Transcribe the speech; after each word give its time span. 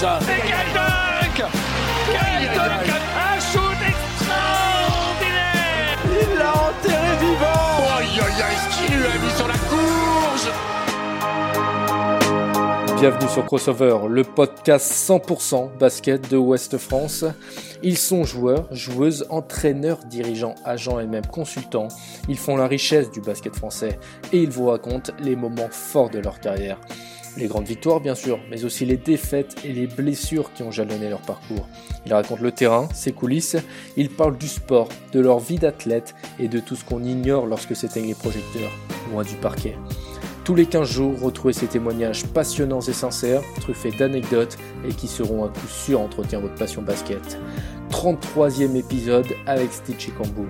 décollage 0.00 0.22
Et 0.22 0.42
quel 0.46 0.72
dunk 0.74 1.42
Quel 2.06 2.54
dunk 2.54 2.88
Un 3.16 3.40
shoot 3.40 3.80
extraordinaire 3.88 5.98
Il 6.04 6.38
l'a 6.38 6.52
enterré 6.52 7.16
vivant 7.20 7.96
Aïe 7.98 8.20
aïe 8.20 8.42
aïe, 8.42 8.58
ce 8.70 8.76
qu'il 8.76 8.90
lui 8.96 9.06
a 9.06 9.18
mis 9.18 9.32
sur 9.36 9.48
la 9.48 9.54
courge 9.54 10.50
Bienvenue 12.98 13.28
sur 13.28 13.44
Crossover, 13.44 13.98
le 14.08 14.24
podcast 14.24 14.90
100% 14.90 15.76
basket 15.78 16.30
de 16.30 16.38
Ouest 16.38 16.78
France. 16.78 17.26
Ils 17.82 17.98
sont 17.98 18.24
joueurs, 18.24 18.72
joueuses, 18.72 19.26
entraîneurs, 19.28 19.98
dirigeants, 20.06 20.54
agents 20.64 20.98
et 20.98 21.06
même 21.06 21.26
consultants. 21.26 21.88
Ils 22.26 22.38
font 22.38 22.56
la 22.56 22.66
richesse 22.66 23.10
du 23.10 23.20
basket 23.20 23.54
français 23.54 23.98
et 24.32 24.38
ils 24.38 24.48
vous 24.48 24.68
racontent 24.68 25.12
les 25.20 25.36
moments 25.36 25.68
forts 25.70 26.08
de 26.08 26.20
leur 26.20 26.40
carrière. 26.40 26.78
Les 27.36 27.48
grandes 27.48 27.66
victoires 27.66 28.00
bien 28.00 28.14
sûr, 28.14 28.38
mais 28.50 28.64
aussi 28.64 28.86
les 28.86 28.96
défaites 28.96 29.56
et 29.64 29.72
les 29.72 29.86
blessures 29.86 30.52
qui 30.54 30.62
ont 30.62 30.70
jalonné 30.70 31.10
leur 31.10 31.20
parcours. 31.20 31.68
Ils 32.06 32.14
racontent 32.14 32.42
le 32.42 32.52
terrain, 32.52 32.88
ses 32.94 33.12
coulisses, 33.12 33.56
ils 33.96 34.08
parlent 34.08 34.38
du 34.38 34.48
sport, 34.48 34.88
de 35.12 35.20
leur 35.20 35.38
vie 35.38 35.58
d'athlète 35.58 36.14
et 36.38 36.48
de 36.48 36.60
tout 36.60 36.76
ce 36.76 36.84
qu'on 36.84 37.04
ignore 37.04 37.46
lorsque 37.46 37.76
s'éteignent 37.76 38.08
les 38.08 38.14
projecteurs, 38.14 38.70
loin 39.12 39.22
du 39.22 39.34
parquet. 39.34 39.76
Tous 40.44 40.54
les 40.54 40.66
15 40.66 40.88
jours, 40.88 41.20
retrouvez 41.20 41.52
ces 41.52 41.66
témoignages 41.66 42.24
passionnants 42.24 42.80
et 42.80 42.92
sincères, 42.92 43.42
truffés 43.60 43.90
d'anecdotes 43.90 44.56
et 44.88 44.94
qui 44.94 45.08
seront 45.08 45.44
à 45.44 45.48
coup 45.48 45.66
sûr 45.66 46.00
entretien 46.00 46.38
votre 46.38 46.54
passion 46.54 46.82
basket. 46.82 47.38
33e 47.90 48.76
épisode 48.76 49.26
avec 49.46 49.72
Stitchy 49.72 50.12
Kambu. 50.12 50.46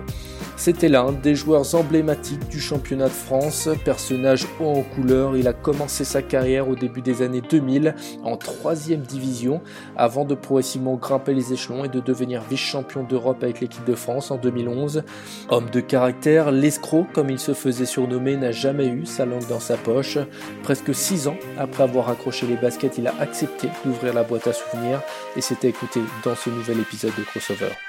C'était 0.57 0.89
l'un 0.89 1.11
des 1.11 1.35
joueurs 1.35 1.75
emblématiques 1.75 2.47
du 2.49 2.59
championnat 2.59 3.05
de 3.05 3.09
France, 3.11 3.69
personnage 3.85 4.47
haut 4.59 4.79
en 4.79 4.81
couleur, 4.81 5.37
il 5.37 5.47
a 5.47 5.53
commencé 5.53 6.03
sa 6.03 6.23
carrière 6.23 6.67
au 6.67 6.75
début 6.75 7.01
des 7.01 7.21
années 7.21 7.41
2000 7.41 7.93
en 8.23 8.37
3 8.37 8.73
division 8.97 9.61
avant 9.95 10.25
de 10.25 10.33
progressivement 10.33 10.95
grimper 10.95 11.35
les 11.35 11.53
échelons 11.53 11.85
et 11.85 11.89
de 11.89 11.99
devenir 11.99 12.41
vice-champion 12.49 13.03
d'Europe 13.03 13.43
avec 13.43 13.61
l'équipe 13.61 13.85
de 13.85 13.93
France 13.93 14.31
en 14.31 14.37
2011. 14.37 15.03
Homme 15.49 15.69
de 15.69 15.79
caractère, 15.79 16.51
l'escroc 16.51 17.05
comme 17.13 17.29
il 17.29 17.39
se 17.39 17.53
faisait 17.53 17.85
surnommer 17.85 18.35
n'a 18.35 18.51
jamais 18.51 18.87
eu 18.87 19.05
sa 19.05 19.27
langue 19.27 19.47
dans 19.47 19.59
sa 19.59 19.77
poche. 19.77 20.17
Presque 20.63 20.93
6 20.93 21.27
ans 21.27 21.37
après 21.59 21.83
avoir 21.83 22.09
accroché 22.09 22.47
les 22.47 22.57
baskets, 22.57 22.97
il 22.97 23.07
a 23.07 23.13
accepté 23.19 23.69
d'ouvrir 23.85 24.15
la 24.15 24.23
boîte 24.23 24.47
à 24.47 24.53
souvenirs 24.53 25.01
et 25.35 25.41
s'était 25.41 25.69
écouté 25.69 26.01
dans 26.25 26.35
ce 26.35 26.49
nouvel 26.49 26.79
épisode 26.79 27.13
de 27.15 27.23
Crossover. 27.23 27.86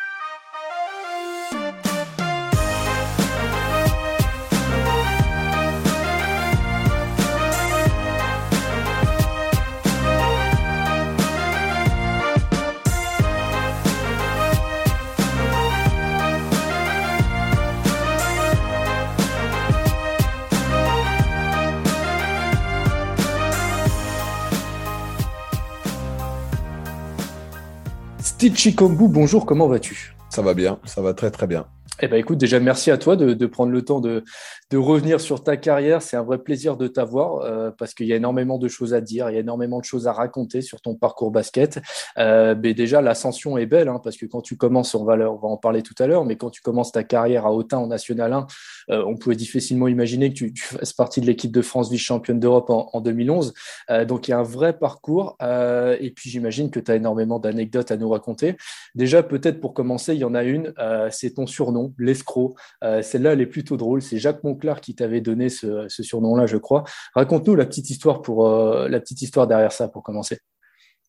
Stitchy 28.21 28.75
Kombu, 28.75 29.09
bonjour, 29.09 29.47
comment 29.47 29.69
vas-tu? 29.69 30.15
Ça 30.31 30.43
va 30.43 30.55
bien, 30.55 30.79
ça 30.85 31.01
va 31.03 31.15
très 31.15 31.31
très 31.31 31.47
bien. 31.47 31.67
Eh 32.01 32.07
ben 32.07 32.17
écoute, 32.17 32.39
déjà 32.39 32.61
merci 32.61 32.93
à 32.93 32.97
toi 32.97 33.17
de, 33.17 33.35
de 33.35 33.47
prendre 33.47 33.73
le 33.73 33.83
temps 33.83 33.99
de, 33.99 34.23
de, 34.71 34.77
revenir 34.77 35.21
sur 35.21 35.43
ta 35.43 35.57
carrière. 35.57 36.01
C'est 36.01 36.17
un 36.17 36.23
vrai 36.23 36.39
plaisir 36.39 36.77
de 36.77 36.87
t'avoir 36.87 37.41
euh, 37.41 37.73
parce 37.77 37.93
qu'il 37.93 38.07
y 38.07 38.13
a 38.13 38.17
énormément 38.17 38.57
de 38.57 38.69
choses 38.69 38.95
à 38.95 39.01
dire, 39.01 39.29
il 39.31 39.35
y 39.35 39.37
a 39.37 39.41
énormément 39.41 39.81
de 39.81 39.85
choses 39.85 40.07
à 40.07 40.13
raconter 40.13 40.63
sur 40.63 40.81
ton 40.81 40.95
parcours 40.95 41.33
basket. 41.33 41.81
Euh, 42.17 42.55
mais 42.63 42.73
déjà, 42.73 43.03
l'ascension 43.03 43.59
est 43.59 43.67
belle 43.67 43.89
hein, 43.89 44.01
parce 44.03 44.17
que 44.17 44.27
quand 44.27 44.43
tu 44.43 44.57
commences, 44.57 44.95
on 44.95 45.05
va, 45.05 45.15
on 45.15 45.39
va 45.39 45.49
en 45.49 45.57
parler 45.57 45.83
tout 45.83 45.95
à 45.99 46.07
l'heure, 46.07 46.25
mais 46.25 46.37
quand 46.37 46.51
tu 46.51 46.61
commences 46.63 46.93
ta 46.93 47.03
carrière 47.03 47.47
à 47.47 47.53
Autun 47.53 47.79
en 47.79 47.89
National 47.89 48.33
1, 48.33 48.47
euh, 48.91 49.05
on 49.07 49.17
pouvait 49.17 49.37
difficilement 49.37 49.89
imaginer 49.89 50.31
que 50.31 50.35
tu, 50.35 50.53
tu 50.53 50.63
fasses 50.63 50.93
partie 50.93 51.21
de 51.21 51.27
l'équipe 51.27 51.53
de 51.53 51.63
France 51.63 51.91
vice-championne 51.91 52.41
d'Europe 52.41 52.71
en, 52.71 52.91
en, 52.93 53.01
2011. 53.01 53.55
Euh, 53.91 54.05
donc 54.05 54.29
il 54.29 54.31
y 54.31 54.35
a 54.35 54.39
un 54.39 54.45
vrai 54.45 54.79
parcours 54.79 55.37
euh, 55.43 55.97
et 56.01 56.11
puis 56.11 56.31
j'imagine 56.31 56.71
que 56.71 56.81
tu 56.81 56.91
as 56.91 56.97
énormément 56.97 57.39
d'anecdotes 57.39 57.91
à 57.91 57.97
nous 57.97 58.09
raconter. 58.09 58.57
Déjà, 58.95 59.23
peut-être 59.23 59.61
pour 59.61 59.75
commencer, 59.75 60.15
il 60.15 60.21
y 60.21 60.25
en 60.25 60.35
a 60.35 60.45
une, 60.45 60.73
c'est 61.11 61.35
ton 61.35 61.47
surnom 61.47 61.88
l'escroc. 61.99 62.55
Euh, 62.85 63.03
Celle-là, 63.03 63.33
elle 63.33 63.41
est 63.41 63.47
plutôt 63.47 63.77
drôle. 63.77 64.03
C'est 64.03 64.19
Jacques 64.19 64.45
Monclar 64.45 64.81
qui 64.81 64.95
t'avait 64.95 65.21
donné 65.21 65.49
ce, 65.49 65.87
ce 65.89 66.03
surnom-là, 66.03 66.47
je 66.47 66.57
crois. 66.57 66.85
Raconte-nous 67.15 67.55
la 67.55 67.67
petite 67.67 67.91
histoire 67.91 68.23
pour 68.23 68.47
euh, 68.47 68.89
la 68.89 69.01
petite 69.01 69.23
histoire 69.23 69.47
derrière 69.47 69.73
ça 69.73 69.89
pour 69.89 70.03
commencer. 70.03 70.39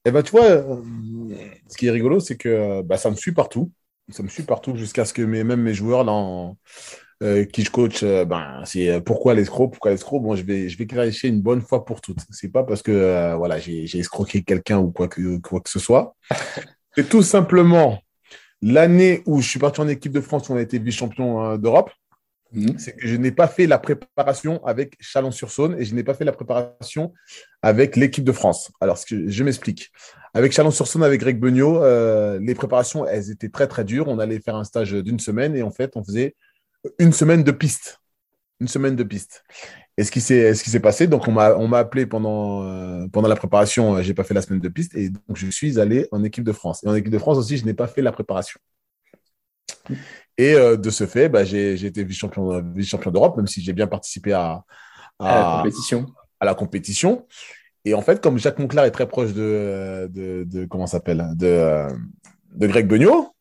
Eh 0.05 0.11
ben, 0.11 0.23
tu 0.23 0.31
vois, 0.31 0.45
euh, 0.45 0.81
ce 1.67 1.77
qui 1.77 1.87
est 1.87 1.91
rigolo, 1.91 2.19
c'est 2.19 2.37
que 2.37 2.81
bah, 2.81 2.97
ça 2.97 3.09
me 3.09 3.15
suit 3.15 3.33
partout. 3.33 3.71
Ça 4.09 4.23
me 4.23 4.29
suit 4.29 4.43
partout 4.43 4.75
jusqu'à 4.75 5.05
ce 5.05 5.13
que 5.13 5.21
mes, 5.21 5.43
même 5.43 5.61
mes 5.61 5.73
joueurs 5.73 6.03
dans, 6.03 6.57
qui 7.51 7.63
je 7.63 7.69
coach, 7.69 8.03
ben, 8.03 8.61
c'est 8.65 9.01
pourquoi 9.01 9.35
l'escroc, 9.35 9.67
pourquoi 9.67 9.91
l'escroc? 9.91 10.21
Bon, 10.21 10.35
je 10.35 10.43
vais, 10.43 10.69
je 10.69 10.77
vais 10.77 10.87
clarifier 10.87 11.29
une 11.29 11.41
bonne 11.41 11.61
fois 11.61 11.85
pour 11.85 12.01
toutes. 12.01 12.19
C'est 12.31 12.49
pas 12.49 12.63
parce 12.63 12.81
que 12.81 13.35
voilà, 13.35 13.59
j'ai 13.59 13.99
escroqué 13.99 14.41
quelqu'un 14.41 14.79
ou 14.79 14.89
quoi 14.89 15.07
que, 15.09 15.37
quoi 15.37 15.59
que 15.59 15.69
ce 15.69 15.79
soit. 15.79 16.15
C'est 16.95 17.07
tout 17.07 17.21
simplement 17.21 18.01
l'année 18.61 19.21
où 19.25 19.41
je 19.41 19.49
suis 19.49 19.59
parti 19.59 19.81
en 19.81 19.87
équipe 19.87 20.11
de 20.11 20.21
France, 20.21 20.49
où 20.49 20.53
on 20.53 20.57
a 20.57 20.61
été 20.61 20.79
vice-champion 20.79 21.57
d'Europe, 21.57 21.91
mmh. 22.51 22.77
c'est 22.77 22.95
que 22.95 23.07
je 23.07 23.15
n'ai 23.15 23.31
pas 23.31 23.47
fait 23.47 23.67
la 23.67 23.79
préparation 23.79 24.63
avec 24.65 24.95
Chalon-sur-Saône 24.99 25.75
et 25.79 25.85
je 25.85 25.95
n'ai 25.95 26.03
pas 26.03 26.13
fait 26.13 26.25
la 26.25 26.31
préparation 26.31 27.13
avec 27.61 27.95
l'équipe 27.95 28.23
de 28.23 28.31
France. 28.31 28.71
Alors, 28.81 28.97
ce 28.97 29.05
que, 29.05 29.29
je 29.29 29.43
m'explique. 29.43 29.91
Avec 30.33 30.51
Chalon-sur-Saône, 30.51 31.03
avec 31.03 31.21
Greg 31.21 31.39
Beugnot, 31.39 31.83
euh, 31.83 32.39
les 32.41 32.55
préparations, 32.55 33.05
elles 33.05 33.31
étaient 33.31 33.49
très, 33.49 33.67
très 33.67 33.83
dures. 33.83 34.07
On 34.07 34.19
allait 34.19 34.39
faire 34.39 34.55
un 34.55 34.63
stage 34.63 34.91
d'une 34.91 35.19
semaine 35.19 35.55
et 35.55 35.63
en 35.63 35.71
fait, 35.71 35.91
on 35.95 36.03
faisait 36.03 36.35
une 36.97 37.13
semaine 37.13 37.43
de 37.43 37.51
piste. 37.51 37.99
Une 38.59 38.67
semaine 38.67 38.95
de 38.95 39.03
piste. 39.03 39.43
Et 39.99 40.05
ce 40.05 40.11
qui 40.11 40.21
s'est, 40.21 40.55
ce 40.55 40.63
qui 40.63 40.69
s'est 40.69 40.79
passé, 40.79 41.07
donc 41.07 41.27
on 41.27 41.33
m'a, 41.33 41.57
on 41.57 41.67
m'a 41.67 41.79
appelé 41.79 42.05
pendant, 42.05 42.63
euh, 42.63 43.05
pendant 43.11 43.27
la 43.27 43.35
préparation, 43.35 43.97
euh, 43.97 44.01
j'ai 44.01 44.13
pas 44.13 44.23
fait 44.23 44.33
la 44.33 44.41
semaine 44.41 44.61
de 44.61 44.69
piste, 44.69 44.95
et 44.95 45.09
donc 45.09 45.35
je 45.35 45.47
suis 45.51 45.77
allé 45.77 46.07
en 46.13 46.23
équipe 46.23 46.45
de 46.45 46.53
France. 46.53 46.81
Et 46.85 46.87
en 46.87 46.95
équipe 46.95 47.11
de 47.11 47.17
France 47.17 47.37
aussi, 47.37 47.57
je 47.57 47.65
n'ai 47.65 47.73
pas 47.73 47.85
fait 47.85 48.01
la 48.01 48.13
préparation. 48.13 48.61
Et 50.37 50.53
euh, 50.53 50.77
de 50.77 50.89
ce 50.89 51.05
fait, 51.05 51.27
bah, 51.27 51.43
j'ai, 51.43 51.75
j'ai 51.75 51.87
été 51.87 52.05
vice-champion, 52.05 52.63
vice-champion 52.73 53.11
d'Europe, 53.11 53.35
même 53.35 53.47
si 53.47 53.61
j'ai 53.61 53.73
bien 53.73 53.87
participé 53.87 54.31
à, 54.31 54.63
à, 55.19 55.27
à, 55.27 55.35
la 55.35 55.57
compétition. 55.57 56.05
À 56.39 56.45
la 56.45 56.55
compétition. 56.55 57.27
Et 57.83 57.93
en 57.93 58.01
fait, 58.01 58.21
comme 58.21 58.37
Jacques 58.37 58.59
Monclar 58.59 58.85
est 58.85 58.91
très 58.91 59.05
proche 59.05 59.33
de, 59.33 60.09
de, 60.09 60.45
de 60.45 60.63
comment 60.63 60.87
s'appelle, 60.87 61.27
de, 61.35 61.87
de 62.55 62.67
Greg 62.67 62.87
Beugnot, 62.87 63.35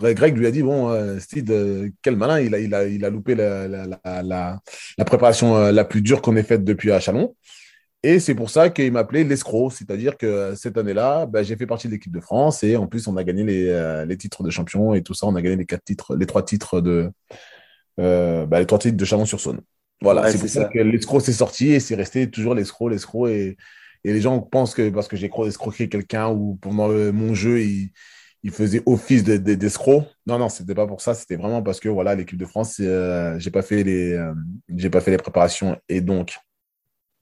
Greg 0.00 0.36
lui 0.36 0.46
a 0.46 0.50
dit 0.50 0.62
Bon, 0.62 0.90
euh, 0.90 1.18
Steve, 1.18 1.50
euh, 1.50 1.88
quel 2.02 2.16
malin, 2.16 2.40
il 2.40 2.54
a, 2.54 2.58
il 2.58 2.74
a, 2.74 2.86
il 2.86 3.04
a 3.04 3.10
loupé 3.10 3.34
la, 3.34 3.68
la, 3.68 3.86
la, 4.04 4.60
la 4.98 5.04
préparation 5.04 5.56
euh, 5.56 5.72
la 5.72 5.84
plus 5.84 6.02
dure 6.02 6.22
qu'on 6.22 6.36
ait 6.36 6.42
faite 6.42 6.64
depuis 6.64 6.92
à 6.92 7.00
Chalon. 7.00 7.34
Et 8.02 8.18
c'est 8.18 8.34
pour 8.34 8.50
ça 8.50 8.68
qu'il 8.70 8.90
m'appelait 8.92 9.22
l'escroc. 9.22 9.70
C'est-à-dire 9.70 10.16
que 10.16 10.54
cette 10.56 10.76
année-là, 10.76 11.26
bah, 11.26 11.42
j'ai 11.42 11.56
fait 11.56 11.66
partie 11.66 11.86
de 11.86 11.92
l'équipe 11.92 12.12
de 12.12 12.20
France 12.20 12.64
et 12.64 12.76
en 12.76 12.86
plus, 12.88 13.06
on 13.06 13.16
a 13.16 13.22
gagné 13.22 13.44
les, 13.44 14.04
les, 14.08 14.16
titres 14.16 14.42
de 14.42 14.50
champion 14.50 14.92
et 14.92 15.02
tout 15.02 15.14
ça. 15.14 15.26
On 15.26 15.36
a 15.36 15.42
gagné 15.42 15.54
les 15.54 15.66
quatre 15.66 15.84
titres, 15.84 16.16
les 16.16 16.26
trois 16.26 16.44
titres 16.44 16.80
de, 16.80 17.12
bah, 17.96 18.58
les 18.58 18.66
trois 18.66 18.80
titres 18.80 18.96
de 18.96 19.04
Chalon-sur-Saône. 19.04 19.60
Voilà, 20.00 20.22
ouais, 20.22 20.32
c'est 20.32 20.38
pour 20.38 20.48
ça, 20.48 20.62
ça 20.62 20.68
que 20.68 20.80
l'escroc 20.80 21.20
s'est 21.20 21.32
sorti 21.32 21.68
et 21.68 21.78
c'est 21.78 21.94
resté 21.94 22.28
toujours 22.28 22.56
l'escroc, 22.56 22.88
l'escroc. 22.88 23.28
Et, 23.28 23.56
et 24.02 24.12
les 24.12 24.20
gens 24.20 24.40
pensent 24.40 24.74
que 24.74 24.90
parce 24.90 25.06
que 25.06 25.16
j'ai 25.16 25.30
escroqué 25.46 25.88
quelqu'un 25.88 26.28
ou 26.28 26.58
pendant 26.60 26.88
mon 26.88 27.34
jeu, 27.34 27.60
il 27.60 27.92
il 28.42 28.50
faisait 28.50 28.82
office 28.86 29.22
d'escroc. 29.24 30.00
De, 30.00 30.04
de, 30.04 30.08
non, 30.26 30.38
non, 30.38 30.48
c'était 30.48 30.74
pas 30.74 30.86
pour 30.86 31.00
ça. 31.00 31.14
C'était 31.14 31.36
vraiment 31.36 31.62
parce 31.62 31.80
que 31.80 31.88
voilà, 31.88 32.14
l'équipe 32.14 32.38
de 32.38 32.46
France, 32.46 32.76
euh, 32.80 33.38
j'ai 33.38 33.50
pas 33.50 33.62
fait 33.62 33.82
les, 33.84 34.12
euh, 34.12 34.34
j'ai 34.74 34.90
pas 34.90 35.00
fait 35.00 35.10
les 35.10 35.16
préparations 35.16 35.78
et 35.88 36.00
donc 36.00 36.36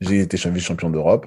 j'ai 0.00 0.20
été 0.20 0.36
vice-champion 0.36 0.90
d'Europe. 0.90 1.26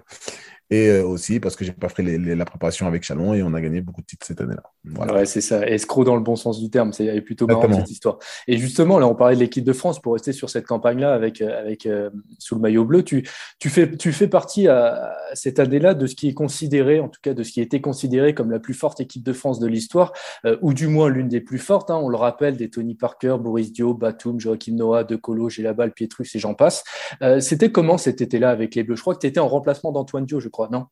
Et 0.74 0.90
euh, 0.90 1.06
aussi 1.06 1.40
parce 1.40 1.56
que 1.56 1.64
j'ai 1.64 1.72
pas 1.72 1.90
fait 1.90 2.02
les, 2.02 2.18
les, 2.18 2.36
la 2.36 2.46
préparation 2.46 2.88
avec 2.88 3.04
Chalon 3.04 3.36
et 3.36 3.44
on 3.44 3.54
a 3.54 3.62
gagné 3.62 3.82
beaucoup 3.82 4.02
de 4.02 4.08
titres 4.08 4.26
cette 4.26 4.42
année-là. 4.42 4.64
Voilà. 4.86 5.14
Ouais, 5.14 5.26
c'est 5.26 5.42
ça. 5.42 5.68
Escroc 5.68 6.04
dans 6.04 6.16
le 6.16 6.22
bon 6.22 6.36
sens 6.36 6.60
du 6.60 6.70
terme. 6.70 6.94
C'est 6.94 7.22
plutôt 7.22 7.46
marrant 7.46 7.72
cette 7.72 7.92
histoire. 7.92 8.18
Et 8.48 8.58
justement, 8.58 8.98
là, 8.98 9.08
on 9.08 9.14
parlait 9.14 9.36
de 9.36 9.40
l'équipe 9.40 9.64
de 9.64 9.74
France 9.74 10.02
pour 10.02 10.14
rester 10.14 10.34
sur 10.34 10.50
cette 10.50 10.66
campagne-là 10.66 11.14
avec, 11.14 11.42
avec 11.42 11.86
euh, 11.86 12.10
sous 12.40 12.56
le 12.56 12.62
maillot 12.62 12.86
bleu. 12.86 13.04
Tu, 13.04 13.28
tu, 13.60 13.70
fais, 13.70 13.96
tu 13.96 14.12
fais 14.12 14.28
partie 14.28 14.68
à, 14.68 15.14
cette 15.34 15.60
année-là 15.60 15.94
de 15.94 16.08
ce 16.08 16.16
qui 16.16 16.30
est 16.30 16.34
considéré, 16.34 17.00
en 17.00 17.08
tout 17.08 17.20
cas 17.22 17.34
de 17.34 17.44
ce 17.44 17.52
qui 17.52 17.62
été 17.62 17.82
considéré 17.82 18.34
comme 18.34 18.52
la 18.52 18.60
plus 18.60 18.74
forte 18.74 19.00
équipe 19.00 19.24
de 19.24 19.34
France 19.34 19.60
de 19.60 19.68
l'histoire, 19.68 20.12
euh, 20.46 20.58
ou 20.62 20.74
du 20.74 20.88
moins 20.88 21.10
l'une 21.10 21.28
des 21.28 21.42
plus 21.42 21.60
fortes. 21.60 21.92
Hein, 21.92 22.00
on 22.02 22.10
le 22.10 22.18
rappelle, 22.18 22.58
des 22.58 22.70
Tony 22.70 22.96
Parker, 22.96 23.38
Boris 23.40 23.72
Dio, 23.72 23.94
Batum, 23.94 24.40
Joachim 24.40 24.76
Noah, 24.76 25.04
De 25.04 25.16
Colo, 25.16 25.50
Gélabal, 25.50 25.94
Pietrus 25.94 26.36
et 26.36 26.40
j'en 26.40 26.54
passe. 26.54 26.84
Euh, 27.22 27.40
C'était 27.40 27.72
comment 27.72 27.98
cet 27.98 28.22
été-là 28.22 28.50
avec 28.50 28.76
les 28.76 28.84
Bleus? 28.84 28.96
Je 28.96 29.02
crois 29.02 29.16
que 29.16 29.20
tu 29.20 29.28
étais 29.28 29.40
en 29.40 29.48
remplacement 29.48 29.92
d'Antoine 29.92 30.26
Dio, 30.26 30.40
je 30.40 30.50
crois, 30.50 30.63
non? 30.72 30.88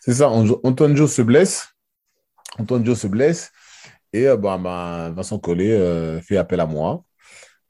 C'est 0.00 0.14
ça. 0.14 0.28
Antoine 0.28 0.94
Dio 0.94 1.06
se 1.06 1.22
blesse. 1.22 1.68
Antoine 2.58 2.94
se 2.94 3.06
blesse. 3.06 3.52
Et 4.12 4.26
euh, 4.26 4.36
bah, 4.36 4.58
bah, 4.58 5.12
Vincent 5.14 5.38
Collet 5.38 5.72
euh, 5.72 6.20
fait 6.20 6.36
appel 6.36 6.60
à 6.60 6.66
moi. 6.66 7.04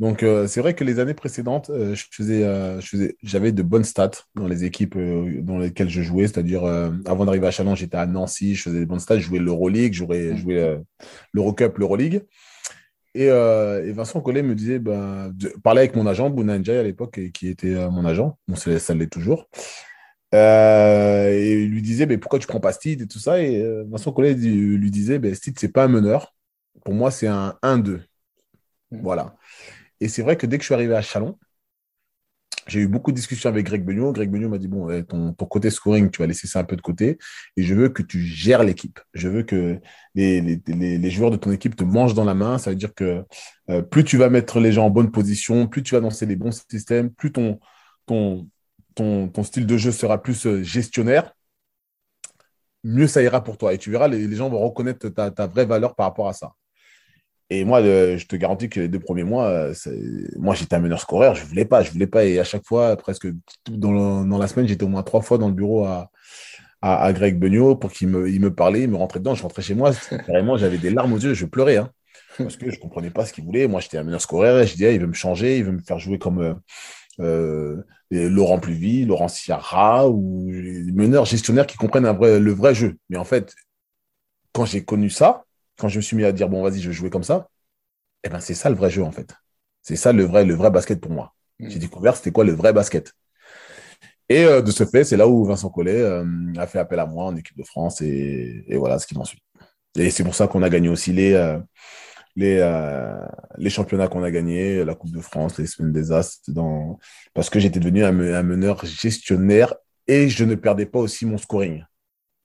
Donc, 0.01 0.23
euh, 0.23 0.47
c'est 0.47 0.61
vrai 0.61 0.75
que 0.75 0.85
les 0.85 1.01
années 1.01 1.15
précédentes, 1.15 1.73
j'avais 3.23 3.51
de 3.51 3.63
bonnes 3.63 3.83
stats 3.83 4.23
dans 4.37 4.47
les 4.47 4.65
équipes 4.65 4.97
dans 4.97 5.59
lesquelles 5.59 5.89
je 5.89 6.03
jouais. 6.03 6.29
C'est-à-dire, 6.29 6.65
avant 7.05 7.25
d'arriver 7.25 7.49
à 7.49 7.51
Chalon, 7.51 7.75
j'étais 7.75 7.97
à 7.97 8.07
Nancy, 8.07 8.55
je 8.55 8.63
faisais 8.63 8.79
des 8.79 8.87
bonnes 8.87 9.01
stats, 9.01 9.19
je 9.19 9.27
jouais 9.27 9.41
l'Euroleague, 9.41 9.95
je 9.95 10.37
jouais, 10.37 10.81
l'Eurocup, 11.33 11.79
l'Euroleague. 11.79 12.23
Et, 13.17 13.29
Vincent 13.91 14.21
Collet 14.21 14.43
me 14.43 14.55
disait, 14.55 14.79
bah, 14.79 15.33
parlait 15.65 15.81
avec 15.81 15.97
mon 15.97 16.07
agent, 16.07 16.31
Bouna 16.31 16.53
à 16.55 16.83
l'époque, 16.85 17.19
qui 17.35 17.49
était 17.49 17.75
mon 17.91 18.05
agent. 18.05 18.39
Ça 18.55 18.95
l'est 18.95 19.13
toujours. 19.13 19.49
Et 20.33 21.63
il 21.65 21.71
lui 21.71 21.83
disait, 21.83 22.07
mais 22.07 22.19
pourquoi 22.19 22.39
tu 22.39 22.47
prends 22.47 22.61
pas 22.61 22.73
Steve 22.73 23.03
et 23.03 23.07
tout 23.07 23.19
ça? 23.19 23.41
Et 23.41 23.63
Vincent 23.89 24.13
Collet 24.13 24.35
lui 24.35 24.91
disait, 24.91 25.19
ben, 25.19 25.35
Steve, 25.35 25.55
c'est 25.59 25.73
pas 25.73 25.85
un 25.85 25.89
meneur. 25.89 26.35
Pour 26.85 26.95
moi, 26.95 27.11
c'est 27.11 27.27
un 27.29 27.57
1-2. 27.63 28.03
Voilà. 28.91 29.37
Et 30.01 30.09
c'est 30.09 30.23
vrai 30.23 30.37
que 30.37 30.47
dès 30.47 30.59
que 30.59 30.63
je 30.63 30.67
suis 30.67 30.75
arrivé 30.75 30.95
à 30.95 31.03
Chalon, 31.03 31.39
j'ai 32.69 32.81
eu 32.81 32.89
beaucoup 32.89 33.13
de 33.13 33.17
discussions 33.17 33.49
avec 33.49 33.67
Greg 33.67 33.83
Beugnot. 33.85 34.13
Greg 34.13 34.31
Beugnot 34.31 34.49
m'a 34.51 34.59
dit 34.59 34.69
Bon, 34.69 35.03
ton, 35.05 35.33
côté 35.33 35.71
scoring, 35.71 36.11
tu 36.11 36.21
vas 36.21 36.27
laisser 36.27 36.47
ça 36.47 36.61
un 36.61 36.65
peu 36.65 36.77
de 36.77 36.83
côté 36.83 37.19
et 37.57 37.63
je 37.63 37.75
veux 37.75 37.89
que 37.89 38.03
tu 38.03 38.21
gères 38.21 38.63
l'équipe. 38.63 39.01
Je 39.15 39.29
veux 39.29 39.43
que 39.43 39.81
les, 40.15 40.41
les, 40.41 41.11
joueurs 41.11 41.31
de 41.31 41.37
ton 41.37 41.51
équipe 41.51 41.77
te 41.77 41.85
mangent 41.85 42.15
dans 42.15 42.25
la 42.27 42.35
main. 42.35 42.59
Ça 42.59 42.71
veut 42.71 42.77
dire 42.77 42.95
que 42.95 43.25
euh, 43.71 43.83
plus 43.83 44.05
tu 44.05 44.19
vas 44.19 44.29
mettre 44.29 44.61
les 44.61 44.73
gens 44.73 44.87
en 44.87 44.91
bonne 44.91 45.11
position, 45.11 45.67
plus 45.67 45.83
tu 45.83 45.95
vas 45.95 46.01
lancer 46.01 46.27
les 46.27 46.37
bons 46.37 46.63
systèmes, 46.71 47.11
plus 47.11 47.33
ton, 47.33 47.59
ton, 48.07 48.49
ton, 48.99 49.45
style 49.45 49.67
de 49.67 49.77
jeu 49.77 49.93
sera 49.93 50.23
plus 50.23 50.47
euh, 50.47 50.63
gestionnaire, 50.63 51.33
mieux 52.85 53.07
ça 53.07 53.23
ira 53.23 53.43
pour 53.43 53.59
toi. 53.59 53.73
Et 53.75 53.79
tu 53.79 53.91
verras, 53.91 54.09
les, 54.09 54.35
gens 54.35 54.49
vont 54.49 54.59
reconnaître 54.59 55.09
ta, 55.09 55.47
vraie 55.47 55.67
valeur 55.67 55.95
par 55.95 56.07
rapport 56.07 56.29
à 56.29 56.33
ça. 56.33 56.53
Et 57.51 57.65
moi, 57.65 57.81
je 57.83 58.27
te 58.27 58.37
garantis 58.37 58.69
que 58.69 58.81
les 58.81 58.89
deux 58.89 59.01
premiers 59.01 59.25
mois, 59.25 59.47
euh, 59.47 59.75
moi, 60.37 60.55
j'étais 60.55 60.77
un 60.77 60.81
meneur 60.81 61.01
scoreur. 61.01 61.35
Je 61.35 61.45
voulais 61.45 61.65
pas, 61.65 61.83
je 61.83 61.91
voulais 61.91 62.07
pas. 62.07 62.25
Et 62.25 62.39
à 62.39 62.45
chaque 62.45 62.67
fois, 62.67 62.97
presque 62.97 63.27
dans, 63.71 64.39
la 64.39 64.49
semaine, 64.49 64.69
j'étais 64.69 64.85
au 64.85 64.89
moins 64.89 65.03
trois 65.03 65.23
fois 65.23 65.39
dans 65.39 65.49
le 65.49 65.55
bureau 65.55 65.87
à, 65.87 66.11
Greg 67.13 67.39
Beugnot 67.39 67.75
pour 67.77 67.91
qu'il 67.91 68.09
me, 68.09 68.29
il 68.31 68.41
me 68.41 68.55
parlait, 68.55 68.83
il 68.83 68.91
me 68.91 68.97
rentrait 68.97 69.21
dedans. 69.21 69.35
Je 69.35 69.43
rentrais 69.43 69.63
chez 69.63 69.75
moi, 69.75 69.93
carrément, 70.27 70.59
j'avais 70.59 70.79
des 70.79 70.91
larmes 70.91 71.15
aux 71.15 71.19
yeux, 71.19 71.35
je 71.35 71.47
pleurais. 71.47 71.79
Hein, 71.79 71.91
parce 72.37 72.57
que 72.57 72.71
je 72.71 72.79
comprenais 72.79 73.11
pas 73.11 73.25
ce 73.25 73.33
qu'il 73.33 73.45
voulait. 73.45 73.67
Moi, 73.67 73.81
j'étais 73.81 73.97
un 73.97 74.05
meneur 74.05 74.21
scoreur 74.21 74.65
je 74.67 74.73
disais, 74.73 74.95
il 74.95 75.01
veut 75.01 75.07
me 75.07 75.15
changer, 75.15 75.59
il 75.59 75.65
veut 75.65 75.73
me 75.73 75.83
faire 75.83 75.99
jouer 75.99 76.19
comme 76.19 76.61
euh, 77.21 77.83
Laurent 78.11 78.59
Pluvy, 78.59 79.05
Laurent 79.05 79.29
Ciara 79.29 80.09
ou 80.09 80.51
des 80.51 80.93
meneurs 80.93 81.25
gestionnaires 81.25 81.67
qui 81.67 81.77
comprennent 81.77 82.07
un 82.07 82.13
vrai, 82.13 82.41
le 82.41 82.53
vrai 82.53 82.75
jeu. 82.75 82.97
Mais 83.11 83.17
en 83.17 83.25
fait, 83.25 83.55
quand 84.53 84.65
j'ai 84.65 84.85
connu 84.85 85.11
ça, 85.11 85.45
quand 85.79 85.89
je 85.89 85.97
me 85.97 86.03
suis 86.03 86.17
mis 86.17 86.25
à 86.25 86.33
dire, 86.33 86.49
bon, 86.49 86.63
vas-y, 86.63 86.81
je 86.81 86.89
vais 86.89 86.95
jouer 86.95 87.11
comme 87.11 87.23
ça, 87.23 87.49
eh 88.25 88.29
ben, 88.29 88.41
c'est 88.41 88.55
ça 88.55 88.71
le 88.71 88.77
vrai 88.77 88.91
jeu, 88.91 89.03
en 89.03 89.13
fait. 89.13 89.33
C'est 89.83 89.97
ça 89.97 90.13
le 90.13 90.25
vrai, 90.25 90.45
le 90.45 90.55
vrai 90.55 90.71
basket 90.71 91.01
pour 91.01 91.13
moi. 91.13 91.35
Mm. 91.61 91.71
J'ai 91.71 91.79
découvert 91.79 92.17
c'était 92.17 92.33
quoi 92.33 92.45
le 92.45 92.53
vrai 92.53 92.73
basket. 92.73 93.13
Et 94.29 94.45
euh, 94.45 94.61
de 94.61 94.71
ce 94.71 94.85
fait, 94.85 95.05
c'est 95.05 95.17
là 95.17 95.27
où 95.29 95.45
Vincent 95.45 95.71
Collet 95.71 96.01
euh, 96.01 96.25
a 96.57 96.67
fait 96.67 96.79
appel 96.79 96.99
à 96.99 97.07
moi 97.07 97.27
en 97.27 97.37
équipe 97.37 97.57
de 97.57 97.63
France 97.65 98.01
et, 98.03 98.65
voilà 98.73 98.99
ce 98.99 99.07
qui 99.07 99.17
m'en 99.17 99.25
suit. 99.25 99.43
Et 99.97 100.11
c'est 100.11 100.25
pour 100.25 100.35
ça 100.35 100.49
qu'on 100.49 100.63
a 100.63 100.69
gagné 100.69 100.89
aussi 100.89 101.13
les, 101.13 101.35
euh, 102.41 103.17
les, 103.57 103.65
les 103.65 103.71
championnats 103.71 104.09
qu'on 104.09 104.23
a 104.23 104.31
gagnés, 104.31 104.85
la 104.85 104.95
Coupe 104.95 105.13
de 105.13 105.21
France, 105.21 105.59
les 105.59 105.67
Semaines 105.67 105.93
des 105.93 106.13
As, 106.13 106.41
dans... 106.49 106.99
parce 107.35 107.51
que 107.51 107.59
j'étais 107.59 107.81
devenu 107.81 108.05
un 108.05 108.13
meneur 108.13 108.85
gestionnaire 108.85 109.75
et 110.07 110.29
je 110.29 110.45
ne 110.45 110.55
perdais 110.55 110.87
pas 110.87 110.99
aussi 110.99 111.27
mon 111.27 111.39
scoring. 111.39 111.85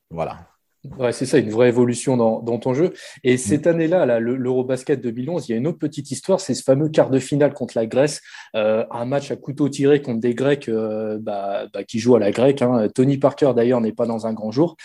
Voilà. 0.10 0.53
Ouais, 0.98 1.14
c'est 1.14 1.26
ça, 1.26 1.38
une 1.38 1.50
vraie 1.50 1.70
évolution 1.70 2.18
dans, 2.18 2.42
dans 2.42 2.58
ton 2.58 2.74
jeu. 2.74 2.92
Et 3.24 3.36
mm. 3.36 3.38
cette 3.38 3.68
année-là, 3.68 4.06
là, 4.06 4.20
l'Eurobasket 4.20 4.98
2011, 4.98 5.48
il 5.48 5.52
y 5.54 5.56
a 5.56 5.58
une 5.58 5.68
autre 5.68 5.78
petite 5.78 6.12
histoire, 6.12 6.42
c'est 6.42 6.54
ce 6.54 6.64
fameux 6.64 6.90
quart 6.90 7.10
de 7.10 7.20
finale 7.20 7.54
contre 7.54 7.78
la 7.78 7.86
Grèce, 7.86 8.22
euh, 8.56 8.86
un 8.92 9.06
match 9.06 9.32
à 9.32 9.38
couteau 9.38 9.70
tiré 9.70 10.02
contre 10.02 10.20
des 10.20 10.36
Grecs 10.36 10.68
euh, 10.68 11.18
bah, 11.22 11.68
bah, 11.74 11.86
qui 11.86 12.00
jouent 12.00 12.16
à 12.16 12.20
la 12.20 12.32
grecque. 12.32 12.62
Hein. 12.62 12.90
Tony 12.94 13.18
Parker, 13.18 13.54
d'ailleurs, 13.56 13.80
n'est 13.80 13.94
pas 13.94 14.06
dans 14.06 14.28
un 14.28 14.34
grand 14.34 14.52
jour. 14.52 14.76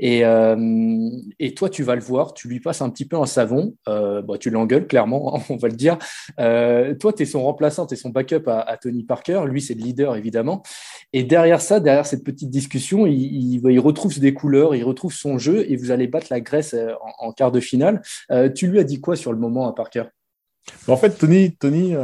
Et, 0.00 0.24
euh, 0.24 1.10
et, 1.40 1.54
toi, 1.54 1.68
tu 1.68 1.82
vas 1.82 1.96
le 1.96 2.00
voir, 2.00 2.34
tu 2.34 2.48
lui 2.48 2.60
passes 2.60 2.82
un 2.82 2.90
petit 2.90 3.04
peu 3.04 3.16
un 3.16 3.26
savon, 3.26 3.74
euh, 3.88 4.22
bah, 4.22 4.38
tu 4.38 4.50
l'engueules 4.50 4.86
clairement, 4.86 5.36
hein, 5.36 5.40
on 5.50 5.56
va 5.56 5.68
le 5.68 5.74
dire. 5.74 5.98
Euh, 6.38 6.94
toi, 6.94 7.12
tu 7.12 7.24
es 7.24 7.26
son 7.26 7.42
remplaçant, 7.42 7.86
tu 7.86 7.94
es 7.94 7.96
son 7.96 8.10
backup 8.10 8.46
à, 8.46 8.60
à 8.60 8.76
Tony 8.76 9.02
Parker, 9.02 9.42
lui, 9.46 9.60
c'est 9.60 9.74
le 9.74 9.82
leader 9.82 10.14
évidemment. 10.14 10.62
Et 11.12 11.24
derrière 11.24 11.60
ça, 11.60 11.80
derrière 11.80 12.06
cette 12.06 12.22
petite 12.22 12.50
discussion, 12.50 13.06
il, 13.06 13.14
il, 13.14 13.60
il, 13.68 13.80
retrouve 13.80 14.18
des 14.20 14.34
couleurs, 14.34 14.74
il 14.74 14.84
retrouve 14.84 15.12
son 15.12 15.38
jeu 15.38 15.47
et 15.56 15.76
vous 15.76 15.90
allez 15.90 16.06
battre 16.06 16.28
la 16.30 16.40
Grèce 16.40 16.74
euh, 16.74 16.92
en, 17.20 17.28
en 17.28 17.32
quart 17.32 17.52
de 17.52 17.60
finale. 17.60 18.02
Euh, 18.30 18.48
tu 18.48 18.66
lui 18.68 18.78
as 18.78 18.84
dit 18.84 19.00
quoi 19.00 19.16
sur 19.16 19.32
le 19.32 19.38
moment 19.38 19.68
à 19.68 19.74
Parker? 19.74 20.04
En 20.86 20.96
fait, 20.96 21.10
Tony, 21.10 21.56
Tony 21.56 21.94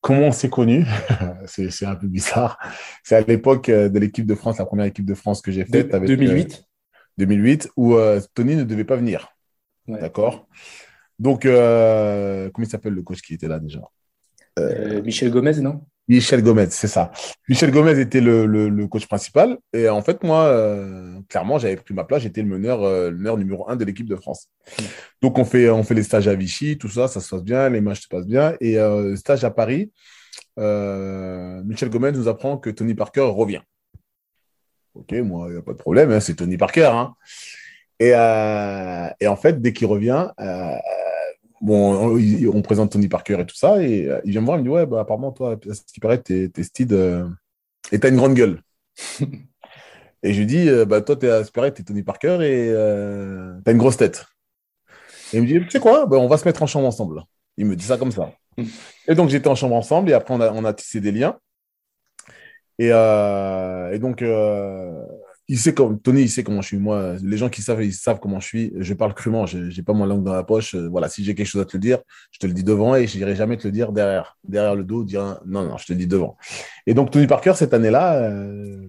comment 0.00 0.28
on 0.28 0.32
s'est 0.32 0.48
connu 0.50 0.84
C'est 1.46 1.86
un 1.86 1.96
peu 1.96 2.06
bizarre. 2.06 2.58
C'est 3.02 3.16
à 3.16 3.20
l'époque 3.22 3.68
de 3.68 3.98
l'équipe 3.98 4.26
de 4.26 4.34
France, 4.34 4.58
la 4.58 4.66
première 4.66 4.86
équipe 4.86 5.04
de 5.04 5.14
France 5.14 5.42
que 5.42 5.50
j'ai 5.50 5.64
faite. 5.64 5.90
2008 5.90 6.64
2008, 7.18 7.70
où 7.76 7.94
euh, 7.94 8.20
Tony 8.34 8.56
ne 8.56 8.64
devait 8.64 8.84
pas 8.84 8.96
venir. 8.96 9.28
D'accord? 9.86 10.48
Donc, 11.18 11.44
euh, 11.44 12.50
comment 12.52 12.66
il 12.66 12.70
s'appelle 12.70 12.94
le 12.94 13.02
coach 13.02 13.20
qui 13.20 13.34
était 13.34 13.48
là 13.48 13.58
déjà? 13.58 13.80
Euh, 14.58 15.02
Michel 15.02 15.30
Gomez, 15.30 15.60
non? 15.60 15.84
Michel 16.08 16.42
Gomez, 16.42 16.66
c'est 16.70 16.88
ça. 16.88 17.10
Michel 17.48 17.70
Gomez 17.70 17.98
était 18.00 18.20
le, 18.20 18.86
coach 18.86 19.06
principal. 19.06 19.58
Et 19.72 19.88
en 19.88 20.02
fait, 20.02 20.22
moi, 20.24 20.52
clairement, 21.28 21.58
j'avais 21.58 21.76
pris 21.76 21.94
ma 21.94 22.04
place. 22.04 22.22
J'étais 22.22 22.42
le 22.42 22.48
meneur, 22.48 22.82
le 22.82 23.16
meneur 23.16 23.38
numéro 23.38 23.68
un 23.68 23.76
de 23.76 23.84
l'équipe 23.84 24.08
de 24.08 24.16
France. 24.16 24.48
Donc, 25.22 25.38
on 25.38 25.44
fait, 25.44 25.70
on 25.70 25.82
fait 25.82 25.94
les 25.94 26.02
stages 26.02 26.28
à 26.28 26.34
Vichy, 26.34 26.76
tout 26.76 26.88
ça, 26.88 27.08
ça 27.08 27.20
se 27.20 27.30
passe 27.30 27.44
bien, 27.44 27.68
les 27.68 27.80
matchs 27.80 28.02
se 28.02 28.08
passent 28.08 28.26
bien. 28.26 28.54
Et 28.60 28.76
stage 29.16 29.44
à 29.44 29.50
Paris, 29.50 29.92
Michel 30.56 31.88
Gomez 31.88 32.12
nous 32.12 32.28
apprend 32.28 32.58
que 32.58 32.70
Tony 32.70 32.94
Parker 32.94 33.22
revient. 33.22 33.62
Ok, 34.94 35.12
moi, 35.12 35.46
il 35.48 35.52
n'y 35.52 35.58
a 35.58 35.62
pas 35.62 35.72
de 35.72 35.78
problème, 35.78 36.10
hein, 36.10 36.20
c'est 36.20 36.34
Tony 36.34 36.58
Parker. 36.58 36.90
Hein. 36.92 37.14
Euh, 38.02 39.08
et, 39.20 39.26
en 39.26 39.36
fait, 39.36 39.60
dès 39.60 39.72
qu'il 39.72 39.86
revient, 39.86 40.28
euh, 40.40 40.76
bon, 41.62 42.16
on, 42.52 42.62
présente 42.62 42.92
Tony 42.92 43.08
Parker 43.08 43.40
et 43.40 43.46
tout 43.46 43.56
ça, 43.56 43.82
et 43.82 44.06
euh, 44.08 44.20
il 44.24 44.32
vient 44.32 44.40
me 44.40 44.46
voir, 44.46 44.58
il 44.58 44.60
me 44.60 44.64
dit 44.64 44.74
Ouais, 44.74 44.86
bah, 44.86 45.00
apparemment, 45.00 45.32
toi, 45.32 45.56
ce 45.62 45.80
qui 45.92 46.00
paraît, 46.00 46.18
t'es 46.18 46.50
es 46.54 46.62
Steed 46.62 46.92
et 47.92 47.98
t'as 47.98 48.08
une 48.08 48.16
grande 48.16 48.34
gueule. 48.34 48.60
et 50.22 50.32
je 50.32 50.38
lui 50.38 50.46
dis 50.46 50.68
bah, 50.86 51.00
Toi, 51.00 51.16
t'es 51.16 51.30
Aspiré, 51.30 51.72
t'es 51.72 51.82
Tony 51.82 52.02
Parker 52.02 52.38
et 52.42 52.72
t'as 53.64 53.72
une 53.72 53.78
grosse 53.78 53.96
tête. 53.96 54.26
Et 55.32 55.38
il 55.38 55.42
me 55.42 55.46
dit 55.46 55.60
Tu 55.60 55.70
sais 55.70 55.80
quoi 55.80 56.06
bah, 56.06 56.18
On 56.18 56.28
va 56.28 56.36
se 56.36 56.44
mettre 56.44 56.62
en 56.62 56.66
chambre 56.66 56.86
ensemble. 56.86 57.22
Il 57.56 57.66
me 57.66 57.76
dit 57.76 57.84
ça 57.84 57.96
comme 57.96 58.12
ça. 58.12 58.32
et 59.08 59.14
donc, 59.14 59.30
j'étais 59.30 59.48
en 59.48 59.54
chambre 59.54 59.76
ensemble, 59.76 60.10
et 60.10 60.12
après, 60.12 60.34
on 60.34 60.40
a, 60.40 60.52
on 60.52 60.64
a 60.64 60.72
tissé 60.74 61.00
des 61.00 61.12
liens. 61.12 61.38
Et, 62.78 62.90
euh, 62.92 63.92
et 63.92 63.98
donc, 63.98 64.22
euh, 64.22 65.04
il 65.52 65.58
sait 65.58 65.74
comme 65.74 66.00
Tony, 66.00 66.22
il 66.22 66.30
sait 66.30 66.42
comment 66.42 66.62
je 66.62 66.68
suis. 66.68 66.78
Moi, 66.78 67.16
les 67.22 67.36
gens 67.36 67.50
qui 67.50 67.60
savent, 67.60 67.84
ils 67.84 67.92
savent 67.92 68.18
comment 68.20 68.40
je 68.40 68.46
suis. 68.46 68.72
Je 68.78 68.94
parle 68.94 69.12
crûment, 69.12 69.44
je 69.44 69.58
n'ai 69.58 69.82
pas 69.82 69.92
ma 69.92 70.06
langue 70.06 70.24
dans 70.24 70.32
la 70.32 70.44
poche. 70.44 70.74
Voilà, 70.74 71.10
si 71.10 71.22
j'ai 71.22 71.34
quelque 71.34 71.46
chose 71.46 71.60
à 71.60 71.66
te 71.66 71.76
le 71.76 71.80
dire, 71.80 71.98
je 72.30 72.38
te 72.38 72.46
le 72.46 72.54
dis 72.54 72.64
devant 72.64 72.96
et 72.96 73.06
je 73.06 73.18
n'irai 73.18 73.36
jamais 73.36 73.58
te 73.58 73.68
le 73.68 73.72
dire 73.72 73.92
derrière, 73.92 74.38
derrière 74.44 74.74
le 74.74 74.82
dos, 74.82 75.04
dire 75.04 75.40
non, 75.44 75.62
non, 75.64 75.76
je 75.76 75.84
te 75.84 75.92
le 75.92 75.98
dis 75.98 76.06
devant. 76.06 76.38
Et 76.86 76.94
donc, 76.94 77.10
Tony 77.10 77.26
Parker, 77.26 77.52
cette 77.54 77.74
année-là, 77.74 78.14
euh, 78.22 78.88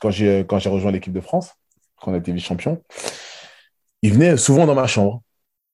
quand 0.00 0.10
j'ai 0.10 0.44
rejoint 0.48 0.90
l'équipe 0.90 1.12
de 1.12 1.20
France, 1.20 1.52
quand 2.00 2.10
on 2.10 2.14
a 2.14 2.18
été 2.18 2.32
vice-champion, 2.32 2.82
il 4.02 4.12
venait 4.12 4.36
souvent 4.36 4.66
dans 4.66 4.74
ma 4.74 4.88
chambre. 4.88 5.22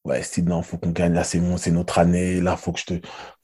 Ouais, 0.08 0.22
Steve, 0.22 0.46
non, 0.48 0.62
faut 0.62 0.78
qu'on 0.78 0.90
gagne. 0.92 1.12
Là, 1.12 1.22
c'est 1.22 1.38
bon, 1.38 1.58
c'est 1.58 1.70
notre 1.70 1.98
année. 1.98 2.40
Là, 2.40 2.56
faut 2.56 2.72
que 2.72 2.80
je 2.80 2.86
te, 2.86 2.94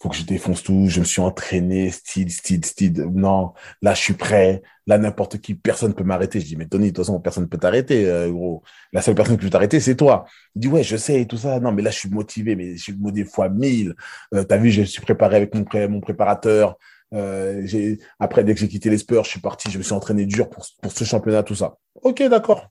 faut 0.01 0.09
que 0.09 0.17
je 0.17 0.23
défonce 0.25 0.63
tout. 0.63 0.87
Je 0.89 1.01
me 1.01 1.05
suis 1.05 1.21
entraîné. 1.21 1.91
Steve, 1.91 2.31
Steve, 2.31 2.65
Steve. 2.65 3.05
Non, 3.13 3.53
là, 3.83 3.93
je 3.93 4.01
suis 4.01 4.15
prêt. 4.15 4.63
Là, 4.87 4.97
n'importe 4.97 5.39
qui, 5.39 5.55
personne 5.55 5.93
peut 5.93 6.05
m'arrêter. 6.05 6.41
Je 6.41 6.47
dis, 6.47 6.57
mais 6.57 6.67
Tony, 6.67 6.87
de 6.87 6.97
toute 6.97 7.05
façon, 7.05 7.21
personne 7.21 7.49
peut 7.51 7.59
t'arrêter, 7.59 8.09
euh, 8.09 8.31
gros. 8.31 8.63
La 8.95 9.03
seule 9.03 9.15
personne 9.15 9.37
qui 9.37 9.45
peut 9.45 9.51
t'arrêter, 9.51 9.79
c'est 9.79 9.95
toi. 9.95 10.25
Il 10.55 10.61
dit, 10.63 10.69
ouais, 10.69 10.83
je 10.83 10.97
sais 10.97 11.21
et 11.21 11.27
tout 11.27 11.37
ça. 11.37 11.61
Non, 11.61 11.71
mais 11.71 11.83
là, 11.83 11.91
je 11.91 11.99
suis 11.99 12.09
motivé, 12.09 12.57
mais 12.57 12.77
je 12.77 12.83
suis 12.83 12.97
motivé 12.97 13.29
fois 13.29 13.51
mille. 13.51 13.95
Euh, 14.35 14.43
T'as 14.45 14.57
vu, 14.57 14.71
je 14.71 14.83
suis 14.85 15.03
préparé 15.03 15.37
avec 15.37 15.55
mon, 15.55 15.67
mon 15.91 16.01
préparateur. 16.01 16.77
Euh, 17.13 17.61
j'ai, 17.67 17.99
après, 18.19 18.43
dès 18.43 18.55
que 18.55 18.61
j'ai 18.61 18.69
quitté 18.69 18.89
les 18.89 18.99
Spurs, 18.99 19.25
je 19.25 19.31
suis 19.31 19.41
parti, 19.41 19.71
je 19.71 19.77
me 19.77 19.83
suis 19.83 19.93
entraîné 19.93 20.25
dur 20.25 20.49
pour, 20.49 20.67
pour 20.81 20.93
ce 20.93 21.05
championnat, 21.05 21.43
tout 21.43 21.55
ça. 21.55 21.77
Ok, 22.03 22.23
d'accord. 22.23 22.71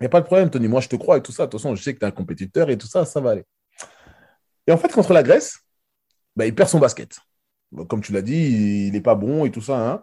Il 0.00 0.02
n'y 0.02 0.06
a 0.06 0.10
pas 0.10 0.20
de 0.20 0.26
problème, 0.26 0.50
Tony. 0.50 0.68
Moi, 0.68 0.80
je 0.80 0.88
te 0.88 0.96
crois 0.96 1.16
et 1.16 1.22
tout 1.22 1.32
ça. 1.32 1.46
De 1.46 1.50
toute 1.50 1.60
façon, 1.60 1.74
je 1.74 1.82
sais 1.82 1.94
que 1.94 1.98
tu 1.98 2.04
es 2.04 2.08
un 2.08 2.12
compétiteur 2.12 2.68
et 2.68 2.76
tout 2.76 2.86
ça, 2.86 3.04
ça 3.04 3.20
va 3.20 3.30
aller. 3.30 3.44
Et 4.66 4.72
en 4.72 4.76
fait, 4.76 4.92
contre 4.92 5.12
la 5.12 5.22
Grèce, 5.22 5.60
bah, 6.34 6.46
il 6.46 6.54
perd 6.54 6.68
son 6.68 6.78
basket. 6.78 7.18
Comme 7.88 8.02
tu 8.02 8.12
l'as 8.12 8.22
dit, 8.22 8.86
il 8.86 8.92
n'est 8.92 9.00
pas 9.00 9.14
bon 9.14 9.44
et 9.44 9.50
tout 9.50 9.62
ça. 9.62 9.78
Hein. 9.78 10.02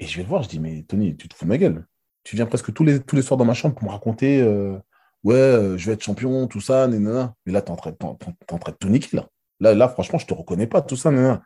Et 0.00 0.06
je 0.06 0.16
vais 0.16 0.22
le 0.22 0.28
voir, 0.28 0.42
je 0.42 0.48
dis, 0.48 0.60
mais 0.60 0.82
Tony, 0.82 1.16
tu 1.16 1.28
te 1.28 1.34
fous 1.34 1.44
de 1.44 1.48
ma 1.48 1.58
gueule. 1.58 1.86
Tu 2.24 2.36
viens 2.36 2.46
presque 2.46 2.72
tous 2.72 2.84
les, 2.84 3.00
tous 3.00 3.16
les 3.16 3.22
soirs 3.22 3.38
dans 3.38 3.44
ma 3.44 3.54
chambre 3.54 3.74
pour 3.74 3.84
me 3.84 3.90
raconter, 3.90 4.40
euh, 4.40 4.76
ouais, 5.24 5.34
euh, 5.34 5.78
je 5.78 5.86
vais 5.86 5.92
être 5.92 6.02
champion, 6.02 6.46
tout 6.46 6.60
ça, 6.60 6.86
nanana. 6.86 7.34
Mais 7.46 7.52
là, 7.52 7.62
tu 7.62 7.68
es 7.68 7.70
en 7.72 7.76
train 7.76 7.92
de 7.92 8.76
tout 8.78 8.88
niquer. 8.88 9.16
Là. 9.16 9.28
là. 9.60 9.74
Là, 9.74 9.88
franchement, 9.88 10.18
je 10.18 10.24
ne 10.24 10.28
te 10.28 10.34
reconnais 10.34 10.66
pas, 10.66 10.82
tout 10.82 10.96
ça, 10.96 11.10
nanana. 11.10 11.42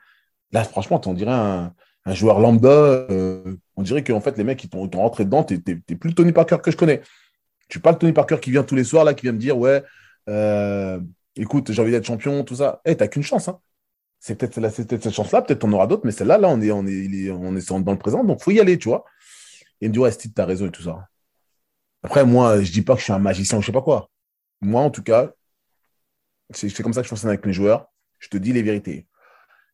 Là, 0.52 0.64
franchement, 0.64 0.98
tu 0.98 1.08
en 1.08 1.14
dirais 1.14 1.32
un, 1.32 1.74
joueur 2.06 2.40
lambda. 2.40 2.68
Euh, 2.68 3.56
on 3.76 3.82
dirait 3.82 4.04
qu'en 4.04 4.20
fait, 4.20 4.36
les 4.36 4.44
mecs, 4.44 4.58
qui 4.58 4.68
t'ont 4.68 4.88
rentré 4.88 5.24
dedans, 5.24 5.44
tu 5.44 5.62
n'es 5.66 5.96
plus 5.96 6.14
Tony 6.14 6.32
Parker 6.32 6.58
que 6.62 6.70
je 6.70 6.76
connais. 6.76 7.02
Tu 7.68 7.80
parles 7.80 7.96
de 7.96 8.00
Tony 8.00 8.12
Parker 8.12 8.38
qui 8.40 8.50
vient 8.50 8.64
tous 8.64 8.74
les 8.74 8.84
soirs, 8.84 9.04
là, 9.04 9.14
qui 9.14 9.22
vient 9.22 9.32
me 9.32 9.38
dire, 9.38 9.56
ouais, 9.56 9.82
euh, 10.28 11.00
écoute, 11.36 11.72
j'ai 11.72 11.82
envie 11.82 11.90
d'être 11.90 12.06
champion, 12.06 12.44
tout 12.44 12.56
ça. 12.56 12.80
Eh, 12.84 12.96
t'as 12.96 13.08
qu'une 13.08 13.22
chance. 13.22 13.48
Hein. 13.48 13.60
c'est 14.20 14.36
peut-être 14.36 14.60
peut 14.60 14.98
cette 15.00 15.10
chance-là, 15.10 15.42
peut-être 15.42 15.64
on 15.64 15.72
aura 15.72 15.86
d'autres, 15.86 16.04
mais 16.04 16.12
celle-là, 16.12 16.38
là, 16.38 16.48
on 16.48 16.60
est, 16.60 16.68
dans 16.68 17.92
le 17.92 17.98
présent, 17.98 18.24
donc 18.24 18.42
faut 18.42 18.50
y 18.50 18.60
aller, 18.60 18.78
tu 18.78 18.88
vois. 18.88 19.04
Et 19.80 19.86
il 19.86 19.88
me 19.88 19.94
dit, 19.94 19.98
ouais, 19.98 20.12
Steve, 20.12 20.32
t'as 20.34 20.44
raison 20.46 20.66
et 20.66 20.70
tout 20.70 20.82
ça. 20.82 21.08
Après, 22.02 22.24
moi, 22.24 22.62
je 22.62 22.72
dis 22.72 22.82
pas 22.82 22.94
que 22.94 23.00
je 23.00 23.04
suis 23.04 23.12
un 23.12 23.18
magicien 23.18 23.58
ou 23.58 23.60
je 23.60 23.66
sais 23.66 23.72
pas 23.72 23.82
quoi. 23.82 24.10
Moi, 24.60 24.80
en 24.82 24.90
tout 24.90 25.02
cas, 25.02 25.32
c'est 26.50 26.82
comme 26.82 26.92
ça 26.92 27.00
que 27.00 27.04
je 27.04 27.08
fonctionne 27.08 27.30
avec 27.30 27.46
mes 27.46 27.52
joueurs. 27.52 27.86
Je 28.18 28.28
te 28.28 28.36
dis 28.36 28.52
les 28.52 28.62
vérités. 28.62 29.06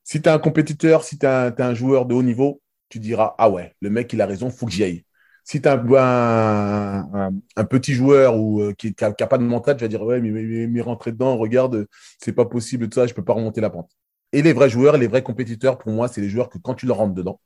Si 0.04 0.22
tu 0.22 0.28
es 0.28 0.32
un 0.32 0.38
compétiteur, 0.38 1.04
si 1.04 1.18
tu 1.18 1.26
es, 1.26 1.60
un 1.60 1.74
joueur 1.74 2.06
de 2.06 2.14
haut 2.14 2.22
niveau, 2.22 2.62
tu 2.88 2.98
diras, 2.98 3.34
ah 3.38 3.50
ouais, 3.50 3.74
le 3.80 3.90
mec, 3.90 4.12
il 4.12 4.20
a 4.22 4.26
raison, 4.26 4.50
faut 4.50 4.66
que 4.66 4.72
j'y 4.72 4.84
aille. 4.84 5.04
Si 5.50 5.62
tu 5.62 5.68
es 5.68 5.70
un, 5.70 7.64
petit 7.70 7.94
joueur 7.94 8.36
ou 8.36 8.60
euh, 8.60 8.74
qui 8.74 8.94
n'a 9.00 9.12
pas 9.12 9.38
de 9.38 9.44
mental, 9.44 9.78
tu 9.78 9.82
vas 9.82 9.88
dire, 9.88 10.02
ouais, 10.02 10.20
mais, 10.20 10.30
mais, 10.30 10.66
mais 10.66 10.80
rentrer 10.82 11.10
dedans, 11.10 11.38
regarde, 11.38 11.86
c'est 12.18 12.34
pas 12.34 12.44
possible, 12.44 12.86
tout 12.90 12.96
ça, 12.96 13.06
je 13.06 13.14
peux 13.14 13.24
pas 13.24 13.32
remonter 13.32 13.62
la 13.62 13.70
pente. 13.70 13.90
Et 14.32 14.42
les 14.42 14.52
vrais 14.52 14.68
joueurs, 14.68 14.98
les 14.98 15.06
vrais 15.06 15.22
compétiteurs, 15.22 15.78
pour 15.78 15.90
moi, 15.90 16.06
c'est 16.08 16.20
les 16.20 16.28
joueurs 16.28 16.50
que 16.50 16.58
quand 16.58 16.74
tu 16.74 16.84
leur 16.84 16.98
rentres 16.98 17.14
dedans, 17.14 17.40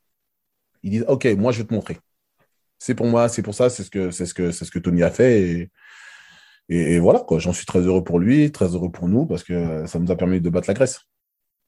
ils 0.82 0.90
disent 0.90 1.04
OK, 1.06 1.26
moi, 1.38 1.52
je 1.52 1.62
vais 1.62 1.68
te 1.68 1.72
montrer. 1.72 1.96
C'est 2.80 2.96
pour 2.96 3.06
moi, 3.06 3.28
c'est 3.28 3.42
pour 3.42 3.54
ça, 3.54 3.70
c'est 3.70 3.84
ce 3.84 3.90
que, 3.90 4.10
c'est 4.10 4.26
ce 4.26 4.34
que, 4.34 4.50
c'est 4.50 4.64
ce 4.64 4.72
que 4.72 4.80
Tony 4.80 5.04
a 5.04 5.10
fait. 5.10 5.70
Et, 6.68 6.94
et, 6.94 6.98
voilà, 6.98 7.20
quoi. 7.20 7.38
J'en 7.38 7.52
suis 7.52 7.66
très 7.66 7.82
heureux 7.82 8.02
pour 8.02 8.18
lui, 8.18 8.50
très 8.50 8.74
heureux 8.74 8.90
pour 8.90 9.08
nous, 9.08 9.26
parce 9.26 9.44
que 9.44 9.86
ça 9.86 10.00
nous 10.00 10.10
a 10.10 10.16
permis 10.16 10.40
de 10.40 10.50
battre 10.50 10.68
la 10.68 10.74
Grèce. 10.74 11.02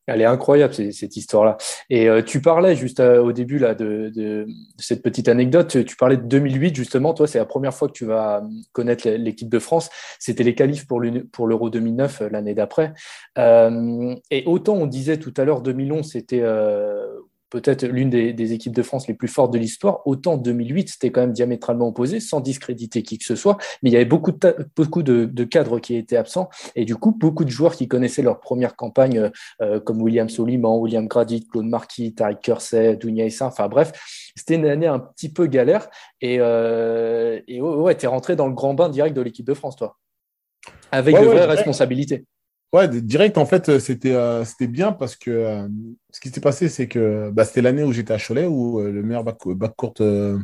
Elle 0.07 0.21
est 0.21 0.27
incroyable 0.27 0.75
cette 0.75 1.17
histoire-là. 1.17 1.57
Et 1.89 2.09
euh, 2.09 2.23
tu 2.23 2.41
parlais 2.41 2.77
juste 2.77 3.01
euh, 3.01 3.23
au 3.23 3.33
début 3.33 3.59
là 3.59 3.75
de, 3.75 4.11
de, 4.15 4.47
cette 4.79 5.03
petite 5.03 5.29
anecdote. 5.29 5.85
Tu 5.85 5.97
parlais 5.97 6.17
de 6.17 6.23
2008 6.23 6.75
justement. 6.75 7.15
Toi, 7.15 7.27
c'est 7.27 7.39
la 7.39 7.47
première 7.47 7.75
fois 7.75 7.89
que 7.89 7.95
tu 7.95 8.05
vas 8.05 8.43
connaître 8.73 9.09
l'équipe 9.09 9.49
de 9.49 9.59
France. 9.59 9.91
C'était 10.19 10.45
les 10.45 10.55
qualifs 10.55 10.87
pour 10.87 11.01
l'Euro 11.01 11.71
2009 11.71 12.23
euh, 12.23 12.29
l'année 12.31 12.55
d'après. 12.55 12.93
et 13.37 14.43
autant 14.47 14.75
on 14.75 14.87
disait 14.87 15.19
tout 15.19 15.33
à 15.37 15.45
l'heure 15.45 15.63
2011, 15.63 16.11
c'était 16.11 16.43
peut-être 17.55 17.85
l'une 17.85 18.11
des, 18.11 18.53
équipes 18.53 18.75
de 18.75 18.83
France 18.83 19.07
les 19.07 19.15
plus 19.15 19.29
fortes 19.29 19.53
de 19.53 19.59
l'histoire. 19.59 20.05
Autant 20.07 20.37
2008, 20.37 20.89
c'était 20.89 21.13
quand 21.13 21.21
même 21.21 21.33
diamétralement 21.33 21.87
opposé, 21.87 22.19
sans 22.19 22.41
discréditer 22.41 23.05
qui 23.05 23.17
que 23.17 23.25
ce 23.25 23.37
soit, 23.37 23.59
mais 23.83 23.91
il 23.91 23.93
y 23.93 23.97
avait 23.97 24.05
beaucoup 24.05 24.33
de, 24.33 24.57
beaucoup 24.75 25.05
de, 25.05 25.45
cadres 25.45 25.79
qui 25.79 25.95
étaient 25.95 26.17
absents, 26.17 26.49
et 26.75 26.85
du 26.85 26.97
coup, 26.97 27.13
beaucoup 27.13 27.45
de 27.45 27.51
joueurs 27.51 27.77
qui 27.77 27.87
connaissaient 27.87 28.23
leur 28.23 28.41
première 28.41 28.75
campagne, 28.75 29.19
euh, 29.19 29.31
euh, 29.63 29.79
comme 29.79 30.03
William 30.03 30.29
Soliman, 30.29 30.79
William 30.79 31.07
Gradit, 31.07 31.47
Claude 31.47 31.67
Marquis, 31.67 32.13
Tariq 32.13 32.41
Kersey, 32.43 32.97
Dounia 32.97 33.27
Issa, 33.27 33.47
enfin 33.47 33.69
bref, 33.69 33.93
c'était 34.35 34.57
une 34.57 34.67
année 34.67 34.89
un 34.89 34.99
petit 34.99 35.33
peu 35.33 35.47
galère, 35.47 35.89
et, 36.21 36.39
euh, 36.41 37.41
ouais, 37.49 37.97
tu 37.97 38.05
es 38.05 38.09
rentré 38.09 38.35
dans 38.35 38.49
le 38.49 38.55
grand 38.55 38.75
bain 38.75 38.89
direct 38.89 39.17
de 39.17 39.23
l'équipe 39.23 39.47
de 39.47 39.55
France, 39.55 39.77
toi, 39.77 39.97
avec 40.91 41.15
de 41.15 41.25
vraies 41.25 41.47
responsabilités. 41.47 42.25
Ouais, 42.75 42.89
direct, 42.89 43.39
en 43.39 43.47
fait, 43.47 43.79
c'était 43.79 44.17
euh, 44.17 44.45
c'était 44.45 44.67
bien 44.67 44.91
parce 44.91 45.15
que 45.15 45.31
euh, 45.31 45.69
ce 46.11 46.19
qui 46.19 46.31
s'est 46.31 46.41
passé, 46.41 46.69
c'est 46.69 46.89
que 46.89 47.31
bah, 47.31 47.45
c'était 47.45 47.63
l'année 47.63 47.85
où 47.85 47.93
j'étais 47.93 48.13
à 48.13 48.19
Cholet, 48.19 48.47
où 48.47 48.81
euh, 48.81 48.91
le 48.91 49.05
meilleur 49.05 49.23
bac, 49.23 49.39
court 49.77 49.95
de 49.95 50.41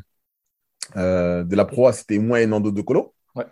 la 0.94 1.64
Pro 1.64 1.90
c'était 1.90 2.18
moi 2.18 2.40
et 2.40 2.46
Nando 2.46 2.70
De 2.70 2.82
Colo. 2.82 3.14
Ouais. 3.34 3.46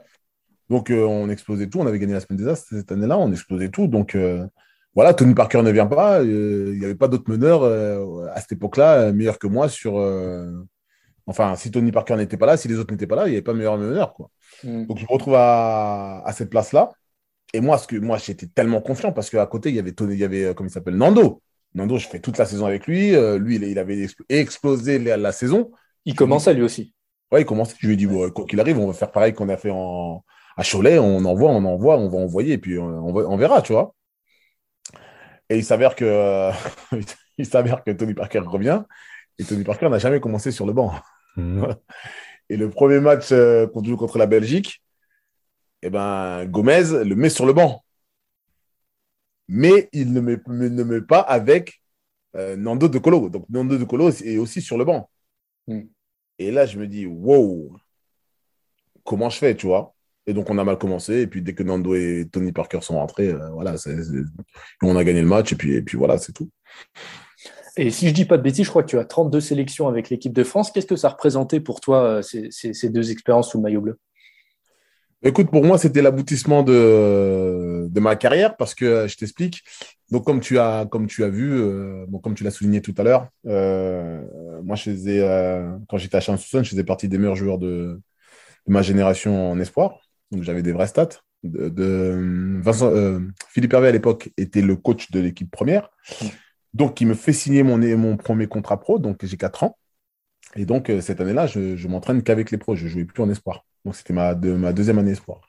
Donc, 0.70 0.90
on 0.92 1.28
explosait 1.28 1.66
tout. 1.68 1.80
On 1.80 1.88
avait 1.88 1.98
gagné 1.98 2.12
la 2.12 2.20
semaine 2.20 2.38
des 2.38 2.46
As 2.46 2.66
cette 2.70 2.92
année-là, 2.92 3.18
on 3.18 3.32
explosait 3.32 3.70
tout. 3.70 3.88
Donc, 3.88 4.16
voilà, 4.94 5.12
Tony 5.12 5.34
Parker 5.34 5.62
ne 5.62 5.72
vient 5.72 5.86
pas. 5.86 6.22
Il 6.22 6.78
n'y 6.78 6.84
avait 6.84 6.94
pas 6.94 7.08
d'autres 7.08 7.28
meneurs 7.28 7.64
à 8.32 8.40
cette 8.40 8.52
époque-là 8.52 9.10
meilleurs 9.10 9.40
que 9.40 9.48
moi 9.48 9.68
sur. 9.68 9.94
Enfin, 11.26 11.56
si 11.56 11.72
Tony 11.72 11.90
Parker 11.90 12.14
n'était 12.14 12.36
pas 12.36 12.46
là, 12.46 12.56
si 12.56 12.68
les 12.68 12.78
autres 12.78 12.94
n'étaient 12.94 13.08
pas 13.08 13.16
là, 13.16 13.26
il 13.26 13.30
n'y 13.30 13.36
avait 13.36 13.42
pas 13.42 13.54
meilleur 13.54 13.76
meneur. 13.76 14.14
Quoi. 14.14 14.30
Mm. 14.62 14.86
Donc, 14.86 14.98
je 14.98 15.02
me 15.02 15.12
retrouve 15.12 15.34
à, 15.34 16.22
à 16.24 16.32
cette 16.32 16.48
place-là. 16.48 16.92
Et 17.54 17.60
moi, 17.60 17.78
ce 17.78 17.86
que, 17.86 17.96
moi 17.96 18.18
j'étais 18.18 18.46
tellement 18.46 18.80
confiant 18.80 19.12
parce 19.12 19.30
qu'à 19.30 19.46
côté, 19.46 19.70
il 19.70 19.76
y 19.76 19.78
avait, 19.78 19.92
Tony, 19.92 20.14
il 20.14 20.20
y 20.20 20.24
avait, 20.24 20.44
euh, 20.44 20.54
comment 20.54 20.68
il 20.68 20.72
s'appelle, 20.72 20.96
Nando. 20.96 21.42
Nando, 21.74 21.98
je 21.98 22.06
fais 22.06 22.20
toute 22.20 22.38
la 22.38 22.44
saison 22.44 22.66
avec 22.66 22.86
lui. 22.86 23.14
Euh, 23.14 23.38
lui, 23.38 23.56
il, 23.56 23.78
avait 23.78 24.06
explosé 24.28 24.98
la, 24.98 25.32
saison. 25.32 25.70
Il 26.04 26.14
commençait 26.14 26.54
lui 26.54 26.62
aussi. 26.62 26.94
Ouais, 27.32 27.42
il 27.42 27.44
commençait. 27.44 27.76
Je 27.78 27.86
lui 27.86 27.94
ai 27.94 27.96
dit, 27.96 28.06
bon, 28.06 28.30
quoi 28.30 28.46
qu'il 28.46 28.60
arrive, 28.60 28.78
on 28.78 28.86
va 28.86 28.92
faire 28.92 29.12
pareil 29.12 29.34
qu'on 29.34 29.48
a 29.48 29.56
fait 29.56 29.70
en, 29.70 30.24
à 30.56 30.62
Cholet. 30.64 30.98
On 30.98 31.24
envoie, 31.24 31.50
on 31.50 31.64
envoie, 31.64 31.98
on 31.98 32.08
va 32.08 32.18
envoyer 32.18 32.54
et 32.54 32.58
puis 32.58 32.78
on, 32.78 33.06
on 33.06 33.36
verra, 33.36 33.62
tu 33.62 33.72
vois. 33.72 33.94
Et 35.50 35.56
il 35.58 35.64
s'avère 35.64 35.94
que, 35.94 36.50
il 37.38 37.46
s'avère 37.46 37.82
que 37.84 37.90
Tony 37.90 38.14
Parker 38.14 38.40
revient 38.40 38.82
et 39.38 39.44
Tony 39.44 39.64
Parker 39.64 39.88
n'a 39.88 39.98
jamais 39.98 40.20
commencé 40.20 40.50
sur 40.50 40.66
le 40.66 40.72
banc. 40.72 40.92
Mmh. 41.36 41.64
et 42.50 42.56
le 42.56 42.70
premier 42.70 43.00
match 43.00 43.28
euh, 43.32 43.66
contre, 43.66 43.94
contre 43.96 44.18
la 44.18 44.26
Belgique, 44.26 44.82
eh 45.82 45.90
ben, 45.90 46.46
Gomez 46.46 47.04
le 47.04 47.14
met 47.14 47.30
sur 47.30 47.46
le 47.46 47.52
banc. 47.52 47.84
Mais 49.48 49.88
il 49.92 50.12
ne 50.12 50.20
met, 50.20 50.38
ne 50.46 50.82
met 50.84 51.00
pas 51.00 51.20
avec 51.20 51.80
euh, 52.36 52.56
Nando 52.56 52.88
De 52.88 52.98
Colo. 52.98 53.30
Donc 53.30 53.46
Nando 53.48 53.78
De 53.78 53.84
Colo 53.84 54.10
est 54.10 54.38
aussi 54.38 54.60
sur 54.60 54.76
le 54.76 54.84
banc. 54.84 55.08
Hmm. 55.66 55.82
Et 56.38 56.50
là, 56.50 56.66
je 56.66 56.78
me 56.78 56.86
dis, 56.86 57.06
wow, 57.06 57.76
comment 59.04 59.30
je 59.30 59.38
fais, 59.38 59.56
tu 59.56 59.66
vois? 59.66 59.94
Et 60.26 60.34
donc, 60.34 60.50
on 60.50 60.58
a 60.58 60.64
mal 60.64 60.78
commencé. 60.78 61.22
Et 61.22 61.26
puis, 61.26 61.42
dès 61.42 61.54
que 61.54 61.62
Nando 61.62 61.94
et 61.94 62.28
Tony 62.30 62.52
Parker 62.52 62.80
sont 62.82 62.96
rentrés, 62.96 63.28
euh, 63.28 63.48
voilà, 63.50 63.74
on 64.82 64.94
a 64.94 65.04
gagné 65.04 65.22
le 65.22 65.26
match. 65.26 65.52
Et 65.52 65.56
puis, 65.56 65.74
et 65.74 65.82
puis 65.82 65.96
voilà, 65.96 66.18
c'est 66.18 66.32
tout. 66.32 66.50
Et 67.78 67.90
si 67.90 68.08
je 68.08 68.14
dis 68.14 68.24
pas 68.24 68.36
de 68.36 68.42
bêtises, 68.42 68.66
je 68.66 68.70
crois 68.70 68.82
que 68.82 68.88
tu 68.88 68.98
as 68.98 69.04
32 69.04 69.40
sélections 69.40 69.88
avec 69.88 70.10
l'équipe 70.10 70.32
de 70.32 70.44
France. 70.44 70.70
Qu'est-ce 70.70 70.86
que 70.86 70.96
ça 70.96 71.08
représentait 71.08 71.60
pour 71.60 71.80
toi, 71.80 72.02
euh, 72.04 72.22
ces, 72.22 72.50
ces 72.50 72.88
deux 72.90 73.10
expériences 73.10 73.50
sous 73.50 73.58
le 73.58 73.62
maillot 73.62 73.80
bleu? 73.80 73.98
Écoute, 75.22 75.50
pour 75.50 75.64
moi, 75.64 75.78
c'était 75.78 76.00
l'aboutissement 76.00 76.62
de, 76.62 77.88
ma 77.98 78.14
carrière 78.14 78.56
parce 78.56 78.74
que 78.74 79.08
je 79.08 79.16
t'explique. 79.16 79.64
Donc, 80.12 80.24
comme 80.24 80.40
tu 80.40 80.58
as, 80.60 80.86
comme 80.86 81.08
tu 81.08 81.24
as 81.24 81.28
vu, 81.28 81.52
euh, 81.52 82.06
bon, 82.08 82.20
comme 82.20 82.34
tu 82.34 82.44
l'as 82.44 82.52
souligné 82.52 82.80
tout 82.80 82.94
à 82.98 83.02
l'heure, 83.02 83.28
euh, 83.46 84.22
moi, 84.62 84.76
je 84.76 84.84
faisais, 84.84 85.20
euh, 85.20 85.76
quand 85.88 85.98
j'étais 85.98 86.16
à 86.16 86.20
Champs-Sousson, 86.20 86.62
je 86.62 86.70
faisais 86.70 86.84
partie 86.84 87.08
des 87.08 87.18
meilleurs 87.18 87.34
joueurs 87.34 87.58
de, 87.58 88.00
ma 88.68 88.82
génération 88.82 89.50
en 89.50 89.58
espoir. 89.58 89.98
Donc, 90.30 90.44
j'avais 90.44 90.62
des 90.62 90.72
vrais 90.72 90.86
stats. 90.86 91.08
Philippe 93.48 93.72
Hervé, 93.72 93.88
à 93.88 93.92
l'époque, 93.92 94.30
était 94.36 94.62
le 94.62 94.76
coach 94.76 95.10
de 95.10 95.18
l'équipe 95.20 95.50
première. 95.50 95.90
Donc, 96.74 97.00
il 97.00 97.08
me 97.08 97.14
fait 97.14 97.32
signer 97.32 97.64
mon, 97.64 97.78
mon 97.98 98.16
premier 98.16 98.46
contrat 98.46 98.78
pro. 98.78 99.00
Donc, 99.00 99.24
j'ai 99.24 99.36
4 99.36 99.64
ans. 99.64 99.78
Et 100.54 100.64
donc, 100.64 100.92
cette 101.00 101.20
année-là, 101.20 101.46
je, 101.48 101.76
je 101.76 101.88
m'entraîne 101.88 102.22
qu'avec 102.22 102.50
les 102.52 102.58
pros. 102.58 102.76
Je 102.76 102.84
ne 102.84 102.88
jouais 102.88 103.04
plus 103.04 103.22
en 103.22 103.30
espoir. 103.30 103.64
Donc, 103.84 103.96
c'était 103.96 104.12
ma, 104.12 104.34
ma 104.34 104.72
deuxième 104.72 104.98
année 104.98 105.12
espoir. 105.12 105.40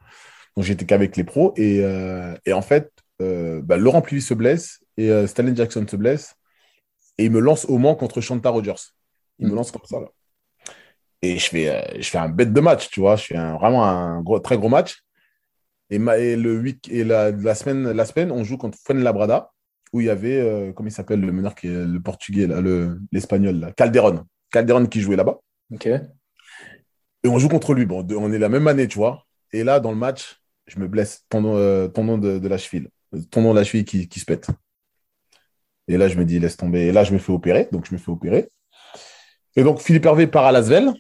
Donc, 0.55 0.65
j'étais 0.65 0.86
qu'avec 0.86 1.15
les 1.17 1.24
pros. 1.24 1.53
Et, 1.55 1.81
euh, 1.83 2.36
en 2.51 2.62
fait, 2.62 2.91
euh, 3.21 3.62
bah, 3.63 3.77
Laurent 3.77 4.01
Pluvy 4.01 4.21
se 4.21 4.33
blesse 4.33 4.79
et 4.98 5.09
euh, 5.09 5.27
Stanley 5.27 5.55
Jackson 5.55 5.86
se 5.88 5.95
blesse. 5.95 6.36
Et 7.17 7.25
il 7.25 7.31
me 7.31 7.39
lance 7.39 7.65
au 7.65 7.77
Mans 7.77 7.95
contre 7.95 8.21
Shanta 8.21 8.50
Rogers. 8.50 8.93
Il 9.39 9.48
me 9.48 9.53
mm. 9.53 9.55
lance 9.55 9.71
comme 9.71 9.86
ça, 9.86 10.00
là. 10.00 10.07
Et 11.21 11.38
je 11.38 11.50
fais, 11.50 12.01
je 12.01 12.09
fais 12.09 12.17
un 12.17 12.29
bête 12.29 12.53
de 12.53 12.62
match, 12.62 12.89
tu 12.89 13.01
vois. 13.01 13.17
Je 13.17 13.25
fais 13.25 13.36
vraiment 13.36 13.86
un 13.86 14.21
gros, 14.21 14.39
très 14.39 14.57
gros 14.57 14.69
match. 14.69 15.03
Et, 15.89 15.98
le 15.98 16.59
week, 16.59 16.88
et 16.89 17.03
la, 17.03 17.31
la, 17.31 17.55
semaine, 17.55 17.91
la 17.91 18.05
semaine, 18.05 18.31
on 18.31 18.43
joue 18.43 18.57
contre 18.57 18.77
Fuenlabrada, 18.86 19.51
où 19.91 20.00
il 20.00 20.07
y 20.07 20.09
avait, 20.09 20.71
comment 20.75 20.88
il 20.88 20.93
s'appelle, 20.93 21.19
le 21.19 21.31
meneur 21.31 21.55
qui 21.55 21.67
est 21.67 21.86
le 21.86 22.00
portugais, 22.00 22.48
l'espagnol, 23.12 23.74
Calderon. 23.75 24.24
Calderon 24.51 24.86
qui 24.86 25.01
jouait 25.01 25.15
là-bas. 25.17 25.39
Ok. 25.74 25.89
Et 27.23 27.27
on 27.27 27.39
joue 27.39 27.49
contre 27.49 27.73
lui. 27.73 27.85
Bon, 27.85 28.05
on 28.17 28.31
est 28.31 28.38
la 28.38 28.49
même 28.49 28.67
année, 28.67 28.88
tu 28.88 28.97
vois. 28.97 29.25
Et 29.51 29.63
là, 29.63 29.79
dans 29.79 29.91
le 29.91 29.97
match, 29.97 30.41
je 30.67 30.79
me 30.79 30.88
blesse 30.88 31.25
tendon, 31.29 31.55
euh, 31.57 31.88
de, 31.88 32.39
de, 32.39 32.47
la 32.47 32.57
cheville. 32.57 32.88
Tendon 33.31 33.51
de 33.53 33.59
la 33.59 33.63
cheville 33.63 33.85
qui, 33.85 34.07
qui, 34.07 34.19
se 34.19 34.25
pète. 34.25 34.47
Et 35.88 35.97
là, 35.97 36.07
je 36.07 36.17
me 36.17 36.25
dis, 36.25 36.39
laisse 36.39 36.57
tomber. 36.57 36.81
Et 36.81 36.91
là, 36.91 37.03
je 37.03 37.13
me 37.13 37.17
fais 37.17 37.31
opérer. 37.31 37.67
Donc, 37.71 37.88
je 37.88 37.93
me 37.93 37.97
fais 37.97 38.11
opérer. 38.11 38.49
Et 39.55 39.63
donc, 39.63 39.81
Philippe 39.81 40.05
Hervé 40.05 40.27
part 40.27 40.45
à 40.45 40.51
Lasvel. 40.51 40.93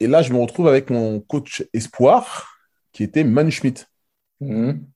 Et 0.00 0.06
là, 0.06 0.22
je 0.22 0.32
me 0.32 0.38
retrouve 0.38 0.68
avec 0.68 0.90
mon 0.90 1.20
coach 1.20 1.64
espoir, 1.72 2.56
qui 2.92 3.02
était 3.02 3.24
Manu 3.24 3.50
Schmidt. 3.50 3.86
Mhm. 4.40 4.86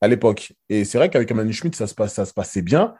À 0.00 0.08
l'époque. 0.08 0.52
Et 0.68 0.84
c'est 0.84 0.98
vrai 0.98 1.08
qu'avec 1.08 1.30
Manu 1.32 1.52
Schmidt, 1.52 1.76
ça 1.76 1.86
se, 1.86 1.94
passe, 1.94 2.14
ça 2.14 2.24
se 2.24 2.32
passait 2.32 2.62
bien. 2.62 2.94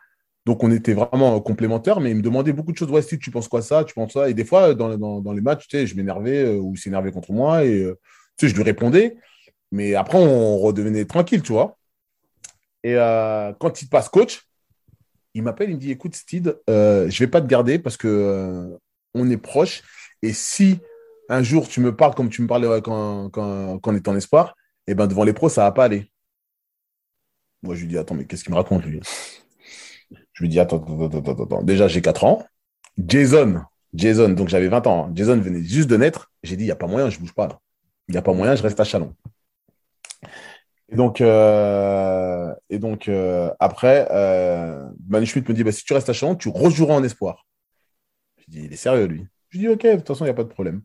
Donc, 0.46 0.62
on 0.62 0.70
était 0.70 0.94
vraiment 0.94 1.40
complémentaires, 1.40 1.98
mais 1.98 2.12
il 2.12 2.16
me 2.16 2.22
demandait 2.22 2.52
beaucoup 2.52 2.70
de 2.70 2.76
choses. 2.76 2.88
Ouais, 2.88 3.02
si 3.02 3.18
tu 3.18 3.32
penses 3.32 3.48
quoi 3.48 3.62
ça, 3.62 3.82
tu 3.82 3.94
penses 3.94 4.12
ça? 4.12 4.30
Et 4.30 4.34
des 4.34 4.44
fois, 4.44 4.74
dans, 4.74 5.32
les 5.32 5.40
matchs, 5.40 5.66
je 5.68 5.94
m'énervais 5.96 6.44
euh, 6.44 6.56
ou 6.58 6.74
il 6.74 6.78
s'énervait 6.78 7.10
contre 7.10 7.32
moi 7.32 7.64
et 7.64 7.82
euh, 7.82 7.98
je 8.40 8.54
lui 8.54 8.62
répondais. 8.62 9.16
Mais 9.72 9.96
après, 9.96 10.18
on 10.18 10.58
redevenait 10.58 11.04
tranquille, 11.04 11.42
tu 11.42 11.52
vois. 11.52 11.76
Et 12.84 12.94
euh, 12.94 13.52
quand 13.58 13.82
il 13.82 13.88
passe 13.88 14.08
coach, 14.08 14.46
il 15.34 15.42
m'appelle, 15.42 15.70
il 15.70 15.74
me 15.74 15.80
dit 15.80 15.90
Écoute, 15.90 16.14
Steve, 16.14 16.56
je 16.68 16.72
ne 16.72 17.18
vais 17.18 17.26
pas 17.26 17.40
te 17.40 17.48
garder 17.48 17.80
parce 17.80 17.96
que 17.96 18.78
on 19.14 19.28
est 19.28 19.36
proche. 19.36 19.82
Et 20.22 20.32
si 20.32 20.78
un 21.28 21.42
jour 21.42 21.66
tu 21.66 21.80
me 21.80 21.96
parles 21.96 22.14
comme 22.14 22.30
tu 22.30 22.40
me 22.42 22.46
parlais 22.46 22.68
quand, 22.82 23.30
quand, 23.30 23.80
quand 23.80 23.92
on 23.92 23.96
est 23.96 24.06
en 24.06 24.14
espoir, 24.14 24.54
eh 24.86 24.94
ben 24.94 25.08
devant 25.08 25.24
les 25.24 25.32
pros, 25.32 25.48
ça 25.48 25.64
va 25.64 25.72
pas 25.72 25.86
aller. 25.86 26.08
Moi, 27.64 27.74
je 27.74 27.80
lui 27.80 27.88
dis 27.88 27.98
Attends, 27.98 28.14
mais 28.14 28.26
qu'est-ce 28.26 28.44
qu'il 28.44 28.52
me 28.52 28.58
raconte, 28.58 28.84
lui? 28.84 29.00
Je 30.36 30.42
lui 30.42 30.50
dis, 30.50 30.60
attends, 30.60 30.76
attends, 30.76 31.18
attends, 31.18 31.44
attends. 31.44 31.62
Déjà, 31.62 31.88
j'ai 31.88 32.02
4 32.02 32.24
ans. 32.24 32.44
Jason, 32.98 33.62
Jason, 33.94 34.28
donc 34.28 34.48
j'avais 34.48 34.68
20 34.68 34.86
ans. 34.86 35.06
Hein. 35.06 35.12
Jason 35.14 35.38
venait 35.40 35.62
juste 35.62 35.88
de 35.88 35.96
naître. 35.96 36.30
J'ai 36.42 36.56
dit, 36.56 36.64
il 36.64 36.66
n'y 36.66 36.72
a 36.72 36.76
pas 36.76 36.86
moyen, 36.86 37.08
je 37.08 37.16
ne 37.16 37.22
bouge 37.22 37.32
pas. 37.32 37.58
Il 38.08 38.12
n'y 38.12 38.18
a 38.18 38.22
pas 38.22 38.34
moyen, 38.34 38.54
je 38.54 38.62
reste 38.62 38.78
à 38.78 38.84
Chalon. 38.84 39.14
Et 40.90 40.96
donc, 40.96 41.22
euh, 41.22 42.54
et 42.68 42.78
donc 42.78 43.08
euh, 43.08 43.50
après, 43.58 44.08
euh, 44.10 44.84
me 45.08 45.52
dit 45.52 45.64
bah, 45.64 45.72
si 45.72 45.84
tu 45.84 45.94
restes 45.94 46.10
à 46.10 46.12
Chalon, 46.12 46.36
tu 46.36 46.50
rejoueras 46.50 46.94
en 46.94 47.02
espoir. 47.02 47.46
Je 48.36 48.44
dis 48.48 48.64
il 48.64 48.72
est 48.74 48.76
sérieux, 48.76 49.06
lui. 49.06 49.26
Je 49.48 49.58
dis 49.58 49.68
ok, 49.68 49.82
de 49.84 49.96
toute 49.96 50.08
façon, 50.08 50.24
il 50.24 50.28
n'y 50.28 50.32
a 50.32 50.34
pas 50.34 50.44
de 50.44 50.48
problème. 50.48 50.82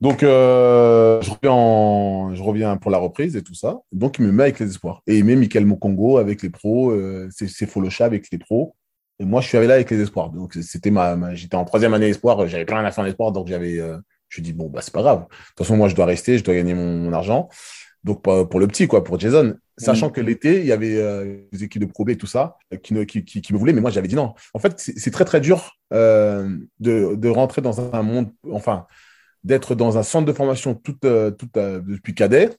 Donc, 0.00 0.22
euh, 0.22 1.20
je, 1.22 1.30
reviens 1.30 1.50
en- 1.52 2.34
je 2.34 2.42
reviens 2.42 2.76
pour 2.76 2.90
la 2.90 2.98
reprise 2.98 3.36
et 3.36 3.42
tout 3.42 3.54
ça. 3.54 3.78
Donc, 3.90 4.18
il 4.18 4.26
me 4.26 4.32
met 4.32 4.44
avec 4.44 4.60
les 4.60 4.66
espoirs. 4.70 5.02
Et 5.06 5.18
il 5.18 5.24
met 5.24 5.34
Michael 5.34 5.66
Mokongo 5.66 6.18
avec 6.18 6.42
les 6.42 6.50
pros, 6.50 6.90
euh, 6.92 7.28
c'est 7.32 7.66
Folocha 7.66 8.04
avec 8.04 8.30
les 8.30 8.38
pros. 8.38 8.76
Et 9.18 9.24
moi, 9.24 9.40
je 9.40 9.48
suis 9.48 9.58
allé 9.58 9.66
là 9.66 9.74
avec 9.74 9.90
les 9.90 10.00
espoirs. 10.00 10.30
Donc, 10.30 10.54
c'était 10.62 10.90
ma, 10.92 11.16
ma- 11.16 11.34
j'étais 11.34 11.56
en 11.56 11.64
troisième 11.64 11.94
année 11.94 12.08
espoir, 12.08 12.46
j'avais 12.46 12.64
plus 12.64 12.74
rien 12.76 12.84
à 12.84 12.92
faire 12.92 13.02
en 13.02 13.06
espoir, 13.08 13.32
donc 13.32 13.48
j'avais, 13.48 13.78
euh, 13.80 13.98
je 14.28 14.40
me 14.40 14.44
dis 14.44 14.52
bon, 14.52 14.68
bah, 14.68 14.80
c'est 14.82 14.92
pas 14.94 15.02
grave. 15.02 15.22
De 15.22 15.26
toute 15.56 15.58
façon, 15.66 15.76
moi, 15.76 15.88
je 15.88 15.96
dois 15.96 16.06
rester, 16.06 16.38
je 16.38 16.44
dois 16.44 16.54
gagner 16.54 16.74
mon, 16.74 16.98
mon 16.98 17.12
argent. 17.12 17.48
Donc, 18.04 18.22
pour, 18.22 18.60
le 18.60 18.68
petit, 18.68 18.86
quoi, 18.86 19.02
pour 19.02 19.18
Jason. 19.18 19.54
Sachant 19.76 20.10
que 20.10 20.20
l'été, 20.20 20.60
il 20.60 20.66
y 20.66 20.72
avait 20.72 20.96
euh, 20.96 21.38
des 21.52 21.64
équipes 21.64 21.82
de 21.82 21.86
Pro 21.86 22.04
B 22.04 22.10
et 22.10 22.16
tout 22.16 22.26
ça 22.26 22.56
euh, 22.72 22.76
qui, 22.76 22.94
ne- 22.94 23.04
qui, 23.04 23.24
qui, 23.24 23.42
qui 23.42 23.52
me 23.52 23.58
voulaient, 23.58 23.72
mais 23.72 23.80
moi, 23.80 23.90
j'avais 23.90 24.08
dit 24.08 24.14
non. 24.16 24.34
En 24.54 24.58
fait, 24.60 24.74
c'est 24.78 24.96
c'est 24.98 25.10
très, 25.10 25.24
très 25.24 25.40
dur 25.40 25.72
euh, 25.92 26.56
de, 26.80 27.14
de 27.16 27.28
rentrer 27.28 27.62
dans 27.62 27.94
un 27.94 28.02
monde, 28.02 28.30
enfin, 28.52 28.86
d'être 29.44 29.74
dans 29.74 29.98
un 29.98 30.02
centre 30.02 30.26
de 30.26 30.32
formation 30.32 30.74
toute, 30.74 31.04
euh, 31.04 31.30
toute, 31.30 31.56
euh, 31.56 31.80
depuis 31.80 32.14
cadet. 32.14 32.50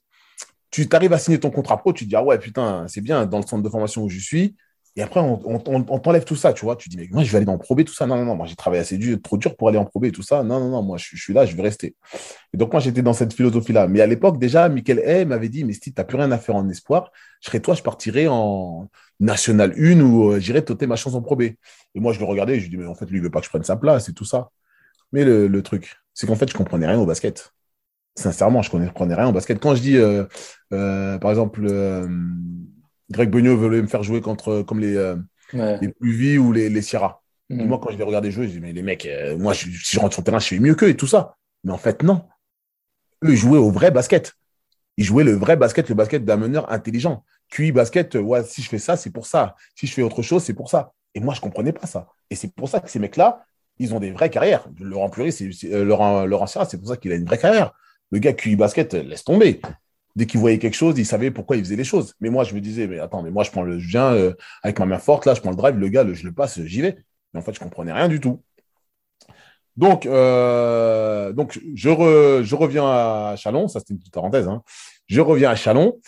Tu 0.70 0.88
arrives 0.92 1.12
à 1.12 1.18
signer 1.18 1.40
ton 1.40 1.50
contrat 1.50 1.78
pro, 1.78 1.92
tu 1.92 2.04
te 2.04 2.10
dis, 2.10 2.16
ah 2.16 2.22
ouais, 2.22 2.38
putain, 2.38 2.86
c'est 2.88 3.00
bien 3.00 3.26
dans 3.26 3.38
le 3.38 3.46
centre 3.46 3.62
de 3.62 3.68
formation 3.68 4.04
où 4.04 4.08
je 4.08 4.18
suis. 4.18 4.56
Et 4.96 5.02
après, 5.02 5.20
on, 5.20 5.58
t'enlève 5.58 6.24
tout 6.24 6.34
ça, 6.34 6.52
tu 6.52 6.64
vois. 6.64 6.74
Tu 6.74 6.88
dis, 6.88 6.96
mais 6.96 7.08
moi, 7.12 7.22
je 7.22 7.30
vais 7.30 7.36
aller 7.36 7.46
dans 7.46 7.52
le 7.52 7.58
Pro 7.58 7.76
B, 7.76 7.84
tout 7.84 7.94
ça. 7.94 8.06
Non, 8.06 8.16
non, 8.16 8.24
non, 8.24 8.34
moi, 8.34 8.46
j'ai 8.46 8.56
travaillé 8.56 8.80
assez 8.82 8.98
dur, 8.98 9.18
trop 9.22 9.36
dur 9.36 9.56
pour 9.56 9.68
aller 9.68 9.78
en 9.78 9.84
Pro 9.84 10.00
B, 10.00 10.10
tout 10.10 10.22
ça. 10.22 10.42
Non, 10.42 10.58
non, 10.58 10.68
non, 10.68 10.82
moi, 10.82 10.98
je, 10.98 11.16
suis 11.16 11.32
là, 11.32 11.46
je 11.46 11.54
vais 11.54 11.62
rester. 11.62 11.94
Et 12.52 12.56
donc, 12.56 12.72
moi, 12.72 12.80
j'étais 12.80 13.02
dans 13.02 13.12
cette 13.12 13.32
philosophie-là. 13.32 13.86
Mais 13.86 14.00
à 14.00 14.06
l'époque, 14.06 14.38
déjà, 14.38 14.68
Michael 14.68 14.98
Hay 14.98 15.24
m'avait 15.24 15.48
dit, 15.48 15.62
mais 15.62 15.74
si 15.74 15.80
tu 15.80 15.92
n'as 15.96 16.04
plus 16.04 16.16
rien 16.16 16.30
à 16.32 16.38
faire 16.38 16.56
en 16.56 16.68
espoir, 16.68 17.12
je 17.40 17.46
serais 17.48 17.60
toi, 17.60 17.74
je 17.76 17.82
partirais 17.82 18.26
en 18.28 18.90
National 19.20 19.74
1 19.78 20.00
ou 20.00 20.32
euh, 20.32 20.40
j'irais 20.40 20.62
tenter 20.62 20.88
ma 20.88 20.96
chance 20.96 21.14
en 21.14 21.22
Pro 21.22 21.36
B. 21.36 21.42
Et 21.42 21.56
moi, 21.94 22.12
je 22.12 22.18
le 22.18 22.24
regardais 22.24 22.56
je 22.56 22.64
lui 22.64 22.70
dis, 22.70 22.76
mais 22.76 22.86
en 22.86 22.96
fait, 22.96 23.06
lui, 23.06 23.18
il 23.18 23.22
veut 23.22 23.30
pas 23.30 23.38
que 23.38 23.46
je 23.46 23.50
prenne 23.50 23.62
sa 23.62 23.76
place 23.76 24.08
et 24.08 24.12
tout 24.12 24.24
ça. 24.24 24.50
Mais 25.12 25.24
le 25.24 25.62
truc, 25.62 25.99
c'est 26.14 26.26
qu'en 26.26 26.36
fait, 26.36 26.48
je 26.50 26.56
comprenais 26.56 26.86
rien 26.86 26.98
au 26.98 27.06
basket. 27.06 27.52
Sincèrement, 28.16 28.62
je 28.62 28.76
ne 28.76 28.86
comprenais 28.88 29.14
rien 29.14 29.28
au 29.28 29.32
basket. 29.32 29.60
Quand 29.60 29.74
je 29.74 29.82
dis, 29.82 29.96
euh, 29.96 30.24
euh, 30.72 31.18
par 31.18 31.30
exemple, 31.30 31.64
euh, 31.68 32.08
Greg 33.10 33.30
Beugnot 33.30 33.56
voulait 33.56 33.82
me 33.82 33.86
faire 33.86 34.02
jouer 34.02 34.20
contre, 34.20 34.62
comme 34.62 34.80
les, 34.80 34.96
Ouais. 35.52 35.78
les 35.80 35.88
Pluvis 35.88 36.38
ou 36.38 36.52
les, 36.52 36.68
les 36.68 36.82
Sierra. 36.82 37.22
Mhm. 37.48 37.66
Moi, 37.66 37.80
quand 37.82 37.90
je 37.90 37.96
les 37.96 38.04
regardais 38.04 38.30
jouer, 38.30 38.46
je 38.46 38.52
dis, 38.52 38.60
mais 38.60 38.72
les 38.72 38.82
mecs, 38.82 39.08
moi, 39.38 39.52
je- 39.52 39.66
si 39.70 39.96
je 39.96 40.00
rentre 40.00 40.14
sur 40.14 40.20
le 40.22 40.26
terrain, 40.26 40.38
je 40.38 40.46
fais 40.46 40.58
mieux 40.60 40.74
qu'eux 40.74 40.90
et 40.90 40.96
tout 40.96 41.08
ça. 41.08 41.36
Mais 41.64 41.72
en 41.72 41.78
fait, 41.78 42.02
non. 42.02 42.24
Eux, 43.24 43.30
ils 43.32 43.36
jouaient 43.36 43.58
au 43.58 43.70
vrai 43.70 43.90
basket. 43.90 44.34
Ils 44.96 45.04
jouaient 45.04 45.24
le 45.24 45.32
vrai 45.34 45.56
basket, 45.56 45.88
le 45.88 45.94
basket 45.94 46.24
d'un 46.24 46.36
meneur 46.36 46.70
intelligent. 46.72 47.24
QI 47.50 47.72
basket, 47.72 48.14
ouais, 48.14 48.44
si 48.44 48.62
je 48.62 48.68
fais 48.68 48.78
ça, 48.78 48.96
c'est 48.96 49.10
pour 49.10 49.26
ça. 49.26 49.56
Si 49.74 49.86
je 49.86 49.92
fais 49.94 50.02
autre 50.02 50.22
chose, 50.22 50.42
c'est 50.44 50.54
pour 50.54 50.70
ça. 50.70 50.92
Et 51.14 51.20
moi, 51.20 51.34
je 51.34 51.40
ne 51.40 51.42
comprenais 51.42 51.72
pas 51.72 51.86
ça. 51.86 52.08
Et 52.30 52.36
c'est 52.36 52.54
pour 52.54 52.68
ça 52.68 52.80
que 52.80 52.90
ces 52.90 52.98
mecs-là, 52.98 53.44
ils 53.80 53.94
ont 53.94 53.98
des 53.98 54.12
vraies 54.12 54.30
carrières. 54.30 54.68
Laurent 54.78 55.08
Pluré, 55.08 55.30
c'est, 55.30 55.50
euh, 55.64 55.84
Laurent, 55.84 56.26
Laurent 56.26 56.46
c'est 56.46 56.78
pour 56.78 56.88
ça 56.88 56.96
qu'il 56.98 57.10
a 57.12 57.14
une 57.16 57.24
vraie 57.24 57.38
carrière. 57.38 57.72
Le 58.10 58.18
gars 58.18 58.34
QI 58.34 58.54
basket, 58.54 58.92
euh, 58.94 59.02
laisse 59.02 59.24
tomber. 59.24 59.60
Dès 60.16 60.26
qu'il 60.26 60.38
voyait 60.38 60.58
quelque 60.58 60.74
chose, 60.74 60.98
il 60.98 61.06
savait 61.06 61.30
pourquoi 61.30 61.56
il 61.56 61.64
faisait 61.64 61.76
les 61.76 61.84
choses. 61.84 62.14
Mais 62.20 62.28
moi, 62.28 62.44
je 62.44 62.54
me 62.54 62.60
disais, 62.60 62.86
mais 62.86 62.98
attends, 62.98 63.22
mais 63.22 63.30
moi, 63.30 63.42
je 63.42 63.50
prends 63.50 63.62
le, 63.62 63.78
je 63.78 63.88
viens 63.88 64.12
euh, 64.12 64.34
avec 64.62 64.78
ma 64.78 64.84
main 64.84 64.98
forte, 64.98 65.24
là, 65.24 65.32
je 65.34 65.40
prends 65.40 65.50
le 65.50 65.56
drive, 65.56 65.76
le 65.76 65.88
gars, 65.88 66.04
je 66.12 66.26
le 66.26 66.32
passe, 66.32 66.60
j'y 66.60 66.82
vais. 66.82 66.98
Mais 67.32 67.40
en 67.40 67.42
fait, 67.42 67.54
je 67.54 67.60
comprenais 67.60 67.92
rien 67.92 68.08
du 68.08 68.20
tout. 68.20 68.42
Donc, 69.76 70.04
donc 70.04 71.58
je, 71.74 72.40
je 72.42 72.54
reviens 72.54 72.84
à 72.84 73.34
Chalon, 73.36 73.66
ça 73.66 73.78
c'était 73.78 73.94
une 73.94 74.00
petite 74.00 74.12
parenthèse. 74.12 74.46
hein. 74.46 74.62
Je 75.06 75.22
reviens 75.22 75.50
à 75.50 75.54
Chalon. 75.54 75.98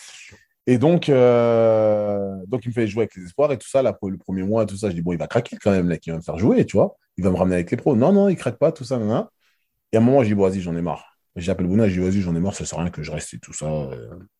Et 0.66 0.79
donc, 0.79 1.09
euh, 1.09 2.37
donc, 2.46 2.64
il 2.64 2.68
me 2.68 2.72
fait 2.72 2.87
jouer 2.87 3.03
avec 3.03 3.16
les 3.16 3.25
espoirs 3.25 3.51
et 3.53 3.59
tout 3.59 3.68
ça. 3.68 3.83
Le 3.83 4.16
premier 4.16 4.42
mois, 4.42 4.64
tout 4.66 4.77
ça, 4.77 4.90
je 4.90 4.94
dis, 4.94 5.03
bon, 5.03 5.12
il 5.12 5.18
va 5.18 5.27
craquer 5.27 5.57
quand 5.57 5.72
même, 5.72 5.88
là, 5.88 5.96
il 6.05 6.11
va 6.11 6.18
me 6.18 6.22
faire 6.22 6.38
jouer, 6.38 6.64
tu 6.64 6.77
vois. 6.77 6.96
Il 7.16 7.25
va 7.25 7.31
me 7.31 7.37
ramener 7.37 7.57
avec 7.57 7.70
les 7.70 7.77
pros. 7.77 7.96
Non, 7.96 8.12
non, 8.12 8.29
il 8.29 8.37
craque 8.37 8.59
pas, 8.59 8.72
tout 8.72 8.85
ça, 8.85 8.98
nan, 8.98 9.09
nan. 9.09 9.27
Et 9.92 9.96
à 9.96 10.01
un 10.01 10.03
moment, 10.03 10.22
je 10.22 10.29
dis, 10.29 10.35
bon, 10.35 10.48
vas-y, 10.48 10.61
j'en 10.61 10.77
ai 10.77 10.83
marre. 10.83 11.18
J'appelle 11.37 11.66
Bouna, 11.66 11.88
je 11.88 12.01
dis, 12.01 12.07
vas-y, 12.07 12.20
j'en 12.20 12.35
ai 12.37 12.40
marre, 12.40 12.55
ça 12.55 12.64
sert 12.64 12.79
à 12.79 12.83
rien 12.83 12.90
que 12.90 13.03
je 13.03 13.11
reste 13.11 13.35
et 13.35 13.38
tout 13.38 13.53
ça. 13.53 13.66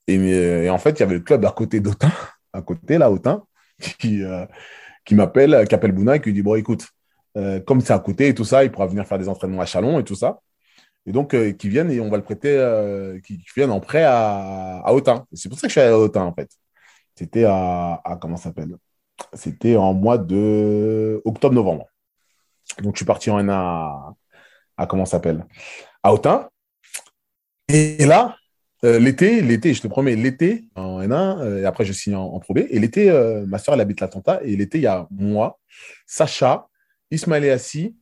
Et, 0.07 0.15
et 0.15 0.71
en 0.71 0.79
fait, 0.79 0.91
il 0.91 1.01
y 1.01 1.03
avait 1.03 1.15
le 1.15 1.21
club 1.21 1.45
à 1.45 1.51
côté 1.51 1.81
d'Autun, 1.81 2.13
à 2.53 2.63
côté, 2.63 2.99
là, 2.99 3.11
Autun, 3.11 3.43
qui, 3.99 4.23
euh, 4.23 4.47
qui 5.05 5.15
m'appelle, 5.15 5.67
qui 5.69 5.75
appelle 5.75 5.93
Bouna 5.93 6.17
et 6.17 6.21
qui 6.21 6.33
dit, 6.33 6.43
bon, 6.43 6.55
écoute, 6.55 6.87
euh, 7.37 7.61
comme 7.61 7.81
c'est 7.81 7.93
à 7.93 7.99
côté 7.99 8.29
et 8.29 8.35
tout 8.35 8.45
ça, 8.45 8.65
il 8.65 8.71
pourra 8.71 8.87
venir 8.87 9.07
faire 9.07 9.19
des 9.19 9.29
entraînements 9.29 9.63
à 9.63 9.67
Chalon 9.67 9.99
et 9.99 10.05
tout 10.05 10.15
ça. 10.15 10.41
Et 11.07 11.13
donc, 11.13 11.35
euh, 11.35 11.53
qui 11.53 11.69
viennent 11.69 11.91
et 11.91 12.01
on 12.01 12.11
va 12.11 12.17
le 12.17 12.23
prêter, 12.23 12.57
euh, 12.57 13.19
qui, 13.21 13.43
viennent 13.57 13.71
en 13.71 13.81
prêt 13.81 14.05
à, 14.05 14.81
à 14.85 14.93
Autun. 14.93 15.27
C'est 15.33 15.49
pour 15.49 15.59
ça 15.59 15.67
que 15.67 15.69
je 15.69 15.73
suis 15.73 15.81
allé 15.81 15.91
à 15.91 15.99
Autun, 15.99 16.23
en 16.23 16.33
fait. 16.33 16.49
C'était 17.17 17.45
à, 17.45 18.01
comment 18.21 18.37
ça 18.37 18.45
s'appelle? 18.45 18.77
C'était 19.35 19.77
en 19.77 19.95
mois 19.95 20.19
de 20.19 21.21
octobre-novembre. 21.25 21.87
Donc, 22.83 22.95
je 22.95 22.99
suis 22.99 23.07
parti 23.07 23.31
en 23.31 23.41
N1 23.41 23.51
à, 23.51 24.15
à 24.77 24.87
comment 24.87 25.05
ça 25.05 25.13
s'appelle? 25.13 25.45
À 26.03 26.13
Autun. 26.13 26.49
Et 27.69 28.05
là, 28.07 28.37
euh, 28.85 28.99
l'été, 28.99 29.43
l'été, 29.43 29.75
je 29.75 29.83
te 29.83 29.89
promets, 29.89 30.15
l'été 30.15 30.69
en 30.77 31.01
N1, 31.01 31.41
euh, 31.41 31.63
et 31.63 31.65
après 31.65 31.85
je 31.85 31.93
signe 31.93 32.15
en, 32.15 32.27
en. 32.35 32.41
Et 32.57 32.79
l'été, 32.79 33.11
ma 33.47 33.59
soeur, 33.59 33.75
elle 33.75 33.81
habite 33.81 34.01
l'Atlanta. 34.01 34.41
Et 34.45 34.57
l'été, 34.57 34.79
il 34.79 34.83
y 34.83 34.87
a 34.87 35.07
moi, 35.11 35.59
Sacha, 36.07 36.69
Ismaël 37.11 37.51
Assi 37.51 37.97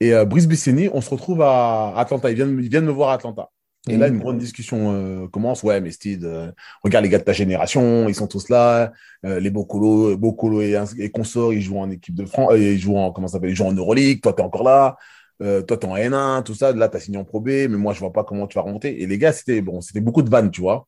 et 0.00 0.14
euh, 0.14 0.24
Brice 0.24 0.46
Bisseni. 0.46 0.88
On 0.92 1.00
se 1.00 1.10
retrouve 1.10 1.42
à 1.42 1.94
Atlanta. 1.96 2.30
Ils 2.30 2.36
viennent, 2.36 2.58
ils 2.60 2.68
viennent 2.68 2.84
me 2.84 2.92
voir 2.92 3.10
à 3.10 3.14
Atlanta. 3.14 3.50
Et 3.88 3.96
là, 3.96 4.08
une 4.08 4.18
grande 4.18 4.38
discussion 4.38 4.92
euh, 4.92 5.28
commence. 5.28 5.62
Ouais, 5.62 5.80
mais 5.80 5.90
Steve, 5.90 6.24
euh, 6.24 6.50
regarde 6.82 7.04
les 7.04 7.10
gars 7.10 7.18
de 7.18 7.24
ta 7.24 7.32
génération, 7.32 8.08
ils 8.08 8.14
sont 8.14 8.26
tous 8.26 8.48
là. 8.50 8.92
Euh, 9.24 9.40
les 9.40 9.50
Bocolo, 9.50 10.16
Bocolo 10.16 10.60
et, 10.60 10.76
et 10.98 11.10
consorts, 11.10 11.52
ils 11.54 11.62
jouent 11.62 11.78
en 11.78 11.90
équipe 11.90 12.14
de 12.14 12.26
France, 12.26 12.52
euh, 12.52 12.58
ils 12.58 12.78
jouent 12.78 12.96
en, 12.98 13.12
comment 13.12 13.28
ça 13.28 13.34
s'appelle, 13.34 13.50
ils 13.50 13.56
jouent 13.56 13.64
en 13.64 13.72
Euroleague. 13.72 14.20
Toi, 14.20 14.34
t'es 14.34 14.42
encore 14.42 14.64
là. 14.64 14.96
Euh, 15.40 15.62
toi, 15.62 15.76
t'es 15.76 15.86
en 15.86 15.96
N1, 15.96 16.42
tout 16.42 16.54
ça. 16.54 16.72
Là, 16.72 16.88
t'as 16.88 17.00
signé 17.00 17.18
en 17.18 17.24
Pro 17.24 17.40
B, 17.40 17.48
mais 17.48 17.68
moi, 17.68 17.94
je 17.94 18.00
vois 18.00 18.12
pas 18.12 18.24
comment 18.24 18.46
tu 18.46 18.56
vas 18.56 18.62
remonter. 18.62 19.02
Et 19.02 19.06
les 19.06 19.18
gars, 19.18 19.32
c'était 19.32 19.62
bon, 19.62 19.80
c'était 19.80 20.00
beaucoup 20.00 20.22
de 20.22 20.30
vannes, 20.30 20.50
tu 20.50 20.60
vois. 20.60 20.86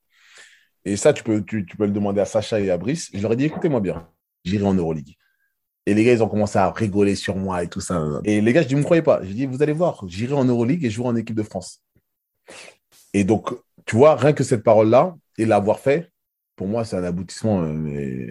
Et 0.84 0.96
ça, 0.96 1.12
tu 1.12 1.22
peux, 1.22 1.42
tu, 1.44 1.66
tu 1.66 1.76
peux 1.76 1.86
le 1.86 1.92
demander 1.92 2.20
à 2.20 2.24
Sacha 2.26 2.60
et 2.60 2.70
à 2.70 2.78
Brice. 2.78 3.10
Je 3.14 3.20
leur 3.22 3.32
ai 3.32 3.36
dit, 3.36 3.44
écoutez-moi 3.44 3.80
bien, 3.80 4.08
j'irai 4.44 4.64
en 4.64 4.74
Euroleague. 4.74 5.14
Et 5.86 5.94
les 5.94 6.04
gars, 6.04 6.12
ils 6.12 6.22
ont 6.22 6.28
commencé 6.28 6.58
à 6.58 6.70
rigoler 6.70 7.16
sur 7.16 7.36
moi 7.36 7.62
et 7.62 7.68
tout 7.68 7.80
ça. 7.80 8.02
Et 8.24 8.40
les 8.40 8.52
gars, 8.52 8.62
je 8.62 8.68
dis, 8.68 8.74
vous 8.74 8.80
me 8.80 8.84
croyez 8.84 9.02
pas. 9.02 9.20
J'ai 9.22 9.34
dit, 9.34 9.46
vous 9.46 9.62
allez 9.62 9.72
voir, 9.72 10.04
j'irai 10.06 10.34
en 10.34 10.44
Euroleague 10.44 10.84
et 10.84 10.90
je 10.90 10.96
jouerai 10.96 11.08
en 11.10 11.16
équipe 11.16 11.36
de 11.36 11.42
France. 11.42 11.82
Et 13.14 13.24
donc, 13.24 13.50
tu 13.86 13.96
vois, 13.96 14.16
rien 14.16 14.32
que 14.32 14.44
cette 14.44 14.62
parole-là 14.62 15.16
et 15.38 15.46
l'avoir 15.46 15.80
fait, 15.80 16.10
pour 16.56 16.68
moi, 16.68 16.84
c'est 16.84 16.96
un 16.96 17.04
aboutissement, 17.04 17.62
euh, 17.62 17.72
mais 17.72 18.28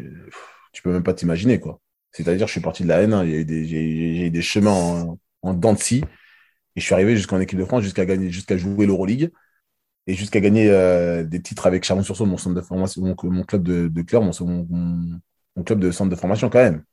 tu 0.71 0.81
peux 0.83 0.91
même 0.91 1.03
pas 1.03 1.13
t'imaginer, 1.13 1.59
quoi. 1.59 1.79
C'est-à-dire, 2.11 2.47
je 2.47 2.51
suis 2.51 2.61
parti 2.61 2.83
de 2.83 2.87
la 2.87 3.05
N1, 3.05 3.25
il 3.25 3.31
y 3.31 3.35
a 3.35 3.37
eu 3.39 3.45
des, 3.45 3.65
j'ai, 3.65 4.27
eu 4.27 4.29
des 4.29 4.41
chemins 4.41 4.71
en, 4.71 5.19
en 5.41 5.53
dents 5.53 5.73
de 5.73 5.79
scie, 5.79 6.03
et 6.75 6.79
je 6.79 6.85
suis 6.85 6.93
arrivé 6.93 7.15
jusqu'en 7.15 7.39
équipe 7.39 7.59
de 7.59 7.65
France, 7.65 7.83
jusqu'à 7.83 8.05
gagner, 8.05 8.29
jusqu'à 8.31 8.57
jouer 8.57 8.85
l'Euroleague, 8.85 9.31
et 10.07 10.15
jusqu'à 10.15 10.39
gagner 10.39 10.69
euh, 10.69 11.23
des 11.23 11.41
titres 11.41 11.67
avec 11.67 11.83
Chalon-sur-Saône, 11.83 12.29
mon 12.29 12.37
centre 12.37 12.55
de 12.55 12.61
formation, 12.61 13.03
mon, 13.03 13.43
club 13.43 13.63
de, 13.63 13.87
de 13.87 14.05
mon 15.55 15.63
club 15.63 15.79
de 15.79 15.91
centre 15.91 16.09
de 16.09 16.15
formation 16.15 16.49
quand 16.49 16.59
même. 16.59 16.83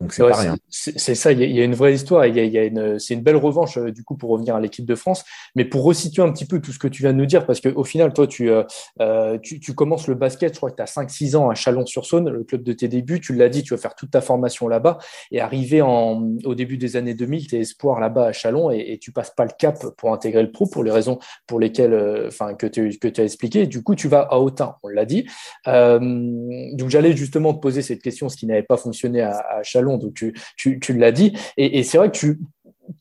Donc 0.00 0.12
c'est 0.12 0.22
Ouais, 0.22 0.30
pas 0.30 0.36
rien. 0.36 0.56
c'est 0.70 1.14
ça, 1.14 1.32
il 1.32 1.40
y, 1.40 1.42
a, 1.42 1.46
il 1.46 1.56
y 1.56 1.60
a 1.60 1.64
une 1.64 1.74
vraie 1.74 1.94
histoire, 1.94 2.26
il 2.26 2.36
y 2.36 2.40
a, 2.40 2.44
il 2.44 2.52
y 2.52 2.58
a 2.58 2.64
une, 2.64 2.98
c'est 2.98 3.14
une 3.14 3.22
belle 3.22 3.36
revanche 3.36 3.78
euh, 3.78 3.90
du 3.90 4.04
coup 4.04 4.16
pour 4.16 4.30
revenir 4.30 4.54
à 4.54 4.60
l'équipe 4.60 4.86
de 4.86 4.94
France. 4.94 5.24
Mais 5.56 5.64
pour 5.64 5.84
resituer 5.84 6.22
un 6.22 6.32
petit 6.32 6.44
peu 6.44 6.60
tout 6.60 6.72
ce 6.72 6.78
que 6.78 6.88
tu 6.88 7.02
viens 7.02 7.12
de 7.12 7.18
nous 7.18 7.26
dire, 7.26 7.46
parce 7.46 7.60
qu'au 7.60 7.84
final, 7.84 8.12
toi, 8.12 8.26
tu, 8.26 8.50
euh, 8.50 8.62
euh, 9.00 9.38
tu, 9.42 9.58
tu 9.60 9.74
commences 9.74 10.06
le 10.06 10.14
basket, 10.14 10.52
je 10.54 10.58
crois 10.58 10.70
que 10.70 10.76
tu 10.76 10.82
as 10.82 10.86
5-6 10.86 11.36
ans 11.36 11.50
à 11.50 11.54
Chalon-sur-Saône, 11.54 12.28
le 12.28 12.44
club 12.44 12.62
de 12.62 12.72
tes 12.72 12.88
débuts, 12.88 13.20
tu 13.20 13.34
l'as 13.34 13.48
dit, 13.48 13.62
tu 13.62 13.74
vas 13.74 13.80
faire 13.80 13.94
toute 13.94 14.10
ta 14.10 14.20
formation 14.20 14.68
là-bas. 14.68 14.98
Et 15.32 15.40
arrivé 15.40 15.82
en, 15.82 16.22
au 16.44 16.54
début 16.54 16.76
des 16.78 16.96
années 16.96 17.14
2000, 17.14 17.46
tu 17.48 17.56
es 17.56 17.60
espoir 17.60 17.98
là-bas 18.00 18.26
à 18.26 18.32
Chalon 18.32 18.70
et, 18.70 18.78
et 18.92 18.98
tu 18.98 19.10
passes 19.12 19.30
pas 19.30 19.44
le 19.44 19.52
cap 19.58 19.78
pour 19.96 20.12
intégrer 20.12 20.42
le 20.42 20.52
pro 20.52 20.66
pour 20.66 20.84
les 20.84 20.90
raisons 20.90 21.18
pour 21.46 21.58
lesquelles, 21.58 21.92
euh, 21.92 22.28
enfin, 22.28 22.54
que 22.54 22.66
tu 22.66 22.98
que 22.98 23.08
as 23.20 23.24
expliqué. 23.24 23.62
Et 23.62 23.66
du 23.66 23.82
coup, 23.82 23.94
tu 23.94 24.08
vas 24.08 24.20
à 24.20 24.38
Autun, 24.38 24.76
on 24.82 24.88
l'a 24.88 25.04
dit. 25.04 25.26
Euh, 25.66 25.98
donc 26.74 26.90
j'allais 26.90 27.16
justement 27.16 27.54
te 27.54 27.60
poser 27.60 27.82
cette 27.82 28.02
question, 28.02 28.28
ce 28.28 28.36
qui 28.36 28.46
n'avait 28.46 28.62
pas 28.62 28.76
fonctionné 28.76 29.22
à, 29.22 29.38
à 29.38 29.62
Chalon. 29.62 29.87
Donc 29.96 30.14
tu, 30.14 30.34
tu, 30.56 30.78
tu 30.80 30.92
l'as 30.92 31.12
dit. 31.12 31.32
Et, 31.56 31.82
c'est 31.82 31.98
vrai 31.98 32.10
que 32.10 32.18
tu, 32.18 32.38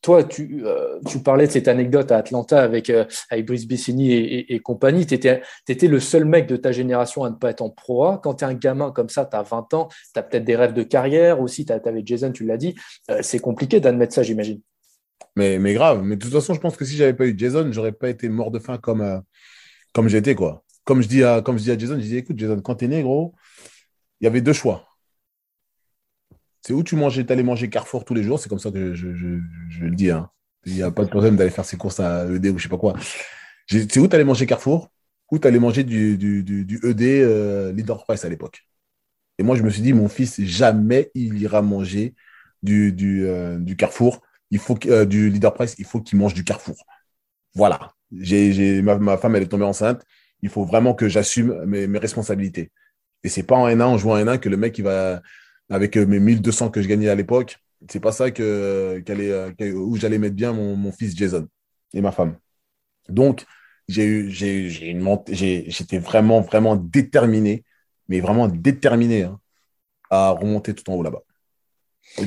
toi, 0.02 0.24
tu, 0.24 0.62
euh, 0.66 1.00
tu 1.08 1.20
parlais 1.20 1.48
de 1.48 1.52
cette 1.52 1.68
anecdote 1.68 2.12
à 2.12 2.18
Atlanta 2.18 2.62
avec, 2.62 2.90
euh, 2.90 3.06
avec 3.30 3.46
Brice 3.46 3.68
Bessini 3.68 4.14
et, 4.14 4.60
compagnie. 4.60 5.06
Tu 5.06 5.14
étais, 5.14 5.42
le 5.88 6.00
seul 6.00 6.26
mec 6.26 6.48
de 6.48 6.56
ta 6.58 6.72
génération 6.72 7.24
à 7.24 7.30
ne 7.30 7.36
pas 7.36 7.50
être 7.50 7.62
en 7.62 7.70
Pro. 7.70 8.18
Quand 8.18 8.36
tu 8.36 8.46
es 8.46 8.48
un 8.48 8.54
gamin 8.54 8.92
comme 8.92 9.10
ça, 9.10 9.26
tu 9.26 9.36
as 9.36 9.44
20 9.44 9.74
ans, 9.74 9.90
tu 10.14 10.20
as 10.20 10.24
peut-être 10.24 10.46
des 10.46 10.56
rêves 10.56 10.74
de 10.74 10.84
carrière 10.84 11.42
aussi. 11.42 11.66
Tu 11.66 11.74
avais 11.74 12.02
Jason, 12.06 12.32
tu 12.32 12.46
l'as 12.46 12.58
dit. 12.58 12.76
Euh, 13.12 13.20
c'est 13.22 13.40
compliqué 13.40 13.80
d'admettre 13.80 14.14
ça, 14.14 14.24
j'imagine. 14.24 14.62
Mais, 15.36 15.74
grave. 15.74 16.02
Mais 16.04 16.16
de 16.16 16.22
toute 16.22 16.34
façon, 16.34 16.54
je 16.56 16.60
pense 16.60 16.76
que 16.76 16.84
si 16.84 16.96
j'avais 16.96 17.14
pas 17.14 17.28
eu 17.28 17.36
Jason, 17.38 17.72
j'aurais 17.72 17.92
pas 17.92 18.10
été 18.10 18.28
mort 18.28 18.50
de 18.50 18.60
faim 18.60 18.80
comme, 18.80 19.02
euh, 19.02 19.20
comme 19.94 20.08
j'étais, 20.08 20.34
quoi. 20.36 20.64
Comme 20.84 21.02
je 21.02 21.08
dis 21.08 21.24
à, 21.24 21.42
comme 21.42 21.58
je 21.58 21.64
dis 21.64 21.72
à 21.72 21.78
Jason, 21.78 21.96
je 21.96 22.02
dis 22.02 22.18
écoute, 22.18 22.40
Jason, 22.40 22.60
quand 22.62 22.76
t'es 22.76 22.88
né, 22.88 23.04
gros, 23.04 23.36
il 24.20 24.24
y 24.24 24.28
avait 24.28 24.42
deux 24.42 24.54
choix. 24.54 24.87
C'est 26.62 26.74
où 26.74 26.84
tu 26.84 26.98
t'allais 27.26 27.44
manger 27.44 27.70
Carrefour 27.70 28.06
tous 28.06 28.14
les 28.14 28.24
jours, 28.24 28.40
c'est 28.40 28.50
comme 28.50 28.60
ça 28.60 28.72
que 28.72 28.94
je, 28.94 29.08
le 29.08 29.96
dis. 29.96 30.12
Hein. 30.12 30.30
Il 30.66 30.74
n'y 30.74 30.84
a 30.84 30.92
pas 30.92 31.06
de 31.06 31.10
problème 31.10 31.36
d'aller 31.36 31.50
faire 31.50 31.66
ses 31.66 31.78
courses 31.78 32.00
à 32.00 32.26
ED 32.26 32.48
ou 32.48 32.58
je 32.58 32.64
sais 32.64 32.70
pas 32.70 32.78
quoi. 32.78 32.96
C'est 33.68 33.98
où 33.98 34.08
t'allais 34.08 34.24
manger 34.24 34.46
Carrefour? 34.46 34.90
Où 35.32 35.40
tu 35.40 35.48
allais 35.48 35.60
manger 35.60 35.84
du, 35.84 36.14
ED 36.84 37.02
euh, 37.02 37.72
Leader 37.74 38.04
Price 38.06 38.24
à 38.26 38.30
l'époque? 38.30 38.64
Et 39.38 39.44
moi, 39.44 39.56
je 39.56 39.64
me 39.64 39.70
suis 39.70 39.82
dit, 39.82 39.94
mon 39.94 40.10
fils, 40.10 40.42
jamais 40.42 41.12
il 41.14 41.42
ira 41.42 41.62
manger 41.62 42.16
du, 42.64 43.26
euh, 43.26 43.60
Carrefour, 43.78 44.22
il 44.52 44.60
faut 44.60 44.78
euh, 44.88 45.06
du 45.06 45.30
Leader 45.30 45.54
Price, 45.54 45.76
il 45.78 45.86
faut 45.86 46.02
qu'il 46.02 46.18
mange 46.18 46.34
du 46.34 46.44
Carrefour. 46.44 46.86
Voilà. 47.54 47.94
Ma, 48.12 49.18
femme, 49.18 49.36
elle 49.36 49.44
est 49.44 49.48
tombée 49.48 49.66
enceinte. 49.66 50.04
Il 50.42 50.50
faut 50.50 50.64
vraiment 50.64 50.94
que 50.94 51.10
j'assume 51.10 51.66
mes, 51.66 51.88
mes, 51.88 52.00
responsabilités. 52.00 52.72
Et 53.24 53.30
c'est 53.30 53.44
pas 53.44 53.56
en 53.56 53.68
N1, 53.68 53.82
en 53.84 53.98
jouant 53.98 54.16
en 54.16 54.24
N1, 54.24 54.40
que 54.40 54.50
le 54.50 54.58
mec, 54.58 54.78
il 54.78 54.84
va, 54.84 55.22
avec 55.70 55.98
mes 55.98 56.20
1200 56.20 56.70
que 56.70 56.82
je 56.82 56.88
gagnais 56.88 57.10
à 57.10 57.16
l'époque, 57.16 57.60
c'est 57.90 58.00
pas 58.00 58.12
ça 58.12 58.32
que, 58.32 59.04
qu 59.06 59.74
où 59.74 59.96
j'allais 59.98 60.18
mettre 60.18 60.36
bien 60.36 60.54
mon, 60.54 60.92
fils 60.92 61.16
Jason 61.16 61.48
et 61.94 62.02
ma 62.02 62.12
femme. 62.12 62.38
Donc, 63.10 63.46
j'ai 63.88 64.06
eu, 64.06 64.30
j'ai, 64.30 65.70
j'étais 65.70 66.00
vraiment, 66.00 66.42
vraiment 66.42 66.76
déterminé, 66.76 67.64
mais 68.10 68.20
vraiment 68.20 68.48
déterminé 68.48 69.24
hein, 69.24 69.40
à 70.10 70.32
remonter 70.32 70.74
tout 70.74 70.90
en 70.92 70.96
haut 70.96 71.04
là-bas. 71.04 71.22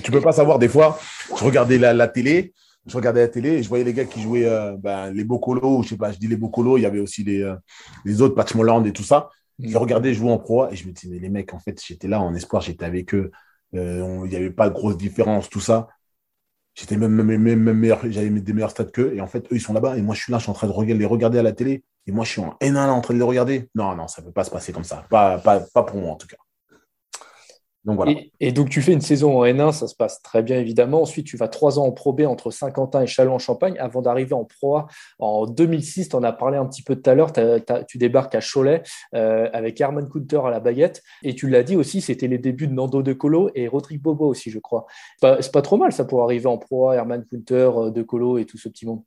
Tu 0.02 0.10
peux 0.10 0.20
pas 0.20 0.32
savoir, 0.32 0.58
des 0.58 0.68
fois, 0.68 0.98
je 1.28 1.44
regardais 1.44 1.78
la, 1.78 2.08
télé, 2.08 2.52
je 2.86 2.96
regardais 2.96 3.22
la 3.22 3.28
télé 3.28 3.62
je 3.62 3.68
voyais 3.68 3.84
les 3.84 3.94
gars 3.94 4.04
qui 4.04 4.22
jouaient 4.22 4.46
euh, 4.46 4.76
ben, 4.78 5.10
les 5.10 5.24
Bocolos, 5.24 5.82
je 5.82 5.90
sais 5.90 5.96
pas, 5.96 6.12
je 6.12 6.18
dis 6.18 6.28
les 6.28 6.36
Bocolos, 6.36 6.78
il 6.78 6.82
y 6.82 6.86
avait 6.86 7.00
aussi 7.00 7.24
les, 7.24 7.42
euh, 7.42 7.56
les 8.04 8.22
autres, 8.22 8.34
Patch 8.34 8.54
Molland 8.54 8.84
et 8.84 8.92
tout 8.92 9.02
ça. 9.02 9.30
Je 9.62 9.76
regardais 9.76 10.14
jouer 10.14 10.30
en 10.30 10.38
pro 10.38 10.68
et 10.68 10.76
je 10.76 10.86
me 10.86 10.92
disais, 10.92 11.08
mais 11.12 11.18
les 11.18 11.28
mecs, 11.28 11.54
en 11.54 11.58
fait, 11.58 11.82
j'étais 11.84 12.08
là 12.08 12.20
en 12.20 12.34
espoir, 12.34 12.62
j'étais 12.62 12.84
avec 12.84 13.14
eux, 13.14 13.30
euh, 13.74 14.22
il 14.24 14.30
n'y 14.30 14.36
avait 14.36 14.50
pas 14.50 14.68
de 14.68 14.74
grosse 14.74 14.96
différence, 14.96 15.48
tout 15.48 15.60
ça. 15.60 15.88
J'étais 16.74 16.96
même, 16.96 17.10
même, 17.10 17.42
même, 17.42 17.72
meilleur, 17.72 18.00
j'avais 18.10 18.30
des 18.30 18.52
meilleurs 18.52 18.70
stats 18.70 18.84
qu'eux. 18.84 19.14
Et 19.14 19.20
en 19.20 19.26
fait, 19.26 19.44
eux, 19.52 19.56
ils 19.56 19.60
sont 19.60 19.72
là-bas. 19.74 19.98
Et 19.98 20.02
moi, 20.02 20.14
je 20.14 20.22
suis 20.22 20.32
là, 20.32 20.38
je 20.38 20.44
suis 20.44 20.50
en 20.50 20.54
train 20.54 20.66
de 20.68 20.92
les 20.94 21.04
regarder 21.06 21.38
à 21.38 21.42
la 21.42 21.52
télé. 21.52 21.84
Et 22.06 22.12
moi, 22.12 22.24
je 22.24 22.30
suis 22.30 22.40
en 22.40 22.56
N1 22.60 22.88
en 22.90 23.00
train 23.00 23.14
de 23.14 23.18
les 23.18 23.24
regarder. 23.24 23.68
Non, 23.74 23.94
non, 23.94 24.08
ça 24.08 24.22
ne 24.22 24.26
peut 24.26 24.32
pas 24.32 24.44
se 24.44 24.50
passer 24.50 24.72
comme 24.72 24.84
ça. 24.84 25.04
Pas, 25.10 25.38
pas, 25.38 25.60
pas 25.60 25.82
pour 25.82 26.00
moi, 26.00 26.12
en 26.12 26.16
tout 26.16 26.26
cas. 26.26 26.36
Et, 28.40 28.52
donc, 28.52 28.68
tu 28.68 28.82
fais 28.82 28.92
une 28.92 29.00
saison 29.00 29.38
en 29.38 29.44
N1, 29.44 29.72
ça 29.72 29.88
se 29.88 29.94
passe 29.94 30.20
très 30.20 30.42
bien 30.42 30.58
évidemment. 30.58 31.00
Ensuite, 31.00 31.26
tu 31.26 31.38
vas 31.38 31.48
trois 31.48 31.78
ans 31.78 31.86
en 31.86 31.92
Pro 31.92 32.12
B 32.12 32.22
entre 32.22 32.50
Saint-Quentin 32.50 33.00
et 33.00 33.06
Châlons-en-Champagne 33.06 33.76
avant 33.78 34.02
d'arriver 34.02 34.34
en 34.34 34.44
Pro 34.44 34.76
A 34.76 34.86
en 35.18 35.46
2006. 35.46 36.10
Tu 36.10 36.16
en 36.16 36.22
as 36.22 36.32
parlé 36.32 36.58
un 36.58 36.66
petit 36.66 36.82
peu 36.82 36.94
tout 36.94 37.08
à 37.08 37.14
l'heure. 37.14 37.32
Tu 37.88 37.96
débarques 37.96 38.34
à 38.34 38.40
Cholet 38.40 38.82
euh, 39.14 39.48
avec 39.54 39.80
Herman 39.80 40.08
Kunter 40.10 40.40
à 40.44 40.50
la 40.50 40.60
baguette. 40.60 41.02
Et 41.22 41.34
tu 41.34 41.48
l'as 41.48 41.62
dit 41.62 41.76
aussi, 41.76 42.02
c'était 42.02 42.28
les 42.28 42.38
débuts 42.38 42.66
de 42.66 42.74
Nando 42.74 43.02
De 43.02 43.14
Colo 43.14 43.50
et 43.54 43.66
Rodrigue 43.66 44.02
Bobo 44.02 44.26
aussi, 44.26 44.50
je 44.50 44.58
crois. 44.58 44.86
C'est 45.22 45.52
pas, 45.52 45.62
trop 45.62 45.78
mal 45.78 45.92
ça 45.92 46.04
pour 46.04 46.22
arriver 46.22 46.46
en 46.46 46.58
Pro 46.58 46.90
A, 46.90 46.96
Herman 46.96 47.24
Kunter, 47.24 47.70
euh, 47.76 47.90
De 47.90 48.02
Colo 48.02 48.36
et 48.36 48.44
tout 48.44 48.58
ce 48.58 48.68
petit 48.68 48.84
monde. 48.84 49.02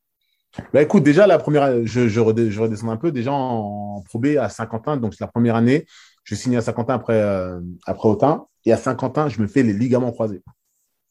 Bah 0.72 0.84
écoute, 0.84 1.04
déjà, 1.04 1.26
la 1.26 1.40
première, 1.40 1.84
je, 1.86 2.08
je, 2.08 2.20
redescends 2.20 2.90
un 2.90 2.98
peu. 2.98 3.12
Déjà 3.12 3.32
en 3.32 4.02
Pro 4.06 4.20
B 4.20 4.38
à 4.40 4.50
Saint-Quentin, 4.50 4.98
donc 4.98 5.14
c'est 5.14 5.24
la 5.24 5.28
première 5.28 5.56
année. 5.56 5.86
Je 6.24 6.36
signe 6.36 6.56
à 6.56 6.62
Saint-Quentin 6.62 6.94
après, 6.94 7.20
euh, 7.20 7.60
après 7.86 8.08
Autun. 8.08 8.46
Et 8.65 8.71
à 8.71 8.78
Saint-Quentin, 8.78 9.30
je 9.30 9.41
me 9.41 9.47
fais 9.47 9.63
les 9.63 9.73
ligaments 9.73 10.12
croisés. 10.12 10.41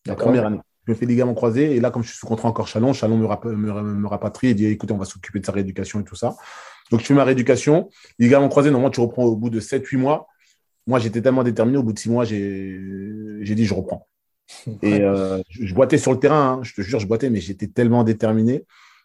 La 0.07 0.15
première 0.15 0.47
année. 0.47 0.61
Je 0.87 0.93
me 0.93 0.97
fais 0.97 1.07
les 1.07 1.13
ligaments 1.13 1.35
croisés. 1.35 1.77
Et 1.77 1.81
là, 1.81 1.91
comme 1.91 2.03
je 2.03 2.09
suis 2.09 2.19
sous 2.19 2.27
contrat 2.27 2.49
encore 2.49 2.67
Chalon, 2.67 2.93
Chalon 2.93 3.17
me, 3.17 3.27
me, 3.83 4.09
rapatrie 4.09 4.49
et 4.49 4.55
dit 4.55 4.67
écoutez, 4.67 4.93
on 4.93 4.99
va 4.99 5.05
s'occuper 5.05 5.39
de 5.39 5.47
sa 5.47 5.53
rééducation 5.53 6.01
et 6.01 6.05
tout 6.05 6.17
ça. 6.17 6.37
Donc, 6.91 7.01
je 7.01 7.07
fais 7.07 7.15
ma 7.15 7.25
rééducation. 7.25 7.89
Ligaments 8.19 8.49
croisés, 8.49 8.71
normalement, 8.71 8.91
tu 8.91 9.01
reprends 9.01 9.25
au 9.25 9.37
bout 9.37 9.51
de 9.51 9.61
7-8 9.61 9.97
mois. 9.97 10.27
Moi, 10.87 10.99
j'étais 10.99 11.23
tellement 11.23 11.45
déterminé. 11.45 11.79
Au 11.79 11.83
bout 11.83 11.93
de 11.93 11.99
6 11.99 12.11
mois, 12.11 12.25
j'ai 12.25 13.43
dit 13.43 13.65
je 13.65 13.75
reprends. 13.75 14.09
Et 14.83 15.01
euh, 15.01 15.41
je, 15.49 15.73
boitais 15.75 15.99
sur 15.99 16.13
le 16.13 16.19
terrain. 16.19 16.59
Hein. 16.59 16.61
Je 16.63 16.75
te 16.75 16.83
jure, 16.83 16.99
je 16.99 17.07
boitais, 17.07 17.31
mais 17.31 17.41
j'étais 17.41 17.69
tellement 17.69 18.03
déterminé. 18.03 18.65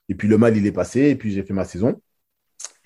Et 0.10 0.16
puis, 0.16 0.28
le 0.28 0.38
mal, 0.38 0.58
il 0.58 0.66
est 0.66 0.72
passé. 0.72 1.10
Et 1.10 1.16
puis, 1.16 1.32
j'ai 1.32 1.44
fait 1.44 1.54
ma 1.54 1.66
saison. 1.66 2.02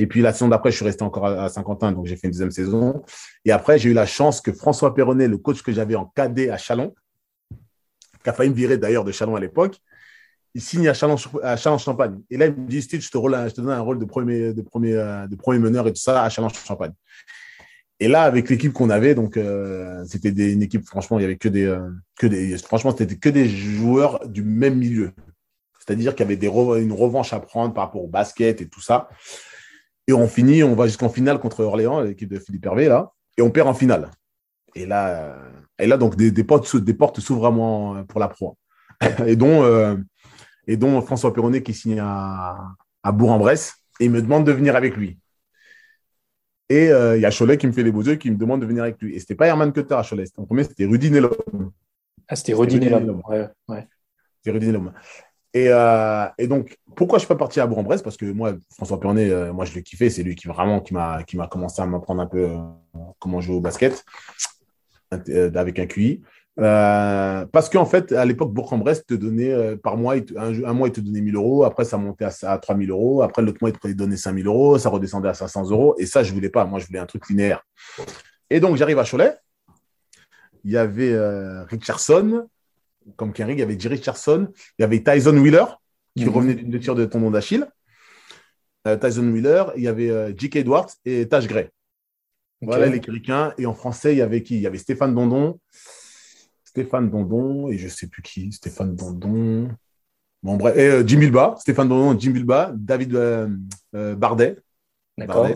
Et 0.02 0.08
puis 0.08 0.22
la 0.22 0.34
saison 0.34 0.48
d'après, 0.48 0.72
je 0.72 0.78
suis 0.78 0.86
resté 0.86 1.04
encore 1.04 1.28
à 1.28 1.48
Saint-Quentin, 1.48 1.92
donc 1.92 2.08
j'ai 2.08 2.16
fait 2.16 2.26
une 2.26 2.32
deuxième 2.32 2.50
saison. 2.50 3.04
Et 3.46 3.52
après, 3.52 3.78
j'ai 3.78 3.92
eu 3.92 3.94
la 3.94 4.08
chance 4.08 4.42
que 4.42 4.52
François 4.52 4.96
Perronnet, 4.96 5.28
le 5.28 5.38
coach 5.38 5.62
que 5.62 5.72
j'avais 5.72 5.94
en 5.94 6.06
cadet 6.06 6.50
à 6.50 6.58
Chalon, 6.58 6.96
qui 8.24 8.30
a 8.30 8.34
failli 8.34 8.50
me 8.50 8.56
virer 8.56 8.80
d'ailleurs 8.80 9.04
de 9.04 9.12
Chalon 9.12 9.36
à 9.36 9.40
l'époque, 9.40 9.78
il 10.56 10.62
signe 10.62 10.88
à 10.88 10.94
Chalon-Champagne. 10.94 12.20
et 12.32 12.38
là, 12.38 12.48
il 12.48 12.56
me 12.56 12.68
dit, 12.68 12.86
te, 12.86 13.00
je 13.00 13.12
te 13.12 13.62
donne 13.62 13.70
un 13.70 13.80
rôle 13.80 14.00
de 14.00 14.06
premier, 14.06 14.54
de, 14.54 14.62
premier, 14.64 14.94
de 15.30 15.36
premier 15.36 15.60
meneur 15.60 15.88
et 15.88 15.94
tout 15.94 16.02
ça 16.02 16.24
à 16.24 16.30
Chalon-Champagne. 16.30 16.94
Et 18.00 18.08
là, 18.08 18.24
avec 18.24 18.50
l'équipe 18.50 18.74
qu'on 18.74 18.90
avait, 18.90 19.14
donc 19.14 19.38
euh, 19.38 20.04
c'était 20.08 20.30
une 20.30 20.64
équipe, 20.64 20.84
franchement, 20.88 21.20
il 21.20 21.22
y 21.22 21.26
avait 21.26 21.38
que 21.38 21.48
des, 21.48 21.66
euh, 21.66 21.92
que 22.18 22.26
des 22.26 22.58
franchement, 22.58 22.96
c'était 22.98 23.16
que 23.16 23.30
des 23.30 23.48
joueurs 23.48 24.28
du 24.28 24.42
même 24.42 24.80
milieu. 24.80 25.12
C'est-à-dire 25.78 26.16
qu'il 26.16 26.24
y 26.24 26.28
avait 26.28 26.38
des 26.38 26.48
une 26.48 26.92
revanche 26.92 27.34
à 27.34 27.40
prendre 27.40 27.76
par 27.76 27.86
rapport 27.86 28.04
au 28.04 28.08
basket 28.08 28.62
et 28.62 28.68
tout 28.68 28.82
ça. 28.82 29.08
Et 30.12 30.14
on 30.14 30.28
finit, 30.28 30.62
on 30.62 30.76
va 30.76 30.88
jusqu'en 30.88 31.08
finale 31.08 31.40
contre 31.40 31.64
Orléans, 31.64 32.02
l'équipe 32.02 32.28
de 32.28 32.38
Philippe 32.38 32.66
Hervé, 32.66 32.90
là, 32.90 33.14
et 33.38 33.42
on 33.42 33.50
perd 33.50 33.70
en 33.70 33.74
finale. 33.74 34.12
Et 34.76 34.86
là, 34.86 35.38
et 35.80 35.88
là 35.88 35.96
donc, 35.96 36.18
des, 36.18 36.44
portes, 36.44 36.76
des 36.76 36.94
portes 36.94 37.22
s'ouvrent 37.22 37.40
vraiment 37.40 38.04
pour 38.04 38.20
la 38.20 38.28
pro. 38.28 38.58
Et 39.26 39.38
dont, 39.38 39.64
euh, 39.64 39.96
et 40.68 40.76
dont 40.76 41.02
François 41.02 41.34
Perronnet 41.34 41.64
qui 41.64 41.74
signe 41.74 42.00
à, 42.00 42.58
à 43.02 43.12
Bourg-en-Bresse 43.12 43.74
et 44.02 44.06
il 44.06 44.12
me 44.12 44.22
demande 44.22 44.46
de 44.46 44.52
venir 44.52 44.76
avec 44.76 44.98
lui. 44.98 45.18
Et 46.70 46.90
euh, 46.92 47.18
il 47.18 47.22
y 47.22 47.26
a 47.26 47.32
Cholet 47.32 47.58
qui 47.58 47.68
me 47.68 47.72
fait 47.72 47.84
les 47.84 47.92
beaux 47.92 48.04
yeux 48.04 48.16
qui 48.16 48.30
me 48.30 48.36
demande 48.36 48.62
de 48.62 48.66
venir 48.66 48.84
avec 48.84 49.02
lui. 49.02 49.16
Et 49.16 49.20
ce 49.20 49.24
n'était 49.24 49.36
pas 49.36 49.48
Herman 49.48 49.74
Cutter 49.74 49.96
à 49.96 50.04
Cholet. 50.04 50.26
En 50.38 50.46
premier, 50.46 50.66
c'était 50.66 50.86
Rudy 50.86 51.10
Nelom. 51.10 51.32
Ah, 52.28 52.36
c'était 52.36 52.54
Rudy. 52.54 52.80
Ouais, 52.80 53.48
ouais. 53.70 53.88
C'était 54.38 54.52
Rudy 54.52 54.68
Nelom. 54.68 54.94
Et, 55.54 55.68
euh, 55.68 56.26
et, 56.38 56.48
donc, 56.48 56.78
pourquoi 56.96 57.18
je 57.18 57.22
suis 57.22 57.28
pas 57.28 57.36
parti 57.36 57.60
à 57.60 57.68
Bourg-en-Bresse? 57.68 58.02
Parce 58.02 58.16
que 58.16 58.26
moi, 58.26 58.54
François 58.74 59.00
Pernet, 59.00 59.30
euh, 59.30 59.52
moi, 59.52 59.66
je 59.66 59.74
l'ai 59.74 59.84
kiffé. 59.84 60.10
C'est 60.10 60.24
lui 60.24 60.36
qui 60.36 60.48
vraiment 60.48 60.80
qui 60.80 60.94
m'a 60.94 61.24
qui 61.24 61.36
m'a 61.36 61.48
commencé 61.48 61.82
à 61.82 61.86
m'apprendre 61.86 62.22
un 62.22 62.28
peu 62.28 62.46
euh, 62.46 62.58
comment 63.20 63.42
jouer 63.42 63.56
au 63.56 63.62
basket 63.62 64.04
avec 65.12 65.78
un 65.78 65.88
QI. 65.88 66.22
parce 66.56 67.70
qu'en 67.70 67.86
fait, 67.86 68.14
à 68.14 68.24
l'époque, 68.24 68.54
Bourg-en-Bresse 68.54 69.06
te 69.06 69.14
donnait 69.14 69.76
par 69.76 69.98
mois, 69.98 70.16
un, 70.38 70.74
mois, 70.74 70.88
il 70.88 70.94
te 70.94 71.02
donnait 71.02 71.20
1000 71.20 71.36
euros. 71.36 71.66
Après, 71.66 71.84
ça 71.84 71.98
montait 71.98 72.24
à, 72.24 72.32
à 72.44 72.58
3000 72.58 72.90
euros. 72.92 73.22
Après, 73.22 73.42
l'autre 73.42 73.58
mois, 73.60 73.72
il 73.72 73.78
te 73.78 73.88
donnait 73.90 74.16
5000 74.16 74.48
euros. 74.48 74.78
Ça 74.78 74.88
redescendait 74.88 75.28
à 75.28 75.34
500 75.34 75.70
euros. 75.70 75.96
Et 75.98 76.06
ça, 76.06 76.24
je 76.24 76.34
voulais 76.34 76.50
pas. 76.50 76.64
Moi, 76.64 76.80
je 76.80 76.88
voulais 76.88 77.00
un 77.00 77.06
truc 77.06 77.28
linéaire. 77.28 77.62
Et 78.50 78.62
donc, 78.62 78.78
j'arrive 78.78 79.00
à 79.00 79.04
Cholet. 79.04 79.36
Il 80.64 80.72
y 80.72 80.78
avait 80.78 81.14
Richardson, 81.66 82.48
comme 83.16 83.34
Kenrig, 83.34 83.58
il 83.58 83.60
y 83.60 83.64
avait 83.64 83.80
Jerry 83.80 83.96
Richardson, 83.96 84.52
il 84.78 84.82
y 84.82 84.86
avait 84.86 85.02
Tyson 85.04 85.38
Wheeler, 85.38 85.66
qui 86.16 86.26
mhm. 86.26 86.32
revenait 86.32 86.54
d'une 86.56 86.70
blessure 86.70 86.96
de 86.96 87.06
tendon 87.06 87.32
d'Achille. 87.32 87.68
Euh, 88.88 88.98
Tyson 88.98 89.28
Wheeler, 89.32 89.66
il 89.76 89.84
y 89.84 89.88
avait 89.88 90.10
euh, 90.10 90.34
J.K. 90.36 90.58
Edwards 90.58 90.90
et 91.06 91.28
Tash 91.28 91.48
Gray. 91.48 91.70
Voilà 92.62 92.88
les 92.88 93.00
Curicains. 93.00 93.54
Et 93.58 93.66
en 93.66 93.74
français, 93.74 94.14
il 94.14 94.18
y 94.18 94.22
avait 94.22 94.44
qui? 94.44 94.56
Il 94.56 94.62
y 94.62 94.68
avait 94.68 94.78
Stéphane 94.78 95.16
Dondon. 95.16 95.60
Stéphane 96.64 97.10
Dondon, 97.10 97.70
et 97.70 97.78
je 97.78 97.86
ne 97.86 97.90
sais 97.90 98.08
plus 98.08 98.22
qui. 98.22 98.52
Stéphane 98.52 98.96
Dondon. 98.96 99.70
Bon, 100.44 100.58
bref. 100.58 100.78
Et 100.78 100.88
euh, 100.88 101.04
Jim 101.06 101.20
Bilba. 101.20 101.56
Stéphane 101.60 101.90
Dondon, 101.90 102.20
Jim 102.20 102.32
Bilba. 102.32 102.72
David 102.76 103.18
Bardet. 103.94 104.58
D'accord. 105.18 105.50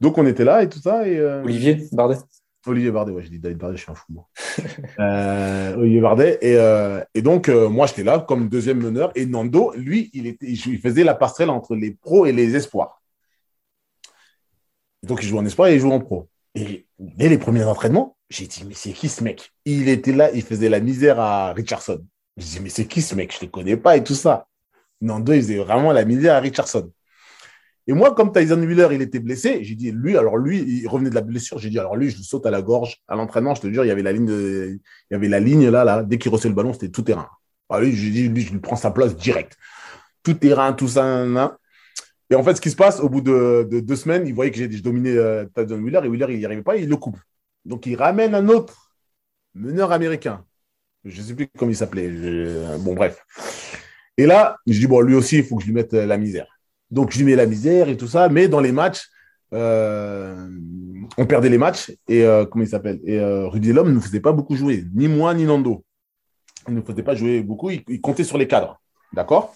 Donc, 0.00 0.18
on 0.18 0.26
était 0.26 0.44
là 0.44 0.62
et 0.62 0.68
tout 0.68 0.80
ça. 0.80 1.06
Et, 1.06 1.20
Olivier 1.20 1.86
Bardet. 1.92 2.16
Olivier 2.66 2.90
Bardet, 2.90 3.12
ouais, 3.12 3.22
je 3.22 3.28
dis 3.28 3.38
David 3.38 3.58
Bardet, 3.58 3.76
je 3.76 3.82
suis 3.82 3.92
un 3.92 3.94
fou. 3.94 4.24
euh, 4.98 5.76
Olivier 5.76 6.00
Bardet. 6.00 6.38
Et, 6.40 6.56
euh, 6.56 7.02
donc, 7.16 7.48
euh, 7.48 7.68
moi, 7.68 7.86
j'étais 7.86 8.04
là 8.04 8.20
comme 8.20 8.48
deuxième 8.48 8.78
meneur. 8.78 9.12
Et 9.14 9.26
Nando, 9.26 9.72
lui, 9.76 10.10
il, 10.14 10.26
était, 10.26 10.46
il 10.46 10.78
faisait 10.78 11.04
la 11.04 11.14
passerelle 11.14 11.50
entre 11.50 11.74
les 11.76 11.92
pros 11.92 12.26
et 12.26 12.32
les 12.32 12.56
espoirs. 12.56 13.02
Donc, 15.02 15.22
il 15.22 15.28
joue 15.28 15.38
en 15.38 15.44
espoir 15.44 15.68
et 15.68 15.74
il 15.74 15.80
joue 15.80 15.92
en 15.92 16.00
pro. 16.00 16.28
Et 16.54 16.86
dès 16.98 17.28
les 17.28 17.38
premiers 17.38 17.64
entraînements, 17.64 18.16
j'ai 18.30 18.46
dit, 18.46 18.64
mais 18.66 18.74
c'est 18.74 18.92
qui 18.92 19.08
ce 19.08 19.22
mec? 19.22 19.52
Il 19.64 19.88
était 19.88 20.12
là, 20.12 20.30
il 20.32 20.42
faisait 20.42 20.68
la 20.68 20.80
misère 20.80 21.20
à 21.20 21.52
Richardson. 21.52 22.04
J'ai 22.36 22.58
dit, 22.58 22.60
mais 22.62 22.70
c'est 22.70 22.86
qui 22.86 23.02
ce 23.02 23.14
mec? 23.14 23.32
Je 23.32 23.38
ne 23.38 23.46
le 23.46 23.50
connais 23.50 23.76
pas 23.76 23.96
et 23.96 24.04
tout 24.04 24.14
ça. 24.14 24.46
Nando, 25.00 25.32
il 25.32 25.42
faisait 25.42 25.58
vraiment 25.58 25.92
la 25.92 26.04
misère 26.04 26.36
à 26.36 26.40
Richardson. 26.40 26.90
Et 27.86 27.92
moi, 27.92 28.14
comme 28.14 28.32
Tyson 28.32 28.60
Wheeler, 28.60 28.88
il 28.92 29.02
était 29.02 29.18
blessé, 29.18 29.62
j'ai 29.62 29.74
dit, 29.74 29.90
lui, 29.90 30.16
alors 30.16 30.38
lui, 30.38 30.58
il 30.58 30.88
revenait 30.88 31.10
de 31.10 31.14
la 31.14 31.20
blessure. 31.20 31.58
J'ai 31.58 31.68
dit, 31.68 31.78
alors 31.78 31.96
lui, 31.96 32.10
je 32.10 32.16
le 32.16 32.22
saute 32.22 32.46
à 32.46 32.50
la 32.50 32.62
gorge. 32.62 33.02
À 33.08 33.14
l'entraînement, 33.14 33.54
je 33.54 33.60
te 33.60 33.70
jure, 33.70 33.84
il 33.84 33.88
y 33.88 33.90
avait 33.90 34.02
la 34.02 34.12
ligne, 34.12 34.30
il 34.30 34.80
y 35.10 35.14
avait 35.14 35.28
la 35.28 35.40
ligne 35.40 35.68
là, 35.68 35.84
là. 35.84 36.02
Dès 36.02 36.18
qu'il 36.18 36.30
recevait 36.30 36.48
le 36.48 36.54
ballon, 36.54 36.72
c'était 36.72 36.88
tout 36.88 37.02
terrain. 37.02 37.28
Alors 37.68 37.82
lui, 37.82 37.94
j'ai 37.94 38.10
dit, 38.10 38.28
lui, 38.28 38.42
je 38.42 38.52
lui 38.52 38.60
prends 38.60 38.76
sa 38.76 38.90
place 38.90 39.14
direct. 39.16 39.56
Tout 40.22 40.34
terrain, 40.34 40.72
tout 40.72 40.88
ça. 40.88 41.26
Et 42.30 42.34
en 42.34 42.42
fait, 42.42 42.54
ce 42.54 42.60
qui 42.60 42.70
se 42.70 42.76
passe, 42.76 43.00
au 43.00 43.08
bout 43.10 43.20
de, 43.20 43.68
deux 43.70 43.96
semaines, 43.96 44.26
il 44.26 44.34
voyait 44.34 44.50
que 44.50 44.56
j'ai 44.56 44.68
dominé 44.68 45.10
euh, 45.10 45.44
Tyson 45.54 45.80
Wheeler 45.82 46.00
et 46.04 46.08
Wheeler, 46.08 46.26
il 46.30 46.38
n'y 46.38 46.46
arrivait 46.46 46.62
pas, 46.62 46.76
il 46.76 46.88
le 46.88 46.96
coupe. 46.96 47.18
Donc, 47.66 47.86
il 47.86 47.96
ramène 47.96 48.34
un 48.34 48.48
autre 48.48 48.96
meneur 49.54 49.92
américain. 49.92 50.44
Je 51.04 51.20
ne 51.20 51.26
sais 51.26 51.34
plus 51.34 51.48
comment 51.58 51.70
il 51.70 51.76
s'appelait. 51.76 52.08
Bon, 52.78 52.94
bref. 52.94 53.24
Et 54.16 54.26
là, 54.26 54.56
je 54.66 54.78
dis, 54.78 54.86
bon, 54.86 55.00
lui 55.00 55.14
aussi, 55.14 55.38
il 55.38 55.44
faut 55.44 55.56
que 55.56 55.62
je 55.62 55.68
lui 55.68 55.74
mette 55.74 55.92
euh, 55.94 56.06
la 56.06 56.16
misère. 56.16 56.53
Donc, 56.90 57.12
je 57.12 57.18
lui 57.18 57.24
mets 57.24 57.36
la 57.36 57.46
misère 57.46 57.88
et 57.88 57.96
tout 57.96 58.06
ça. 58.06 58.28
Mais 58.28 58.48
dans 58.48 58.60
les 58.60 58.72
matchs, 58.72 59.08
euh, 59.52 60.48
on 61.16 61.26
perdait 61.26 61.48
les 61.48 61.58
matchs. 61.58 61.92
Et 62.08 62.24
euh, 62.24 62.44
comment 62.44 62.64
il 62.64 62.68
s'appelle? 62.68 63.00
Et 63.04 63.18
euh, 63.18 63.48
Rudy 63.48 63.72
Lhomme 63.72 63.94
ne 63.94 64.00
faisait 64.00 64.20
pas 64.20 64.32
beaucoup 64.32 64.56
jouer. 64.56 64.84
Ni 64.94 65.08
moi, 65.08 65.34
ni 65.34 65.44
Nando. 65.44 65.84
Il 66.66 66.74
ne 66.74 66.80
nous 66.80 66.86
faisait 66.86 67.02
pas 67.02 67.14
jouer 67.14 67.42
beaucoup. 67.42 67.70
Il, 67.70 68.00
comptait 68.00 68.24
sur 68.24 68.38
les 68.38 68.48
cadres. 68.48 68.80
D'accord? 69.12 69.54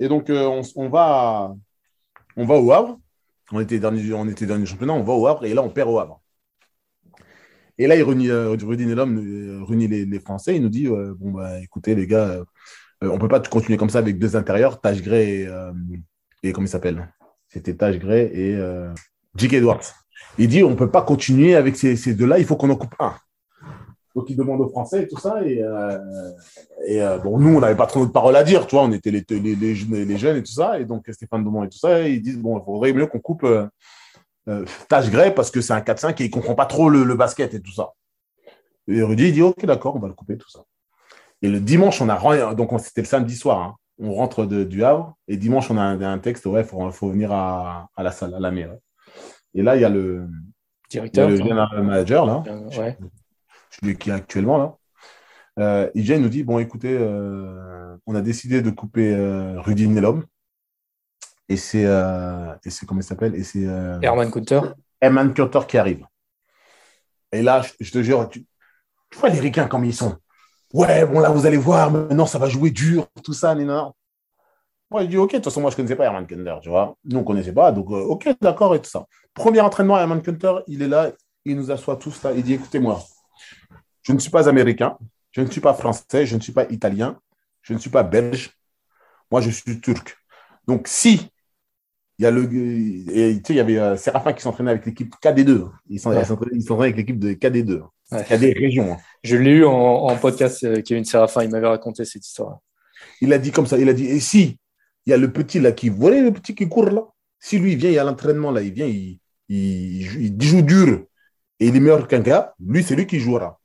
Et 0.00 0.08
donc, 0.08 0.30
on, 0.30 0.88
va, 0.88 1.54
au 2.36 2.72
Havre. 2.72 2.98
On 3.52 3.60
était 3.60 3.78
dernier, 3.78 4.12
on 4.12 4.28
était 4.28 4.46
dernier 4.46 4.66
championnat, 4.66 4.92
on 4.92 5.02
va 5.02 5.12
au 5.12 5.26
Havre 5.26 5.44
et 5.44 5.54
là, 5.54 5.62
on 5.62 5.70
perd 5.70 5.88
au 5.88 5.98
Havre. 5.98 6.20
Et 7.78 7.86
là, 7.86 7.96
il 7.96 8.02
réunit, 8.02 8.30
Rudy 8.30 8.84
euh, 8.84 9.64
réunit 9.64 9.88
les, 9.88 10.20
Français. 10.20 10.56
Il 10.56 10.62
nous 10.62 10.68
dit 10.68 10.86
Bon, 10.88 11.30
bah, 11.32 11.58
écoutez, 11.60 11.94
les 11.94 12.06
gars, 12.06 12.42
euh, 13.02 13.08
on 13.10 13.14
ne 13.14 13.18
peut 13.20 13.28
pas 13.28 13.40
continuer 13.40 13.76
comme 13.76 13.90
ça 13.90 13.98
avec 13.98 14.18
deux 14.18 14.36
intérieurs, 14.36 14.80
Tache 14.80 15.02
Gray 15.02 15.42
et, 15.42 15.46
euh, 15.46 15.72
et 16.42 16.52
comment 16.52 16.66
il 16.66 16.70
s'appelle? 16.70 17.08
C'était 17.48 17.74
Tache 17.74 17.98
Gray 17.98 18.30
et 18.32 18.54
euh, 18.56 18.92
Jake 19.36 19.52
Edwards. 19.54 19.82
Il 20.38 20.48
dit 20.48 20.62
On 20.62 20.70
ne 20.70 20.74
peut 20.76 20.90
pas 20.90 21.02
continuer 21.02 21.54
avec 21.54 21.76
ces, 21.76 21.96
ces 21.96 22.14
deux-là, 22.14 22.38
il 22.38 22.44
faut 22.44 22.56
qu'on 22.56 22.70
en 22.70 22.76
coupe 22.76 22.94
un. 22.98 23.14
Donc, 24.14 24.28
il 24.28 24.36
demande 24.36 24.60
aux 24.60 24.68
Français 24.68 25.04
et 25.04 25.08
tout 25.08 25.18
ça. 25.18 25.42
Et, 25.42 25.62
euh, 25.62 25.98
et 26.86 27.00
bon, 27.24 27.38
nous, 27.38 27.56
on 27.56 27.60
n'avait 27.60 27.76
pas 27.76 27.86
trop 27.86 28.04
de 28.04 28.10
paroles 28.10 28.36
à 28.36 28.44
dire, 28.44 28.66
tu 28.66 28.76
vois, 28.76 28.84
on 28.84 28.92
était 28.92 29.10
les, 29.10 29.24
les, 29.30 29.54
les, 29.54 29.74
jeunes- 30.18 30.36
et 30.36 30.42
tout 30.42 30.52
ça. 30.52 30.78
Et 30.78 30.84
donc, 30.84 31.06
Stéphane 31.10 31.42
Domont 31.42 31.64
et 31.64 31.70
tout 31.70 31.78
ça, 31.78 32.06
ils 32.06 32.20
disent 32.20 32.38
Bon, 32.38 32.58
il 32.58 32.64
faudrait 32.64 32.92
mieux 32.92 33.06
qu'on 33.06 33.20
coupe 33.20 33.46
Tache 34.88 35.10
Gray 35.10 35.34
parce 35.34 35.50
que 35.50 35.60
c'est 35.62 35.72
un 35.72 35.80
4-5 35.80 36.20
et 36.20 36.24
il 36.24 36.28
ne 36.28 36.32
comprend 36.32 36.54
pas 36.54 36.66
trop 36.66 36.90
le, 36.90 37.04
le 37.04 37.14
basket 37.14 37.54
et 37.54 37.60
tout 37.60 37.72
ça. 37.72 37.92
Et 38.86 39.02
Rudy, 39.02 39.28
il 39.28 39.32
dit 39.32 39.42
Ok, 39.42 39.64
d'accord, 39.64 39.96
on 39.96 39.98
va 40.00 40.08
le 40.08 40.14
couper, 40.14 40.36
tout 40.36 40.50
ça. 40.50 40.62
Et 41.42 41.48
le 41.48 41.60
dimanche, 41.60 42.00
on 42.00 42.08
a. 42.08 42.54
Donc, 42.54 42.72
on- 42.72 42.78
c'était 42.78 43.00
le 43.02 43.06
samedi 43.06 43.36
soir. 43.36 43.60
hein. 43.60 43.76
On 43.98 44.14
rentre 44.14 44.46
de- 44.46 44.64
du 44.64 44.84
Havre. 44.84 45.16
Et 45.28 45.36
dimanche, 45.36 45.70
on 45.70 45.76
a 45.76 45.82
un, 45.82 46.00
un 46.00 46.18
texte 46.18 46.46
Ouais, 46.46 46.62
il 46.62 46.66
faut, 46.66 46.90
faut 46.92 47.10
venir 47.10 47.32
à, 47.32 47.88
à 47.96 48.02
la 48.02 48.10
salle, 48.10 48.34
à 48.34 48.40
la 48.40 48.50
mairie. 48.50 48.78
Et 49.54 49.62
là, 49.62 49.76
il 49.76 49.82
y 49.82 49.84
a 49.84 49.88
le, 49.88 50.26
il 50.90 50.96
y 50.96 50.98
a 50.98 51.00
Directeur. 51.00 51.28
le 51.28 51.36
general 51.36 51.68
manager, 51.82 52.26
là 52.26 52.42
Euh, 52.46 52.68
ouais. 52.78 52.98
celui 53.70 53.96
qui 53.96 54.10
est 54.10 54.12
actuellement 54.12 54.58
là, 54.58 54.76
euh, 55.58 55.90
il 55.94 56.02
vient, 56.02 56.16
il 56.16 56.22
nous 56.22 56.28
dit 56.30 56.42
Bon, 56.44 56.58
écoutez, 56.58 56.96
euh, 56.98 57.96
on 58.06 58.14
a 58.14 58.22
décidé 58.22 58.62
de 58.62 58.70
couper 58.70 59.14
euh, 59.14 59.60
Rudy 59.60 59.88
Nelom. 59.88 60.24
Et 61.48 61.56
c'est, 61.56 61.84
euh, 61.84 62.54
et 62.64 62.70
c'est 62.70 62.86
comment 62.86 63.00
il 63.00 63.04
s'appelle? 63.04 63.34
Et 63.34 63.42
c'est 63.44 63.66
euh, 63.66 63.98
Herman 64.00 64.30
Kunter. 64.30 64.60
Herman 65.00 65.34
Cutter 65.34 65.60
qui 65.68 65.76
arrive. 65.76 66.06
Et 67.32 67.42
là, 67.42 67.62
je, 67.62 67.72
je 67.80 67.90
te 67.92 68.02
jure, 68.02 68.28
tu, 68.28 68.46
tu 69.10 69.18
vois 69.18 69.28
les 69.28 69.40
ricains 69.40 69.68
comme 69.68 69.84
ils 69.84 69.94
sont. 69.94 70.16
Ouais, 70.72 71.04
bon, 71.06 71.20
là, 71.20 71.30
vous 71.30 71.44
allez 71.46 71.56
voir, 71.58 71.90
maintenant, 71.90 72.26
ça 72.26 72.38
va 72.38 72.48
jouer 72.48 72.70
dur, 72.70 73.06
tout 73.22 73.32
ça, 73.34 73.54
Nina. 73.54 73.92
Moi, 74.90 75.02
je 75.02 75.06
dis, 75.08 75.16
OK, 75.16 75.30
de 75.32 75.36
toute 75.36 75.44
façon, 75.44 75.60
moi, 75.60 75.70
je 75.70 75.74
ne 75.74 75.76
connaissais 75.78 75.96
pas 75.96 76.04
Herman 76.04 76.26
Cutter, 76.26 76.54
tu 76.62 76.68
vois. 76.68 76.96
Nous, 77.04 77.16
on 77.16 77.20
ne 77.20 77.26
connaissait 77.26 77.52
pas, 77.52 77.72
donc, 77.72 77.90
euh, 77.90 78.04
OK, 78.04 78.28
d'accord, 78.40 78.74
et 78.74 78.80
tout 78.80 78.90
ça. 78.90 79.06
Premier 79.34 79.60
entraînement, 79.60 79.98
Herman 79.98 80.22
Cutter, 80.22 80.52
il 80.66 80.82
est 80.82 80.88
là, 80.88 81.12
il 81.44 81.56
nous 81.56 81.70
assoit 81.70 81.96
tous 81.96 82.22
là, 82.22 82.32
il 82.32 82.42
dit, 82.42 82.54
écoutez-moi, 82.54 83.00
je 84.02 84.12
ne 84.12 84.18
suis 84.18 84.30
pas 84.30 84.48
américain, 84.48 84.96
je 85.30 85.40
ne 85.40 85.50
suis 85.50 85.60
pas 85.60 85.74
français, 85.74 86.26
je 86.26 86.36
ne 86.36 86.40
suis 86.40 86.52
pas 86.52 86.64
italien, 86.70 87.18
je 87.62 87.74
ne 87.74 87.78
suis 87.78 87.90
pas 87.90 88.02
belge, 88.02 88.50
moi, 89.30 89.40
je 89.40 89.50
suis 89.50 89.80
turc. 89.80 90.16
Donc, 90.66 90.86
si 90.88 91.28
il 92.18 92.24
y 92.24 92.26
a 92.26 92.30
le, 92.30 92.42
et, 92.44 93.34
tu 93.36 93.42
sais, 93.46 93.52
il 93.54 93.56
y 93.56 93.60
avait 93.60 93.78
euh, 93.78 93.96
Séraphin 93.96 94.32
qui 94.34 94.42
s'entraînait 94.42 94.70
avec 94.72 94.84
l'équipe 94.86 95.12
KD2. 95.20 95.70
Il 95.88 95.98
s'en- 95.98 96.10
Ouais. 96.10 96.20
il 96.20 96.26
s'entraînait 96.26 96.52
il 96.56 96.62
s'entraînait 96.62 96.92
avec 96.92 96.96
l'équipe 96.98 97.18
de 97.18 97.32
KD2. 97.32 97.82
Ouais. 98.12 98.24
KD 98.24 98.52
région. 98.58 98.92
hein. 98.94 98.96
Je 99.24 99.36
l'ai 99.36 99.50
eu 99.52 99.64
en, 99.64 99.72
en 99.72 100.16
podcast, 100.16 100.62
euh, 100.64 100.82
Kevin 100.82 101.04
Séraphin, 101.04 101.44
il 101.44 101.50
m'avait 101.50 101.66
raconté 101.68 102.04
cette 102.04 102.26
histoire. 102.26 102.58
Il 103.20 103.32
a 103.32 103.38
dit 103.38 103.50
comme 103.52 103.66
ça, 103.66 103.78
il 103.78 103.88
a 103.88 103.92
dit, 103.92 104.06
et 104.06 104.20
si 104.20 104.58
il 105.06 105.10
y 105.10 105.12
a 105.12 105.16
le 105.16 105.32
petit 105.32 105.58
là 105.60 105.72
qui, 105.72 105.88
vous 105.88 105.96
voyez 105.96 106.20
le 106.22 106.32
petit 106.32 106.54
qui 106.54 106.68
court 106.68 106.90
là 106.90 107.02
Si 107.40 107.58
lui 107.58 107.72
il 107.72 107.78
vient, 107.78 107.90
il 107.90 107.94
y 107.94 107.98
a 107.98 108.04
l'entraînement 108.04 108.50
là, 108.52 108.62
il 108.62 108.72
vient, 108.72 108.86
il, 108.86 109.18
il, 109.48 110.02
joue- 110.04 110.20
il 110.20 110.42
joue 110.42 110.62
dur 110.62 111.04
et 111.60 111.66
il 111.68 111.74
est 111.76 111.80
meilleur 111.80 112.06
qu'un 112.08 112.20
gars, 112.20 112.54
lui 112.60 112.82
c'est 112.84 112.94
lui 112.96 113.06
qui 113.06 113.18
jouera. 113.18 113.60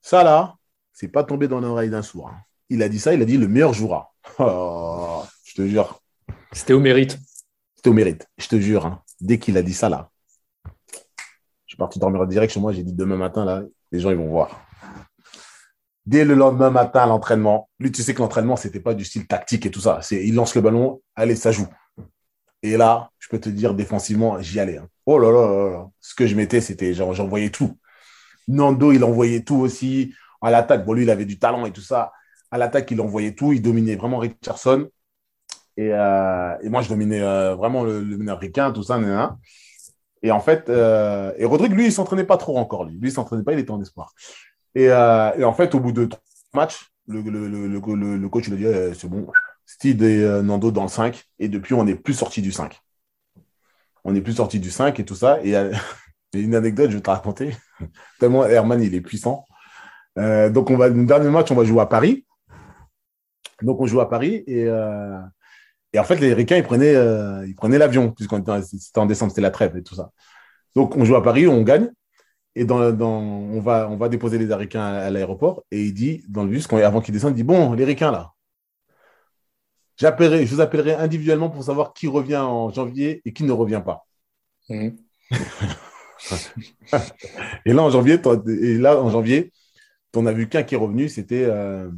Ça 0.00 0.22
là, 0.22 0.54
c'est 0.92 1.08
pas 1.08 1.24
tombé 1.24 1.48
dans 1.48 1.60
l'oreille 1.60 1.90
d'un 1.90 2.02
sourd. 2.02 2.28
hein. 2.28 2.38
Il 2.70 2.82
a 2.82 2.88
dit 2.88 2.98
ça, 3.00 3.14
il 3.14 3.22
a 3.22 3.24
dit 3.24 3.36
le 3.38 3.48
meilleur 3.48 3.72
jouera. 3.72 4.12
Oh, 4.38 5.22
je 5.44 5.54
te 5.54 5.66
jure, 5.66 6.00
C'était 6.52 6.72
au 6.72 6.80
mérite. 6.80 7.18
c'était 7.76 7.90
au 7.90 7.92
mérite, 7.92 8.28
je 8.38 8.48
te 8.48 8.56
jure. 8.60 8.86
hein. 8.86 9.02
Dès 9.20 9.38
qu'il 9.38 9.56
a 9.56 9.62
dit 9.62 9.74
ça 9.74 9.88
là, 9.88 10.10
suis 11.74 11.78
parti 11.78 11.98
dormir 11.98 12.26
direct 12.26 12.52
chez 12.52 12.60
moi, 12.60 12.72
j'ai 12.72 12.82
dit 12.82 12.92
demain 12.92 13.16
matin 13.16 13.44
là, 13.44 13.62
les 13.92 14.00
gens 14.00 14.10
ils 14.10 14.16
vont 14.16 14.28
voir. 14.28 14.60
Dès 16.06 16.24
le 16.24 16.34
lendemain 16.34 16.70
matin 16.70 17.00
à 17.00 17.06
l'entraînement, 17.06 17.68
lui, 17.78 17.90
tu 17.90 18.02
sais 18.02 18.14
que 18.14 18.20
l'entraînement, 18.20 18.56
c'était 18.56 18.80
pas 18.80 18.94
du 18.94 19.04
style 19.04 19.26
tactique 19.26 19.64
et 19.66 19.70
tout 19.70 19.80
ça. 19.80 20.00
C'est, 20.02 20.24
il 20.24 20.34
lance 20.34 20.54
le 20.54 20.60
ballon, 20.60 21.00
allez, 21.16 21.34
ça 21.34 21.50
joue. 21.50 21.66
Et 22.62 22.76
là, 22.76 23.10
je 23.18 23.28
peux 23.28 23.38
te 23.38 23.48
dire, 23.48 23.74
défensivement, 23.74 24.40
j'y 24.40 24.60
allais. 24.60 24.78
hein. 24.78 24.88
Oh 25.06 25.18
là 25.18 25.30
là 25.30 25.46
là 25.46 25.70
là. 25.70 25.86
Ce 26.00 26.14
que 26.14 26.26
je 26.26 26.34
mettais, 26.34 26.60
c'était, 26.60 26.92
genre, 26.94 27.14
j'envoyais 27.14 27.50
tout. 27.50 27.78
Nando, 28.48 28.92
il 28.92 29.02
envoyait 29.04 29.42
tout 29.42 29.56
aussi. 29.56 30.14
À 30.42 30.50
l'attaque, 30.50 30.84
bon, 30.84 30.92
lui, 30.92 31.04
il 31.04 31.10
avait 31.10 31.24
du 31.24 31.38
talent 31.38 31.64
et 31.66 31.72
tout 31.72 31.80
ça. 31.80 32.12
À 32.50 32.58
l'attaque, 32.58 32.90
il 32.90 33.00
envoyait 33.00 33.34
tout. 33.34 33.52
Il 33.52 33.62
dominait 33.62 33.96
vraiment 33.96 34.18
Richardson. 34.18 34.88
Et, 35.76 35.90
euh, 35.92 36.54
moi, 36.64 36.82
je 36.82 36.88
dominais 36.88 37.22
euh, 37.22 37.54
vraiment 37.54 37.82
le, 37.84 38.00
le 38.02 38.14
américain, 38.20 38.72
tout 38.72 38.82
ça. 38.82 38.98
Et 40.24 40.30
en 40.30 40.40
fait, 40.40 40.70
euh, 40.70 41.32
et 41.36 41.44
Rodrigue, 41.44 41.72
lui, 41.72 41.84
il 41.84 41.92
s'entraînait 41.92 42.24
pas 42.24 42.38
trop 42.38 42.56
encore. 42.56 42.86
Lui, 42.86 42.98
lui 42.98 43.10
il 43.10 43.12
s'entraînait 43.12 43.44
pas, 43.44 43.52
il 43.52 43.58
était 43.58 43.70
en 43.70 43.80
espoir. 43.82 44.14
Et, 44.74 44.88
euh, 44.88 45.46
en 45.46 45.52
fait, 45.52 45.74
au 45.74 45.80
bout 45.80 45.92
de 45.92 46.06
trois 46.06 46.22
matchs, 46.54 46.90
le, 47.06 47.20
le, 47.20 47.46
le, 47.46 48.16
le, 48.16 48.28
coach 48.30 48.48
il 48.48 48.54
a 48.54 48.56
dit 48.56 48.64
eh, 48.64 48.94
c'est 48.94 49.06
bon, 49.06 49.26
Steve 49.66 50.02
et 50.02 50.24
euh, 50.24 50.40
Nando 50.40 50.70
dans 50.70 50.84
le 50.84 50.88
5. 50.88 51.22
Et 51.38 51.48
depuis, 51.48 51.74
on 51.74 51.84
n'est 51.84 51.94
plus 51.94 52.14
sorti 52.14 52.40
du 52.40 52.52
5. 52.52 52.80
On 54.04 54.12
n'est 54.12 54.22
plus 54.22 54.32
sorti 54.32 54.58
du 54.58 54.70
5 54.70 54.98
et 54.98 55.04
tout 55.04 55.14
ça. 55.14 55.40
Et 55.44 55.52
une 56.32 56.54
anecdote, 56.54 56.90
je 56.90 56.96
vais 56.96 57.02
te 57.02 57.10
raconter. 57.10 57.54
Tellement 58.18 58.46
Herman, 58.46 58.82
il 58.82 58.94
est 58.94 59.02
puissant. 59.02 59.44
Donc, 60.16 60.70
on 60.70 60.78
va, 60.78 60.88
le 60.88 61.04
dernier 61.04 61.28
match, 61.28 61.50
on 61.50 61.54
va 61.54 61.64
jouer 61.64 61.82
à 61.82 61.86
Paris. 61.86 62.24
Donc, 63.60 63.78
on 63.78 63.86
joue 63.86 64.00
à 64.00 64.08
Paris 64.08 64.42
et, 64.46 64.70
et 65.94 66.00
en 66.00 66.04
fait, 66.04 66.18
les 66.20 66.34
Ricains, 66.34 66.58
ils 66.58 66.64
prenaient, 66.64 66.96
euh, 66.96 67.46
ils 67.48 67.56
prenaient 67.56 67.78
l'avion, 67.78 68.12
puisqu'on 68.12 68.40
était 68.40 68.52
en- 68.52 68.62
c'était 68.62 69.00
en 69.00 69.06
décembre, 69.06 69.32
c'était 69.32 69.42
la 69.42 69.52
trêve 69.52 69.76
et 69.78 69.84
tout 69.84 69.96
ça. 69.96 70.12
Donc, 70.76 70.96
on 70.96 71.04
joue 71.04 71.16
à 71.16 71.24
Paris, 71.24 71.48
on 71.48 71.62
gagne. 71.62 71.90
Et 72.56 72.64
dans, 72.64 72.92
dans, 72.92 73.08
on, 73.20 73.60
va, 73.60 73.88
on 73.90 73.96
va 73.96 74.08
déposer 74.10 74.38
les 74.38 74.54
Ricains 74.54 74.82
à, 74.82 75.06
à 75.06 75.10
l'aéroport. 75.10 75.64
Et 75.72 75.82
il 75.84 75.94
dit, 75.94 76.24
dans 76.28 76.44
le 76.44 76.50
bus, 76.50 76.66
quand, 76.68 76.78
avant 76.78 77.00
qu'ils 77.02 77.14
descendent, 77.14 77.32
il 77.34 77.38
dit 77.38 77.42
Bon, 77.44 77.72
les 77.74 77.84
Ricains, 77.84 78.12
là, 78.12 78.32
j'appellerai, 79.96 80.46
je 80.46 80.54
vous 80.54 80.60
appellerai 80.60 80.94
individuellement 80.94 81.50
pour 81.50 81.64
savoir 81.64 81.92
qui 81.94 82.06
revient 82.08 82.36
en 82.36 82.70
janvier 82.70 83.22
et 83.24 83.32
qui 83.32 83.44
ne 83.44 83.52
revient 83.52 83.82
pas. 83.84 84.06
Mhm. 84.68 84.96
Et 87.66 87.72
là, 87.72 87.82
en 87.82 87.90
janvier, 87.90 88.18
et 88.48 88.78
là, 88.78 89.00
en 89.00 89.10
janvier, 89.10 89.52
on 90.16 90.26
a 90.26 90.32
vu 90.32 90.48
qu'un 90.48 90.62
qui 90.64 90.74
est 90.74 90.78
revenu, 90.78 91.08
c'était 91.08 91.44
euh, 91.44 91.90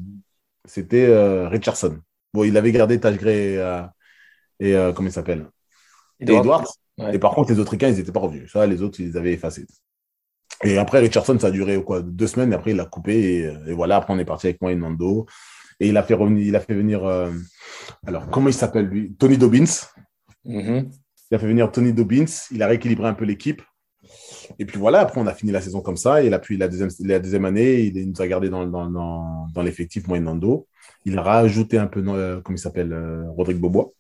c'était 0.66 1.06
euh, 1.06 1.48
Richardson. 1.48 1.98
Bon, 2.34 2.44
il 2.44 2.56
avait 2.56 2.72
gardé 2.72 3.00
Tash 3.00 3.16
Gray 3.16 3.54
et, 3.54 3.58
euh, 3.58 3.82
et 4.60 4.74
euh, 4.74 4.92
comment 4.92 5.08
il 5.08 5.12
s'appelle? 5.12 5.46
Edwards. 6.20 6.40
Edwards. 6.40 6.66
Ouais. 6.98 7.14
Et 7.14 7.18
par 7.18 7.32
contre, 7.32 7.52
les 7.52 7.58
autres 7.58 7.72
Ricains, 7.72 7.88
ils 7.88 7.96
n'étaient 7.96 8.12
pas 8.12 8.20
revenus. 8.20 8.50
Ça, 8.50 8.66
les 8.66 8.82
autres, 8.82 9.00
ils 9.00 9.08
les 9.08 9.16
avaient 9.16 9.32
effacés. 9.32 9.66
Et 10.64 10.78
après, 10.78 11.00
Richardson, 11.00 11.38
ça 11.38 11.48
a 11.48 11.50
duré 11.50 11.82
quoi, 11.82 12.00
deux 12.02 12.26
semaines. 12.26 12.52
Et 12.52 12.54
après, 12.54 12.70
il 12.70 12.76
l'a 12.76 12.86
coupé. 12.86 13.14
Et, 13.14 13.70
et 13.70 13.72
voilà, 13.74 13.96
après, 13.96 14.14
on 14.14 14.18
est 14.18 14.24
parti 14.24 14.46
avec 14.46 14.60
moi 14.62 14.72
et 14.72 14.76
Nando. 14.76 15.26
Et 15.78 15.88
il 15.88 15.96
a 15.98 16.02
fait, 16.02 16.14
revenir, 16.14 16.46
il 16.46 16.56
a 16.56 16.60
fait 16.60 16.74
venir. 16.74 17.04
euh, 17.04 17.30
alors, 18.06 18.30
comment 18.30 18.48
il 18.48 18.54
s'appelle 18.54 18.86
lui? 18.86 19.14
Tony 19.14 19.36
Dobbins. 19.36 19.64
Mhm. 20.46 20.90
Il 21.30 21.34
a 21.34 21.38
fait 21.38 21.46
venir 21.46 21.70
Tony 21.70 21.92
Dobbins. 21.92 22.24
Il 22.50 22.62
a 22.62 22.66
rééquilibré 22.66 23.06
un 23.08 23.14
peu 23.14 23.26
l'équipe. 23.26 23.60
Et 24.58 24.64
puis 24.64 24.78
voilà, 24.78 25.00
après, 25.00 25.20
on 25.20 25.26
a 25.26 25.34
fini 25.34 25.52
la 25.52 25.60
saison 25.60 25.82
comme 25.82 25.98
ça. 25.98 26.22
Et 26.22 26.30
là, 26.30 26.38
puis 26.38 26.56
la 26.56 26.68
deuxième, 26.68 26.88
la 27.00 27.18
deuxième 27.18 27.44
année, 27.44 27.80
il 27.82 28.08
nous 28.10 28.22
a 28.22 28.26
gardé 28.26 28.48
dans, 28.48 28.64
dans, 28.66 28.88
dans, 28.88 29.46
dans 29.52 29.62
l'effectif, 29.62 30.06
moi 30.06 30.16
et 30.16 30.20
Nando. 30.20 30.66
Il 31.06 31.16
a 31.18 31.22
rajouté 31.22 31.78
un 31.78 31.86
peu, 31.86 32.02
euh, 32.08 32.40
comment 32.42 32.56
il 32.56 32.60
s'appelle, 32.60 32.92
euh, 32.92 33.30
Rodrigue 33.30 33.58
Bobois. 33.60 33.92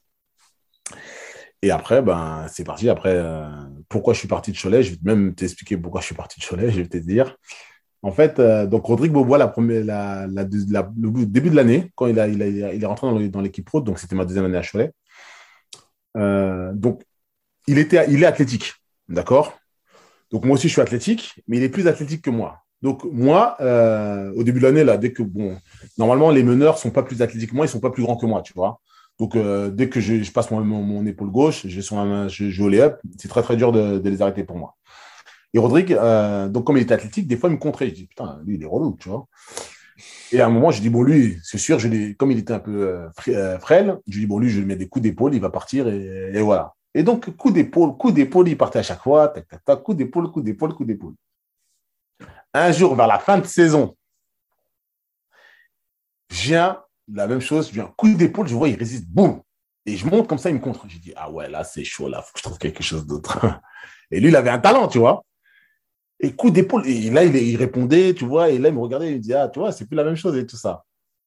Et 1.62 1.70
après, 1.70 2.02
ben, 2.02 2.46
c'est 2.48 2.64
parti. 2.64 2.88
Après, 2.88 3.14
euh, 3.14 3.48
pourquoi 3.88 4.12
je 4.12 4.18
suis 4.18 4.28
parti 4.28 4.50
de 4.50 4.56
Cholet? 4.58 4.82
Je 4.82 4.90
vais 4.92 4.98
même 5.02 5.34
t'expliquer 5.34 5.76
pourquoi 5.78 6.00
je 6.00 6.06
suis 6.06 6.16
parti 6.16 6.40
de 6.40 6.44
Cholet, 6.44 6.70
je 6.70 6.82
vais 6.82 6.88
te 6.88 6.96
dire. 6.98 7.36
En 8.02 8.10
fait, 8.12 8.40
donc 8.40 8.84
Rodrigue 8.84 9.12
Bobois, 9.12 9.38
la 9.38 9.48
première, 9.48 10.28
le 10.28 11.24
début 11.24 11.50
de 11.50 11.56
l'année, 11.56 11.90
quand 11.96 12.06
il, 12.06 12.18
est 12.18 12.86
rentré 12.86 13.28
dans 13.28 13.40
l'équipe 13.40 13.64
pro, 13.64 13.80
donc 13.80 13.98
c'était 13.98 14.14
ma 14.14 14.24
deuxième 14.24 14.44
année 14.44 14.58
à 14.58 14.62
Cholet. 14.62 14.92
Donc, 16.14 17.02
il, 17.66 17.78
était, 17.78 18.06
il 18.10 18.22
est 18.22 18.26
athlétique, 18.26 18.74
d'accord? 19.08 19.58
Donc, 20.30 20.44
moi 20.44 20.54
aussi, 20.54 20.68
je 20.68 20.72
suis 20.74 20.82
athlétique, 20.82 21.40
mais 21.48 21.56
il 21.56 21.62
est 21.62 21.68
plus 21.68 21.88
athlétique 21.88 22.22
que 22.22 22.30
moi. 22.30 22.65
Donc, 22.82 23.04
moi, 23.04 23.56
euh, 23.60 24.32
au 24.36 24.44
début 24.44 24.60
de 24.60 24.66
l'année, 24.66 24.84
là, 24.84 24.96
dès 24.96 25.12
que, 25.12 25.22
bon, 25.22 25.56
normalement, 25.98 26.30
les 26.30 26.42
meneurs 26.42 26.78
sont 26.78 26.90
pas 26.90 27.02
plus 27.02 27.22
athlétiques 27.22 27.50
que 27.50 27.56
moi, 27.56 27.66
ils 27.66 27.68
sont 27.68 27.80
pas 27.80 27.90
plus 27.90 28.02
grands 28.02 28.16
que 28.16 28.26
moi, 28.26 28.42
tu 28.42 28.52
vois. 28.54 28.80
Donc, 29.18 29.34
euh, 29.34 29.70
dès 29.70 29.88
que 29.88 30.00
je, 30.00 30.30
passe 30.30 30.50
mon, 30.50 31.06
épaule 31.06 31.30
gauche, 31.30 31.66
je 31.66 32.62
au 32.62 32.68
lay-up, 32.68 33.00
c'est 33.18 33.28
très, 33.28 33.42
très 33.42 33.56
dur 33.56 33.72
de, 33.72 34.06
les 34.08 34.20
arrêter 34.20 34.44
pour 34.44 34.56
moi. 34.58 34.76
Et 35.54 35.58
Rodrigue, 35.58 35.94
euh, 35.94 36.48
donc, 36.48 36.66
comme 36.66 36.76
il 36.76 36.82
était 36.82 36.94
athlétique, 36.94 37.26
des 37.26 37.36
fois, 37.36 37.48
il 37.48 37.54
me 37.54 37.58
contrait. 37.58 37.88
Je 37.88 37.94
dis, 37.94 38.06
putain, 38.06 38.40
lui, 38.44 38.56
il 38.56 38.62
est 38.62 38.66
relou, 38.66 38.96
tu 39.00 39.08
vois. 39.08 39.26
Et 40.32 40.40
à 40.40 40.46
un 40.46 40.50
moment, 40.50 40.70
je 40.70 40.82
dis, 40.82 40.90
bon, 40.90 41.02
lui, 41.02 41.38
c'est 41.42 41.56
sûr, 41.56 41.78
je 41.78 42.12
comme 42.12 42.30
il 42.30 42.38
était 42.38 42.52
un 42.52 42.58
peu 42.58 43.06
frêle, 43.60 43.96
je 44.06 44.18
dis, 44.18 44.26
bon, 44.26 44.38
lui, 44.38 44.50
je 44.50 44.58
lui 44.58 44.66
mets 44.66 44.76
des 44.76 44.88
coups 44.88 45.02
d'épaule, 45.02 45.34
il 45.34 45.40
va 45.40 45.48
partir, 45.48 45.88
et, 45.88 46.32
et 46.34 46.42
voilà. 46.42 46.74
Et 46.94 47.02
donc, 47.02 47.34
coup 47.36 47.50
d'épaule, 47.50 47.96
coup 47.96 48.10
d'épaule, 48.10 48.48
il 48.48 48.56
partait 48.56 48.80
à 48.80 48.82
chaque 48.82 49.02
fois, 49.02 49.28
tac, 49.28 49.48
tac, 49.48 49.64
tac, 49.64 49.82
coup 49.82 49.94
d'épaule, 49.94 50.30
coup 50.30 50.42
d'épaule, 50.42 50.74
coup 50.74 50.84
d'épaule. 50.84 51.14
Un 52.58 52.72
jour, 52.72 52.94
vers 52.94 53.06
la 53.06 53.18
fin 53.18 53.36
de 53.36 53.44
saison, 53.44 53.94
je 56.30 56.42
viens, 56.42 56.82
la 57.12 57.26
même 57.26 57.42
chose, 57.42 57.68
je 57.68 57.74
viens, 57.74 57.92
coup 57.98 58.08
d'épaule, 58.14 58.48
je 58.48 58.54
vois, 58.54 58.70
il 58.70 58.76
résiste, 58.76 59.06
boum. 59.06 59.42
Et 59.84 59.94
je 59.94 60.06
monte 60.06 60.26
comme 60.26 60.38
ça, 60.38 60.48
il 60.48 60.56
me 60.56 60.60
contre. 60.60 60.86
J'ai 60.88 60.98
dit, 60.98 61.12
ah 61.16 61.30
ouais, 61.30 61.50
là, 61.50 61.64
c'est 61.64 61.84
chaud, 61.84 62.08
là, 62.08 62.22
faut 62.22 62.32
que 62.32 62.38
je 62.38 62.44
trouve 62.44 62.56
quelque 62.56 62.82
chose 62.82 63.06
d'autre. 63.06 63.46
Et 64.10 64.20
lui, 64.20 64.28
il 64.28 64.36
avait 64.36 64.48
un 64.48 64.58
talent, 64.58 64.88
tu 64.88 64.98
vois. 64.98 65.22
Et 66.18 66.32
coup 66.32 66.50
d'épaule, 66.50 66.86
et 66.86 67.10
là, 67.10 67.24
il, 67.24 67.36
il, 67.36 67.56
répondait, 67.56 68.14
tu 68.14 68.24
vois, 68.24 68.48
et 68.48 68.56
là, 68.56 68.70
il 68.70 68.74
me 68.74 68.80
regardait, 68.80 69.10
il 69.10 69.16
me 69.16 69.20
dit, 69.20 69.34
ah, 69.34 69.48
tu 69.48 69.58
vois, 69.58 69.70
c'est 69.70 69.84
plus 69.84 69.96
la 69.96 70.04
même 70.04 70.16
chose 70.16 70.34
et 70.38 70.46
tout 70.46 70.56
ça. 70.56 70.84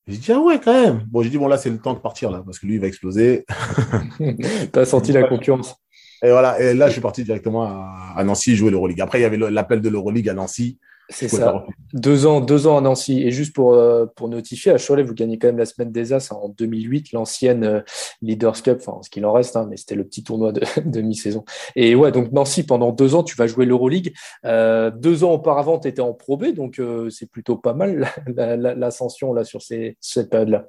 J'ai 0.07 0.17
dit, 0.17 0.31
ah 0.31 0.39
ouais, 0.39 0.59
quand 0.59 0.73
même. 0.73 1.05
Bon, 1.11 1.21
j'ai 1.21 1.29
dit, 1.29 1.37
bon, 1.37 1.47
là, 1.47 1.59
c'est 1.59 1.69
le 1.69 1.77
temps 1.77 1.93
de 1.93 1.99
partir, 1.99 2.31
là, 2.31 2.41
parce 2.43 2.57
que 2.57 2.65
lui, 2.65 2.75
il 2.75 2.81
va 2.81 2.87
exploser. 2.87 3.45
tu 4.17 4.79
as 4.79 4.85
senti 4.85 5.11
la 5.11 5.27
concurrence. 5.27 5.75
Et 6.23 6.31
voilà, 6.31 6.59
et 6.59 6.73
là, 6.73 6.87
je 6.87 6.93
suis 6.93 7.01
parti 7.01 7.23
directement 7.23 7.65
à, 7.65 8.13
à 8.15 8.23
Nancy 8.23 8.55
jouer 8.55 8.71
l'Euroleague. 8.71 9.01
Après, 9.01 9.19
il 9.19 9.21
y 9.21 9.25
avait 9.25 9.37
l'appel 9.37 9.79
de 9.79 9.89
l'Euroleague 9.89 10.27
à 10.29 10.33
Nancy. 10.33 10.79
C'est 11.09 11.27
ça. 11.27 11.65
Deux 11.93 12.27
ans, 12.27 12.39
deux 12.39 12.67
ans 12.67 12.77
à 12.77 12.81
Nancy. 12.81 13.23
Et 13.23 13.31
juste 13.31 13.55
pour, 13.55 13.73
euh, 13.73 14.05
pour 14.15 14.29
notifier, 14.29 14.71
à 14.71 14.77
Cholet, 14.77 15.01
vous 15.01 15.15
gagnez 15.15 15.39
quand 15.39 15.47
même 15.47 15.57
la 15.57 15.65
semaine 15.65 15.91
des 15.91 16.13
As 16.13 16.31
en 16.31 16.49
2008, 16.49 17.13
l'ancienne 17.13 17.63
euh, 17.63 17.81
Leaders 18.21 18.61
Cup, 18.61 18.77
enfin 18.79 19.01
ce 19.01 19.09
qu'il 19.09 19.25
en 19.25 19.33
reste, 19.33 19.55
hein, 19.55 19.65
mais 19.69 19.75
c'était 19.75 19.95
le 19.95 20.03
petit 20.03 20.23
tournoi 20.23 20.51
de, 20.51 20.61
de 20.85 21.01
mi-saison. 21.01 21.43
Et 21.75 21.95
ouais, 21.95 22.11
donc 22.11 22.31
Nancy, 22.31 22.63
pendant 22.63 22.91
deux 22.91 23.15
ans, 23.15 23.23
tu 23.23 23.35
vas 23.35 23.47
jouer 23.47 23.65
l'Euroleague. 23.65 24.13
Euh, 24.45 24.91
deux 24.91 25.23
ans 25.23 25.31
auparavant, 25.31 25.79
tu 25.79 25.87
étais 25.87 26.01
en 26.01 26.13
Pro 26.13 26.37
B, 26.37 26.53
donc 26.53 26.79
c'est 27.09 27.29
plutôt 27.29 27.57
pas 27.57 27.73
mal 27.73 28.07
l'ascension 28.27 29.33
là 29.33 29.43
sur 29.43 29.61
ces, 29.61 29.97
cette 29.99 30.29
période-là. 30.29 30.67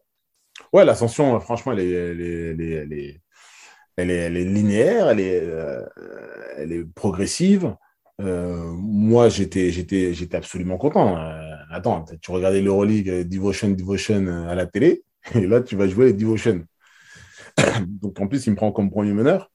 Ouais, 0.72 0.84
l'ascension, 0.84 1.38
franchement, 1.40 1.72
elle 1.72 1.80
est, 1.80 1.90
elle 1.90 2.20
est, 2.20 2.50
elle 2.50 2.60
est, 2.62 2.72
elle 2.72 2.92
est, 2.92 3.20
elle 3.96 4.10
est, 4.10 4.16
elle 4.16 4.36
est 4.36 4.44
linéaire, 4.44 5.10
elle 5.10 5.20
est, 5.20 5.48
elle 6.56 6.72
est 6.72 6.84
progressive. 6.94 7.74
Euh, 8.20 8.70
moi, 8.76 9.28
j'étais, 9.28 9.70
j'étais, 9.70 10.12
j'étais 10.12 10.36
absolument 10.36 10.76
content. 10.76 11.16
Euh, 11.16 11.54
attends, 11.70 12.04
tu 12.20 12.30
regardais 12.30 12.60
l'Euroleague 12.60 13.08
euh, 13.08 13.24
Devotion, 13.24 13.70
Devotion 13.70 14.26
à 14.48 14.54
la 14.54 14.66
télé, 14.66 15.02
et 15.34 15.46
là, 15.46 15.60
tu 15.60 15.76
vas 15.76 15.88
jouer 15.88 16.12
Devotion. 16.12 16.64
Donc, 17.86 18.20
en 18.20 18.26
plus, 18.26 18.46
il 18.46 18.50
me 18.50 18.56
prend 18.56 18.72
comme 18.72 18.90
premier 18.90 19.12
meneur. 19.12 19.50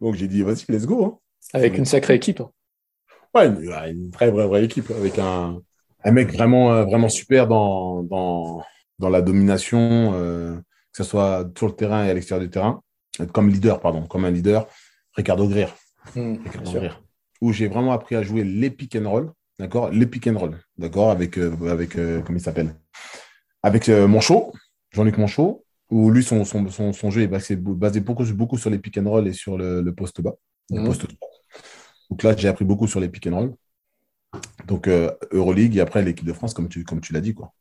Donc, 0.00 0.14
j'ai 0.14 0.28
dit, 0.28 0.42
vas-y, 0.42 0.64
let's 0.68 0.86
go. 0.86 1.04
Hein. 1.04 1.18
Avec 1.52 1.76
une 1.76 1.84
sacrée 1.84 2.14
équipe. 2.14 2.42
Ouais, 3.34 3.46
une, 3.46 3.58
une, 3.62 4.10
vraie, 4.10 4.30
vraie, 4.30 4.46
vraie 4.46 4.64
équipe, 4.64 4.90
avec 4.90 5.18
un, 5.18 5.60
un 6.04 6.10
mec 6.12 6.32
vraiment, 6.32 6.84
vraiment 6.84 7.08
super 7.08 7.46
dans, 7.46 8.02
dans, 8.02 8.62
dans 8.98 9.08
la 9.08 9.22
domination, 9.22 10.12
euh, 10.14 10.56
que 10.56 10.96
ce 10.96 11.04
soit 11.04 11.50
sur 11.56 11.66
le 11.66 11.74
terrain 11.74 12.04
et 12.06 12.10
à 12.10 12.14
l'extérieur 12.14 12.46
du 12.46 12.50
terrain, 12.50 12.82
comme 13.32 13.50
leader, 13.50 13.80
pardon, 13.80 14.06
comme 14.06 14.24
un 14.24 14.30
leader, 14.30 14.66
Ricardo 15.14 15.48
Greer. 15.48 15.74
Mmh, 16.14 16.36
Ricardo 16.44 16.70
Greer 16.72 17.03
où 17.44 17.52
j'ai 17.52 17.68
vraiment 17.68 17.92
appris 17.92 18.14
à 18.16 18.22
jouer 18.22 18.42
les 18.42 18.70
pick 18.70 18.96
and 18.96 19.08
roll, 19.08 19.30
d'accord? 19.58 19.90
Les 19.90 20.06
pick 20.06 20.26
and 20.26 20.38
roll, 20.38 20.58
d'accord? 20.78 21.10
Avec, 21.10 21.36
euh, 21.36 21.54
avec 21.70 21.96
euh, 21.96 22.22
comment 22.22 22.38
il 22.38 22.42
s'appelle? 22.42 22.74
Avec 23.62 23.90
euh, 23.90 24.08
Monchot, 24.08 24.52
Jean-Luc 24.92 25.18
Monchot, 25.18 25.62
où 25.90 26.10
lui, 26.10 26.24
son, 26.24 26.46
son, 26.46 26.66
son, 26.70 26.94
son 26.94 27.10
jeu 27.10 27.20
est 27.20 27.26
basé, 27.26 27.54
basé, 27.56 28.00
beaucoup, 28.00 28.24
beaucoup 28.32 28.56
sur 28.56 28.70
les 28.70 28.78
pick 28.78 28.96
and 28.96 29.10
roll 29.10 29.28
et 29.28 29.34
sur 29.34 29.58
le, 29.58 29.82
le 29.82 29.94
poste 29.94 30.22
bas. 30.22 30.34
Le 30.70 30.80
Mhm. 30.80 30.86
poste 30.86 31.06
3. 31.06 31.28
Donc 32.10 32.22
là, 32.22 32.34
j'ai 32.34 32.48
appris 32.48 32.64
beaucoup 32.64 32.86
sur 32.86 32.98
les 33.00 33.10
pick 33.10 33.26
and 33.26 33.36
roll. 33.36 33.54
Donc, 34.66 34.88
Euroleague 35.30 35.76
et 35.76 35.80
après 35.80 36.02
l'équipe 36.02 36.26
de 36.26 36.32
France, 36.32 36.54
comme 36.54 36.70
tu, 36.70 36.82
comme 36.84 37.02
tu 37.02 37.12
l'as 37.12 37.20
dit. 37.20 37.34
Quoi. 37.34 37.52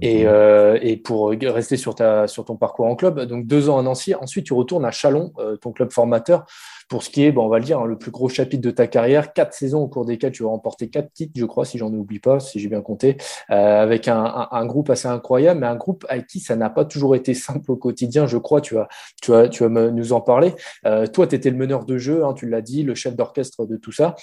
Et, 0.00 0.26
euh, 0.26 0.78
et, 0.80 0.96
pour 0.96 1.30
rester 1.30 1.76
sur, 1.76 1.94
ta, 1.94 2.26
sur 2.26 2.44
ton 2.44 2.56
parcours 2.56 2.86
en 2.86 2.96
club, 2.96 3.20
donc 3.22 3.46
deux 3.46 3.68
ans 3.68 3.78
à 3.78 3.82
Nancy, 3.82 4.14
ensuite 4.14 4.46
tu 4.46 4.54
retournes 4.54 4.84
à 4.84 4.90
Chalon, 4.90 5.32
euh, 5.38 5.56
ton 5.56 5.72
club 5.72 5.92
formateur, 5.92 6.46
pour 6.88 7.02
ce 7.02 7.10
qui 7.10 7.24
est, 7.24 7.32
bon, 7.32 7.44
on 7.44 7.48
va 7.48 7.58
le 7.58 7.64
dire, 7.64 7.80
hein, 7.80 7.86
le 7.86 7.98
plus 7.98 8.10
gros 8.10 8.28
chapitre 8.28 8.62
de 8.62 8.70
ta 8.70 8.86
carrière. 8.86 9.34
Quatre 9.34 9.52
saisons 9.52 9.82
au 9.82 9.88
cours 9.88 10.06
desquelles 10.06 10.32
tu 10.32 10.42
vas 10.42 10.48
remporter 10.48 10.88
quatre 10.88 11.12
titres, 11.12 11.32
je 11.36 11.44
crois, 11.44 11.66
si 11.66 11.76
j'en 11.76 11.92
oublie 11.92 12.18
pas, 12.18 12.40
si 12.40 12.60
j'ai 12.60 12.68
bien 12.68 12.80
compté, 12.80 13.18
euh, 13.50 13.82
avec 13.82 14.08
un, 14.08 14.24
un, 14.24 14.48
un, 14.50 14.66
groupe 14.66 14.88
assez 14.88 15.06
incroyable, 15.06 15.60
mais 15.60 15.66
un 15.66 15.76
groupe 15.76 16.06
avec 16.08 16.26
qui 16.26 16.40
ça 16.40 16.56
n'a 16.56 16.70
pas 16.70 16.86
toujours 16.86 17.14
été 17.14 17.34
simple 17.34 17.70
au 17.70 17.76
quotidien, 17.76 18.26
je 18.26 18.38
crois. 18.38 18.62
Tu 18.62 18.74
vas, 18.74 18.88
tu 19.20 19.30
vas, 19.30 19.48
tu 19.48 19.62
vas 19.62 19.68
me, 19.68 19.90
nous 19.90 20.12
en 20.14 20.22
parler. 20.22 20.54
Euh, 20.86 21.06
toi, 21.06 21.26
tu 21.26 21.34
étais 21.34 21.50
le 21.50 21.56
meneur 21.56 21.84
de 21.84 21.98
jeu, 21.98 22.24
hein, 22.24 22.32
tu 22.32 22.48
l'as 22.48 22.62
dit, 22.62 22.82
le 22.82 22.94
chef 22.94 23.14
d'orchestre 23.14 23.66
de 23.66 23.76
tout 23.76 23.92
ça, 23.92 24.16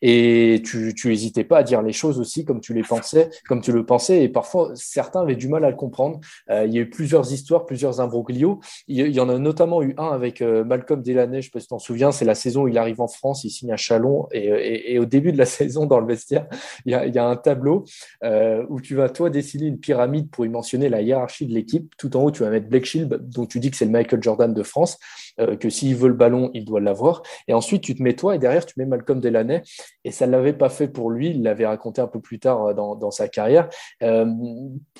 et 0.00 0.62
tu, 0.64 0.94
tu 0.94 1.12
hésitais 1.12 1.44
pas 1.44 1.58
à 1.58 1.62
dire 1.64 1.82
les 1.82 1.92
choses 1.92 2.20
aussi 2.20 2.44
comme 2.44 2.60
tu 2.60 2.72
les 2.72 2.82
pensais, 2.82 3.30
comme 3.48 3.60
tu 3.60 3.72
le 3.72 3.84
pensais, 3.84 4.22
et 4.22 4.28
parfois 4.28 4.70
certains 4.74 5.11
avaient 5.20 5.36
du 5.36 5.48
mal 5.48 5.64
à 5.64 5.70
le 5.70 5.76
comprendre. 5.76 6.20
Euh, 6.50 6.64
il 6.66 6.74
y 6.74 6.78
a 6.78 6.82
eu 6.82 6.90
plusieurs 6.90 7.32
histoires, 7.32 7.66
plusieurs 7.66 8.00
imbroglios. 8.00 8.60
Il, 8.88 9.06
y 9.08 9.20
en 9.20 9.28
a 9.28 9.38
notamment 9.38 9.82
eu 9.82 9.94
un 9.98 10.10
avec 10.10 10.42
euh, 10.42 10.64
Malcolm 10.64 11.02
Delaney, 11.02 11.42
je 11.42 11.46
sais 11.46 11.50
pas 11.50 11.60
si 11.60 11.66
tu 11.66 11.70
t'en 11.70 11.78
souviens, 11.78 12.12
c'est 12.12 12.24
la 12.24 12.34
saison 12.34 12.62
où 12.62 12.68
il 12.68 12.78
arrive 12.78 13.00
en 13.00 13.08
France, 13.08 13.44
il 13.44 13.50
signe 13.50 13.72
à 13.72 13.76
Chalon, 13.76 14.28
et, 14.32 14.94
et, 14.94 14.98
au 14.98 15.04
début 15.04 15.32
de 15.32 15.38
la 15.38 15.44
saison, 15.46 15.86
dans 15.86 16.00
le 16.00 16.06
vestiaire, 16.06 16.46
il 16.86 16.92
y 16.92 17.18
a, 17.18 17.22
un 17.26 17.36
tableau 17.36 17.84
euh, 18.24 18.64
où 18.68 18.80
tu 18.80 18.94
vas, 18.94 19.08
toi, 19.08 19.30
dessiner 19.30 19.66
une 19.66 19.78
pyramide 19.78 20.30
pour 20.30 20.44
y 20.44 20.48
mentionner 20.48 20.88
la 20.88 21.02
hiérarchie 21.02 21.46
de 21.46 21.52
l'équipe. 21.52 21.94
Tout 21.96 22.16
en 22.16 22.24
haut, 22.24 22.30
tu 22.30 22.42
vas 22.42 22.50
mettre 22.50 22.68
Blake 22.68 22.84
Shield, 22.84 23.20
dont 23.28 23.46
tu 23.46 23.60
dis 23.60 23.70
que 23.70 23.76
c'est 23.76 23.84
le 23.84 23.90
Michael 23.90 24.22
Jordan 24.22 24.52
de 24.52 24.62
France, 24.62 24.98
euh, 25.40 25.56
que 25.56 25.70
s'il 25.70 25.96
veut 25.96 26.08
le 26.08 26.14
ballon, 26.14 26.50
il 26.54 26.64
doit 26.64 26.80
l'avoir. 26.80 27.22
Et 27.48 27.54
ensuite, 27.54 27.82
tu 27.82 27.94
te 27.94 28.02
mets 28.02 28.14
toi, 28.14 28.34
et 28.34 28.38
derrière, 28.38 28.64
tu 28.66 28.74
mets 28.76 28.86
Malcolm 28.86 29.20
Delaney, 29.20 29.62
et 30.04 30.10
ça 30.10 30.26
ne 30.26 30.32
l'avait 30.32 30.52
pas 30.52 30.68
fait 30.68 30.88
pour 30.88 31.10
lui, 31.10 31.30
il 31.30 31.42
l'avait 31.42 31.66
raconté 31.66 32.00
un 32.00 32.06
peu 32.06 32.20
plus 32.20 32.38
tard 32.38 32.74
dans, 32.74 32.94
dans 32.94 33.10
sa 33.10 33.28
carrière. 33.28 33.68
Euh, 34.02 34.26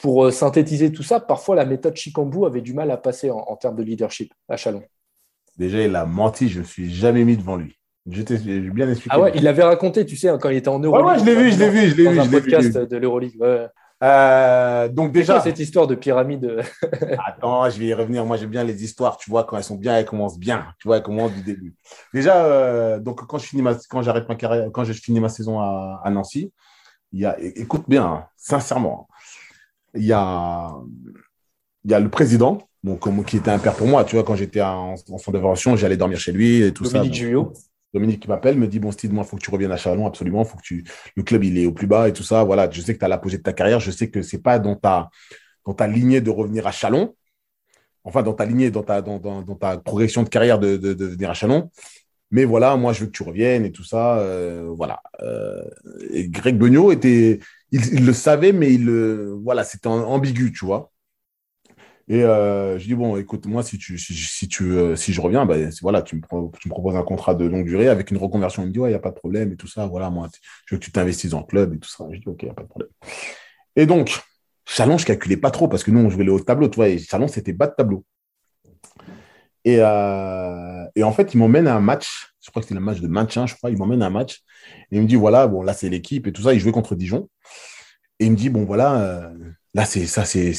pour 0.01 0.33
synthétiser 0.33 0.92
tout 0.92 1.03
ça, 1.03 1.21
parfois 1.21 1.57
la 1.57 1.64
méthode 1.64 1.97
Chikambu 1.97 2.45
avait 2.47 2.61
du 2.61 2.75
mal 2.75 2.90
à 2.90 2.97
passer 2.97 3.31
en, 3.31 3.38
en 3.38 3.57
termes 3.57 3.77
de 3.77 3.83
leadership 3.83 4.33
à 4.49 4.57
Chalon. 4.57 4.83
Déjà, 5.59 5.83
il 5.83 5.95
a 5.97 6.07
menti, 6.07 6.49
je 6.49 6.59
ne 6.59 6.62
me 6.62 6.66
suis 6.66 6.92
jamais 6.92 7.25
mis 7.25 7.37
devant 7.37 7.57
lui. 7.57 7.77
Je 8.11 8.23
t'ai 8.23 8.37
bien 8.37 8.88
expliqué. 8.88 9.14
Ah 9.16 9.21
ouais, 9.21 9.33
il 9.35 9.45
l'avait 9.45 9.62
raconté, 9.62 10.05
tu 10.05 10.16
sais, 10.16 10.29
quand 10.40 10.49
il 10.49 10.57
était 10.57 10.68
en 10.68 10.81
Euroleague. 10.81 11.07
Ouais, 11.07 11.12
ouais, 11.12 11.18
je 11.21 11.25
l'ai 11.25 11.37
vu, 11.37 11.53
je 11.53 11.59
l'ai 11.59 11.71
vu, 11.71 11.88
je 11.88 11.97
l'ai 11.97 12.09
vu. 12.09 12.16
Dans 12.16 12.25
un 12.25 12.29
podcast 12.29 12.77
de 12.77 12.97
l'Euroleague. 12.97 13.40
Ouais. 13.40 13.66
Euh, 14.03 14.88
donc 14.88 15.12
déjà, 15.12 15.41
cette 15.41 15.59
histoire 15.59 15.87
de 15.87 15.95
pyramide. 15.95 16.62
Attends, 17.27 17.71
je 17.71 17.79
vais 17.79 17.87
y 17.87 17.95
revenir. 17.95 18.25
Moi, 18.25 18.37
j'aime 18.37 18.51
bien 18.51 18.65
les 18.65 18.83
histoires. 18.83 19.17
Tu 19.17 19.31
vois, 19.31 19.45
quand 19.45 19.57
elles 19.57 19.65
sont 19.65 19.77
bien, 19.77 19.97
elles 19.97 20.05
commencent 20.05 20.38
bien. 20.38 20.67
Tu 20.81 20.88
vois, 20.88 20.97
elles 20.97 21.03
commencent 21.03 21.33
du 21.33 21.43
début. 21.43 21.75
Déjà, 22.12 22.45
euh, 22.45 22.99
donc 22.99 23.25
quand 23.27 23.38
je 23.38 23.47
finis 23.47 23.62
ma, 23.62 23.77
quand 23.88 24.03
j'arrête 24.03 24.29
ma 24.29 24.35
carrière, 24.35 24.69
quand 24.73 24.85
je 24.85 24.93
finis 24.93 25.21
ma 25.21 25.29
saison 25.29 25.61
à, 25.61 26.01
à 26.05 26.11
Nancy, 26.11 26.53
il 27.12 27.21
y 27.21 27.27
a, 27.27 27.38
écoute 27.38 27.85
bien, 27.87 28.05
hein, 28.05 28.27
sincèrement, 28.37 29.07
il 29.95 30.05
y 30.05 30.12
a, 30.12 30.73
il 31.85 31.91
y 31.91 31.95
a 31.95 32.01
le 32.01 32.09
président, 32.09 32.59
donc 32.83 33.07
qui 33.27 33.37
était 33.37 33.51
un 33.51 33.59
père 33.59 33.75
pour 33.75 33.87
moi. 33.87 34.05
Tu 34.05 34.17
vois, 34.17 34.25
quand 34.25 34.35
j'étais 34.35 34.62
en, 34.62 34.95
en 34.95 35.17
d'intervention, 35.17 35.77
j'allais 35.77 35.97
dormir 35.97 36.19
chez 36.19 36.33
lui 36.33 36.62
et 36.62 36.73
tout 36.73 36.85
Dominique 36.85 37.15
ça. 37.15 37.21
Dominique 37.92 38.20
qui 38.20 38.28
m'appelle, 38.28 38.57
me 38.57 38.66
dit 38.66 38.78
Bon, 38.78 38.90
Steve, 38.90 39.12
moi, 39.12 39.24
il 39.26 39.28
faut 39.28 39.37
que 39.37 39.42
tu 39.42 39.50
reviennes 39.50 39.72
à 39.72 39.76
Chalon, 39.76 40.07
absolument. 40.07 40.44
Faut 40.44 40.57
que 40.57 40.62
tu... 40.62 40.85
Le 41.16 41.22
club, 41.22 41.44
il 41.44 41.59
est 41.59 41.66
au 41.66 41.72
plus 41.72 41.87
bas 41.87 42.09
et 42.09 42.12
tout 42.12 42.22
ça. 42.22 42.44
Voilà, 42.44 42.70
je 42.70 42.81
sais 42.81 42.94
que 42.94 42.98
tu 42.98 43.05
as 43.05 43.09
l'apogée 43.09 43.38
de 43.38 43.42
ta 43.42 43.52
carrière. 43.52 43.81
Je 43.81 43.90
sais 43.90 44.11
que 44.11 44.22
ce 44.22 44.37
n'est 44.37 44.42
pas 44.42 44.59
dans 44.59 44.76
ta, 44.76 45.11
dans 45.66 45.74
ta 45.74 45.87
lignée 45.87 46.20
de 46.20 46.31
revenir 46.31 46.66
à 46.66 46.72
Chalon. 46.72 47.14
Enfin, 48.05 48.22
dans 48.22 48.33
ta 48.33 48.44
lignée, 48.44 48.70
dans 48.70 48.83
ta, 48.83 49.02
dans, 49.02 49.18
dans, 49.18 49.42
dans 49.42 49.55
ta 49.55 49.78
progression 49.78 50.22
de 50.22 50.28
carrière 50.28 50.59
de, 50.59 50.76
de, 50.76 51.05
venir 51.05 51.31
à 51.31 51.35
Chalon. 51.35 51.70
Mais 52.31 52.44
voilà, 52.44 52.76
moi, 52.76 52.92
je 52.92 53.00
veux 53.00 53.07
que 53.07 53.12
tu 53.12 53.22
reviennes 53.22 53.66
et 53.66 53.72
tout 53.72 53.85
ça. 53.85 54.18
Euh, 54.18 54.70
voilà. 54.74 55.02
Euh, 55.22 55.62
Greg 56.28 56.57
Beugnot 56.57 56.92
était. 56.92 57.40
Il, 57.70 57.87
il, 57.94 58.07
le 58.07 58.12
savait, 58.12 58.52
mais 58.52 58.72
il, 58.72 58.90
voilà, 59.42 59.64
c'était 59.64 59.88
ambigu, 59.88 60.52
tu 60.52 60.66
vois. 60.66 60.91
Et 62.12 62.25
euh, 62.25 62.79
je 62.79 62.85
dis 62.85 62.94
bon, 62.94 63.16
écoute, 63.16 63.46
moi, 63.46 63.62
si 63.62 63.79
tu, 63.79 63.96
si, 63.96 64.46
tu, 64.46 64.64
euh, 64.72 64.96
si 64.96 65.14
je 65.14 65.20
reviens, 65.22 65.46
bah, 65.46 65.57
voilà, 65.81 66.03
tu 66.03 66.16
me, 66.16 66.20
proposes 66.20 66.94
un 66.94 67.03
contrat 67.03 67.35
de 67.35 67.46
longue 67.46 67.64
durée 67.64 67.88
avec 67.88 68.11
une 68.11 68.18
reconversion. 68.18 68.64
Il 68.64 68.66
me 68.66 68.70
dit 68.70 68.79
ouais, 68.79 68.90
il 68.90 68.92
n'y 68.92 68.96
a 68.96 69.01
pas 69.01 69.12
de 69.12 69.14
problème 69.14 69.51
et 69.51 69.57
tout 69.57 69.66
ça. 69.66 69.87
Voilà, 69.87 70.11
moi, 70.11 70.29
je 70.66 70.75
veux 70.75 70.79
que 70.79 70.85
tu 70.85 70.92
t'investisses 70.92 71.33
le 71.33 71.42
club 71.44 71.72
et 71.72 71.79
tout 71.79 71.88
ça. 71.88 72.05
Je 72.12 72.18
dis 72.18 72.29
ok, 72.29 72.42
il 72.42 72.44
n'y 72.44 72.51
a 72.51 72.55
pas 72.55 72.64
de 72.64 72.68
problème. 72.68 72.90
Et 73.77 73.87
donc, 73.87 74.20
Chalon, 74.66 74.98
je 74.98 75.07
calculais 75.07 75.38
pas 75.38 75.51
trop 75.51 75.68
parce 75.68 75.85
que 75.85 75.90
nous, 75.90 76.01
on 76.01 76.11
jouait 76.11 76.25
le 76.25 76.33
haut 76.33 76.38
de 76.38 76.44
tableau, 76.44 76.68
tu 76.68 76.77
vois. 76.77 76.88
Et 76.90 76.98
Chalon, 76.98 77.29
c'était 77.29 77.55
bas 77.55 77.68
de 77.68 77.75
tableau. 77.79 78.05
Et, 79.64 79.79
euh, 79.79 80.85
et 80.94 81.05
en 81.05 81.12
fait, 81.12 81.33
il 81.33 81.38
m'emmène 81.38 81.66
à 81.66 81.75
un 81.75 81.81
match. 81.81 82.35
Je 82.44 82.51
crois 82.51 82.61
que 82.61 82.68
c'était 82.68 82.79
le 82.79 82.85
match 82.85 83.01
de 83.01 83.09
maintien, 83.09 83.46
je 83.46 83.55
crois. 83.55 83.70
Il 83.70 83.79
m'emmène 83.79 84.03
à 84.03 84.09
un 84.09 84.11
match. 84.11 84.42
Et 84.90 84.96
il 84.96 85.00
me 85.00 85.06
dit 85.06 85.17
voilà, 85.17 85.46
bon, 85.46 85.63
là, 85.63 85.73
c'est 85.73 85.88
l'équipe 85.88 86.27
et 86.27 86.33
tout 86.33 86.42
ça. 86.42 86.52
Il 86.52 86.60
jouait 86.60 86.73
contre 86.73 86.94
Dijon. 86.94 87.31
Et 88.19 88.27
il 88.27 88.33
me 88.33 88.37
dit 88.37 88.50
bon, 88.50 88.67
voilà. 88.67 89.33
Euh, 89.75 89.81
Là, 89.81 89.85
c'est 89.85 90.06
ça, 90.06 90.25
c'est 90.25 90.52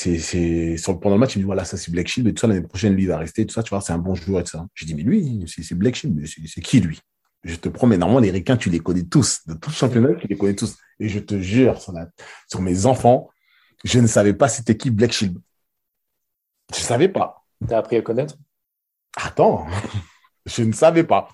sur 0.78 1.00
pendant 1.00 1.16
le 1.16 1.20
match, 1.20 1.36
il 1.36 1.40
me 1.40 1.44
dit 1.44 1.46
voilà, 1.46 1.66
ça 1.66 1.78
c'est 1.78 1.92
Black 1.92 2.08
Shield 2.08 2.28
et 2.28 2.34
tout 2.34 2.42
ça, 2.42 2.48
l'année 2.48 2.62
prochaine, 2.62 2.94
lui, 2.94 3.04
il 3.04 3.08
va 3.08 3.18
rester, 3.18 3.46
tout 3.46 3.54
ça, 3.54 3.64
tu 3.64 3.70
vois, 3.70 3.82
c'est 3.82 3.94
un 3.94 3.98
bon 3.98 4.16
joueur 4.16 4.42
et 4.42 4.44
tout 4.44 4.52
ça. 4.52 4.66
Je 4.74 4.86
dis, 4.86 4.96
mais 4.96 5.04
lui, 5.04 5.46
c'est 5.48 5.76
Black 5.76 5.96
Shield, 5.96 6.16
mais 6.16 6.26
c'est 6.26 6.62
qui 6.62 6.80
lui? 6.80 7.00
Je 7.44 7.56
te 7.56 7.70
promets, 7.70 7.98
normalement, 7.98 8.22
les 8.22 8.32
Ricains, 8.32 8.58
tu 8.58 8.70
les 8.70 8.80
connais 8.80 9.04
tous, 9.04 9.46
de 9.48 9.54
tout 9.54 9.70
le 9.70 9.76
championnat, 9.76 10.16
tu 10.16 10.28
les 10.28 10.38
connais 10.38 10.56
tous. 10.56 10.78
Et 11.00 11.10
je 11.10 11.20
te 11.20 11.40
jure, 11.40 11.82
sur, 11.82 11.92
la, 11.92 12.08
sur 12.50 12.62
mes 12.62 12.86
enfants, 12.86 13.30
je 13.84 14.00
ne 14.00 14.08
savais 14.08 14.34
pas 14.34 14.48
c'était 14.48 14.78
qui 14.78 14.90
Black 14.90 15.12
Shield. 15.12 15.38
Je 16.74 16.80
ne 16.80 16.84
savais 16.84 17.10
pas. 17.10 17.44
T'as 17.68 17.80
appris 17.80 17.98
à 17.98 18.02
connaître? 18.02 18.36
Attends, 19.16 19.68
je 20.46 20.64
ne 20.64 20.72
savais 20.72 21.04
pas. 21.04 21.30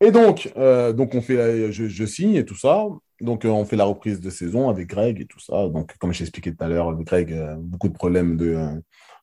Et 0.00 0.10
donc, 0.10 0.52
euh, 0.56 0.92
donc 0.92 1.14
on 1.14 1.20
fait, 1.20 1.70
je, 1.70 1.86
je, 1.88 2.04
signe 2.04 2.34
et 2.34 2.44
tout 2.44 2.56
ça. 2.56 2.84
Donc, 3.20 3.44
euh, 3.44 3.48
on 3.48 3.64
fait 3.64 3.76
la 3.76 3.84
reprise 3.84 4.20
de 4.20 4.30
saison 4.30 4.68
avec 4.68 4.88
Greg 4.88 5.20
et 5.20 5.26
tout 5.26 5.40
ça. 5.40 5.68
Donc, 5.68 5.96
comme 5.98 6.12
j'ai 6.12 6.22
expliqué 6.22 6.54
tout 6.54 6.64
à 6.64 6.68
l'heure, 6.68 6.94
Greg, 7.02 7.32
euh, 7.32 7.56
beaucoup 7.58 7.88
de 7.88 7.94
problèmes 7.94 8.36
de, 8.36 8.56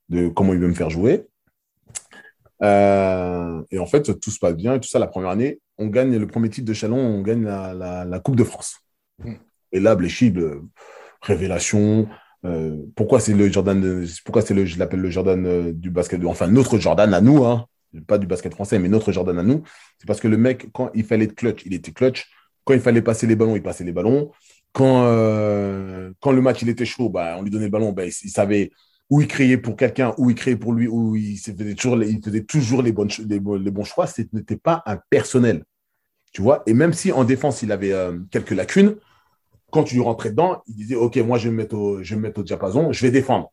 de 0.09 0.27
comment 0.27 0.53
il 0.53 0.59
veut 0.59 0.67
me 0.67 0.73
faire 0.73 0.89
jouer. 0.89 1.25
Euh, 2.63 3.61
et 3.71 3.79
en 3.79 3.85
fait, 3.85 4.19
tout 4.19 4.31
se 4.31 4.39
passe 4.39 4.55
bien 4.55 4.75
et 4.75 4.79
tout 4.79 4.87
ça. 4.87 4.99
La 4.99 5.07
première 5.07 5.29
année, 5.29 5.59
on 5.77 5.87
gagne 5.87 6.17
le 6.17 6.27
premier 6.27 6.49
titre 6.49 6.67
de 6.67 6.73
Chalon, 6.73 6.97
on 6.97 7.21
gagne 7.21 7.43
la, 7.43 8.19
Coupe 8.23 8.35
de 8.35 8.43
France. 8.43 8.79
Et 9.71 9.79
là, 9.79 9.95
Bléchy, 9.95 10.33
révélation, 11.21 12.07
euh, 12.45 12.77
pourquoi 12.95 13.19
c'est 13.19 13.33
le 13.33 13.51
Jordan, 13.51 14.05
pourquoi 14.23 14.41
c'est 14.41 14.53
le, 14.53 14.65
je 14.65 14.77
l'appelle 14.77 15.01
le 15.01 15.09
Jordan 15.09 15.45
euh, 15.45 15.73
du 15.73 15.89
basket, 15.89 16.23
enfin 16.25 16.47
notre 16.47 16.77
Jordan 16.77 17.13
à 17.13 17.21
nous, 17.21 17.43
hein, 17.43 17.65
pas 18.07 18.17
du 18.17 18.27
basket 18.27 18.53
français, 18.53 18.77
mais 18.77 18.87
notre 18.87 19.11
Jordan 19.11 19.39
à 19.39 19.43
nous, 19.43 19.63
c'est 19.97 20.05
parce 20.05 20.19
que 20.19 20.27
le 20.27 20.37
mec, 20.37 20.67
quand 20.73 20.91
il 20.93 21.03
fallait 21.03 21.25
être 21.25 21.35
clutch, 21.35 21.63
il 21.65 21.73
était 21.73 21.91
clutch. 21.91 22.29
Quand 22.65 22.73
il 22.73 22.81
fallait 22.81 23.01
passer 23.01 23.27
les 23.27 23.35
ballons, 23.35 23.55
il 23.55 23.63
passait 23.63 23.83
les 23.83 23.93
ballons. 23.93 24.31
Quand, 24.73 25.05
euh, 25.05 26.11
quand 26.19 26.31
le 26.31 26.41
match 26.41 26.61
il 26.61 26.69
était 26.69 26.85
chaud, 26.85 27.09
bah, 27.09 27.35
on 27.39 27.43
lui 27.43 27.51
donnait 27.51 27.65
le 27.65 27.71
ballon, 27.71 27.93
bah, 27.93 28.05
il, 28.05 28.11
savait 28.11 28.71
où 29.09 29.21
il 29.21 29.27
criait 29.27 29.57
pour 29.57 29.77
quelqu'un, 29.77 30.13
où 30.17 30.29
il 30.29 30.35
criait 30.35 30.57
pour 30.57 30.73
lui, 30.73 30.87
où 30.87 31.15
il 31.15 31.37
faisait 31.37 31.75
toujours, 31.75 32.03
il 32.03 32.21
faisait 32.23 32.43
toujours 32.43 32.81
les, 32.81 32.91
bonnes, 32.91 33.09
les, 33.29 33.39
bons 33.39 33.83
choix. 33.83 34.07
Ce 34.07 34.23
n'était 34.33 34.57
pas 34.57 34.83
un 34.85 34.97
personnel. 35.09 35.63
Tu 36.33 36.41
vois? 36.41 36.63
Et 36.65 36.73
même 36.73 36.91
si 36.91 37.11
en 37.11 37.23
défense, 37.23 37.61
il 37.61 37.71
avait 37.71 37.93
euh, 37.93 38.19
quelques 38.31 38.51
lacunes, 38.51 38.97
quand 39.71 39.83
tu 39.83 39.95
lui 39.95 40.01
rentrais 40.01 40.31
dedans, 40.31 40.61
il 40.67 40.75
disait 40.75 40.95
Ok, 40.95 41.17
moi, 41.17 41.37
je 41.37 41.45
vais 41.45 41.51
me 41.51 41.57
mettre 41.57 41.75
au, 41.77 42.03
je 42.03 42.09
vais 42.09 42.15
me 42.17 42.23
mettre 42.23 42.39
au 42.41 42.43
diapason, 42.43 42.91
je 42.91 43.01
vais 43.01 43.11
défendre. 43.11 43.51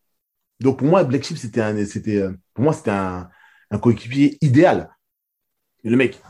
Donc 0.61 0.79
pour 0.79 0.89
moi, 0.89 1.05
Black 1.05 1.25
Sheep, 1.25 1.37
c'était 1.37 1.61
un, 1.61 1.77
euh, 1.77 2.33
pour 2.55 2.65
moi, 2.65 2.73
c'était 2.73 2.91
un, 2.91 3.29
un 3.71 3.79
coéquipier 3.79 4.39
idéal. 4.41 4.91
Le 5.85 5.97
mec, 5.97 6.21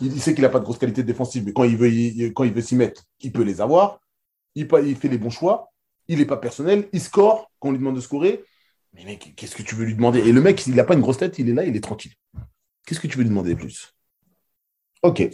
il 0.00 0.20
sait 0.20 0.34
qu'il 0.34 0.42
n'a 0.42 0.48
pas 0.48 0.58
de 0.58 0.64
grosse 0.64 0.78
qualité 0.78 1.02
défensive, 1.02 1.44
mais 1.44 1.52
quand 1.52 1.64
il 1.64 1.76
veut, 1.76 1.90
il, 1.90 2.32
quand 2.32 2.44
il 2.44 2.52
veut 2.52 2.60
s'y 2.60 2.76
mettre, 2.76 3.04
il 3.20 3.32
peut 3.32 3.42
les 3.42 3.60
avoir. 3.60 4.00
Il, 4.54 4.68
il 4.84 4.96
fait 4.96 5.08
les 5.08 5.18
bons 5.18 5.30
choix. 5.30 5.72
Il 6.08 6.18
n'est 6.18 6.26
pas 6.26 6.36
personnel. 6.36 6.88
Il 6.92 7.00
score 7.00 7.50
quand 7.58 7.68
on 7.68 7.72
lui 7.72 7.78
demande 7.78 7.96
de 7.96 8.00
scorer. 8.00 8.44
Mais 8.94 9.04
mec, 9.04 9.34
qu'est-ce 9.36 9.54
que 9.54 9.62
tu 9.62 9.74
veux 9.74 9.84
lui 9.84 9.94
demander? 9.94 10.20
Et 10.20 10.32
le 10.32 10.40
mec, 10.40 10.66
il 10.66 10.74
n'a 10.74 10.84
pas 10.84 10.94
une 10.94 11.00
grosse 11.00 11.18
tête, 11.18 11.38
il 11.38 11.48
est 11.48 11.54
là, 11.54 11.64
il 11.64 11.76
est 11.76 11.80
tranquille. 11.82 12.12
Qu'est-ce 12.86 13.00
que 13.00 13.06
tu 13.06 13.16
veux 13.16 13.22
lui 13.22 13.30
demander 13.30 13.54
de 13.54 13.58
plus? 13.58 13.94
Ok. 15.02 15.28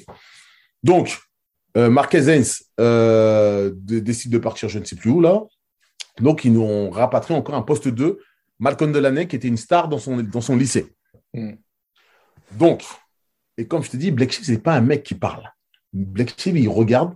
Donc, 0.83 1.19
euh, 1.77 1.89
Marquez 1.89 2.43
euh, 2.81 3.73
décide 3.75 4.31
de 4.31 4.39
partir, 4.39 4.69
je 4.69 4.79
ne 4.79 4.85
sais 4.85 4.97
plus 4.97 5.11
où 5.11 5.21
là. 5.21 5.43
Donc, 6.21 6.45
ils 6.45 6.53
nous 6.53 6.63
ont 6.63 6.91
rapatrié 6.91 7.39
encore 7.39 7.55
un 7.55 7.63
poste 7.63 7.89
2, 7.89 8.19
Malcolm 8.59 8.93
Delaney, 8.93 9.27
qui 9.27 9.37
était 9.37 9.49
une 9.49 9.57
star 9.57 9.89
dans 9.89 9.99
son, 9.99 10.23
dans 10.23 10.41
son 10.41 10.57
lycée. 10.57 10.95
Mm. 11.35 11.55
Donc, 12.53 12.85
et 13.57 13.67
comme 13.67 13.83
je 13.83 13.91
te 13.91 13.97
dis, 13.97 14.11
Black 14.11 14.33
Sheep, 14.33 14.45
ce 14.45 14.53
n'est 14.53 14.59
pas 14.59 14.75
un 14.75 14.81
mec 14.81 15.03
qui 15.03 15.15
parle. 15.15 15.51
Black 15.93 16.35
Sheep, 16.39 16.57
il 16.57 16.69
regarde 16.69 17.15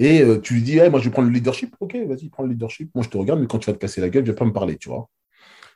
et 0.00 0.22
euh, 0.22 0.40
tu 0.40 0.54
lui 0.54 0.62
dis, 0.62 0.80
moi, 0.90 0.98
je 0.98 1.04
vais 1.04 1.10
prendre 1.10 1.28
le 1.28 1.34
leadership. 1.34 1.76
Ok, 1.78 1.94
vas-y, 1.94 2.30
prends 2.30 2.42
le 2.42 2.50
leadership. 2.50 2.90
Moi, 2.94 3.04
je 3.04 3.10
te 3.10 3.18
regarde, 3.18 3.38
mais 3.38 3.46
quand 3.46 3.58
tu 3.58 3.66
vas 3.66 3.74
te 3.74 3.78
casser 3.78 4.00
la 4.00 4.08
gueule, 4.08 4.24
je 4.24 4.30
ne 4.30 4.34
vais 4.34 4.38
pas 4.38 4.46
me 4.46 4.52
parler, 4.52 4.78
tu 4.78 4.88
vois. 4.88 5.10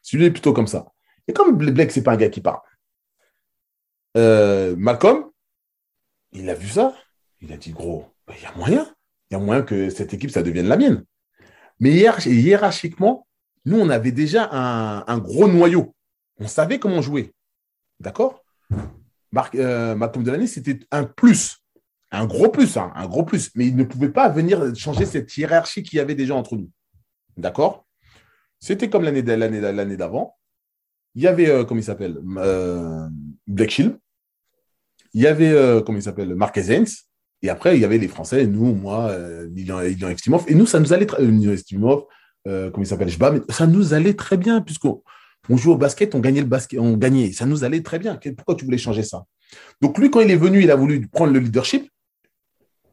Celui-là 0.03 0.29
est 0.29 0.33
plutôt 0.33 0.55
comme 0.55 0.67
ça. 0.67 0.87
Et 1.29 1.35
comme 1.35 1.57
Black, 1.57 1.91
ce 1.91 2.01
n'est 2.01 2.05
pas 2.05 2.13
un 2.13 2.17
gars 2.17 2.31
qui 2.31 2.41
parle. 2.41 2.61
Euh, 4.17 4.75
Malcolm, 4.77 5.31
il 6.33 6.49
a 6.49 6.55
vu 6.55 6.69
ça. 6.69 6.95
Il 7.43 7.53
a 7.53 7.59
dit, 7.59 7.73
gros, 7.73 8.07
il 8.35 8.43
y 8.43 8.47
a 8.47 8.53
moyen. 8.57 8.87
Il 9.31 9.35
y 9.35 9.37
a 9.37 9.41
moyen 9.41 9.61
que 9.61 9.91
cette 9.91 10.15
équipe, 10.15 10.31
ça 10.31 10.43
devienne 10.43 10.69
la 10.69 10.79
mienne. 10.79 11.05
Mais 11.81 11.91
hiérarchiquement, 11.91 13.27
nous, 13.67 13.79
on 13.79 13.91
avait 13.91 14.13
déjà 14.13 14.49
un, 14.53 15.19
gros 15.19 15.49
noyau. 15.49 15.95
On 16.39 16.49
savait 16.49 16.79
comment 16.79 17.03
jouer. 17.03 17.35
D'accord? 18.01 18.43
Marc, 19.35 19.55
euh, 19.55 19.95
Malcolm 19.95 20.25
Delaney, 20.25 20.47
c'était 20.47 20.81
un 20.91 21.05
plus. 21.05 21.59
Un 22.11 22.27
gros 22.27 22.49
plus, 22.49 22.77
hein, 22.77 22.93
un 22.95 23.07
gros 23.07 23.25
plus. 23.25 23.51
Mais 23.55 23.67
il 23.67 23.77
ne 23.77 23.85
pouvait 23.85 24.09
pas 24.09 24.29
venir 24.29 24.75
changer 24.77 25.05
cette 25.05 25.37
hiérarchie 25.37 25.83
qu'il 25.83 25.99
y 25.99 26.01
avait 26.01 26.15
déjà 26.15 26.35
entre 26.35 26.57
nous. 26.57 26.71
D'accord? 27.37 27.85
C'était 28.61 28.89
comme 28.89 29.03
l'année 29.03 29.23
d'avant. 29.23 30.37
Il 31.17 31.23
y 31.23 31.27
avait, 31.27 31.51
euh, 31.51 31.65
comment 31.65 31.81
il 31.81 31.85
s'appelle 31.85 32.19
euh, 32.39 33.09
Black 33.47 33.71
Shield. 33.71 33.99
Il 35.13 35.23
y 35.23 35.27
avait, 35.27 35.53
euh, 35.53 35.81
comment 35.81 35.99
il 35.99 36.03
s'appelle 36.03 36.35
Marquez 36.35 36.85
Et 37.43 37.49
après, 37.49 37.77
il 37.77 37.81
y 37.81 37.85
avait 37.85 37.99
les 37.99 38.09
Français, 38.09 38.47
nous, 38.47 38.75
moi, 38.75 39.11
euh, 39.11 39.49
Lilian, 39.55 39.81
Et 39.81 40.55
nous, 40.55 40.67
ça 40.67 40.81
nous 40.81 40.93
allait 40.93 41.07
très 41.07 41.23
euh, 42.47 42.71
comment 42.71 42.85
il 42.85 42.87
s'appelle 42.87 43.11
ça 43.49 43.67
nous 43.67 43.95
allait 43.95 44.15
très 44.15 44.37
bien, 44.37 44.61
puisqu'on 44.61 45.03
on 45.49 45.57
jouait 45.57 45.75
au 45.75 45.77
basket, 45.77 46.15
on 46.15 46.21
gagnait 46.21 46.41
le 46.41 46.47
basket, 46.47 46.79
on 46.81 46.97
gagnait. 46.97 47.33
Ça 47.33 47.47
nous 47.47 47.65
allait 47.65 47.83
très 47.83 47.99
bien. 47.99 48.19
Pourquoi 48.37 48.55
tu 48.55 48.65
voulais 48.65 48.79
changer 48.79 49.03
ça? 49.03 49.25
Donc 49.81 49.99
lui, 49.99 50.11
quand 50.11 50.21
il 50.21 50.31
est 50.31 50.37
venu, 50.37 50.63
il 50.63 50.71
a 50.71 50.77
voulu 50.77 51.07
prendre 51.09 51.33
le 51.33 51.41
leadership. 51.41 51.91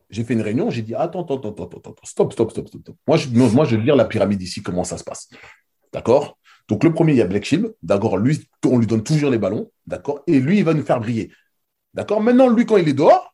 J'ai 0.09 0.25
fait 0.25 0.33
une 0.33 0.41
réunion, 0.41 0.69
j'ai 0.69 0.81
dit 0.81 0.93
attends, 0.93 1.23
attends, 1.23 1.37
attends, 1.37 1.63
attends, 1.63 1.95
stop, 2.03 2.33
stop, 2.33 2.51
stop, 2.51 2.67
stop. 2.67 2.95
Moi, 3.07 3.15
je, 3.15 3.75
vais 3.75 3.81
lire 3.81 3.95
la 3.95 4.05
pyramide 4.05 4.41
ici, 4.41 4.61
comment 4.61 4.83
ça 4.83 4.97
se 4.97 5.05
passe. 5.05 5.29
D'accord? 5.93 6.37
Donc 6.67 6.83
le 6.83 6.93
premier, 6.93 7.13
il 7.13 7.17
y 7.17 7.21
a 7.21 7.27
Black 7.27 7.45
Shield. 7.45 7.73
D'accord, 7.81 8.17
lui, 8.17 8.45
on 8.65 8.77
lui 8.77 8.87
donne 8.87 9.03
toujours 9.03 9.29
les 9.29 9.37
ballons. 9.37 9.71
D'accord? 9.87 10.21
Et 10.27 10.39
lui, 10.39 10.57
il 10.57 10.65
va 10.65 10.73
nous 10.73 10.83
faire 10.83 10.99
briller. 10.99 11.31
D'accord? 11.93 12.21
Maintenant, 12.21 12.49
lui, 12.49 12.65
quand 12.65 12.75
il 12.77 12.89
est 12.89 12.93
dehors, 12.93 13.33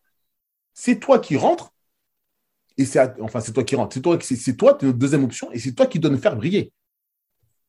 c'est 0.74 1.00
toi 1.00 1.18
qui 1.18 1.36
rentres. 1.36 1.74
Et 2.78 2.86
c'est 2.86 3.00
enfin, 3.22 3.40
c'est 3.40 3.54
toi 3.54 3.64
qui 3.64 3.76
rentres. 3.76 3.96
C'est 3.96 4.02
toi, 4.02 4.18
c'est, 4.22 4.56
toi, 4.56 4.78
notre 4.80 4.98
deuxième 4.98 5.24
option, 5.24 5.52
et 5.52 5.58
c'est 5.58 5.74
toi 5.74 5.88
qui 5.88 5.98
dois 5.98 6.12
nous 6.12 6.20
faire 6.20 6.36
briller. 6.36 6.72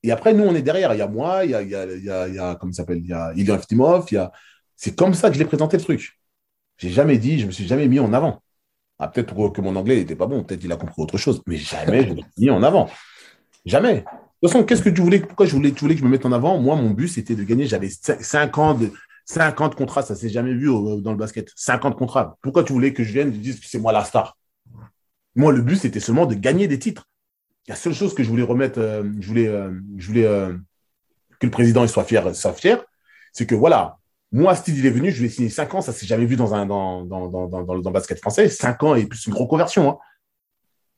Et 0.03 0.13
après, 0.13 0.33
nous, 0.33 0.45
on 0.45 0.55
est 0.55 0.63
derrière. 0.63 0.95
Il 0.95 0.99
y 0.99 1.03
a 1.03 1.09
moi, 1.09 1.45
il 1.45 1.51
y 1.51 1.55
a, 1.55 1.63
il 1.63 1.69
y 1.69 1.75
a, 1.75 1.87
il 1.87 2.05
y 2.05 2.11
a, 2.11 2.29
il 2.29 2.57
comment 2.59 2.71
il 2.71 2.75
s'appelle 2.75 2.99
Il 2.99 3.09
y 3.09 3.13
a 3.13 3.33
Ilian. 3.35 3.59
Il. 4.11 4.31
C'est 4.77 4.95
comme 4.95 5.15
ça 5.15 5.29
que 5.29 5.35
je 5.35 5.41
l'ai 5.41 5.45
présenté 5.45 5.77
le 5.77 5.83
truc. 5.83 6.19
J'ai 6.77 6.91
jamais 6.91 7.19
dit, 7.19 7.41
je 7.41 7.47
me 7.47 7.51
suis 7.51 7.67
jamais 7.67 7.89
mis 7.89 7.99
en 7.99 8.13
avant. 8.13 8.43
Ah, 9.01 9.09
peut-être 9.09 9.35
que 9.51 9.61
mon 9.61 9.75
anglais 9.77 9.97
n'était 9.97 10.17
pas 10.17 10.27
bon, 10.27 10.45
peut-être 10.45 10.61
qu'il 10.61 10.73
a 10.73 10.77
compris 10.77 11.03
autre 11.03 11.19
chose, 11.19 11.43
mais 11.47 11.57
jamais 11.57 12.05
je 12.05 12.11
me 12.11 12.17
suis 12.17 12.25
mis 12.39 12.51
en 12.51 12.63
avant. 12.63 12.89
Jamais. 13.65 13.95
De 13.97 14.01
toute 14.47 14.53
façon, 14.53 14.65
qu'est-ce 14.65 14.83
que 14.83 14.91
tu 14.91 15.01
voulais 15.01 15.21
Pourquoi 15.21 15.47
je 15.47 15.53
voulais, 15.53 15.73
tu 15.73 15.81
voulais 15.81 15.95
que 15.95 16.01
je 16.01 16.05
me 16.05 16.11
mette 16.11 16.25
en 16.25 16.33
avant? 16.33 16.59
Moi, 16.59 16.77
mon 16.77 16.91
but, 16.91 17.09
c'était 17.09 17.35
de 17.35 17.43
gagner. 17.43 17.67
J'avais 17.67 17.91
5 17.91 18.59
ans 18.59 18.75
de, 18.75 18.93
50 19.29 19.75
contrats, 19.75 20.03
ça 20.03 20.15
s'est 20.15 20.31
jamais 20.31 20.55
vu 20.55 20.67
dans 21.03 21.13
le 21.13 21.19
basket. 21.19 21.51
50 21.55 21.97
contrats. 21.97 22.39
Pourquoi 22.41 22.65
tu 22.65 22.73
voulais 22.73 22.95
que 22.95 23.05
je 23.05 23.13
vienne 23.13 23.29
et 23.29 23.39
dise 23.39 23.61
que 23.61 23.67
c'est 23.67 23.79
moi 23.79 23.93
la 23.93 24.05
star? 24.05 24.39
Moi, 25.35 25.53
le 25.53 25.61
but, 25.61 25.77
c'était 25.77 26.01
seulement 26.01 26.27
de 26.27 26.35
gagner 26.35 26.67
des 26.67 26.79
titres. 26.79 27.07
La 27.69 27.77
seule 27.77 27.93
chose 27.93 28.15
que 28.15 28.23
je 28.23 28.29
voulais 28.31 28.43
remettre, 28.43 28.81
euh, 28.81 29.05
je 29.21 29.29
voulais, 29.29 29.47
euh, 29.47 29.71
je 29.99 30.07
voulais 30.07 30.25
euh, 30.25 30.55
que 31.39 31.47
le 31.47 31.51
président 31.51 31.87
soit 31.87 32.05
fier, 32.05 32.35
soit 32.35 32.55
fier, 32.55 32.83
c'est 33.33 33.47
que 33.47 33.55
voilà, 33.55 33.99
moi, 34.33 34.55
Steve, 34.55 34.79
il 34.79 34.87
est 34.87 34.91
venu, 34.91 35.11
je 35.11 35.21
lui 35.21 35.27
ai 35.27 35.31
signé 35.31 35.51
5 35.51 35.75
ans, 35.75 35.81
ça 35.83 35.93
s'est 35.93 36.07
jamais 36.07 36.25
vu 36.25 36.37
dans, 36.37 36.55
un, 36.55 36.65
dans, 36.65 37.05
dans, 37.05 37.29
dans, 37.29 37.47
dans, 37.47 37.75
le 37.75 37.83
basket 37.83 38.19
français. 38.21 38.49
5 38.49 38.83
ans 38.83 38.95
et 38.95 39.05
plus 39.05 39.27
une 39.27 39.35
grosse 39.35 39.49
conversion. 39.49 39.91
Hein. 39.91 39.99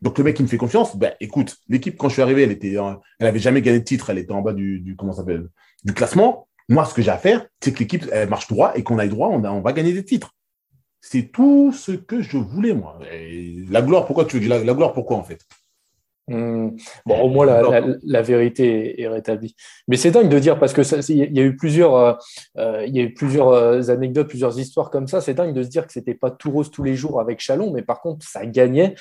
Donc 0.01 0.17
le 0.17 0.25
mec 0.25 0.39
il 0.39 0.45
me 0.45 0.49
fait 0.49 0.57
confiance, 0.57 0.97
ben 0.97 1.13
écoute, 1.21 1.59
l'équipe 1.69 1.97
quand 1.99 2.09
je 2.09 2.15
suis 2.15 2.23
arrivé, 2.23 2.45
elle 2.45 2.53
était, 2.53 2.77
elle 3.19 3.27
avait 3.27 3.39
jamais 3.39 3.61
gagné 3.61 3.81
de 3.81 3.85
titre, 3.85 4.09
elle 4.09 4.19
était 4.19 4.33
en 4.33 4.41
bas 4.41 4.55
du, 4.55 4.81
du 4.81 4.97
comment 4.97 5.13
s'appelle, 5.13 5.49
du 5.85 5.93
classement. 5.93 6.49
Moi, 6.71 6.87
ce 6.87 6.95
que 6.95 7.03
j'ai 7.03 7.11
à 7.11 7.19
faire, 7.19 7.47
c'est 7.61 7.73
que 7.73 7.81
l'équipe 7.81 8.07
marche 8.29 8.49
droit 8.49 8.73
et 8.77 8.83
qu'on 8.83 8.99
aille 8.99 9.11
droit, 9.11 9.29
on, 9.29 9.45
on 9.45 9.61
va 9.61 9.73
gagner 9.73 9.93
des 9.93 10.05
titres. 10.05 10.35
C'est 11.03 11.33
tout 11.33 11.73
ce 11.73 11.93
que 11.93 12.23
je 12.23 12.39
voulais, 12.39 12.73
moi. 12.73 12.99
la 13.69 13.83
gloire, 13.83 14.07
pourquoi 14.07 14.25
tu 14.25 14.39
veux 14.39 14.49
la, 14.49 14.63
la 14.65 14.75
gloire, 14.75 14.93
pourquoi 14.93 15.19
en 15.19 15.25
fait? 15.25 15.45
Hmm. 16.31 16.77
Bon, 17.07 17.23
au 17.23 17.29
moins 17.29 17.45
la, 17.45 18.23
vérité 18.23 19.03
est, 19.03 19.09
rétablie. 19.09 19.57
Mais 19.89 19.97
c'est 19.97 20.13
dingue 20.13 20.29
de 20.29 20.39
dire 20.39 20.61
parce 20.61 20.73
que 20.73 20.83
il 21.11 21.37
y 21.37 21.41
a 21.41 21.43
eu 21.43 21.57
plusieurs, 21.57 21.97
euh, 21.97 22.13
euh, 22.57 22.85
il 22.87 22.97
y 22.97 23.01
a 23.01 23.03
eu 23.03 23.15
plusieurs 23.15 23.49
euh, 23.49 23.83
anecdotes, 23.89 24.29
plusieurs 24.29 24.57
histoires 24.57 24.91
comme 24.91 25.09
ça. 25.09 25.21
C'est 25.21 25.35
dingue 25.35 25.53
de 25.53 25.65
se 25.65 25.69
dire 25.69 25.89
que 25.89 25.93
c'était 25.93 26.15
pas 26.15 26.31
tout 26.31 26.53
rose 26.53 26.71
tous 26.71 26.85
les 26.85 26.95
jours 26.95 27.21
avec 27.21 27.41
Chalon, 27.41 27.73
mais 27.73 27.83
par 27.83 28.01
contre 28.01 28.25
ça 28.25 28.47
gagnait. 28.47 28.95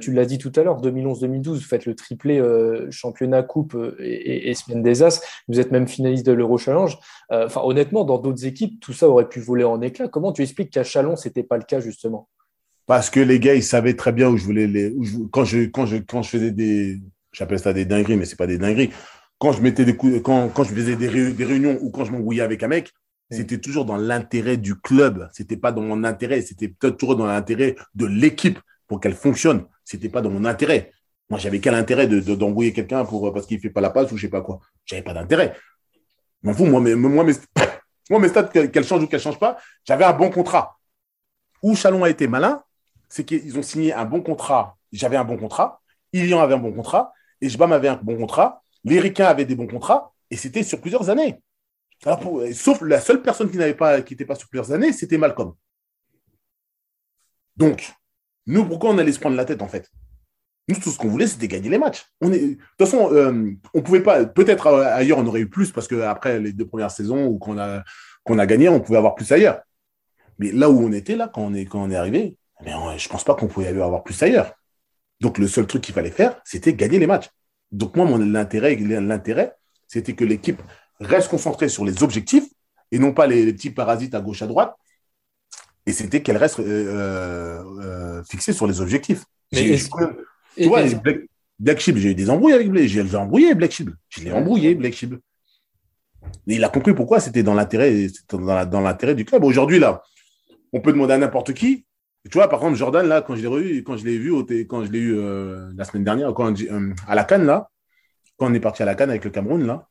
tu 0.00 0.12
l'as 0.12 0.24
dit 0.24 0.38
tout 0.38 0.50
à 0.56 0.64
l'heure, 0.64 0.80
2011-2012, 0.82 1.42
vous 1.44 1.60
faites 1.60 1.86
le 1.86 1.94
triplé 1.94 2.42
championnat, 2.90 3.44
coupe 3.44 3.76
et, 4.00 4.50
et, 4.50 4.54
semaine 4.54 4.82
des 4.82 5.04
As. 5.04 5.22
Vous 5.46 5.60
êtes 5.60 5.70
même 5.70 5.86
finaliste 5.86 6.26
de 6.26 6.32
l'Euro 6.32 6.58
Challenge. 6.58 6.98
Enfin, 7.30 7.60
honnêtement, 7.62 8.02
dans 8.02 8.18
d'autres 8.18 8.44
équipes, 8.44 8.80
tout 8.80 8.92
ça 8.92 9.08
aurait 9.08 9.28
pu 9.28 9.38
voler 9.38 9.64
en 9.64 9.80
éclats. 9.82 10.08
Comment 10.08 10.32
tu 10.32 10.42
expliques 10.42 10.70
qu'à 10.70 10.82
Chalon 10.82 11.14
c'était 11.14 11.44
pas 11.44 11.58
le 11.58 11.64
cas 11.64 11.78
justement? 11.78 12.28
Parce 12.86 13.10
que 13.10 13.20
les 13.20 13.38
gars, 13.38 13.54
ils 13.54 13.62
savaient 13.62 13.94
très 13.94 14.12
bien 14.12 14.28
où 14.28 14.36
je 14.36 14.44
voulais 14.44 14.66
les. 14.66 14.94
quand, 15.30 15.44
je, 15.44 15.66
quand, 15.66 15.86
je, 15.86 15.98
quand 15.98 16.22
je 16.22 16.30
faisais 16.30 16.50
des. 16.50 17.00
J'appelle 17.32 17.58
ça 17.58 17.72
des 17.72 17.84
dingueries, 17.84 18.16
mais 18.16 18.24
ce 18.24 18.32
n'est 18.32 18.36
pas 18.36 18.46
des 18.46 18.58
dingueries. 18.58 18.90
Quand 19.38 19.52
je, 19.52 19.62
mettais 19.62 19.84
des 19.84 19.96
quand, 19.96 20.48
quand 20.48 20.64
je 20.64 20.74
faisais 20.74 20.96
des, 20.96 21.08
réunions 21.08 21.78
ou 21.80 21.90
quand 21.90 22.04
je 22.04 22.12
m'embrouillais 22.12 22.42
avec 22.42 22.62
un 22.62 22.68
mec, 22.68 22.92
c'était 23.30 23.58
toujours 23.58 23.86
dans 23.86 23.96
l'intérêt 23.96 24.56
du 24.56 24.74
club. 24.76 25.28
Ce 25.32 25.42
n'était 25.42 25.56
pas 25.56 25.72
dans 25.72 25.80
mon 25.80 26.04
intérêt. 26.04 26.42
C'était 26.42 26.68
peut-être 26.68 26.98
toujours 26.98 27.16
dans 27.16 27.26
l'intérêt 27.26 27.76
de 27.94 28.06
l'équipe 28.06 28.58
pour 28.86 29.00
qu'elle 29.00 29.14
fonctionne. 29.14 29.64
Ce 29.84 29.96
n'était 29.96 30.10
pas 30.10 30.20
dans 30.20 30.30
mon 30.30 30.44
intérêt. 30.44 30.92
Moi, 31.30 31.38
j'avais 31.38 31.60
quel 31.60 31.74
intérêt 31.74 32.06
d'embrouiller 32.06 32.72
de, 32.72 32.76
quelqu'un 32.76 33.06
pour, 33.06 33.32
parce 33.32 33.46
qu'il 33.46 33.56
ne 33.56 33.62
fait 33.62 33.70
pas 33.70 33.80
la 33.80 33.88
passe 33.88 34.12
ou 34.12 34.18
je 34.18 34.26
ne 34.26 34.28
sais 34.28 34.30
pas 34.30 34.42
quoi? 34.42 34.60
J'avais 34.84 35.02
pas 35.02 35.14
d'intérêt. 35.14 35.56
M'en 36.42 36.52
fous, 36.52 36.66
moi, 36.66 36.80
mes, 36.80 36.94
moi, 36.94 37.24
mes, 37.24 37.32
moi, 38.10 38.20
mes 38.20 38.28
stats, 38.28 38.44
qu'elles 38.44 38.84
changent 38.84 39.02
ou 39.02 39.06
qu'elles 39.06 39.20
ne 39.20 39.22
changent 39.22 39.38
pas, 39.38 39.56
j'avais 39.84 40.04
un 40.04 40.12
bon 40.12 40.30
contrat. 40.30 40.78
Où 41.62 41.74
Chalon 41.74 42.04
a 42.04 42.10
été 42.10 42.26
malin, 42.26 42.62
c'est 43.12 43.24
qu'ils 43.24 43.58
ont 43.58 43.62
signé 43.62 43.92
un 43.92 44.06
bon 44.06 44.22
contrat. 44.22 44.78
J'avais 44.90 45.18
un 45.18 45.24
bon 45.24 45.36
contrat. 45.36 45.82
Ilian 46.14 46.40
avait 46.40 46.54
un 46.54 46.58
bon 46.58 46.72
contrat. 46.72 47.12
Et 47.42 47.48
avait 47.60 47.88
un 47.88 47.96
bon 47.96 48.16
contrat. 48.16 48.62
Les 48.84 49.00
Ricains 49.00 49.26
avaient 49.26 49.44
des 49.44 49.54
bons 49.54 49.66
contrats. 49.66 50.14
Et 50.30 50.36
c'était 50.36 50.62
sur 50.62 50.80
plusieurs 50.80 51.10
années. 51.10 51.42
sauf 52.54 52.80
la 52.80 53.02
seule 53.02 53.20
personne 53.20 53.50
qui 53.50 53.58
pas, 53.74 53.98
n'était 53.98 54.24
pas 54.24 54.34
sur 54.34 54.48
plusieurs 54.48 54.72
années, 54.72 54.94
c'était 54.94 55.18
Malcolm. 55.18 55.52
Donc, 57.58 57.92
nous, 58.46 58.64
pourquoi 58.64 58.88
on 58.88 58.96
allait 58.96 59.12
se 59.12 59.20
prendre 59.20 59.36
la 59.36 59.44
tête 59.44 59.60
en 59.60 59.68
fait? 59.68 59.90
Nous, 60.68 60.76
tout 60.76 60.88
ce 60.88 60.96
qu'on 60.96 61.08
voulait, 61.08 61.26
c'était 61.26 61.48
gagner 61.48 61.68
les 61.68 61.76
matchs. 61.76 62.06
De 62.22 62.30
toute 62.30 62.58
façon, 62.78 63.12
euh, 63.12 63.52
on 63.74 63.82
pouvait 63.82 64.02
pas. 64.02 64.24
Peut-être 64.24 64.68
euh, 64.68 64.84
ailleurs, 64.86 65.18
on 65.18 65.26
aurait 65.26 65.40
eu 65.40 65.50
plus 65.50 65.70
parce 65.70 65.86
qu'après 65.86 66.40
les 66.40 66.54
deux 66.54 66.66
premières 66.66 66.90
saisons 66.90 67.26
où 67.26 67.38
qu'on 67.38 67.58
a, 67.58 67.84
qu'on 68.24 68.38
a 68.38 68.46
gagné, 68.46 68.70
on 68.70 68.80
pouvait 68.80 68.96
avoir 68.96 69.14
plus 69.14 69.30
ailleurs. 69.32 69.60
Mais 70.38 70.50
là 70.50 70.70
où 70.70 70.80
on 70.80 70.92
était, 70.92 71.14
là, 71.14 71.28
quand 71.28 71.42
on 71.42 71.52
est, 71.52 71.66
quand 71.66 71.82
on 71.82 71.90
est 71.90 71.96
arrivé, 71.96 72.38
mais 72.60 72.72
je 72.98 73.08
ne 73.08 73.10
pense 73.10 73.24
pas 73.24 73.34
qu'on 73.34 73.48
pouvait 73.48 73.68
avoir 73.68 74.02
plus 74.02 74.20
ailleurs. 74.22 74.52
Donc, 75.20 75.38
le 75.38 75.46
seul 75.46 75.66
truc 75.66 75.82
qu'il 75.82 75.94
fallait 75.94 76.10
faire, 76.10 76.40
c'était 76.44 76.74
gagner 76.74 76.98
les 76.98 77.06
matchs. 77.06 77.28
Donc, 77.70 77.96
moi, 77.96 78.04
mon 78.04 78.18
l'intérêt, 78.18 78.74
l'intérêt, 78.76 79.54
c'était 79.88 80.14
que 80.14 80.24
l'équipe 80.24 80.60
reste 81.00 81.28
concentrée 81.28 81.68
sur 81.68 81.84
les 81.84 82.02
objectifs 82.02 82.44
et 82.90 82.98
non 82.98 83.12
pas 83.12 83.26
les, 83.26 83.52
petits 83.52 83.70
parasites 83.70 84.14
à 84.14 84.20
gauche, 84.20 84.42
à 84.42 84.46
droite. 84.46 84.74
Et 85.86 85.92
c'était 85.92 86.22
qu'elle 86.22 86.36
reste 86.36 86.60
euh, 86.60 87.62
euh, 87.80 88.24
fixée 88.24 88.52
sur 88.52 88.66
les 88.66 88.80
objectifs. 88.80 89.24
Mais 89.52 89.76
tu 90.56 90.68
vois, 90.68 90.82
Black, 91.58 91.78
Sheep, 91.78 91.96
j'ai 91.96 92.10
eu 92.10 92.14
des 92.14 92.28
embrouilles 92.28 92.54
avec 92.54 92.70
Black 92.70 92.86
J'ai 92.86 93.16
embrouillé 93.16 93.54
Black 93.54 93.70
Sheep. 93.70 93.90
Je 94.08 94.22
l'ai 94.22 94.32
embrouillé, 94.32 94.74
Black 94.74 94.94
Sheep. 94.94 95.14
Mais 96.46 96.56
il 96.56 96.64
a 96.64 96.68
compris 96.68 96.94
pourquoi 96.94 97.20
c'était 97.20 97.42
dans 97.42 97.54
l'intérêt 97.54 98.08
dans 98.30 98.80
l'intérêt 98.80 99.14
du 99.14 99.24
club. 99.24 99.44
Aujourd'hui, 99.44 99.78
là, 99.78 100.02
on 100.72 100.80
peut 100.80 100.92
demander 100.92 101.14
à 101.14 101.18
n'importe 101.18 101.52
qui. 101.54 101.84
Tu 102.30 102.38
vois, 102.38 102.48
par 102.48 102.60
exemple, 102.60 102.76
Jordan, 102.76 103.06
là, 103.06 103.20
quand 103.20 103.34
je 103.34 103.42
l'ai 103.42 103.48
revu, 103.48 103.82
quand 103.82 103.96
je 103.96 104.04
l'ai 104.04 104.16
vu, 104.16 104.32
quand 104.66 104.84
je 104.84 104.92
l'ai 104.92 105.00
eu 105.00 105.18
euh, 105.18 105.70
la 105.76 105.84
semaine 105.84 106.04
dernière, 106.04 106.32
quand, 106.34 106.54
à 107.08 107.14
la 107.14 107.24
Cannes, 107.24 107.46
là, 107.46 107.68
quand 108.36 108.50
on 108.50 108.54
est 108.54 108.60
parti 108.60 108.82
à 108.82 108.86
la 108.86 108.94
Cannes 108.94 109.10
avec 109.10 109.24
le 109.24 109.30
Cameroun, 109.30 109.66
là, 109.66 109.88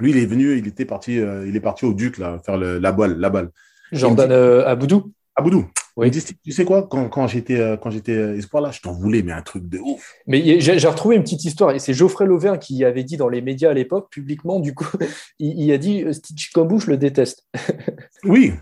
lui, 0.00 0.10
il 0.12 0.18
est 0.18 0.26
venu, 0.26 0.56
il 0.56 0.66
était 0.68 0.84
parti, 0.84 1.18
euh, 1.18 1.46
il 1.46 1.56
est 1.56 1.60
parti 1.60 1.84
au 1.84 1.92
Duc 1.92 2.18
là, 2.18 2.40
faire 2.44 2.56
la 2.56 2.92
balle, 2.92 3.18
la 3.18 3.30
balle. 3.30 3.50
Jordan 3.92 4.30
euh, 4.30 4.66
Aboudou. 4.66 5.12
Aboudou. 5.34 5.66
Oui. 5.96 6.10
dit, 6.10 6.22
tu 6.22 6.52
sais 6.52 6.64
quoi, 6.64 6.86
quand, 6.88 7.08
quand 7.08 7.26
j'étais 7.26 7.58
euh, 7.58 7.76
quand 7.76 7.90
j'étais 7.90 8.36
espoir 8.36 8.62
là, 8.62 8.70
je 8.70 8.80
t'en 8.80 8.92
voulais, 8.92 9.22
mais 9.22 9.32
un 9.32 9.42
truc 9.42 9.68
de 9.68 9.78
ouf. 9.78 10.14
Mais 10.28 10.60
j'ai 10.60 10.86
retrouvé 10.86 11.16
une 11.16 11.22
petite 11.22 11.44
histoire 11.44 11.72
et 11.72 11.80
c'est 11.80 11.94
Geoffrey 11.94 12.26
Lauvin 12.26 12.58
qui 12.58 12.84
avait 12.84 13.02
dit 13.02 13.16
dans 13.16 13.28
les 13.28 13.42
médias 13.42 13.70
à 13.70 13.74
l'époque 13.74 14.08
publiquement, 14.10 14.60
du 14.60 14.74
coup, 14.74 14.86
il, 15.40 15.72
a 15.72 15.78
dit 15.78 16.04
Stitch 16.12 16.52
Kombu, 16.52 16.78
je 16.78 16.90
le 16.90 16.96
déteste. 16.96 17.48
oui. 18.24 18.52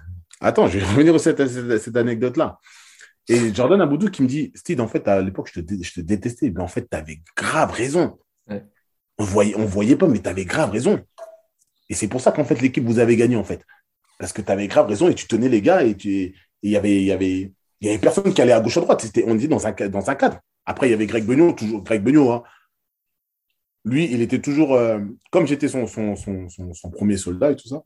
Attends, 0.41 0.69
je 0.69 0.79
vais 0.79 0.85
revenir 0.85 1.15
à 1.15 1.19
cette, 1.19 1.47
cette, 1.79 1.97
anecdote 1.97 2.37
là. 2.37 2.59
Et 3.29 3.53
Jordan 3.53 3.81
Aboudou 3.81 4.11
qui 4.11 4.23
me 4.23 4.29
dit, 4.29 4.53
Steve, 4.55 4.81
en 4.81 4.87
fait, 4.87 5.07
à 5.09 5.21
l'époque, 5.21 5.51
je 5.53 5.61
te, 5.61 5.83
je 5.83 5.93
te 5.93 6.01
détestais, 6.01 6.51
mais 6.51 6.61
en 6.61 6.69
fait, 6.69 6.89
tu 6.89 6.97
avais 6.97 7.21
grave 7.37 7.73
raison. 7.73 8.19
On 9.19 9.25
voyait, 9.25 9.57
on 9.57 9.65
voyait 9.65 9.97
pas, 9.97 10.07
mais 10.07 10.21
tu 10.21 10.29
avais 10.29 10.45
grave 10.45 10.71
raison. 10.71 11.03
Et 11.89 11.95
c'est 11.95 12.09
pour 12.09 12.21
ça 12.21 12.33
qu'en 12.33 12.45
fait, 12.45 12.61
l'équipe, 12.61 12.85
vous 12.85 12.99
avez 12.99 13.17
gagné, 13.17 13.37
en 13.37 13.45
fait. 13.45 13.65
Parce 14.19 14.33
que 14.33 14.43
tu 14.43 14.53
avais 14.53 14.69
grave 14.69 14.87
raison 14.87 15.09
et 15.09 15.15
tu 15.15 15.27
tenais 15.27 15.49
les 15.49 15.61
gars 15.61 15.85
et 15.85 15.97
il 16.63 16.71
y 16.71 16.77
avait, 16.77 17.03
y 17.03 17.13
avait, 17.13 17.53
y 17.81 17.89
avait 17.89 17.99
personne 17.99 18.33
qui 18.33 18.41
allait 18.41 18.53
à 18.53 18.61
gauche 18.61 18.77
à 18.77 18.81
droite. 18.81 19.01
C'était, 19.01 19.25
on 19.27 19.35
dit 19.35 19.49
dans 19.49 19.67
un, 19.67 19.73
dans 19.73 20.11
un 20.11 20.15
cadre. 20.15 20.39
Après, 20.65 20.89
il 20.89 20.91
y 20.91 20.95
avait 20.95 21.07
Greg 21.07 21.25
Beugnot, 21.25 21.53
toujours 21.53 21.83
Greg 21.83 22.03
Beugnot. 22.03 22.31
Hein. 22.31 22.43
Lui, 23.85 24.11
il 24.11 24.21
était 24.23 24.41
toujours, 24.41 24.75
euh, 24.75 25.01
comme 25.31 25.47
j'étais 25.47 25.69
son 25.69 25.87
son, 25.87 26.17
son, 26.17 26.49
son, 26.49 26.91
premier 26.91 27.17
soldat 27.17 27.53
et 27.53 27.57
tout 27.57 27.69
ça. 27.69 27.83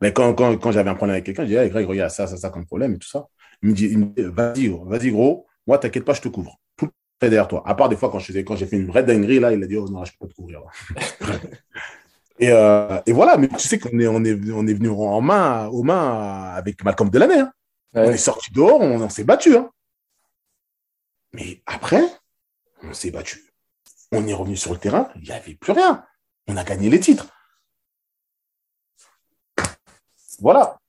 Mais 0.00 0.12
quand, 0.12 0.34
quand, 0.34 0.56
quand 0.58 0.72
j'avais 0.72 0.90
un 0.90 0.94
problème 0.94 1.14
avec 1.14 1.24
quelqu'un, 1.24 1.44
je 1.44 1.48
disais, 1.48 1.68
Greg, 1.70 1.86
regarde 1.86 2.10
ça, 2.10 2.26
ça, 2.26 2.36
ça 2.36 2.50
comme 2.50 2.66
problème 2.66 2.94
et 2.94 2.98
tout 2.98 3.08
ça. 3.08 3.26
Il 3.62 3.68
me 3.68 3.74
dit, 3.74 3.94
vas-y, 4.16 4.68
vas-y, 4.68 5.10
gros, 5.10 5.46
moi, 5.66 5.78
t'inquiète 5.78 6.04
pas, 6.04 6.14
je 6.14 6.20
te 6.20 6.28
couvre. 6.28 6.58
Tout 6.76 6.90
derrière 7.20 7.48
toi. 7.48 7.62
À 7.66 7.74
part 7.74 7.88
des 7.88 7.96
fois, 7.96 8.10
quand 8.10 8.18
j'ai 8.18 8.44
quand 8.44 8.56
fait 8.56 8.76
une 8.76 8.88
vraie 8.88 9.04
dinguerie, 9.04 9.38
là, 9.38 9.52
il 9.52 9.62
a 9.62 9.66
dit, 9.66 9.76
oh 9.76 9.88
non, 9.88 10.04
je 10.04 10.12
peux 10.12 10.26
pas 10.26 10.30
te 10.30 10.36
couvrir. 10.36 10.62
Euh, 12.40 13.00
et, 13.06 13.12
voilà, 13.12 13.36
mais 13.36 13.46
tu 13.46 13.68
sais 13.68 13.78
qu'on 13.78 13.96
est, 14.00 14.08
on 14.08 14.24
est, 14.24 14.50
on 14.50 14.66
est 14.66 14.74
venu 14.74 14.88
en 14.88 15.20
main, 15.20 15.68
aux 15.68 15.84
mains 15.84 16.54
avec 16.54 16.82
Malcolm 16.82 17.08
Delaney. 17.08 17.38
Hein. 17.38 17.52
On 17.94 18.10
est 18.10 18.16
sorti 18.16 18.50
dehors, 18.52 18.80
on, 18.80 19.08
s'est 19.08 19.22
battu. 19.22 19.56
Hein. 19.56 19.70
Mais 21.34 21.62
après, 21.66 22.02
on 22.82 22.92
s'est 22.94 23.12
battu. 23.12 23.52
On 24.10 24.26
est 24.26 24.34
revenu 24.34 24.56
sur 24.56 24.72
le 24.72 24.78
terrain, 24.78 25.08
il 25.16 25.22
n'y 25.22 25.30
avait 25.30 25.54
plus 25.54 25.72
rien. 25.72 26.04
On 26.48 26.56
a 26.56 26.64
gagné 26.64 26.90
les 26.90 26.98
titres. 26.98 27.28
Voilà. 30.40 30.80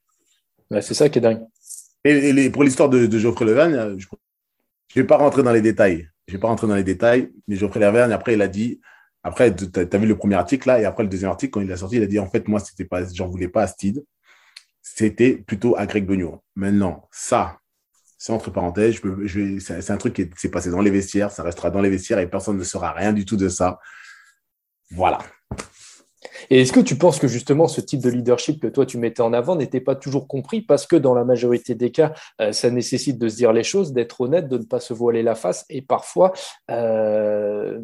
c'est 0.71 0.95
ça 0.95 1.07
qui 1.09 1.19
est 1.19 1.21
dingue. 1.21 1.45
Et, 2.05 2.49
pour 2.49 2.63
l'histoire 2.63 2.89
de, 2.89 3.09
Geoffrey 3.17 3.45
Levagne, 3.45 3.73
euh, 3.73 3.95
je 3.97 4.07
ne 4.95 5.01
vais 5.01 5.07
pas 5.07 5.17
rentrer 5.17 5.43
dans 5.43 5.53
les 5.53 5.61
détails. 5.61 6.09
Je 6.27 6.33
ne 6.33 6.37
vais 6.37 6.41
pas 6.41 6.47
rentrer 6.47 6.67
dans 6.67 6.75
les 6.75 6.83
détails, 6.83 7.31
mais 7.47 7.55
Geoffrey 7.55 7.79
Levagne, 7.79 8.11
après, 8.11 8.33
il 8.33 8.41
a 8.41 8.47
dit 8.47 8.79
après, 9.23 9.55
tu 9.55 9.65
as, 9.79 9.97
vu 9.97 10.05
le 10.05 10.17
premier 10.17 10.35
article 10.35 10.67
là, 10.67 10.81
et 10.81 10.85
après 10.85 11.03
le 11.03 11.09
deuxième 11.09 11.31
article, 11.31 11.51
quand 11.51 11.61
il 11.61 11.71
a 11.71 11.77
sorti, 11.77 11.95
il 11.95 12.03
a 12.03 12.07
dit 12.07 12.19
en 12.19 12.29
fait, 12.29 12.47
moi, 12.49 12.59
c'était 12.59 12.83
pas, 12.83 13.03
j'en 13.13 13.27
voulais 13.27 13.47
pas 13.47 13.63
à 13.63 13.67
Steed, 13.67 14.03
c'était 14.81 15.37
plutôt 15.37 15.77
à 15.77 15.85
Greg 15.85 16.05
Beugnot. 16.05 16.43
Maintenant, 16.55 17.07
ça, 17.09 17.59
c'est 18.17 18.33
entre 18.33 18.51
parenthèses, 18.51 18.99
c'est 19.59 19.91
un 19.91 19.97
truc 19.97 20.13
qui 20.13 20.29
s'est 20.35 20.51
passé 20.51 20.69
dans 20.69 20.81
les 20.81 20.91
vestiaires, 20.91 21.31
ça 21.31 21.41
restera 21.41 21.69
dans 21.71 21.81
les 21.81 21.89
vestiaires 21.89 22.19
et 22.19 22.29
personne 22.29 22.57
ne 22.57 22.63
saura 22.63 22.91
rien 22.91 23.13
du 23.13 23.23
tout 23.25 23.37
de 23.37 23.47
ça. 23.47 23.79
Voilà. 24.91 25.19
Et 26.49 26.61
est-ce 26.61 26.71
que 26.71 26.79
tu 26.79 26.97
penses 26.97 27.19
que 27.19 27.27
justement 27.27 27.67
ce 27.67 27.81
type 27.81 28.01
de 28.01 28.09
leadership 28.09 28.61
que 28.61 28.67
toi 28.67 28.85
tu 28.85 28.97
mettais 28.97 29.21
en 29.21 29.33
avant 29.33 29.55
n'était 29.55 29.81
pas 29.81 29.95
toujours 29.95 30.27
compris 30.27 30.61
parce 30.61 30.85
que 30.85 30.95
dans 30.95 31.13
la 31.13 31.23
majorité 31.23 31.75
des 31.75 31.91
cas, 31.91 32.13
euh, 32.41 32.51
ça 32.51 32.69
nécessite 32.69 33.17
de 33.17 33.27
se 33.27 33.35
dire 33.35 33.53
les 33.53 33.63
choses, 33.63 33.93
d'être 33.93 34.21
honnête, 34.21 34.47
de 34.47 34.57
ne 34.57 34.63
pas 34.63 34.79
se 34.79 34.93
voiler 34.93 35.23
la 35.23 35.35
face 35.35 35.65
et 35.69 35.81
parfois 35.81 36.33
euh, 36.71 37.79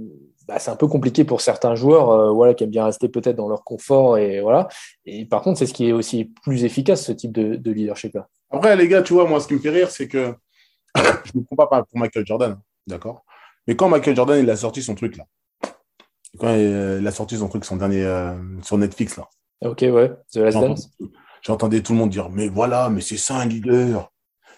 bah, 0.49 0.57
c'est 0.57 0.71
un 0.71 0.75
peu 0.75 0.87
compliqué 0.87 1.25
pour 1.25 1.41
certains 1.41 1.75
joueurs 1.75 2.09
euh, 2.09 2.31
voilà, 2.31 2.55
qui 2.55 2.63
aiment 2.63 2.71
bien 2.71 2.85
rester 2.85 3.07
peut-être 3.07 3.35
dans 3.35 3.47
leur 3.47 3.63
confort. 3.63 4.17
Et, 4.17 4.41
voilà. 4.41 4.67
et 5.05 5.25
par 5.25 5.43
contre, 5.43 5.59
c'est 5.59 5.67
ce 5.67 5.75
qui 5.75 5.87
est 5.87 5.91
aussi 5.91 6.25
plus 6.43 6.63
efficace, 6.63 7.05
ce 7.05 7.11
type 7.11 7.31
de, 7.31 7.71
leadership-là. 7.71 8.27
Après, 8.49 8.75
les 8.75 8.87
gars, 8.87 9.03
tu 9.03 9.13
vois, 9.13 9.27
moi, 9.27 9.39
ce 9.41 9.47
qui 9.47 9.53
me 9.53 9.59
fait 9.59 9.69
rire, 9.69 9.91
c'est 9.91 10.07
que 10.07 10.33
je 10.95 11.01
ne 11.35 11.41
me 11.41 11.45
comprends 11.45 11.67
pas 11.67 11.83
pour 11.83 11.99
Michael 11.99 12.25
Jordan, 12.25 12.59
d'accord? 12.87 13.23
Mais 13.67 13.75
quand 13.75 13.89
Michael 13.89 14.15
Jordan, 14.15 14.49
a 14.49 14.55
sorti 14.55 14.81
son 14.81 14.95
truc, 14.95 15.17
là, 15.17 15.25
quand 16.37 16.55
il 16.55 17.05
a 17.05 17.11
sorti 17.11 17.37
son 17.37 17.47
truc, 17.47 17.65
son 17.65 17.77
dernier 17.77 18.03
euh, 18.03 18.35
sur 18.61 18.77
Netflix, 18.77 19.17
là. 19.17 19.27
Ok, 19.61 19.81
ouais, 19.81 20.11
The 20.31 20.37
Last 20.37 20.57
Dance. 20.57 20.89
J'entendais 21.41 21.81
tout 21.81 21.93
le 21.93 21.99
monde 21.99 22.09
dire, 22.09 22.29
mais 22.29 22.47
voilà, 22.47 22.89
mais 22.89 23.01
c'est 23.01 23.17
ça 23.17 23.37
un 23.37 23.45
leader. 23.45 24.11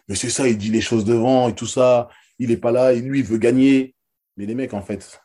Mais 0.07 0.15
c'est 0.15 0.30
ça, 0.30 0.47
il 0.47 0.57
dit 0.57 0.69
les 0.69 0.82
choses 0.82 1.05
devant 1.05 1.47
et 1.47 1.55
tout 1.55 1.67
ça. 1.67 2.09
Il 2.39 2.49
n'est 2.49 2.57
pas 2.57 2.72
là, 2.72 2.93
et 2.93 3.01
lui, 3.01 3.19
il 3.19 3.26
veut 3.26 3.38
gagner. 3.38 3.95
Mais 4.38 4.45
les 4.45 4.55
mecs, 4.55 4.74
en 4.74 4.82
fait, 4.82 5.22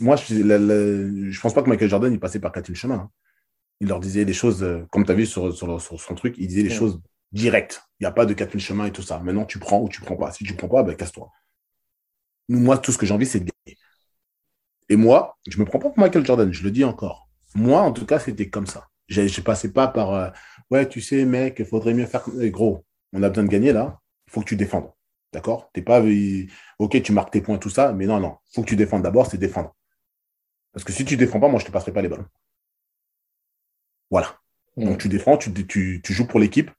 moi, 0.00 0.16
je 0.16 0.34
ne 0.34 1.40
pense 1.40 1.54
pas 1.54 1.62
que 1.62 1.68
Michael 1.68 1.88
Jordan, 1.88 2.12
il 2.12 2.20
passait 2.20 2.40
par 2.40 2.52
quatre 2.52 2.72
chemins. 2.74 2.94
Hein. 2.94 3.10
Il 3.80 3.88
leur 3.88 4.00
disait 4.00 4.24
des 4.24 4.32
choses, 4.32 4.62
euh, 4.62 4.84
comme 4.90 5.04
tu 5.04 5.12
as 5.12 5.14
vu 5.14 5.26
sur, 5.26 5.52
son 5.52 6.14
truc, 6.14 6.34
il 6.38 6.48
disait 6.48 6.64
des 6.64 6.70
choses 6.70 7.00
directes. 7.32 7.82
Il 8.00 8.04
n'y 8.04 8.06
a 8.06 8.12
pas 8.12 8.26
de 8.26 8.34
quatre 8.34 8.58
chemins 8.58 8.86
et 8.86 8.92
tout 8.92 9.02
ça. 9.02 9.18
Maintenant, 9.20 9.44
tu 9.44 9.58
prends 9.58 9.80
ou 9.80 9.88
tu 9.88 10.00
prends 10.00 10.16
pas. 10.16 10.32
Si 10.32 10.44
tu 10.44 10.54
prends 10.54 10.68
pas, 10.68 10.82
ben, 10.82 10.96
casse-toi. 10.96 11.30
Moi, 12.48 12.78
tout 12.78 12.92
ce 12.92 12.98
que 12.98 13.06
j'ai 13.06 13.14
envie, 13.14 13.26
c'est 13.26 13.40
de 13.40 13.50
gagner. 13.50 13.78
Et 14.88 14.96
moi, 14.96 15.38
je 15.46 15.58
me 15.58 15.64
prends 15.64 15.78
pas 15.78 15.90
pour 15.90 15.98
Michael 15.98 16.24
Jordan, 16.24 16.52
je 16.52 16.62
le 16.62 16.70
dis 16.70 16.84
encore. 16.84 17.28
Moi, 17.54 17.80
en 17.80 17.92
tout 17.92 18.06
cas, 18.06 18.18
c'était 18.18 18.48
comme 18.48 18.66
ça. 18.66 18.88
Je 19.08 19.22
ne 19.22 19.44
passais 19.44 19.72
pas 19.72 19.88
par 19.88 20.12
euh, 20.12 20.30
Ouais, 20.70 20.86
tu 20.86 21.00
sais, 21.00 21.24
mec, 21.24 21.56
il 21.58 21.64
faudrait 21.64 21.94
mieux 21.94 22.06
faire. 22.06 22.24
Eh, 22.40 22.50
gros, 22.50 22.84
on 23.12 23.22
a 23.22 23.28
besoin 23.28 23.44
de 23.44 23.48
gagner 23.48 23.72
là, 23.72 24.00
il 24.26 24.32
faut 24.32 24.40
que 24.40 24.46
tu 24.46 24.56
défendes. 24.56 24.90
D'accord? 25.32 25.70
T'es 25.72 25.82
pas. 25.82 26.02
Ok, 26.78 27.02
tu 27.02 27.12
marques 27.12 27.32
tes 27.32 27.40
points, 27.40 27.58
tout 27.58 27.70
ça, 27.70 27.92
mais 27.92 28.06
non, 28.06 28.20
non. 28.20 28.36
Il 28.50 28.54
faut 28.54 28.62
que 28.62 28.68
tu 28.68 28.76
défendes 28.76 29.02
d'abord, 29.02 29.26
c'est 29.26 29.38
défendre. 29.38 29.74
Parce 30.72 30.84
que 30.84 30.92
si 30.92 31.04
tu 31.04 31.14
ne 31.14 31.18
défends 31.18 31.40
pas, 31.40 31.48
moi, 31.48 31.58
je 31.58 31.64
ne 31.64 31.68
te 31.68 31.72
passerai 31.72 31.92
pas 31.92 32.02
les 32.02 32.08
ballons. 32.08 32.26
Voilà. 34.10 34.38
Mm. 34.76 34.84
Donc, 34.84 34.98
tu 34.98 35.08
défends, 35.08 35.36
tu, 35.36 35.52
tu, 35.66 36.02
joues 36.12 36.26
pour 36.26 36.40
l'équipe. 36.40 36.70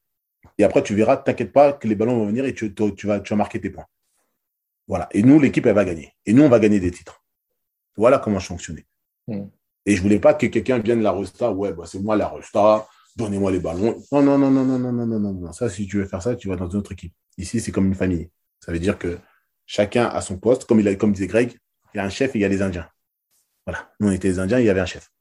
Et 0.57 0.63
après, 0.63 0.83
tu 0.83 0.95
verras, 0.95 1.17
t'inquiète 1.17 1.51
pas, 1.51 1.73
que 1.73 1.87
les 1.87 1.95
ballons 1.95 2.17
vont 2.17 2.27
venir 2.27 2.45
et 2.45 2.53
tu, 2.53 2.73
tu, 2.73 3.07
vas, 3.07 3.19
tu 3.19 3.29
vas 3.33 3.37
marquer 3.37 3.59
tes 3.59 3.69
points. 3.69 3.85
Voilà. 4.87 5.07
Et 5.11 5.23
nous, 5.23 5.39
l'équipe, 5.39 5.65
elle 5.65 5.75
va 5.75 5.85
gagner. 5.85 6.13
Et 6.25 6.33
nous, 6.33 6.43
on 6.43 6.49
va 6.49 6.59
gagner 6.59 6.79
des 6.79 6.91
titres. 6.91 7.23
Voilà 7.99 8.17
comment 8.17 8.39
je 8.39 8.47
fonctionnais. 8.47 8.85
Mm. 9.27 9.43
Et 9.85 9.91
je 9.91 9.97
ne 9.97 10.03
voulais 10.03 10.19
pas 10.19 10.33
que 10.33 10.47
quelqu'un 10.47 10.79
vienne 10.79 11.01
la 11.01 11.11
Resta. 11.11 11.51
Ouais, 11.51 11.73
bah, 11.73 11.83
c'est 11.85 11.99
moi 11.99 12.15
la 12.15 12.29
Resta. 12.29 12.87
Donnez-moi 13.17 13.51
les 13.51 13.59
ballons. 13.59 14.01
Non, 14.13 14.21
non, 14.21 14.37
non, 14.37 14.49
non, 14.49 14.63
non, 14.63 14.79
non, 14.79 14.93
non, 14.93 15.05
non, 15.05 15.19
non, 15.19 15.33
non. 15.33 15.51
Ça, 15.51 15.69
si 15.69 15.85
tu 15.85 15.97
veux 15.97 16.05
faire 16.05 16.21
ça, 16.21 16.33
tu 16.37 16.47
vas 16.47 16.55
dans 16.55 16.69
une 16.69 16.77
autre 16.77 16.93
équipe. 16.93 17.13
Ici, 17.37 17.59
c'est 17.59 17.73
comme 17.73 17.87
une 17.87 17.95
famille. 17.95 18.29
Ça 18.63 18.71
veut 18.71 18.79
dire 18.79 18.97
que 18.97 19.19
chacun 19.65 20.05
a 20.05 20.21
son 20.21 20.37
poste. 20.37 20.63
Comme, 20.63 20.79
il 20.79 20.87
a, 20.87 20.95
comme 20.95 21.11
disait 21.11 21.27
Greg, 21.27 21.57
il 21.93 21.97
y 21.97 21.99
a 21.99 22.05
un 22.05 22.09
chef 22.09 22.33
et 22.35 22.39
il 22.39 22.41
y 22.41 22.45
a 22.45 22.49
des 22.49 22.61
Indiens. 22.61 22.87
Voilà. 23.65 23.91
Nous, 23.99 24.07
on 24.07 24.11
était 24.13 24.29
des 24.29 24.39
Indiens, 24.39 24.59
il 24.59 24.65
y 24.65 24.69
avait 24.69 24.79
un 24.79 24.85
chef. 24.85 25.11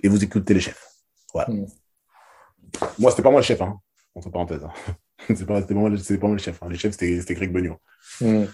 Et 0.00 0.08
vous 0.08 0.22
écoutez 0.22 0.52
les 0.52 0.60
chefs. 0.60 0.86
Voilà. 1.32 1.50
Moi, 1.50 1.64
hmm. 1.64 2.88
Moi, 2.98 3.10
c'était 3.10 3.22
pas 3.22 3.30
moi 3.30 3.40
le 3.40 3.46
chef, 3.46 3.62
hein, 3.62 3.80
entre 4.14 4.28
parenthèses. 4.28 4.64
Hein. 4.64 4.94
c'est 5.34 5.46
pas, 5.46 5.62
pas, 5.62 5.74
moi, 5.74 5.88
pas 5.88 6.26
moi 6.26 6.36
le 6.36 6.42
chef. 6.42 6.62
Hein. 6.62 6.68
Le 6.68 6.76
chef, 6.76 6.92
c'était 6.92 7.34
Greg 7.34 7.50
Beugnot. 7.50 7.78
Hmm. 8.20 8.44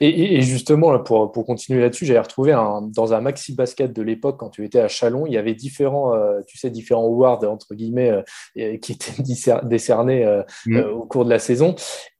Et, 0.00 0.40
justement, 0.42 0.98
pour, 0.98 1.32
pour 1.32 1.46
continuer 1.46 1.80
là-dessus, 1.80 2.06
j'avais 2.06 2.20
retrouvé 2.20 2.52
dans 2.52 3.14
un 3.14 3.20
maxi 3.20 3.54
basket 3.54 3.92
de 3.92 4.02
l'époque, 4.02 4.36
quand 4.38 4.50
tu 4.50 4.64
étais 4.64 4.80
à 4.80 4.88
Chalon, 4.88 5.26
il 5.26 5.32
y 5.32 5.38
avait 5.38 5.54
différents, 5.54 6.14
euh, 6.14 6.40
tu 6.46 6.58
sais, 6.58 6.70
différents 6.70 7.04
awards, 7.04 7.44
entre 7.44 7.74
guillemets, 7.74 8.10
euh, 8.10 8.76
qui 8.78 8.92
étaient 8.92 9.22
décernés 9.62 10.24
euh, 10.24 10.42
mm. 10.66 10.78
au 10.78 11.06
cours 11.06 11.24
de 11.24 11.30
la 11.30 11.38
saison. 11.38 11.74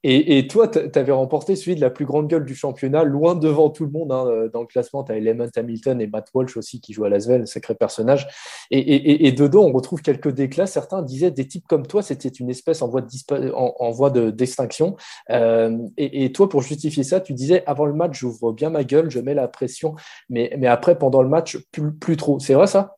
Et, 0.09 0.47
toi, 0.47 0.69
tu 0.69 0.79
avais 0.97 1.11
remporté 1.11 1.57
celui 1.57 1.75
de 1.75 1.81
la 1.81 1.89
plus 1.89 2.05
grande 2.05 2.29
gueule 2.29 2.45
du 2.45 2.55
championnat, 2.55 3.03
loin 3.03 3.35
devant 3.35 3.69
tout 3.69 3.83
le 3.83 3.91
monde 3.91 4.13
hein, 4.13 4.47
dans 4.53 4.61
le 4.61 4.65
classement. 4.65 5.03
Tu 5.03 5.11
as 5.11 5.17
Element 5.17 5.49
Hamilton 5.53 5.99
et 5.99 6.07
Matt 6.07 6.29
Walsh 6.33 6.55
aussi 6.55 6.79
qui 6.79 6.93
jouent 6.93 7.03
à 7.03 7.09
Lasvel, 7.09 7.45
sacré 7.45 7.75
personnage. 7.75 8.25
Et, 8.71 9.31
dedans, 9.33 9.65
on 9.65 9.73
retrouve 9.73 10.01
quelques 10.01 10.31
déclats. 10.31 10.65
Certains 10.65 11.01
disaient 11.01 11.31
des 11.31 11.45
types 11.45 11.67
comme 11.67 11.85
toi, 11.85 12.01
c'était 12.01 12.29
une 12.29 12.49
espèce 12.49 12.81
en 12.81 12.87
voie 12.87 13.01
de, 13.01 13.51
en, 13.53 13.91
voie 13.91 14.09
de 14.09 14.31
d'extinction. 14.31 14.95
et 15.29 16.31
toi, 16.31 16.47
pour 16.47 16.61
justifier 16.61 17.03
ça, 17.03 17.19
tu 17.19 17.33
disais 17.33 17.63
avant 17.65 17.85
le 17.85 17.93
match, 17.93 18.17
j'ouvre 18.17 18.53
bien 18.53 18.69
ma 18.69 18.85
gueule, 18.85 19.11
je 19.11 19.19
mets 19.19 19.33
la 19.33 19.49
pression, 19.49 19.95
mais, 20.29 20.55
mais 20.57 20.67
après, 20.67 20.97
pendant 20.97 21.21
le 21.21 21.27
match, 21.27 21.57
plus, 21.99 22.15
trop. 22.15 22.39
C'est 22.39 22.53
vrai 22.53 22.67
ça? 22.67 22.95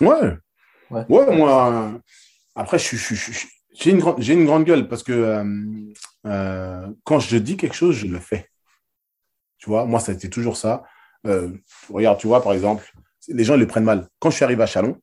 Ouais. 0.00 0.32
ouais. 0.90 1.04
moi, 1.36 1.92
après, 2.54 2.78
je, 2.78 2.96
j'ai, 3.80 3.90
une, 3.90 4.02
j'ai 4.18 4.34
une 4.34 4.44
grande 4.44 4.64
gueule 4.64 4.88
parce 4.88 5.02
que 5.02 5.12
euh, 5.12 5.44
euh, 6.26 6.86
quand 7.04 7.18
je 7.18 7.36
dis 7.36 7.56
quelque 7.56 7.74
chose, 7.74 7.96
je 7.96 8.06
le 8.06 8.18
fais. 8.18 8.50
Tu 9.58 9.68
vois, 9.68 9.84
moi, 9.84 10.00
ça 10.00 10.12
a 10.12 10.14
été 10.14 10.30
toujours 10.30 10.56
ça. 10.56 10.84
Euh, 11.26 11.50
regarde, 11.88 12.18
tu 12.18 12.26
vois, 12.26 12.42
par 12.42 12.52
exemple, 12.52 12.92
les 13.28 13.44
gens 13.44 13.54
ils 13.54 13.60
le 13.60 13.66
prennent 13.66 13.84
mal. 13.84 14.08
Quand 14.18 14.30
je 14.30 14.36
suis 14.36 14.44
arrivé 14.44 14.62
à 14.62 14.66
Chalon, 14.66 15.00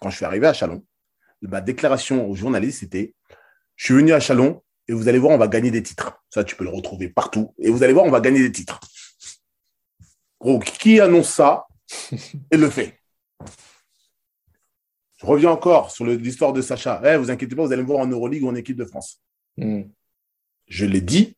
quand 0.00 0.10
je 0.10 0.16
suis 0.16 0.24
arrivé 0.24 0.46
à 0.46 0.52
Chalon, 0.52 0.84
ma 1.42 1.60
déclaration 1.60 2.28
aux 2.28 2.34
journalistes, 2.34 2.80
c'était 2.80 3.14
Je 3.76 3.86
suis 3.86 3.94
venu 3.94 4.12
à 4.12 4.20
Chalon 4.20 4.62
et 4.88 4.92
vous 4.92 5.08
allez 5.08 5.18
voir, 5.18 5.32
on 5.32 5.38
va 5.38 5.48
gagner 5.48 5.70
des 5.70 5.82
titres. 5.82 6.22
Ça, 6.30 6.44
tu 6.44 6.56
peux 6.56 6.64
le 6.64 6.70
retrouver 6.70 7.08
partout. 7.08 7.54
Et 7.58 7.70
vous 7.70 7.82
allez 7.82 7.92
voir, 7.92 8.04
on 8.04 8.10
va 8.10 8.20
gagner 8.20 8.40
des 8.40 8.52
titres. 8.52 8.80
Gros, 10.40 10.58
qui 10.58 11.00
annonce 11.00 11.30
ça 11.30 11.66
et 12.50 12.56
le 12.56 12.68
fait 12.68 12.98
Je 15.22 15.26
reviens 15.26 15.50
encore 15.50 15.90
sur 15.92 16.04
l'histoire 16.04 16.52
de 16.52 16.60
Sacha. 16.60 17.00
Eh, 17.04 17.16
vous 17.16 17.30
inquiétez 17.30 17.54
pas, 17.54 17.64
vous 17.64 17.72
allez 17.72 17.82
me 17.82 17.86
voir 17.86 18.00
en 18.00 18.06
Euroleague 18.06 18.42
ou 18.42 18.48
en 18.48 18.54
équipe 18.56 18.76
de 18.76 18.84
France. 18.84 19.22
Hmm. 19.56 19.82
Je 20.66 20.84
l'ai 20.84 21.00
dit, 21.00 21.36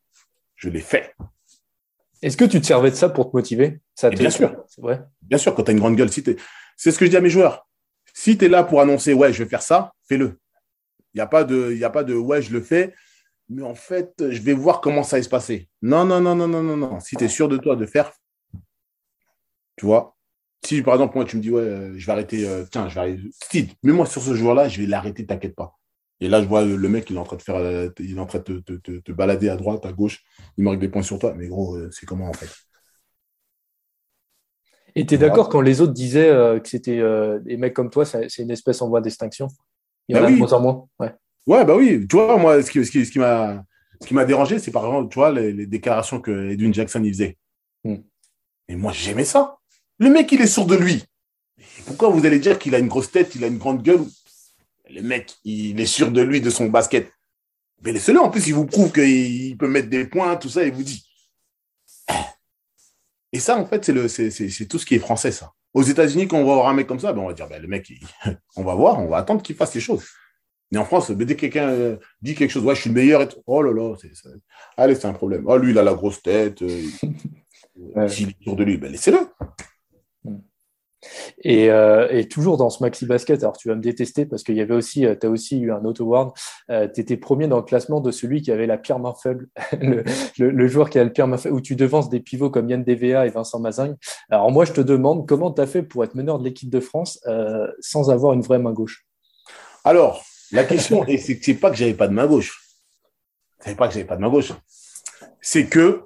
je 0.57 0.71
l'ai 0.71 0.81
fait. 0.81 1.15
Est-ce 2.23 2.39
que 2.39 2.47
tu 2.47 2.61
te 2.61 2.67
servais 2.67 2.91
de 2.91 2.97
ça 2.97 3.11
pour 3.11 3.31
te 3.31 3.37
motiver? 3.37 3.81
Ça 3.95 4.09
bien 4.09 4.31
sûr. 4.31 4.57
C'est 4.69 4.81
vrai. 4.81 5.05
Bien 5.21 5.37
sûr, 5.37 5.55
quand 5.55 5.65
tu 5.65 5.71
as 5.71 5.75
une 5.75 5.81
grande 5.81 5.97
gueule, 5.97 6.11
si 6.11 6.25
c'est 6.77 6.91
ce 6.91 6.99
que 6.99 7.05
je 7.05 7.11
dis 7.11 7.17
à 7.17 7.21
mes 7.21 7.29
joueurs. 7.29 7.69
Si 8.15 8.39
tu 8.39 8.47
es 8.47 8.49
là 8.49 8.65
pour 8.65 8.81
annoncer, 8.81 9.13
ouais, 9.13 9.33
je 9.33 9.43
vais 9.43 9.49
faire 9.49 9.63
ça, 9.63 9.93
fais-le. 10.09 10.39
Il 11.13 11.19
n'y 11.19 11.21
a, 11.21 11.27
pas 11.27 11.45
de, 11.45 11.75
y 11.75 11.85
a 11.85 11.91
pas 11.91 12.05
de, 12.05 12.15
ouais, 12.15 12.41
je 12.41 12.53
le 12.53 12.63
fais, 12.63 12.95
mais 13.51 13.63
en 13.63 13.75
fait, 13.75 14.15
je 14.31 14.41
vais 14.41 14.55
voir 14.55 14.81
comment 14.81 15.03
ça 15.03 15.19
va 15.19 15.23
se 15.23 15.29
passer. 15.29 15.69
Non, 15.83 16.05
non, 16.05 16.21
non, 16.21 16.35
non, 16.35 16.49
non, 16.49 16.63
non, 16.63 16.77
non. 16.77 17.01
Si 17.01 17.17
tu 17.17 17.25
es 17.25 17.29
sûr 17.29 17.49
de 17.49 17.59
toi 17.59 17.77
de 17.77 17.85
faire, 17.85 18.13
tu 19.77 19.85
vois. 19.85 20.14
Si, 20.65 20.83
par 20.83 20.95
exemple, 20.95 21.17
moi, 21.17 21.25
tu 21.25 21.37
me 21.37 21.43
dis, 21.43 21.51
ouais, 21.51 21.63
euh, 21.63 21.95
je 21.99 22.07
vais 22.07 22.13
arrêter, 22.13 22.49
euh, 22.49 22.65
tiens, 22.71 22.89
je 22.89 22.95
vais 22.95 23.01
arrêter. 23.01 23.23
Steve, 23.43 23.75
mets-moi 23.83 24.07
sur 24.07 24.23
ce 24.23 24.35
joueur-là, 24.35 24.69
je 24.69 24.81
vais 24.81 24.87
l'arrêter, 24.87 25.27
t'inquiète 25.27 25.55
pas. 25.55 25.77
Et 26.21 26.29
là, 26.29 26.41
je 26.43 26.47
vois 26.47 26.65
le 26.65 26.89
mec, 26.89 27.11
il 27.11 27.17
est 27.17 27.19
en 27.19 27.25
train 27.25 27.37
de 27.37 27.43
faire, 27.43 27.57
euh, 27.57 27.91
il 27.99 28.17
est 28.17 28.21
en 28.21 28.27
train 28.27 28.39
de 28.39 28.61
te, 28.61 28.73
te, 28.73 28.93
te, 28.93 29.13
balader 29.13 29.49
à 29.49 29.57
droite, 29.57 29.85
à 29.85 29.93
gauche, 29.93 30.23
il 30.57 30.65
marque 30.65 30.79
des 30.79 30.89
points 30.89 31.03
sur 31.03 31.19
toi. 31.19 31.35
Mais 31.37 31.49
gros, 31.49 31.77
c'est 31.91 32.07
comment 32.07 32.29
en 32.29 32.33
fait? 32.33 32.49
Et 34.95 35.05
tu 35.05 35.15
es 35.15 35.19
d'accord 35.19 35.49
quand 35.49 35.61
les 35.61 35.81
autres 35.81 35.93
disaient 35.93 36.31
que 36.63 36.69
c'était 36.69 37.03
des 37.43 37.57
mecs 37.57 37.75
comme 37.75 37.91
toi, 37.91 38.05
c'est 38.05 38.39
une 38.39 38.53
espèce 38.53 38.81
en 38.81 38.89
voie 38.89 39.01
d'extinction? 39.01 39.49
Il 40.09 40.17
y 40.17 40.19
en 40.19 40.23
bah 40.23 40.29
a 40.29 40.31
de 40.31 40.37
moins 40.37 40.53
en 40.53 40.61
moins. 40.61 40.87
Ouais. 41.01 41.15
ouais, 41.47 41.65
bah 41.65 41.77
oui. 41.77 42.07
Tu 42.09 42.17
vois, 42.17 42.39
moi, 42.39 42.63
ce 42.63 42.71
qui, 42.71 42.85
ce 42.87 42.91
qui, 42.91 43.05
ce 43.05 43.11
qui 43.11 43.19
m'a 43.19 43.65
ce 44.01 44.07
qui 44.07 44.15
m'a 44.15 44.25
dérangé, 44.25 44.59
c'est 44.59 44.71
par 44.71 44.85
exemple, 44.85 45.09
tu 45.11 45.19
vois, 45.19 45.33
les, 45.33 45.67
déclarations 45.67 46.21
que 46.21 46.51
Edwin 46.51 46.73
Jackson 46.73 47.03
y 47.03 47.09
faisait. 47.11 47.39
Hmm. 47.85 47.97
Et 48.69 48.77
moi, 48.77 48.93
j'aimais 48.93 49.25
ça. 49.25 49.59
Le 49.99 50.11
mec, 50.11 50.31
il 50.33 50.41
est 50.41 50.47
sourd 50.47 50.67
de 50.67 50.77
lui. 50.77 51.05
Pourquoi 51.87 52.09
vous 52.09 52.25
allez 52.27 52.39
dire 52.39 52.59
qu'il 52.59 52.75
a 52.75 52.79
une 52.79 52.89
grosse 52.89 53.11
tête, 53.11 53.35
il 53.35 53.45
a 53.45 53.47
une 53.47 53.59
grande 53.59 53.83
gueule? 53.83 54.05
Le 54.91 55.03
mec, 55.03 55.35
il 55.45 55.81
est 55.81 55.87
sûr 55.87 56.11
de 56.11 56.23
lui, 56.23 56.41
de 56.41 56.51
son 56.51 56.67
basket. 56.67 57.13
Mais 57.83 57.93
laissez-le. 57.93 58.21
En 58.21 58.31
plus, 58.31 58.47
il 58.47 58.55
vous 58.55 58.67
prouve 58.67 58.93
qu'il 58.93 59.57
peut 59.57 59.69
mettre 59.69 59.89
des 59.89 60.05
points, 60.05 60.37
tout 60.37 60.49
ça, 60.49 60.65
il 60.65 60.73
vous 60.73 60.83
dit. 60.83 61.07
Et 63.33 63.41
ça, 63.41 63.59
en 63.59 63.67
fait, 63.67 63.85
c'est 63.85 64.67
tout 64.67 64.79
ce 64.79 64.87
qui 64.87 64.95
est 64.95 65.01
français, 65.01 65.33
ça. 65.33 65.53
Aux 65.75 65.83
États-Unis, 65.83 66.29
quand 66.29 66.39
on 66.39 66.45
va 66.45 66.55
voir 66.55 66.69
un 66.69 66.75
mec 66.75 66.87
comme 66.87 67.01
ça, 67.01 67.13
ben, 67.13 67.23
on 67.23 67.27
va 67.27 67.35
dire, 67.35 67.49
ben, 67.49 67.61
le 67.61 67.67
mec, 67.67 67.93
on 68.57 68.63
va 68.63 68.75
voir, 68.75 69.01
on 69.01 69.09
va 69.09 69.17
attendre 69.19 69.43
qu'il 69.43 69.57
fasse 69.57 69.75
les 69.75 69.81
choses. 69.81 70.05
Mais 70.71 70.79
en 70.79 70.85
France, 70.85 71.11
dès 71.11 71.27
que 71.27 71.41
quelqu'un 71.41 71.69
euh, 71.69 71.97
dit 72.23 72.35
quelque 72.35 72.51
chose, 72.51 72.65
ouais, 72.65 72.75
je 72.75 72.83
suis 72.83 72.91
le 72.91 72.95
meilleur, 72.95 73.23
et 73.23 73.29
oh 73.47 73.63
là 73.63 73.73
là, 73.73 73.95
allez, 74.77 74.95
c'est 74.95 75.07
un 75.07 75.13
problème. 75.13 75.45
Oh, 75.47 75.57
lui, 75.59 75.73
il 75.73 75.79
a 75.79 75.83
la 75.83 75.95
grosse 75.95 76.23
tête, 76.23 76.63
euh, 76.63 76.83
il 77.77 78.29
est 78.29 78.43
sûr 78.43 78.57
de 78.57 78.65
lui, 78.65 78.77
ben, 78.77 78.91
laissez-le. 78.91 79.19
Euh, 81.47 82.09
et, 82.11 82.29
toujours 82.29 82.57
dans 82.57 82.71
ce 82.71 82.83
maxi 82.83 83.07
basket, 83.07 83.43
alors 83.43 83.57
tu 83.57 83.69
vas 83.69 83.75
me 83.75 83.81
détester 83.81 84.27
parce 84.27 84.43
qu'il 84.43 84.57
y 84.57 84.61
avait 84.61 84.75
aussi, 84.75 85.07
tu 85.21 85.27
as 85.27 85.31
aussi 85.31 85.61
eu 85.61 85.73
un 85.73 85.85
auto 85.85 86.05
award. 86.05 86.33
tu 86.95 87.01
étais 87.01 87.17
premier 87.17 87.49
dans 87.49 87.59
le 87.59 87.63
classement 87.63 88.01
de 88.01 88.11
celui 88.11 88.43
qui 88.43 88.51
avait 88.51 88.67
la 88.67 88.79
pire 88.79 88.99
main 88.99 89.15
faible, 89.15 89.49
le, 90.39 90.67
joueur 90.69 90.91
qui 90.91 90.99
a 90.99 91.05
le 91.05 91.13
pire 91.13 91.27
main 91.27 91.37
faible, 91.37 91.55
où 91.55 91.61
tu 91.61 91.77
devances 91.77 92.09
des 92.09 92.21
pivots 92.21 92.51
comme 92.51 92.69
Yann 92.69 92.83
DVA 92.83 93.27
et 93.27 93.31
Vincent 93.31 93.61
Mazingue. 93.61 93.97
Alors 94.31 94.51
moi, 94.51 94.65
je 94.65 94.73
te 94.73 94.81
demande 94.81 95.27
comment 95.29 95.53
tu 95.53 95.61
as 95.61 95.67
fait 95.67 95.83
pour 95.83 96.05
être 96.05 96.15
meneur 96.15 96.39
de 96.39 96.45
l'équipe 96.45 96.71
de 96.71 96.81
France 96.81 97.21
sans 97.81 98.11
avoir 98.11 98.33
une 98.33 98.43
vraie 98.43 98.59
main 98.59 98.73
gauche? 98.73 99.05
Alors, 99.85 100.25
la 100.51 100.65
question, 100.65 101.05
c'est 101.07 101.55
pas 101.55 101.71
que 101.71 101.77
j'avais 101.77 101.95
pas 101.95 102.09
de 102.09 102.13
main 102.13 102.27
gauche. 102.27 102.63
C'est 103.61 103.77
pas 103.77 103.89
que 103.89 103.95
j'avais 103.95 104.07
pas 104.07 104.17
de 104.17 104.21
main 104.21 104.31
gauche. 104.31 104.53
C'est 105.41 105.67
que 105.67 106.05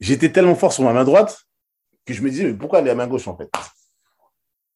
j'étais 0.00 0.30
tellement 0.30 0.54
fort 0.54 0.72
sur 0.72 0.84
ma 0.84 0.92
main 0.92 1.04
droite 1.04 1.44
que 2.06 2.14
je 2.14 2.22
me 2.22 2.30
disais, 2.30 2.44
mais 2.44 2.54
pourquoi 2.54 2.80
aller 2.80 2.90
à 2.90 2.94
main 2.94 3.06
gauche 3.06 3.28
en 3.28 3.36
fait? 3.36 3.50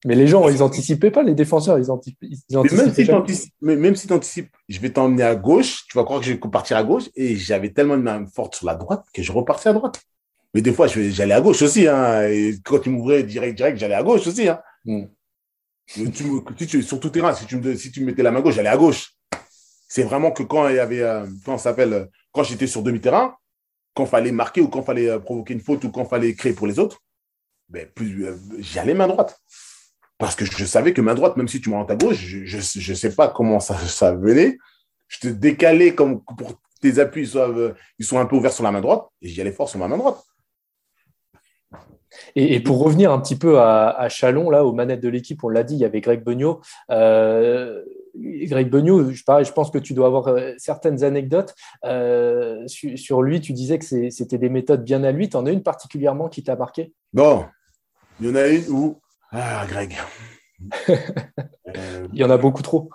Mais 0.07 0.14
les 0.14 0.27
gens, 0.27 0.47
ils 0.49 0.62
anticipaient 0.62 1.11
pas, 1.11 1.22
les 1.22 1.35
défenseurs, 1.35 1.79
ils, 1.79 1.91
mais 3.62 3.77
même 3.77 3.97
si 3.97 4.07
tu 4.07 4.12
anticipes, 4.12 4.55
je 4.68 4.79
vais 4.79 4.91
t'emmener 4.91 5.22
à 5.22 5.35
gauche, 5.35 5.87
tu 5.89 5.97
vas 5.97 6.05
croire 6.05 6.20
que 6.20 6.27
je 6.27 6.33
vais 6.33 6.39
partir 6.39 6.77
à 6.77 6.85
gauche, 6.85 7.05
et 7.14 7.37
j'avais 7.37 7.70
tellement 7.70 7.97
de 7.97 8.03
main 8.03 8.27
forte 8.27 8.55
sur 8.55 8.66
la 8.66 8.75
droite 8.75 9.07
que 9.14 9.22
je 9.22 9.33
repartais 9.33 9.70
à 9.70 9.72
droite. 9.72 10.03
Mais 10.55 10.62
des 10.62 10.72
fois, 10.72 10.87
j'allais 10.87 11.35
à 11.35 11.41
gauche 11.41 11.62
aussi. 11.62 11.89
Hein, 11.89 12.29
et 12.29 12.55
quand 12.64 12.79
tu 12.79 12.91
m'ouvrais 12.91 13.25
direct, 13.25 13.57
direct, 13.57 13.79
j'allais 13.79 13.95
à 13.95 14.03
gauche 14.03 14.27
aussi. 14.27 14.49
Hein. 14.49 14.61
Hmm. 14.85 15.07
Tu 15.87 16.83
sur 16.83 17.01
tout 17.01 17.11
terrain, 17.11 17.35
si 17.35 17.45
tu, 17.47 17.57
me, 17.57 17.75
si 17.75 17.91
tu 17.91 18.01
me 18.01 18.07
mettais 18.07 18.22
la 18.22 18.31
main 18.31 18.41
gauche, 18.41 18.55
j'allais 18.55 18.68
à 18.68 18.77
gauche. 18.77 19.14
C'est 19.89 20.05
vraiment 20.05 20.31
que 20.31 20.43
quand 20.43 20.68
il 20.68 20.77
y 20.77 20.79
avait, 20.79 21.03
euh, 21.03 21.27
quand 21.45 21.59
s'appelle, 21.59 21.93
euh, 21.93 22.05
quand 22.33 22.45
j'étais 22.45 22.66
sur 22.66 22.83
demi-terrain, 22.83 23.35
quand 23.95 24.07
fallait 24.07 24.33
marquer 24.33 24.61
ou 24.61 24.68
quand 24.68 24.83
fallait 24.83 25.11
euh, 25.11 25.18
provoquer 25.18 25.55
une 25.55 25.61
faute 25.61 25.85
ou 25.85 25.91
quand 25.91 26.05
fallait 26.05 26.35
créer 26.35 26.53
pour 26.53 26.66
les 26.66 26.79
autres, 26.79 27.01
ben, 27.69 27.89
j'allais 28.59 28.95
main 28.95 29.09
droite. 29.09 29.41
Parce 30.19 30.37
que 30.37 30.45
je 30.45 30.65
savais 30.65 30.93
que 30.93 31.01
main 31.01 31.15
droite, 31.15 31.37
même 31.37 31.49
si 31.49 31.61
tu 31.61 31.71
m'en 31.71 31.85
à 31.87 31.97
gauche, 31.97 32.17
je 32.17 32.57
ne 32.57 32.95
sais 32.95 33.15
pas 33.15 33.29
comment 33.29 33.61
ça, 33.61 33.77
ça 33.79 34.15
venait. 34.15 34.59
Je 35.09 35.21
te 35.21 35.29
décalais 35.29 35.95
comme 35.95 36.23
pour 36.23 36.61
tes 36.81 36.99
appuis, 36.99 37.23
ils 37.23 37.29
sont, 37.29 37.75
ils 37.99 38.17
un 38.17 38.27
peu 38.27 38.37
ouverts 38.37 38.53
sur 38.53 38.65
la 38.65 38.73
main 38.73 38.81
droite 38.81 39.05
et 39.23 39.29
j'y 39.29 39.41
allais 39.41 39.53
fort 39.53 39.69
sur 39.69 39.79
ma 39.79 39.89
main 39.89 39.99
droite. 39.99 40.23
Et, 42.37 42.61
pour 42.61 42.79
revenir 42.79 43.12
un 43.12 43.21
petit 43.21 43.37
peu 43.37 43.61
à, 43.61 44.09
Chalon, 44.09 44.51
là, 44.51 44.65
aux 44.65 44.73
manettes 44.73 45.01
de 45.01 45.09
l'équipe, 45.09 45.43
on 45.43 45.49
l'a 45.49 45.62
dit, 45.62 45.75
il 45.75 45.81
y 45.81 45.85
avait 45.85 46.01
Greg 46.01 46.23
Beugnot. 46.23 46.61
Euh, 46.91 47.83
Greg 48.17 48.71
Beugnot, 48.71 49.11
je, 49.11 49.17
je 49.17 49.53
pense 49.53 49.71
que 49.71 49.79
tu 49.79 49.95
dois 49.95 50.07
avoir 50.07 50.29
euh, 50.29 50.53
certaines 50.59 51.03
anecdotes 51.05 51.55
euh, 51.85 52.67
sur, 52.67 53.23
lui. 53.23 53.41
Tu 53.41 53.53
disais 53.53 53.79
que 53.79 54.11
c'était 54.11 54.39
des 54.39 54.49
méthodes 54.49 54.85
bien 54.85 55.03
à 55.05 55.12
lui. 55.12 55.29
Tu 55.29 55.37
en 55.37 55.47
as 55.47 55.51
une 55.51 55.62
particulièrement 55.62 56.29
qui 56.29 56.43
t'a 56.43 56.57
marqué? 56.57 56.93
Bon, 57.12 57.47
il 58.21 58.29
y 58.29 58.31
en 58.31 58.37
a 58.37 58.47
une 58.47 58.69
où. 58.69 59.01
Ah, 59.31 59.67
Greg. 59.69 59.97
il 62.12 62.19
y 62.19 62.25
en 62.25 62.31
a 62.31 62.39
beaucoup 62.39 62.62
trop. 62.62 62.91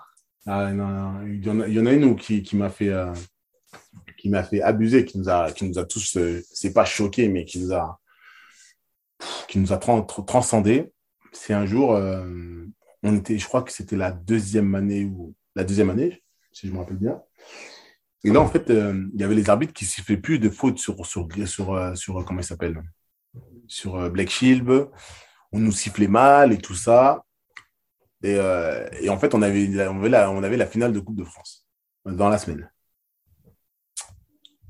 Ah, 0.46 0.72
non, 0.72 1.22
Il, 1.26 1.46
y 1.46 1.80
en 1.80 1.86
a, 1.86 1.92
une 1.92 2.16
qui, 2.16 2.56
m'a 2.56 2.70
fait. 2.70 2.92
qui 4.18 4.30
m'a 4.30 4.44
fait 4.44 4.62
abuser, 4.62 5.06
qui 5.06 5.20
nous 5.20 5.30
a, 5.30 5.52
qui 5.52 5.66
nous 5.66 5.78
a 5.78 5.86
tous, 5.86 6.18
c'est 6.52 6.74
pas 6.74 6.86
choqué, 6.86 7.28
mais 7.28 7.46
qui 7.46 7.60
nous 7.60 7.74
a, 7.74 8.00
qui 9.48 9.60
nous 9.60 9.74
a 9.74 9.78
transcendé. 9.78 10.92
C'est 11.32 11.54
un 11.54 11.66
jour, 11.66 11.94
euh, 11.94 12.66
on 13.04 13.16
était, 13.16 13.38
je 13.38 13.46
crois 13.46 13.64
que 13.64 13.72
c'était 13.72 13.96
la 13.96 14.12
deuxième 14.12 14.76
année 14.76 15.06
ou 15.06 15.36
la 15.56 15.64
deuxième 15.64 15.90
année, 15.90 16.24
si 16.52 16.68
je 16.68 16.74
me 16.74 16.80
rappelle 16.80 16.98
bien. 16.98 17.22
Et 18.24 18.32
là, 18.32 18.42
en 18.42 18.48
fait, 18.48 18.70
euh, 18.70 19.08
il 19.14 19.22
y 19.22 19.24
avait 19.24 19.36
les 19.36 19.50
arbitres 19.50 19.74
qui 19.74 19.86
ne 19.86 19.90
sifflaient 19.90 20.18
plus 20.18 20.40
de 20.40 20.50
fautes 20.50 20.78
sur, 20.78 21.06
sur, 21.06 21.28
euh, 21.74 21.96
Sur 23.68 24.10
Black 24.12 24.30
Shield. 24.30 24.90
On 25.52 25.60
nous 25.60 25.72
sifflait 25.72 26.08
mal 26.08 26.52
et 26.52 26.58
tout 26.58 26.76
ça. 26.76 27.24
Et, 28.22 28.38
en 29.10 29.18
fait, 29.18 29.34
on 29.34 29.42
avait, 29.42 29.88
on, 29.88 30.00
avait 30.00 30.10
la, 30.10 30.30
on 30.32 30.44
avait 30.44 30.58
la 30.58 30.66
finale 30.66 30.92
de 30.92 31.00
Coupe 31.00 31.16
de 31.16 31.24
France 31.24 31.66
dans 32.06 32.28
la 32.28 32.38
semaine. 32.38 32.70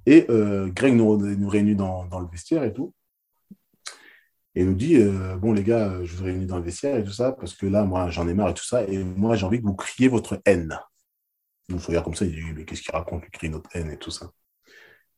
Et 0.05 0.27
Greg 0.75 0.93
nous, 0.93 1.17
nous 1.17 1.49
réunit 1.49 1.75
dans, 1.75 2.05
dans, 2.05 2.19
le 2.19 2.27
vestiaire 2.27 2.63
et 2.63 2.73
tout. 2.73 2.93
Et 4.55 4.61
il 4.61 4.67
nous 4.67 4.75
dit 4.75 4.95
euh, 4.97 5.37
Bon, 5.37 5.53
les 5.53 5.63
gars, 5.63 6.03
je 6.03 6.15
vous 6.15 6.23
réunis 6.25 6.45
dans 6.45 6.57
le 6.57 6.63
vestiaire 6.63 6.97
et 6.97 7.03
tout 7.03 7.11
ça, 7.11 7.31
parce 7.33 7.53
que 7.53 7.65
là, 7.65 7.83
moi, 7.83 8.09
j'en 8.09 8.27
ai 8.27 8.33
marre 8.33 8.49
et 8.49 8.53
tout 8.53 8.63
ça, 8.63 8.83
et 8.83 9.03
moi, 9.03 9.35
j'ai 9.35 9.45
envie 9.45 9.59
que 9.59 9.65
vous 9.65 9.75
criez 9.75 10.07
votre 10.07 10.41
haine. 10.45 10.77
Il 11.69 11.79
se 11.79 11.87
regarde 11.87 12.05
comme 12.05 12.15
ça, 12.15 12.25
il 12.25 12.33
dit 12.33 12.53
Mais 12.55 12.65
qu'est-ce 12.65 12.81
qu'il 12.81 12.91
raconte 12.91 13.23
Il 13.25 13.31
crie 13.31 13.49
notre 13.49 13.69
haine 13.75 13.91
et 13.91 13.97
tout 13.97 14.11
ça. 14.11 14.31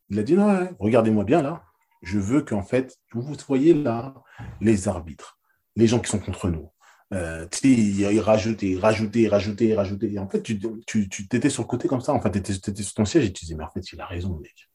Il 0.09 0.19
a 0.19 0.23
dit 0.23 0.33
Non, 0.33 0.69
regardez-moi 0.79 1.23
bien 1.23 1.41
là. 1.41 1.63
Je 2.01 2.19
veux 2.19 2.41
qu'en 2.41 2.63
fait, 2.63 2.97
vous 3.13 3.21
voyez 3.47 3.73
là 3.73 4.15
les 4.59 4.87
arbitres, 4.87 5.39
les 5.75 5.87
gens 5.87 5.99
qui 5.99 6.09
sont 6.09 6.19
contre 6.19 6.49
nous. 6.49 6.71
Euh, 7.13 7.45
ils 7.63 8.19
rajoutaient, 8.19 8.77
rajoutaient, 8.79 9.27
rajoutaient, 9.27 9.75
rajoutaient. 9.75 10.11
Et 10.11 10.19
en 10.19 10.29
fait, 10.29 10.41
tu, 10.41 10.59
tu, 10.87 11.09
tu 11.09 11.23
étais 11.31 11.49
sur 11.49 11.63
le 11.63 11.67
côté 11.67 11.87
comme 11.87 12.01
ça. 12.01 12.13
En 12.13 12.21
fait, 12.21 12.31
tu 12.31 12.39
étais, 12.39 12.53
étais, 12.53 12.83
sur 12.83 12.93
ton 12.93 13.05
siège 13.05 13.25
et 13.25 13.33
tu 13.33 13.45
disais, 13.45 13.55
mais 13.55 13.63
en 13.63 13.69
fait, 13.69 13.91
il 13.91 13.99
a 13.99 14.05
raison, 14.05 14.37
mec. 14.39 14.69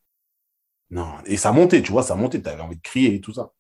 Non. 0.91 1.15
Et 1.25 1.37
ça 1.37 1.53
montait, 1.53 1.83
tu 1.83 1.93
vois, 1.93 2.03
ça 2.03 2.15
montait. 2.15 2.41
Tu 2.41 2.49
avais 2.49 2.61
envie 2.61 2.77
de 2.77 2.83
crier 2.83 3.15
et 3.15 3.21
tout 3.21 3.33
ça. 3.33 3.51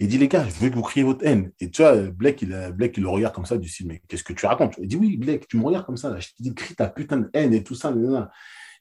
Il 0.00 0.08
dit, 0.08 0.18
les 0.18 0.28
gars, 0.28 0.46
je 0.48 0.54
veux 0.54 0.70
que 0.70 0.74
vous 0.74 0.82
criez 0.82 1.04
votre 1.04 1.24
haine. 1.24 1.52
Et 1.60 1.70
tu 1.70 1.82
vois, 1.82 1.96
Blake, 1.96 2.42
il, 2.42 2.48
il 2.48 3.02
le 3.02 3.08
regarde 3.08 3.34
comme 3.34 3.46
ça, 3.46 3.56
du 3.56 3.68
style, 3.68 3.86
mais 3.86 4.02
qu'est-ce 4.08 4.24
que 4.24 4.32
tu 4.32 4.46
racontes? 4.46 4.74
Il 4.78 4.88
dit, 4.88 4.96
oui, 4.96 5.16
Blake, 5.16 5.46
tu 5.48 5.56
me 5.56 5.64
regardes 5.64 5.86
comme 5.86 5.96
ça, 5.96 6.10
là. 6.10 6.20
je 6.20 6.28
te 6.28 6.42
dis, 6.42 6.54
crie 6.54 6.74
ta 6.74 6.88
putain 6.88 7.18
de 7.18 7.30
haine 7.32 7.54
et 7.54 7.62
tout 7.62 7.74
ça. 7.74 7.94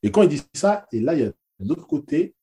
Et 0.01 0.11
quand 0.11 0.23
il 0.23 0.29
dit 0.29 0.41
ça, 0.53 0.85
et 0.91 0.99
là, 0.99 1.13
il 1.13 1.19
y 1.19 1.23
a 1.23 1.27
de 1.27 1.69
l'autre 1.69 1.87
côté, 1.87 2.35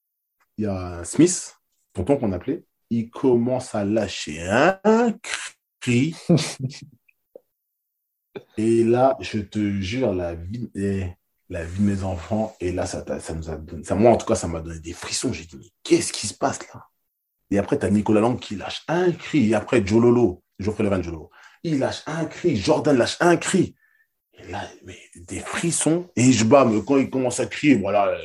il 0.56 0.64
y 0.64 0.66
a 0.66 1.02
Smith, 1.04 1.56
tonton 1.92 2.16
qu'on 2.16 2.32
appelait, 2.32 2.64
il 2.90 3.10
commence 3.10 3.74
à 3.74 3.84
lâcher 3.84 4.42
un 4.42 4.80
cri. 5.80 6.14
et 8.56 8.84
là, 8.84 9.16
je 9.20 9.40
te 9.40 9.80
jure, 9.80 10.14
la 10.14 10.34
vie. 10.34 10.70
la 11.48 11.64
vie 11.64 11.80
de 11.80 11.84
mes 11.84 12.04
enfants. 12.04 12.56
Et 12.60 12.72
là, 12.72 12.86
ça, 12.86 13.04
ça 13.20 13.34
nous 13.34 13.50
a 13.50 13.56
donné, 13.56 13.84
ça, 13.84 13.94
moi, 13.94 14.12
en 14.12 14.16
tout 14.16 14.26
cas, 14.26 14.36
ça 14.36 14.48
m'a 14.48 14.60
donné 14.60 14.80
des 14.80 14.92
frissons. 14.92 15.32
J'ai 15.32 15.44
dit, 15.44 15.72
qu'est-ce 15.82 16.12
qui 16.12 16.26
se 16.26 16.34
passe 16.34 16.60
là? 16.72 16.89
Et 17.50 17.58
après, 17.58 17.78
tu 17.78 17.86
as 17.86 17.90
Nicolas 17.90 18.20
Lang 18.20 18.38
qui 18.38 18.56
lâche 18.56 18.82
un 18.88 19.12
cri. 19.12 19.50
Et 19.50 19.54
après, 19.54 19.84
Jololo, 19.84 20.42
Geoffrey 20.58 20.84
Levan 20.84 21.02
Jololo, 21.02 21.30
il 21.62 21.78
lâche 21.78 22.02
un 22.06 22.24
cri. 22.26 22.56
Jordan 22.56 22.96
lâche 22.96 23.16
un 23.20 23.36
cri. 23.36 23.74
Et 24.34 24.50
là, 24.50 24.62
mais 24.84 24.98
des 25.16 25.40
frissons. 25.40 26.08
Et 26.16 26.32
je 26.32 26.44
bats, 26.44 26.68
quand 26.86 26.96
il 26.96 27.10
commence 27.10 27.40
à 27.40 27.46
crier, 27.46 27.76
voilà, 27.76 28.16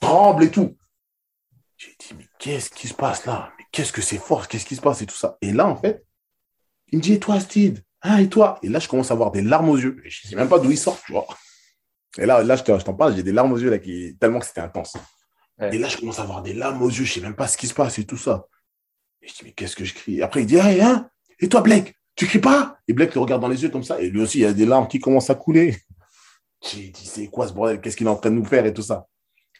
tremble 0.00 0.44
et 0.44 0.50
tout. 0.50 0.76
J'ai 1.76 1.94
dit, 1.98 2.14
mais 2.16 2.26
qu'est-ce 2.38 2.70
qui 2.70 2.88
se 2.88 2.94
passe 2.94 3.26
là? 3.26 3.52
Mais 3.58 3.64
qu'est-ce 3.70 3.92
que 3.92 4.02
c'est 4.02 4.18
fort? 4.18 4.48
Qu'est-ce 4.48 4.66
qui 4.66 4.76
se 4.76 4.80
passe 4.80 5.02
et 5.02 5.06
tout 5.06 5.16
ça? 5.16 5.38
Et 5.40 5.52
là, 5.52 5.66
en 5.66 5.76
fait, 5.76 6.04
il 6.90 6.98
me 6.98 7.02
dit, 7.02 7.14
et 7.14 7.20
toi, 7.20 7.38
Steve 7.38 7.80
ah, 8.00 8.20
et 8.20 8.28
toi? 8.28 8.58
Et 8.62 8.68
là, 8.68 8.78
je 8.78 8.88
commence 8.88 9.10
à 9.10 9.14
avoir 9.14 9.32
des 9.32 9.42
larmes 9.42 9.68
aux 9.68 9.76
yeux. 9.76 10.00
je 10.04 10.26
ne 10.26 10.30
sais 10.30 10.36
même 10.36 10.48
pas 10.48 10.58
d'où 10.58 10.70
il 10.70 10.78
sort, 10.78 11.00
tu 11.04 11.12
vois. 11.12 11.26
Et 12.16 12.26
là, 12.26 12.42
là 12.42 12.56
je 12.56 12.62
t'en 12.62 12.94
parle, 12.94 13.16
j'ai 13.16 13.22
des 13.22 13.32
larmes 13.32 13.52
aux 13.52 13.58
yeux, 13.58 13.70
là, 13.70 13.78
qui, 13.78 14.16
tellement 14.18 14.38
que 14.38 14.46
c'était 14.46 14.60
intense. 14.60 14.96
Et 15.60 15.78
là, 15.78 15.88
je 15.88 15.96
commence 15.96 16.18
à 16.18 16.22
avoir 16.22 16.42
des 16.42 16.54
larmes 16.54 16.82
aux 16.82 16.88
yeux, 16.88 17.04
je 17.04 17.12
sais 17.14 17.20
même 17.20 17.34
pas 17.34 17.48
ce 17.48 17.56
qui 17.56 17.66
se 17.66 17.74
passe 17.74 17.98
et 17.98 18.04
tout 18.04 18.16
ça. 18.16 18.46
Et 19.20 19.28
je 19.28 19.34
dis, 19.34 19.40
mais 19.44 19.52
qu'est-ce 19.52 19.74
que 19.74 19.84
je 19.84 19.94
crie? 19.94 20.22
Après, 20.22 20.42
il 20.42 20.46
dit, 20.46 20.56
hey, 20.56 20.80
hein? 20.80 21.08
Et 21.40 21.48
toi, 21.48 21.60
Blake, 21.60 21.96
tu 22.14 22.26
cries 22.26 22.38
pas? 22.38 22.78
Et 22.86 22.92
Blake 22.92 23.14
le 23.14 23.20
regarde 23.20 23.42
dans 23.42 23.48
les 23.48 23.62
yeux 23.62 23.68
comme 23.68 23.82
ça. 23.82 24.00
Et 24.00 24.08
lui 24.08 24.20
aussi, 24.20 24.38
il 24.38 24.42
y 24.42 24.46
a 24.46 24.52
des 24.52 24.66
larmes 24.66 24.86
qui 24.86 25.00
commencent 25.00 25.30
à 25.30 25.34
couler. 25.34 25.76
J'ai 26.62 26.90
dit, 26.90 27.06
c'est 27.06 27.26
quoi 27.26 27.48
ce 27.48 27.52
bordel? 27.52 27.80
Qu'est-ce 27.80 27.96
qu'il 27.96 28.06
est 28.06 28.10
en 28.10 28.16
train 28.16 28.30
de 28.30 28.36
nous 28.36 28.44
faire 28.44 28.64
et 28.66 28.72
tout 28.72 28.82
ça? 28.82 29.06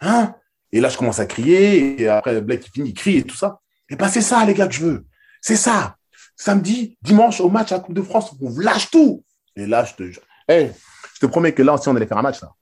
Hein? 0.01 0.35
Et 0.71 0.81
là, 0.81 0.89
je 0.89 0.97
commence 0.97 1.19
à 1.19 1.27
crier. 1.27 2.01
Et 2.01 2.09
après, 2.09 2.41
Blake, 2.41 2.67
il 2.67 2.71
finit, 2.71 2.91
il 2.91 2.95
crie 2.95 3.17
et 3.19 3.23
tout 3.25 3.37
ça. 3.37 3.61
Et 3.89 3.97
ben, 3.97 4.09
c'est 4.09 4.21
ça, 4.21 4.45
les 4.45 4.55
gars, 4.55 4.69
que 4.69 4.75
je 4.75 4.85
veux. 4.85 5.07
C'est 5.41 5.57
ça 5.57 5.99
samedi, 6.39 6.97
dimanche, 7.03 7.41
au 7.41 7.51
match 7.51 7.73
à 7.73 7.77
la 7.77 7.81
Coupe 7.81 7.95
de 7.95 8.03
France, 8.03 8.35
on 8.41 8.59
lâche 8.59 8.91
tout. 8.91 9.25
Et 9.57 9.67
là, 9.67 9.85
je 9.85 9.95
te, 9.95 10.03
hey, 10.47 10.73
je 11.15 11.21
te 11.21 11.27
promets 11.27 11.53
que 11.53 11.63
là, 11.63 11.77
si 11.77 11.89
on 11.89 11.97
allait 11.97 12.07
faire 12.07 12.17
un 12.17 12.23
match, 12.23 12.41
là, 12.41 12.55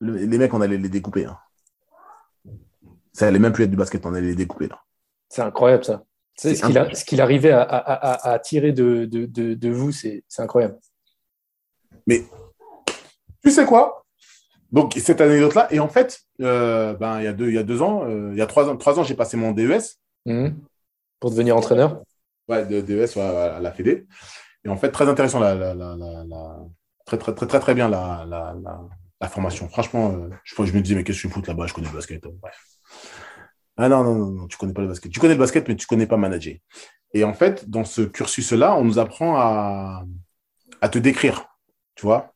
les 0.00 0.38
mecs, 0.38 0.54
on 0.54 0.60
allait 0.60 0.78
les 0.78 0.88
découper. 0.88 1.24
Hein. 1.24 1.36
Ça 3.16 3.28
allait 3.28 3.38
même 3.38 3.52
plus 3.52 3.64
être 3.64 3.70
du 3.70 3.78
basket, 3.78 4.04
on 4.04 4.12
allait 4.12 4.28
les 4.28 4.34
découper. 4.34 4.68
là. 4.68 4.78
C'est 5.30 5.40
incroyable, 5.40 5.84
ça. 5.84 6.04
C'est 6.36 6.54
ce 6.54 7.04
qu'il 7.06 7.22
arrivait 7.22 7.50
à, 7.50 8.38
tirer 8.44 8.72
de, 8.72 9.06
de, 9.06 9.70
vous, 9.70 9.90
c'est 9.90 10.22
incroyable. 10.36 10.76
Mais 12.06 12.24
tu 13.42 13.50
sais 13.50 13.64
quoi? 13.64 14.04
Donc, 14.70 14.92
cette 15.00 15.22
anecdote-là, 15.22 15.68
et 15.70 15.80
en 15.80 15.88
fait, 15.88 16.20
euh, 16.42 16.92
ben, 16.92 17.20
il, 17.20 17.24
y 17.24 17.26
a 17.26 17.32
deux, 17.32 17.48
il 17.48 17.54
y 17.54 17.58
a 17.58 17.62
deux 17.62 17.80
ans, 17.80 18.04
euh, 18.04 18.30
il 18.32 18.38
y 18.38 18.42
a 18.42 18.46
trois 18.46 18.68
ans, 18.68 18.76
trois 18.76 18.98
ans 18.98 19.02
j'ai 19.04 19.14
passé 19.14 19.38
mon 19.38 19.52
DES. 19.52 19.96
Mmh. 20.26 20.48
Pour 21.18 21.30
devenir 21.30 21.56
entraîneur? 21.56 22.02
Ouais, 22.48 22.66
de 22.66 22.82
DES 22.82 23.18
à 23.18 23.60
la 23.60 23.72
Fédé. 23.72 24.06
Et 24.64 24.68
en 24.68 24.76
fait, 24.76 24.90
très 24.90 25.08
intéressant, 25.08 25.40
la, 25.40 25.54
la, 25.54 25.74
la, 25.74 26.58
très, 27.06 27.16
très, 27.16 27.34
très, 27.34 27.46
très, 27.46 27.60
très 27.60 27.74
bien 27.74 27.88
la, 27.88 29.28
formation. 29.30 29.68
Franchement, 29.70 30.12
euh, 30.12 30.28
je, 30.44 30.54
je 30.62 30.72
me 30.74 30.82
disais, 30.82 30.96
mais 30.96 31.04
qu'est-ce 31.04 31.22
que 31.22 31.28
je 31.28 31.32
fous 31.32 31.42
là-bas? 31.46 31.66
Je 31.66 31.72
connais 31.72 31.88
le 31.88 31.94
basket. 31.94 32.22
Bref. 32.42 32.75
Ah 33.76 33.88
non, 33.88 34.04
non, 34.04 34.14
non, 34.14 34.30
non, 34.30 34.46
tu 34.46 34.56
connais 34.56 34.72
pas 34.72 34.82
le 34.82 34.88
basket. 34.88 35.12
Tu 35.12 35.20
connais 35.20 35.34
le 35.34 35.40
basket, 35.40 35.68
mais 35.68 35.76
tu 35.76 35.86
connais 35.86 36.06
pas 36.06 36.16
manager. 36.16 36.56
Et 37.12 37.24
en 37.24 37.34
fait, 37.34 37.68
dans 37.68 37.84
ce 37.84 38.02
cursus-là, 38.02 38.74
on 38.76 38.84
nous 38.84 38.98
apprend 38.98 39.36
à, 39.36 40.04
à 40.80 40.88
te 40.88 40.98
décrire, 40.98 41.46
tu 41.94 42.06
vois, 42.06 42.34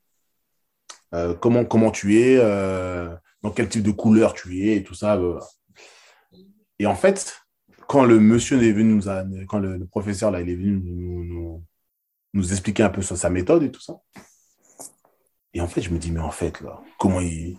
euh, 1.15 1.35
comment, 1.35 1.65
comment 1.65 1.91
tu 1.91 2.21
es, 2.21 2.37
euh, 2.39 3.15
dans 3.43 3.51
quel 3.51 3.69
type 3.69 3.83
de 3.83 3.91
couleur 3.91 4.35
tu 4.35 4.67
es 4.67 4.77
et 4.77 4.83
tout 4.83 4.95
ça. 4.95 5.21
Et 6.79 6.87
en 6.87 6.95
fait, 6.95 7.37
quand 7.89 8.05
le 8.05 8.21
monsieur 8.21 8.63
est 8.63 8.73
venu 8.73 8.95
nous 8.95 9.47
quand 9.49 9.59
le, 9.59 9.85
professeur 9.87 10.31
là, 10.31 10.41
il 10.41 10.49
est 10.49 10.55
venu 10.55 10.81
nous, 10.83 11.65
nous, 12.33 12.53
expliquer 12.53 12.85
un 12.85 12.91
peu 12.91 13.03
sur 13.03 13.17
sa 13.17 13.31
méthode 13.31 13.63
et 13.65 13.71
tout 13.71 13.81
ça. 13.81 14.01
Et 15.53 15.61
en 15.61 15.67
fait, 15.67 15.83
je 15.83 15.91
me 15.91 15.99
dis, 15.99 16.13
mais 16.13 16.21
en 16.21 16.31
fait, 16.31 16.61
là, 16.61 16.81
comment 16.99 17.21
il, 17.21 17.59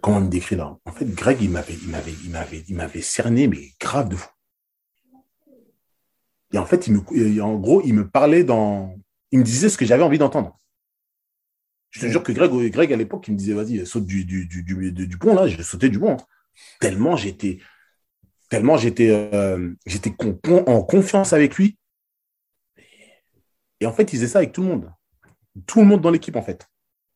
comment 0.00 0.20
me 0.20 0.28
décrit 0.28 0.56
là? 0.56 0.76
En 0.84 0.92
fait, 0.92 1.06
Greg, 1.06 1.40
il 1.40 1.50
m'avait, 1.50 1.74
il 1.74 1.88
m'avait, 1.88 2.14
il 2.24 2.30
m'avait, 2.30 2.64
il 2.68 2.74
m'avait 2.74 3.02
cerné, 3.02 3.48
mais 3.48 3.72
grave 3.80 4.08
de 4.08 4.16
fou. 4.16 4.28
Et 6.52 6.58
en 6.58 6.66
fait, 6.66 6.86
il 6.86 6.94
me, 6.94 7.42
en 7.42 7.56
gros, 7.56 7.82
il 7.84 7.94
me 7.94 8.08
parlait 8.08 8.44
dans, 8.44 8.96
il 9.30 9.38
me 9.40 9.44
disait 9.44 9.68
ce 9.68 9.76
que 9.76 9.84
j'avais 9.84 10.02
envie 10.02 10.18
d'entendre. 10.18 10.56
Je 11.90 12.00
te 12.00 12.06
jure 12.06 12.22
que 12.22 12.32
Greg, 12.32 12.50
Greg 12.70 12.92
à 12.92 12.96
l'époque, 12.96 13.26
il 13.28 13.32
me 13.32 13.38
disait, 13.38 13.54
vas-y, 13.54 13.86
saute 13.86 14.06
du, 14.06 14.24
du, 14.24 14.46
du, 14.46 14.62
du, 14.62 15.18
pont 15.18 15.34
là, 15.34 15.48
je 15.48 15.62
sautais 15.62 15.88
du 15.88 15.98
pont. 15.98 16.16
Tellement 16.80 17.16
j'étais, 17.16 17.60
tellement 18.48 18.76
j'étais 18.76 19.10
euh, 19.10 19.74
j'étais 19.86 20.12
en 20.66 20.82
confiance 20.82 21.32
avec 21.32 21.56
lui. 21.56 21.78
Et 23.80 23.86
en 23.86 23.92
fait, 23.92 24.12
il 24.12 24.16
faisait 24.16 24.28
ça 24.28 24.38
avec 24.38 24.52
tout 24.52 24.62
le 24.62 24.68
monde. 24.68 24.92
Tout 25.66 25.80
le 25.80 25.86
monde 25.86 26.00
dans 26.00 26.10
l'équipe, 26.10 26.36
en 26.36 26.42
fait. 26.42 26.66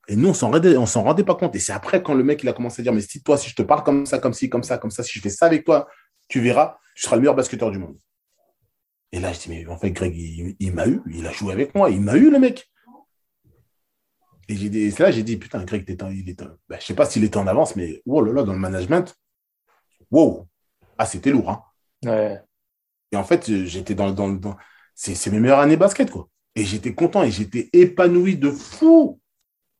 Et 0.08 0.16
nous, 0.16 0.28
on 0.28 0.34
s'en 0.34 0.50
rendait, 0.50 0.76
on 0.76 0.86
s'en 0.86 1.02
rendait 1.04 1.24
pas 1.24 1.34
compte. 1.34 1.54
Et 1.54 1.60
c'est 1.60 1.72
après, 1.72 2.02
quand 2.02 2.14
le 2.14 2.24
mec, 2.24 2.42
il 2.42 2.48
a 2.48 2.52
commencé 2.52 2.80
à 2.80 2.82
dire, 2.82 2.92
mais 2.92 3.00
si 3.00 3.22
toi, 3.22 3.36
si 3.36 3.48
je 3.50 3.54
te 3.54 3.62
parle 3.62 3.84
comme 3.84 4.04
ça, 4.04 4.18
comme 4.18 4.32
ci, 4.32 4.50
comme 4.50 4.64
ça, 4.64 4.78
comme 4.78 4.90
ça, 4.90 5.02
si 5.02 5.12
je 5.18 5.20
fais 5.20 5.30
ça 5.30 5.46
avec 5.46 5.64
toi, 5.64 5.88
tu 6.28 6.40
verras, 6.40 6.76
tu 6.94 7.04
seras 7.04 7.16
le 7.16 7.22
meilleur 7.22 7.36
basketteur 7.36 7.70
du 7.70 7.78
monde. 7.78 7.96
Et 9.12 9.20
là, 9.20 9.32
je 9.32 9.40
dis, 9.40 9.50
mais 9.50 9.66
en 9.66 9.76
fait, 9.76 9.90
Greg, 9.90 10.14
il, 10.16 10.72
m'a 10.72 10.88
eu, 10.88 11.02
il 11.10 11.26
a 11.26 11.32
joué 11.32 11.52
avec 11.52 11.74
moi, 11.74 11.90
il 11.90 12.00
m'a 12.00 12.16
eu, 12.16 12.30
le 12.30 12.38
mec. 12.38 12.68
Et, 14.48 14.56
j'ai 14.56 14.90
là, 14.98 15.10
j'ai 15.10 15.22
dit, 15.22 15.36
putain, 15.36 15.62
Greg, 15.64 15.84
il 15.88 16.28
est, 16.30 16.42
ben, 16.68 16.78
je 16.80 16.84
sais 16.84 16.94
pas 16.94 17.06
s'il 17.06 17.22
était 17.22 17.36
en 17.36 17.46
avance, 17.46 17.76
mais 17.76 18.02
oh 18.06 18.22
là 18.22 18.32
là, 18.32 18.42
dans 18.42 18.54
le 18.54 18.58
management, 18.58 19.14
wow, 20.10 20.48
ah, 20.98 21.06
c'était 21.06 21.30
lourd. 21.30 21.50
Hein. 21.50 22.38
Et 23.12 23.16
en 23.16 23.24
fait, 23.24 23.50
j'étais 23.66 23.94
dans, 23.94 24.10
dans, 24.10 24.30
dans... 24.30 24.56
C'est 24.94 25.30
mes 25.30 25.40
meilleures 25.40 25.60
années 25.60 25.76
basket, 25.76 26.10
quoi. 26.10 26.28
Et 26.54 26.64
j'étais 26.64 26.94
content 26.94 27.22
et 27.22 27.30
j'étais 27.30 27.70
épanoui 27.72 28.36
de 28.36 28.50
fou. 28.50 29.20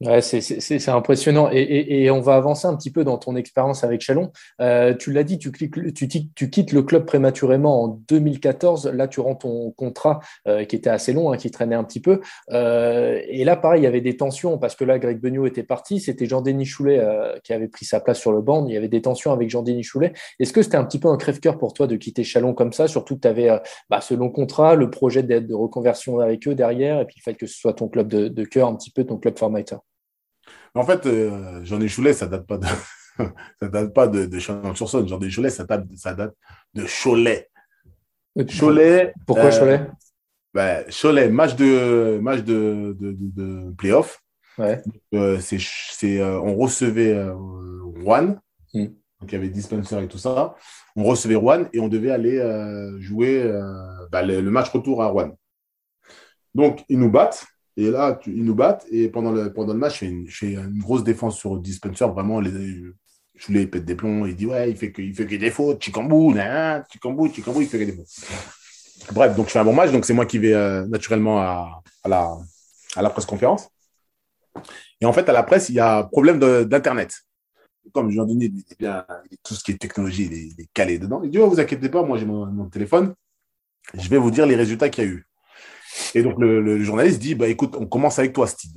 Ouais, 0.05 0.21
c'est 0.21 0.89
impressionnant. 0.89 1.49
Et, 1.53 2.11
on 2.11 2.21
va 2.21 2.35
avancer 2.35 2.67
un 2.67 2.75
petit 2.77 2.91
peu 2.91 3.05
dans 3.05 3.19
ton 3.19 3.37
expérience 3.37 3.85
avec 3.85 4.01
Chalon. 4.01 4.33
Euh, 4.61 4.95
tu 4.95 5.13
l'as 5.13 5.23
dit, 5.23 5.39
tu, 5.39 5.53
tu, 5.53 6.51
quittes 6.51 6.73
le 6.73 6.83
club 6.83 7.05
prématurément 7.05 7.85
en 7.85 7.89
2014. 8.09 8.89
Là, 8.89 9.07
tu 9.07 9.21
rends 9.21 9.37
ton 9.37 9.71
contrat 9.71 10.19
euh, 10.49 10.65
qui 10.65 10.75
était 10.75 10.91
assez 10.91 11.13
long, 11.13 11.31
hein, 11.31 11.37
qui 11.37 11.53
traînait 11.53 11.77
un 11.77 11.85
petit 11.85 12.01
peu. 12.01 12.21
Euh, 12.51 13.21
et 13.29 13.45
là, 13.45 13.55
pareil, 13.55 13.83
il 13.83 13.85
y 13.85 13.87
avait 13.87 14.01
des 14.01 14.17
tensions 14.17 14.59
parce 14.59 14.75
que 14.75 14.85
là, 14.85 14.99
Greg 14.99 15.21
Beugnot 15.21 15.47
était 15.47 15.63
parti. 15.63 16.01
C'était 16.01 16.27
Jean-Denis 16.27 16.67
Choulet 16.67 17.01
qui 17.45 17.53
avait 17.53 17.69
pris 17.69 17.85
sa 17.85 18.01
place 18.01 18.19
sur 18.19 18.33
le 18.33 18.41
banc. 18.41 18.67
Il 18.67 18.75
y 18.75 18.77
avait 18.77 18.89
des 18.89 19.03
tensions 19.03 19.31
avec 19.33 19.51
Jean-Denis 19.51 19.85
Choulet. 19.85 20.13
Est-ce 20.41 20.53
que 20.53 20.63
c'était 20.63 20.79
un 20.79 20.85
petit 20.85 20.99
peu 20.99 21.09
un 21.09 21.17
crève-cœur 21.17 21.59
pour 21.59 21.75
toi 21.75 21.87
de 21.87 21.95
quitter 21.95 22.25
Chalon 22.25 22.55
comme 22.55 22.73
ça 22.73 22.89
Surtout 22.89 23.15
que 23.15 23.21
tu 23.21 23.29
avais 23.29 23.51
bah, 23.89 24.01
ce 24.01 24.15
long 24.15 24.31
contrat, 24.31 24.75
le 24.75 24.91
projet 24.91 25.23
d'aide 25.23 25.47
de 25.47 25.55
reconversion 25.55 26.19
avec 26.19 26.49
eux 26.49 26.57
derrière, 26.57 27.01
et 27.01 27.05
puis 27.05 27.17
le 27.19 27.23
fait 27.23 27.39
que 27.39 27.47
ce 27.47 27.57
soit 27.57 27.75
ton 27.75 27.89
club 27.89 28.09
de, 28.09 28.27
de 28.27 28.45
cœur, 28.45 28.67
un 28.67 28.75
petit 28.75 28.91
peu 28.91 29.05
ton 29.05 29.17
club 29.17 29.39
formateur? 29.39 29.81
En 30.75 30.85
fait, 30.85 31.05
euh, 31.07 31.63
Jean 31.65 31.87
Choulet, 31.87 32.13
ça 32.13 32.27
date 32.27 32.47
pas 32.47 32.59
de, 32.59 32.67
ça 33.61 33.69
date 33.69 33.93
pas 33.93 34.07
de, 34.09 34.27
de 34.27 34.39
Chalon-sur-Saône. 34.39 35.09
Jean 35.09 35.21
Choulet, 35.29 35.51
ça 35.51 35.65
date, 35.65 35.85
ça 35.97 36.15
date 36.15 36.35
de 36.75 36.85
Cholet. 36.87 37.49
Cholet. 38.59 39.13
Pourquoi 39.27 39.47
euh, 39.47 39.59
Cholet? 39.59 39.87
ben, 40.55 40.85
Cholet, 40.89 41.29
match 41.29 41.55
de, 41.57 42.19
match 42.23 42.41
de, 42.41 42.97
de, 42.99 43.15
de, 43.19 43.71
playoff. 43.73 44.23
Ouais. 44.57 44.83
Euh, 45.15 45.39
c'est, 45.41 46.23
on 46.23 46.57
recevait 46.57 47.23
Rouen. 47.31 48.37
Hmm. 48.73 48.87
Donc, 49.21 49.31
il 49.31 49.33
y 49.33 49.37
avait 49.37 49.49
Dispenser 49.49 50.03
et 50.03 50.09
tout 50.09 50.19
ça. 50.19 50.55
On 50.97 51.05
recevait 51.05 51.35
Rouen 51.35 51.67
et 51.73 51.81
on 51.81 51.89
devait 51.89 52.11
aller 52.11 52.41
jouer 52.99 53.45
ben, 54.11 54.23
le, 54.23 54.51
match 54.51 54.71
retour 54.71 55.03
à 55.03 55.09
Rouen. 55.09 55.37
Donc, 56.55 56.83
ils 56.89 56.99
nous 56.99 57.11
battent. 57.11 57.47
Et 57.77 57.91
là, 57.91 58.21
ils 58.27 58.45
nous 58.45 58.55
battent. 58.55 58.87
Et 58.91 59.09
pendant 59.09 59.33
le, 59.33 59.53
pendant 59.53 59.73
le 59.73 59.79
match, 59.79 60.05
je 60.05 60.31
fais, 60.31 60.55
une, 60.55 60.79
grosse 60.79 61.05
défense 61.05 61.39
sur 61.39 61.59
Dispenser. 61.59 62.07
Vraiment, 62.07 62.41
les, 62.41 62.51
je 62.51 63.47
voulais 63.47 63.67
pète 63.67 63.85
des 63.85 63.95
plombs. 63.95 64.27
Il 64.27 64.37
dit 64.37 64.47
Ouais, 64.47 64.71
il 64.71 64.77
fait 64.77 64.93
que, 64.93 65.01
il 65.03 65.15
fait 65.15 65.27
que 65.27 65.37
des 65.37 65.51
fautes. 65.51 65.83
Chicambou, 65.83 66.35
Chicambou, 66.91 67.33
Chicambou, 67.33 67.63
il 67.63 67.69
fait 67.69 67.79
que 67.79 67.85
des 67.85 67.97
fautes. 67.97 69.13
Bref, 69.13 69.35
donc 69.35 69.47
je 69.47 69.53
fais 69.53 69.59
un 69.59 69.65
bon 69.65 69.73
match. 69.73 69.91
Donc 69.91 70.05
c'est 70.05 70.15
moi 70.15 70.27
qui 70.27 70.39
vais 70.39 70.55
euh, 70.55 70.87
naturellement 70.87 71.41
à, 71.41 71.83
à, 72.05 72.09
la, 72.09 72.37
à 72.97 73.03
la 73.03 73.11
presse 73.11 73.27
conférence. 73.27 73.69
Et 75.01 75.07
en 75.07 75.13
fait, 75.13 75.29
à 75.29 75.33
la 75.33 75.43
presse, 75.43 75.69
il 75.71 75.77
y 75.77 75.81
a 75.81 76.05
problème 76.05 76.39
d'Internet. 76.39 77.23
Comme 77.93 78.11
Jean-Denis, 78.11 78.51
dit 78.51 78.65
tout 79.43 79.55
ce 79.55 79.65
qui 79.65 79.73
est 79.73 79.79
technologie, 79.79 80.29
il 80.31 80.61
est, 80.61 80.69
calé 80.73 80.99
dedans. 80.99 81.21
Il 81.25 81.31
dit 81.31 81.39
oh, 81.39 81.49
Vous 81.49 81.59
inquiétez 81.59 81.89
pas, 81.89 82.05
moi 82.05 82.17
j'ai 82.19 82.27
mon 82.27 82.69
téléphone. 82.69 83.15
Je 83.95 84.09
vais 84.09 84.19
vous 84.19 84.31
dire 84.31 84.47
les 84.47 84.55
résultats 84.55 84.89
qu'il 84.89 85.05
y 85.05 85.07
a 85.09 85.11
eu. 85.11 85.27
Et 86.15 86.23
donc, 86.23 86.39
le, 86.39 86.83
journaliste 86.83 87.21
dit, 87.21 87.35
bah, 87.35 87.49
écoute, 87.49 87.77
on 87.79 87.87
commence 87.87 88.19
avec 88.19 88.33
toi, 88.33 88.47
Steve. 88.47 88.73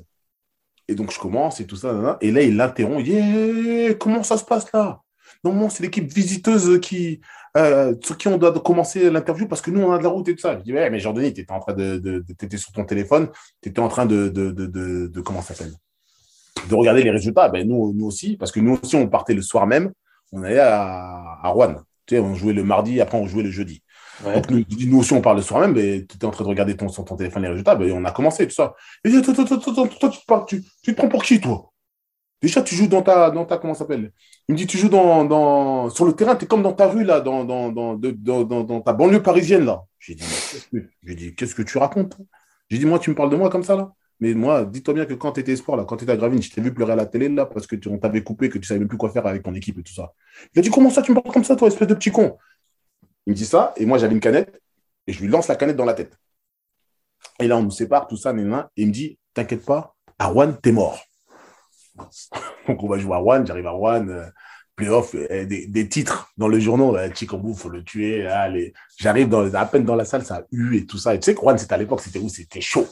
Et 0.87 0.95
donc, 0.95 1.11
je 1.11 1.19
commence 1.19 1.59
et 1.59 1.65
tout 1.65 1.75
ça. 1.75 2.17
Et 2.21 2.31
là, 2.31 2.41
il 2.41 2.55
l'interrompt. 2.55 3.03
Dit, 3.03 3.95
comment 3.99 4.23
ça 4.23 4.37
se 4.37 4.45
passe 4.45 4.71
là? 4.73 5.01
Non, 5.43 5.69
c'est 5.69 5.83
l'équipe 5.83 6.11
visiteuse 6.11 6.79
qui, 6.79 7.21
euh, 7.57 7.95
sur 8.03 8.17
qui 8.17 8.27
on 8.27 8.37
doit 8.37 8.51
commencer 8.59 9.09
l'interview 9.09 9.47
parce 9.47 9.61
que 9.61 9.71
nous, 9.71 9.81
on 9.81 9.91
a 9.91 9.97
de 9.97 10.03
la 10.03 10.09
route 10.09 10.27
et 10.27 10.35
tout 10.35 10.41
ça. 10.41 10.57
Je 10.57 10.63
dis, 10.63 10.73
mais 10.73 10.99
Jean-Denis, 10.99 11.33
tu 11.33 11.41
étais 11.41 11.51
en 11.51 11.59
train 11.59 11.73
de, 11.73 11.97
de, 11.97 12.57
sur 12.57 12.71
ton 12.71 12.83
téléphone, 12.83 13.29
tu 13.61 13.69
étais 13.69 13.79
en 13.79 13.87
train 13.87 14.05
de, 14.05 14.27
de, 14.29 14.51
de, 14.51 15.07
de 15.07 15.21
comment 15.21 15.41
ça 15.41 15.53
s'appelle? 15.53 15.73
De 16.69 16.75
regarder 16.75 17.03
les 17.03 17.11
résultats. 17.11 17.49
Ben, 17.49 17.67
nous, 17.67 17.93
nous 17.93 18.05
aussi, 18.05 18.37
parce 18.37 18.51
que 18.51 18.59
nous 18.59 18.79
aussi, 18.81 18.95
on 18.95 19.07
partait 19.07 19.33
le 19.33 19.41
soir 19.41 19.67
même, 19.67 19.91
on 20.31 20.43
allait 20.43 20.59
à, 20.59 21.39
à 21.43 21.49
Rouen. 21.49 21.75
Tu 22.05 22.15
sais, 22.15 22.21
on 22.21 22.33
jouait 22.33 22.53
le 22.53 22.63
mardi, 22.63 22.99
après 23.01 23.17
on 23.17 23.27
jouait 23.27 23.43
le 23.43 23.51
jeudi. 23.51 23.81
Nous, 24.23 24.97
aussi, 24.99 25.13
on 25.13 25.21
parle 25.21 25.37
le 25.37 25.43
soir 25.43 25.61
même, 25.61 25.73
mais 25.73 26.05
tu 26.05 26.15
étais 26.15 26.25
en 26.25 26.31
train 26.31 26.43
de 26.43 26.49
regarder 26.49 26.75
ton, 26.75 26.87
ton 26.87 27.15
téléphone 27.15 27.43
les 27.43 27.49
résultats, 27.49 27.75
ben, 27.75 27.91
on 27.91 28.05
a 28.05 28.11
commencé 28.11 28.47
tout 28.47 28.53
ça. 28.53 28.73
Et 29.03 29.09
dit, 29.09 29.21
toi, 29.21 29.33
toi, 29.33 29.45
toi, 29.45 29.57
toi, 29.57 29.87
tu, 29.87 29.97
te 29.97 30.45
tu, 30.47 30.63
tu, 30.83 30.93
prends 30.93 31.09
pour 31.09 31.23
qui, 31.23 31.39
toi? 31.39 31.71
Déjà, 32.41 32.61
tu 32.61 32.75
joues 32.75 32.87
dans 32.87 33.01
ta, 33.01 33.31
dans 33.31 33.45
ta 33.45 33.57
comment 33.57 33.73
s'appelle? 33.73 34.11
Il 34.47 34.53
me 34.53 34.57
dit, 34.57 34.67
tu 34.67 34.77
joues 34.77 34.89
dans, 34.89 35.25
dans, 35.25 35.89
sur 35.89 36.05
le 36.05 36.13
terrain, 36.13 36.35
tu 36.35 36.45
es 36.45 36.47
comme 36.47 36.63
dans 36.63 36.73
ta 36.73 36.87
rue, 36.87 37.03
là, 37.03 37.19
dans, 37.19 37.43
dans, 37.43 37.71
dans, 37.71 38.81
ta 38.81 38.93
banlieue 38.93 39.21
parisienne, 39.23 39.65
là. 39.65 39.83
J'ai 39.99 40.15
dit, 41.03 41.35
qu'est-ce 41.35 41.55
que 41.55 41.63
tu 41.63 41.77
racontes 41.77 42.17
J'ai 42.69 42.77
dit, 42.77 42.85
moi, 42.85 42.99
tu 42.99 43.09
me 43.09 43.15
parles 43.15 43.31
de 43.31 43.35
moi 43.35 43.49
comme 43.49 43.63
ça, 43.63 43.75
là 43.75 43.91
mais 44.19 44.33
moi, 44.33 44.65
dis-toi 44.65 44.93
bien 44.93 45.05
que 45.05 45.13
quand 45.13 45.33
tu 45.33 45.41
étais 45.41 45.51
espoir, 45.51 45.77
là, 45.77 45.83
quand 45.83 45.97
tu 45.97 46.03
étais 46.05 46.13
à 46.13 46.17
Gravine, 46.17 46.41
je 46.41 46.49
t'ai 46.49 46.61
vu 46.61 46.73
pleurer 46.73 46.93
à 46.93 46.95
la 46.95 47.05
télé, 47.05 47.27
là, 47.27 47.45
parce 47.45 47.67
que 47.67 47.75
on 47.89 47.97
t'avait 47.97 48.23
coupé, 48.23 48.49
que 48.49 48.57
tu 48.57 48.67
savais 48.67 48.85
plus 48.85 48.97
quoi 48.97 49.09
faire 49.09 49.27
avec 49.27 49.43
ton 49.43 49.53
équipe 49.53 49.77
et 49.77 49.83
tout 49.83 49.93
ça. 49.93 50.13
Il 50.53 50.59
a 50.59 50.61
dit, 50.61 50.69
comment 50.69 50.89
ça, 50.89 51.01
tu 51.01 51.11
me 51.11 51.19
parles 51.19 51.33
comme 51.33 51.43
ça, 51.43 51.55
toi, 51.55 51.67
espèce 51.67 51.87
de 51.87 51.95
petit 51.95 52.11
con? 52.11 52.37
Il 53.25 53.31
me 53.31 53.35
dit 53.35 53.45
ça, 53.45 53.73
et 53.77 53.85
moi, 53.85 53.97
j'avais 53.97 54.13
une 54.13 54.19
canette, 54.19 54.61
et 55.07 55.13
je 55.13 55.21
lui 55.21 55.27
lance 55.27 55.47
la 55.47 55.55
canette 55.55 55.75
dans 55.75 55.85
la 55.85 55.93
tête. 55.93 56.17
Et 57.39 57.47
là, 57.47 57.57
on 57.57 57.63
nous 57.63 57.71
sépare, 57.71 58.07
tout 58.07 58.17
ça, 58.17 58.31
et 58.31 58.35
il 58.77 58.87
me 58.87 58.91
dit, 58.91 59.17
t'inquiète 59.33 59.65
pas, 59.65 59.95
Rouen, 60.19 60.53
t'es 60.53 60.71
mort. 60.71 60.99
Donc, 62.67 62.83
on 62.83 62.87
va 62.87 62.97
jouer 62.97 63.15
à 63.15 63.17
Rouen, 63.17 63.45
j'arrive 63.45 63.67
à 63.67 63.71
Rouen, 63.71 64.07
euh, 64.07 64.25
playoff, 64.75 65.15
euh, 65.15 65.45
des, 65.45 65.89
titres 65.89 66.31
dans 66.37 66.47
le 66.47 66.59
journal, 66.59 66.95
euh, 66.95 67.13
Chikambu, 67.13 67.53
faut 67.53 67.69
le 67.69 67.83
tuer, 67.83 68.27
allez. 68.27 68.73
J'arrive 68.97 69.33
à 69.53 69.65
peine 69.65 69.85
dans 69.85 69.95
la 69.95 70.05
salle, 70.05 70.25
ça 70.25 70.37
a 70.37 70.43
eu 70.51 70.77
et 70.77 70.85
tout 70.85 70.97
ça. 70.97 71.15
Et 71.15 71.19
tu 71.19 71.25
sais 71.25 71.35
que 71.35 71.39
Rouen, 71.39 71.57
c'était 71.57 71.73
à 71.73 71.77
l'époque, 71.77 72.01
c'était 72.01 72.19
où? 72.19 72.29
C'était 72.29 72.61
chaud 72.61 72.87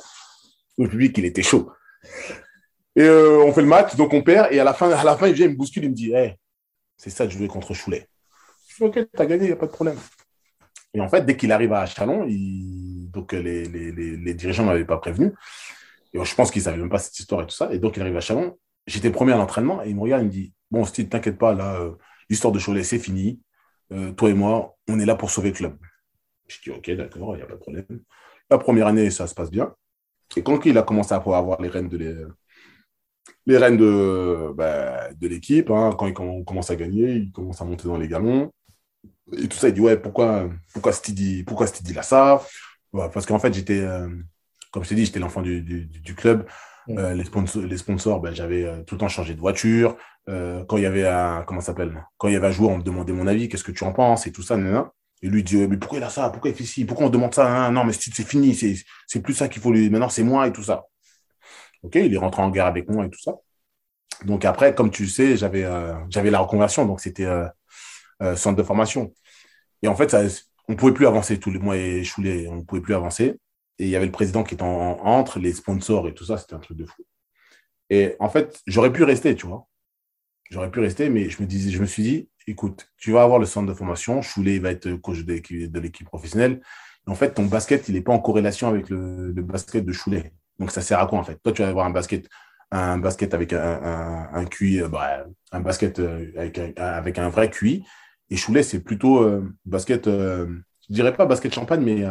le 0.77 0.89
public, 0.89 1.17
il 1.17 1.25
était 1.25 1.43
chaud. 1.43 1.71
Et 2.95 3.03
euh, 3.03 3.43
on 3.43 3.53
fait 3.53 3.61
le 3.61 3.67
match, 3.67 3.95
donc 3.95 4.13
on 4.13 4.21
perd. 4.21 4.51
Et 4.51 4.59
à 4.59 4.63
la 4.63 4.73
fin, 4.73 4.89
à 4.91 5.03
la 5.03 5.17
fin 5.17 5.27
il 5.27 5.33
vient, 5.33 5.47
il 5.47 5.53
me 5.53 5.57
bouscule, 5.57 5.83
il 5.83 5.89
me 5.89 5.95
dit 5.95 6.13
hey, 6.13 6.35
c'est 6.97 7.09
ça 7.09 7.25
de 7.25 7.31
jouer 7.31 7.47
contre 7.47 7.73
Choulet. 7.73 8.07
Je 8.67 8.77
dis 8.77 8.83
ok, 8.83 9.07
t'as 9.13 9.25
gagné, 9.25 9.45
il 9.45 9.47
n'y 9.47 9.53
a 9.53 9.57
pas 9.57 9.67
de 9.67 9.71
problème. 9.71 9.97
Et 10.93 11.01
en 11.01 11.09
fait, 11.09 11.25
dès 11.25 11.35
qu'il 11.35 11.51
arrive 11.51 11.73
à 11.73 11.85
Chalon, 11.85 12.27
donc 12.27 13.31
les, 13.33 13.65
les, 13.65 13.91
les, 13.91 14.33
dirigeants 14.33 14.63
ne 14.63 14.69
m'avaient 14.69 14.85
pas 14.85 14.97
prévenu. 14.97 15.33
Et 16.13 16.23
je 16.23 16.35
pense 16.35 16.51
qu'ils 16.51 16.61
ne 16.61 16.65
savaient 16.65 16.77
même 16.77 16.89
pas 16.89 16.99
cette 16.99 17.17
histoire 17.19 17.41
et 17.41 17.47
tout 17.47 17.55
ça. 17.55 17.73
Et 17.73 17.79
donc, 17.79 17.97
il 17.97 18.01
arrive 18.01 18.17
à 18.17 18.21
Chalon. 18.21 18.57
J'étais 18.85 19.09
premier 19.09 19.33
à 19.33 19.37
l'entraînement 19.37 19.81
et 19.83 19.89
il 19.89 19.95
me 19.95 20.01
regarde, 20.01 20.23
il 20.23 20.27
me 20.27 20.31
dit 20.31 20.53
Bon, 20.69 20.83
Steve, 20.85 21.07
t'inquiète 21.07 21.37
pas, 21.37 21.53
là, 21.53 21.75
euh, 21.79 21.93
l'histoire 22.29 22.51
de 22.51 22.59
Cholet, 22.59 22.83
c'est 22.83 22.99
fini. 22.99 23.39
Euh, 23.91 24.11
toi 24.11 24.29
et 24.29 24.33
moi, 24.33 24.75
on 24.87 24.99
est 24.99 25.05
là 25.05 25.15
pour 25.15 25.29
sauver 25.29 25.49
le 25.49 25.55
club. 25.55 25.77
Je 26.47 26.57
dis 26.61 26.71
Ok, 26.71 26.91
d'accord, 26.91 27.35
il 27.35 27.37
n'y 27.37 27.43
a 27.43 27.45
pas 27.45 27.53
de 27.53 27.59
problème. 27.59 27.85
La 28.49 28.57
première 28.57 28.87
année, 28.87 29.09
ça 29.09 29.27
se 29.27 29.33
passe 29.33 29.49
bien. 29.49 29.73
Et 30.35 30.43
quand 30.43 30.65
il 30.65 30.77
a 30.77 30.83
commencé 30.83 31.13
à 31.13 31.17
avoir 31.17 31.61
les 31.61 31.69
rênes 31.69 31.89
de 31.89 31.97
les, 33.45 33.57
rênes 33.57 33.77
de, 33.77 34.51
bah, 34.55 35.13
de 35.13 35.27
l'équipe, 35.27 35.69
hein, 35.69 35.91
quand 35.97 36.07
il 36.07 36.13
commence 36.13 36.69
à 36.69 36.75
gagner, 36.75 37.13
il 37.13 37.31
commence 37.31 37.61
à 37.61 37.65
monter 37.65 37.87
dans 37.87 37.97
les 37.97 38.07
galons. 38.07 38.51
Et 39.37 39.47
tout 39.47 39.57
ça, 39.57 39.69
il 39.69 39.73
dit 39.73 39.81
Ouais, 39.81 39.97
pourquoi, 39.97 40.49
pourquoi 40.73 40.91
Stidi, 40.91 41.43
pourquoi 41.43 41.67
Stidi 41.67 41.93
là 41.93 42.03
ça? 42.03 42.41
Parce 42.91 43.25
qu'en 43.25 43.39
fait, 43.39 43.53
j'étais, 43.53 43.79
euh, 43.79 44.07
comme 44.71 44.83
je 44.83 44.89
t'ai 44.89 44.95
dit, 44.95 45.05
j'étais 45.05 45.19
l'enfant 45.19 45.41
du, 45.41 45.61
du, 45.61 46.15
club. 46.15 46.45
Euh, 46.89 47.13
les 47.13 47.23
sponsors, 47.23 47.63
les 47.63 47.77
sponsors 47.77 48.19
ben, 48.19 48.35
j'avais 48.35 48.65
euh, 48.65 48.83
tout 48.83 48.95
le 48.95 48.99
temps 48.99 49.07
changé 49.07 49.33
de 49.33 49.39
voiture. 49.39 49.95
quand 50.27 50.77
il 50.77 50.83
y 50.83 50.85
avait 50.85 51.07
un, 51.07 51.43
comment 51.43 51.61
s'appelle? 51.61 52.05
Quand 52.17 52.27
il 52.27 52.33
y 52.33 52.37
avait 52.37 52.47
un 52.47 52.51
joueur, 52.51 52.71
on 52.71 52.77
me 52.77 52.83
demandait 52.83 53.13
mon 53.13 53.27
avis, 53.27 53.49
qu'est-ce 53.49 53.63
que 53.63 53.71
tu 53.71 53.83
en 53.83 53.93
penses 53.93 54.27
et 54.27 54.31
tout 54.31 54.43
ça. 54.43 54.57
Et 55.21 55.27
lui 55.27 55.43
dit, 55.43 55.55
mais 55.67 55.77
pourquoi 55.77 55.99
il 55.99 56.03
a 56.03 56.09
ça? 56.09 56.29
Pourquoi 56.29 56.51
il 56.51 56.55
fait 56.55 56.65
ci? 56.65 56.85
Pourquoi 56.85 57.07
on 57.07 57.09
demande 57.09 57.33
ça? 57.33 57.71
Non, 57.71 57.85
mais 57.85 57.93
c'est 57.93 58.27
fini, 58.27 58.53
c'est 59.07 59.21
plus 59.21 59.33
ça 59.33 59.47
qu'il 59.47 59.61
faut 59.61 59.71
lui. 59.71 59.89
Maintenant, 59.89 60.09
c'est 60.09 60.23
moi 60.23 60.47
et 60.47 60.51
tout 60.51 60.63
ça. 60.63 60.85
OK, 61.83 61.95
il 61.95 62.13
est 62.13 62.17
rentré 62.17 62.41
en 62.41 62.49
guerre 62.49 62.67
avec 62.67 62.89
moi 62.89 63.05
et 63.05 63.09
tout 63.09 63.19
ça. 63.19 63.33
Donc 64.25 64.45
après, 64.45 64.75
comme 64.75 64.91
tu 64.91 65.07
sais, 65.07 65.35
j'avais 65.37 65.65
j'avais 66.09 66.29
la 66.29 66.39
reconversion, 66.39 66.85
donc 66.85 67.01
c'était 67.01 67.27
euh, 68.21 68.35
centre 68.35 68.57
de 68.57 68.63
formation. 68.63 69.13
Et 69.81 69.87
en 69.87 69.95
fait, 69.95 70.15
on 70.67 70.73
ne 70.73 70.77
pouvait 70.77 70.93
plus 70.93 71.07
avancer 71.07 71.39
tous 71.39 71.51
les 71.51 71.59
mois 71.59 71.77
et 71.77 72.03
Choulet, 72.03 72.47
on 72.47 72.57
ne 72.57 72.61
pouvait 72.61 72.81
plus 72.81 72.95
avancer. 72.95 73.39
Et 73.79 73.85
il 73.85 73.89
y 73.89 73.95
avait 73.95 74.05
le 74.05 74.11
président 74.11 74.43
qui 74.43 74.53
était 74.53 74.63
en, 74.63 74.99
entre, 75.01 75.39
les 75.39 75.53
sponsors 75.53 76.07
et 76.07 76.13
tout 76.13 76.25
ça, 76.25 76.37
c'était 76.37 76.53
un 76.53 76.59
truc 76.59 76.77
de 76.77 76.85
fou. 76.85 77.03
Et 77.89 78.15
en 78.19 78.29
fait, 78.29 78.61
j'aurais 78.67 78.91
pu 78.91 79.03
rester, 79.03 79.35
tu 79.35 79.47
vois. 79.47 79.67
J'aurais 80.49 80.71
pu 80.71 80.79
rester, 80.79 81.09
mais 81.09 81.29
je 81.29 81.41
me, 81.41 81.47
disais, 81.47 81.71
je 81.71 81.79
me 81.79 81.85
suis 81.85 82.03
dit, 82.03 82.29
écoute, 82.47 82.87
tu 82.97 83.11
vas 83.11 83.23
avoir 83.23 83.39
le 83.39 83.45
centre 83.45 83.67
de 83.67 83.73
formation, 83.73 84.21
Choulet 84.21 84.59
va 84.59 84.71
être 84.71 84.93
coach 84.95 85.23
de 85.25 85.79
l'équipe 85.79 86.07
professionnelle. 86.07 86.61
en 87.07 87.15
fait, 87.15 87.33
ton 87.33 87.45
basket, 87.45 87.87
il 87.89 87.95
n'est 87.95 88.01
pas 88.01 88.13
en 88.13 88.19
corrélation 88.19 88.67
avec 88.67 88.89
le, 88.89 89.31
basket 89.41 89.85
de 89.85 89.91
Choulet. 89.91 90.33
Donc, 90.59 90.71
ça 90.71 90.81
sert 90.81 90.99
à 90.99 91.07
quoi, 91.07 91.19
en 91.19 91.23
fait? 91.23 91.39
Toi, 91.43 91.51
tu 91.51 91.61
vas 91.61 91.69
avoir 91.69 91.85
un 91.85 91.89
basket, 91.89 92.29
un 92.71 92.97
basket 92.97 93.33
avec 93.33 93.53
un, 93.53 94.29
un, 94.31 94.45
QI, 94.45 94.81
euh, 94.81 94.87
bah, 94.87 95.25
un 95.51 95.59
basket 95.59 95.99
euh, 95.99 96.31
avec 96.37 96.59
un, 96.59 96.73
avec 96.77 97.17
un 97.17 97.29
vrai 97.29 97.49
QI. 97.49 97.83
Et 98.33 98.37
Choulet, 98.37 98.63
c'est 98.63 98.79
plutôt 98.79 99.21
euh, 99.21 99.53
basket, 99.65 100.05
je 100.05 100.47
je 100.89 100.93
dirais 100.93 101.15
pas 101.15 101.25
basket 101.25 101.53
champagne, 101.53 101.81
mais 101.81 102.03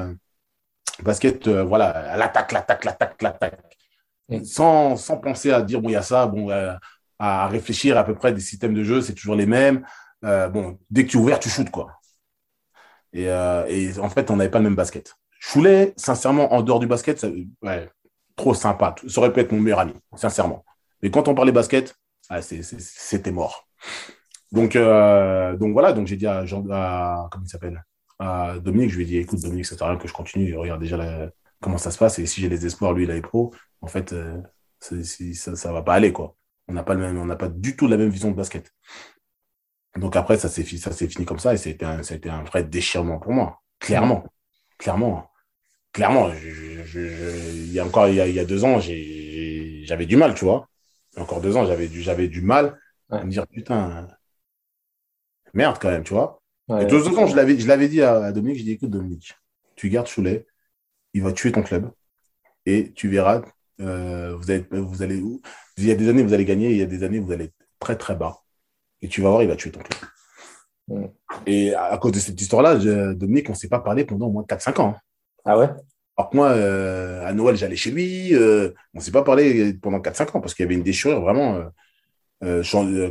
basket, 1.03 1.49
voilà, 1.49 1.89
à 1.89 2.17
l'attaque, 2.17 2.53
l'attaque, 2.53 2.85
l'attaque, 2.85 3.21
l'attaque. 3.21 3.79
Mm. 4.29 4.45
Sans, 4.45 4.97
sans 4.97 5.19
penser 5.19 5.51
à 5.51 5.61
dire, 5.63 5.81
bon, 5.81 5.89
il 5.89 5.93
y 5.93 5.97
a 5.97 6.03
ça, 6.03 6.27
bon, 6.27 6.49
à 7.19 7.47
réfléchir 7.49 7.97
à 7.97 8.05
peu 8.05 8.15
près 8.15 8.33
des 8.33 8.41
systèmes 8.41 8.75
de 8.75 8.83
jeu, 8.83 9.01
c'est 9.01 9.15
toujours 9.15 9.37
les 9.37 9.47
mêmes. 9.47 9.85
Euh, 10.25 10.49
bon, 10.49 10.79
dès 10.91 11.05
que 11.05 11.11
tu 11.11 11.17
es 11.17 11.21
ouvert, 11.21 11.39
tu 11.39 11.49
shootes, 11.49 11.71
quoi. 11.71 12.01
Et, 13.13 13.29
euh, 13.29 13.65
et 13.69 13.99
en 13.99 14.09
fait, 14.09 14.31
on 14.31 14.37
n'avait 14.37 14.51
pas 14.51 14.59
le 14.59 14.65
même 14.65 14.75
basket. 14.75 15.15
Choulet, 15.39 15.93
sincèrement, 15.97 16.53
en 16.53 16.63
dehors 16.63 16.81
du 16.81 16.87
basket, 16.87 17.21
ça, 17.21 17.29
ouais, 17.63 17.91
trop 18.37 18.55
sympa. 18.55 18.95
Ça 19.09 19.21
aurait 19.21 19.33
pu 19.33 19.41
être 19.41 19.53
mon 19.53 19.61
meilleur 19.61 19.81
ami, 19.81 19.95
sincèrement. 20.17 20.65
Mais 21.03 21.11
quand 21.11 21.29
on 21.29 21.35
parlait 21.35 21.53
basket, 21.53 21.95
c'était 22.41 23.33
mort. 23.33 23.69
Donc, 24.53 24.77
euh, 24.77 25.57
donc 25.57 25.73
voilà, 25.73 25.93
donc 25.93 26.07
j'ai 26.07 26.17
dit 26.17 26.27
à, 26.27 26.45
Jean, 26.47 26.65
à 26.71 27.29
comment 27.31 27.45
il 27.45 27.49
s'appelle? 27.49 27.85
À 28.19 28.59
Dominique, 28.59 28.91
je 28.91 28.97
lui 28.97 29.05
ai 29.05 29.07
dit, 29.07 29.17
écoute, 29.19 29.41
Dominique, 29.41 29.67
ça 29.67 29.77
sert 29.77 29.87
à 29.87 29.91
rien 29.91 29.99
que 29.99 30.07
je 30.07 30.13
continue, 30.13 30.57
regarde 30.57 30.81
déjà 30.81 31.31
comment 31.61 31.79
ça 31.79 31.91
se 31.91 31.99
passe, 31.99 32.19
et 32.19 32.27
si 32.27 32.41
j'ai 32.41 32.49
les 32.49 32.67
espoirs, 32.67 32.93
lui, 32.93 33.05
il 33.05 33.11
est 33.11 33.21
pro, 33.21 33.53
en 33.81 33.89
fait, 33.89 34.15
ça, 34.81 35.57
ça 35.57 35.73
va 35.73 35.83
pas 35.83 35.95
aller, 35.95 36.13
quoi. 36.13 36.37
On 36.69 36.75
n'a 36.75 36.83
pas, 36.83 36.95
le 36.95 37.01
même, 37.01 37.19
on 37.19 37.27
n'a 37.27 37.37
pas 37.37 37.49
du 37.49 37.77
tout 37.77 37.89
la 37.89 37.97
même 37.97 38.11
vision 38.11 38.31
de 38.31 38.37
basket. 38.37 38.73
Donc 39.97 40.17
après, 40.17 40.39
ça 40.39 40.49
s'est 40.49 40.65
fini 40.65 41.25
comme 41.25 41.39
ça 41.39 41.55
et 41.55 41.57
c'était 41.59 41.85
un, 41.85 42.01
un 42.01 42.45
vrai 42.45 42.65
déchirement 42.65 43.19
pour 43.19 43.33
moi. 43.33 43.61
Clairement. 43.79 44.25
Clairement. 44.79 45.31
Clairement. 45.93 46.31
il 46.33 47.73
y 47.73 47.79
a 47.79 47.85
encore 47.85 48.09
il 48.09 48.15
y 48.15 48.41
a, 48.41 48.45
deux 48.45 48.65
ans, 48.65 48.81
j'avais 48.81 50.07
du 50.07 50.17
mal, 50.17 50.35
tu 50.35 50.45
vois. 50.45 50.69
Encore 51.17 51.43
deux 51.43 51.57
ans, 51.57 51.67
j'avais 51.67 51.89
du, 51.89 52.03
du 52.29 52.41
mal 52.41 52.79
à 53.11 53.25
me 53.25 53.31
dire 53.31 53.47
putain, 53.47 54.09
merde 55.55 55.79
quand 55.81 55.91
même, 55.91 56.05
tu 56.05 56.15
vois. 56.15 56.41
et 56.81 56.87
deux 56.87 57.07
ans, 57.09 57.27
je 57.27 57.37
l'avais 57.37 57.89
dit 57.89 58.03
à, 58.03 58.33
Dominique, 58.33 58.59
j'ai 58.59 58.65
dit 58.65 58.73
écoute, 58.73 58.91
Dominique, 58.91 59.35
tu 59.77 59.89
gardes 59.89 60.07
Choulet, 60.07 60.47
il 61.15 61.23
va 61.23 61.33
tuer 61.33 61.53
ton 61.53 61.63
club 61.63 61.91
et 62.67 62.93
tu 62.93 63.09
verras, 63.09 63.43
euh, 63.81 64.37
vous, 64.37 64.51
allez, 64.51 64.67
vous 64.71 65.03
allez 65.03 65.21
où? 65.21 65.41
Il 65.79 65.87
y 65.87 65.91
a 65.91 65.95
des 65.95 66.09
années, 66.09 66.23
vous 66.23 66.35
allez 66.35 66.45
gagner, 66.45 66.71
il 66.71 66.77
y 66.77 66.83
a 66.83 66.87
des 66.87 67.03
années, 67.03 67.19
vous 67.19 67.33
allez 67.33 67.47
être 67.47 67.55
très 67.79 67.97
très 67.97 68.15
bas. 68.15 68.39
Et 69.01 69.09
tu 69.09 69.21
vas 69.21 69.31
voir, 69.31 69.43
il 69.43 69.49
va 69.49 69.57
tuer 69.57 69.71
ton 69.71 69.81
club. 69.81 71.11
Et 71.47 71.75
à 71.75 71.97
cause 71.99 72.13
de 72.13 72.19
cette 72.19 72.41
histoire-là, 72.41 72.77
Dominique, 73.15 73.49
on 73.49 73.53
ne 73.53 73.57
s'est 73.57 73.69
pas 73.69 73.81
parlé 73.81 74.05
pendant 74.05 74.27
au 74.27 74.31
moins 74.31 74.45
4-5 74.45 74.81
ans. 74.81 74.95
Hein. 74.97 75.01
Ah 75.45 75.59
ouais? 75.59 75.69
Alors 76.17 76.31
que 76.31 76.37
moi, 76.37 76.51
euh, 76.51 77.27
à 77.27 77.33
Noël, 77.33 77.57
j'allais 77.57 77.77
chez 77.77 77.91
lui. 77.91 78.35
Euh, 78.35 78.71
on 78.95 78.99
ne 78.99 79.03
s'est 79.03 79.11
pas 79.11 79.23
parlé 79.23 79.75
pendant 79.75 79.99
4-5 79.99 80.37
ans 80.37 80.41
parce 80.41 80.55
qu'il 80.55 80.65
y 80.65 80.67
avait 80.67 80.75
une 80.75 80.83
déchirure 80.83 81.21
vraiment. 81.21 81.65
Euh, 82.45 82.63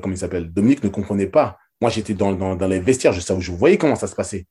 comment 0.02 0.14
il 0.14 0.18
s'appelle? 0.18 0.52
Dominique 0.52 0.84
ne 0.84 0.90
comprenait 0.90 1.28
pas. 1.28 1.58
Moi, 1.82 1.90
j'étais 1.90 2.14
dans, 2.14 2.34
dans, 2.34 2.68
les 2.68 2.80
vestiaires, 2.80 3.14
je, 3.14 3.20
savais, 3.20 3.42
je 3.42 3.52
voyais 3.52 3.78
comment 3.78 3.96
ça 3.96 4.08
se 4.08 4.16
passait. 4.16 4.46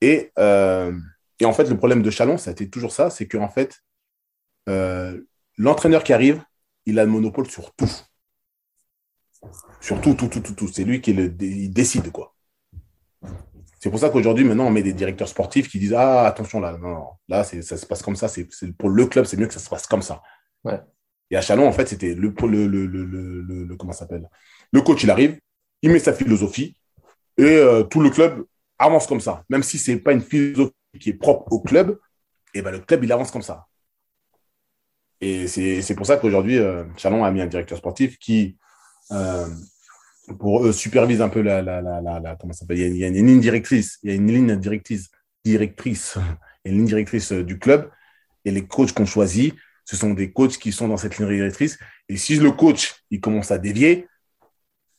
Et, 0.00 0.32
et 0.36 1.44
en 1.44 1.52
fait, 1.52 1.68
le 1.68 1.76
problème 1.76 2.02
de 2.02 2.10
Chalon, 2.10 2.38
ça 2.38 2.50
a 2.50 2.52
été 2.52 2.68
toujours 2.68 2.92
ça 2.92 3.10
c'est 3.10 3.28
qu'en 3.28 3.48
fait, 3.48 3.82
l'entraîneur 5.58 6.02
qui 6.02 6.12
arrive, 6.12 6.42
il 6.86 6.98
a 6.98 7.04
le 7.04 7.10
monopole 7.10 7.48
sur 7.50 7.74
tout. 7.74 7.90
Sur 9.80 10.00
tout, 10.00 10.14
tout, 10.14 10.28
tout, 10.28 10.40
tout, 10.40 10.54
tout. 10.54 10.68
C'est 10.68 10.84
lui 10.84 11.00
qui 11.00 11.12
le, 11.12 11.28
décide, 11.28 12.10
quoi. 12.10 12.34
C'est 13.78 13.90
pour 13.90 13.98
ça 13.98 14.08
qu'aujourd'hui, 14.08 14.44
maintenant, 14.44 14.66
on 14.66 14.70
met 14.70 14.82
des 14.82 14.92
directeurs 14.92 15.28
sportifs 15.28 15.68
qui 15.68 15.78
disent 15.78 15.94
Ah, 15.94 16.26
attention, 16.26 16.60
là, 16.60 16.76
non, 16.78 17.06
là, 17.28 17.44
ça 17.44 17.76
se 17.76 17.86
passe 17.86 18.02
comme 18.02 18.16
ça. 18.16 18.28
C'est, 18.28 18.48
pour 18.78 18.88
le 18.88 19.06
club, 19.06 19.26
c'est 19.26 19.36
mieux 19.36 19.46
que 19.46 19.54
ça 19.54 19.60
se 19.60 19.68
passe 19.68 19.86
comme 19.86 20.02
ça. 20.02 20.22
Et 21.30 21.36
à 21.36 21.40
Chalon, 21.40 21.66
en 21.66 21.72
fait, 21.72 21.88
c'était 21.88 22.14
le, 22.14 22.34
le, 22.46 22.66
le, 22.66 23.64
le 23.64 23.76
comment 23.76 23.92
s'appelle? 23.92 24.28
Le 24.72 24.80
coach, 24.80 25.02
il 25.04 25.10
arrive, 25.10 25.38
il 25.82 25.90
met 25.90 25.98
sa 25.98 26.12
philosophie 26.12 26.76
et 27.36 27.44
euh, 27.44 27.82
tout 27.82 28.00
le 28.00 28.10
club 28.10 28.44
avance 28.78 29.06
comme 29.06 29.20
ça. 29.20 29.44
Même 29.48 29.62
si 29.62 29.78
ce 29.78 29.92
n'est 29.92 29.98
pas 29.98 30.12
une 30.12 30.22
philosophie 30.22 30.74
qui 31.00 31.10
est 31.10 31.14
propre 31.14 31.52
au 31.52 31.60
club, 31.60 31.98
et 32.54 32.62
ben, 32.62 32.70
le 32.70 32.80
club, 32.80 33.04
il 33.04 33.12
avance 33.12 33.30
comme 33.30 33.42
ça. 33.42 33.66
Et 35.20 35.46
c'est 35.46 35.94
pour 35.94 36.06
ça 36.06 36.16
qu'aujourd'hui, 36.16 36.58
euh, 36.58 36.84
Chalon 36.96 37.24
a 37.24 37.30
mis 37.30 37.40
un 37.40 37.46
directeur 37.46 37.78
sportif 37.78 38.18
qui 38.18 38.56
euh, 39.12 39.46
pour 40.38 40.64
eux, 40.64 40.72
supervise 40.72 41.20
un 41.20 41.28
peu 41.28 41.40
la, 41.40 41.62
la, 41.62 41.80
la, 41.80 42.00
la 42.00 42.36
comment 42.36 42.52
ça 42.52 42.60
s'appelle? 42.60 42.78
Il, 42.78 42.96
y 42.96 43.04
a 43.04 43.08
une 43.08 43.14
ligne 43.14 43.40
directrice, 43.40 43.98
il 44.02 44.10
y 44.10 44.12
a 44.12 44.16
une 44.16 44.26
ligne 44.26 44.56
directrice, 44.56 45.10
directrice, 45.44 46.18
une 46.64 46.78
ligne 46.78 46.86
directrice 46.86 47.32
euh, 47.32 47.44
du 47.44 47.58
club 47.58 47.90
et 48.44 48.50
les 48.50 48.66
coachs 48.66 48.92
qu'on 48.92 49.06
choisit, 49.06 49.54
ce 49.84 49.96
sont 49.96 50.14
des 50.14 50.32
coachs 50.32 50.58
qui 50.58 50.72
sont 50.72 50.88
dans 50.88 50.96
cette 50.96 51.18
ligne 51.18 51.28
directrice. 51.28 51.78
Et 52.08 52.16
si 52.16 52.36
le 52.36 52.50
coach 52.50 53.04
il 53.10 53.20
commence 53.20 53.50
à 53.50 53.58
dévier, 53.58 54.08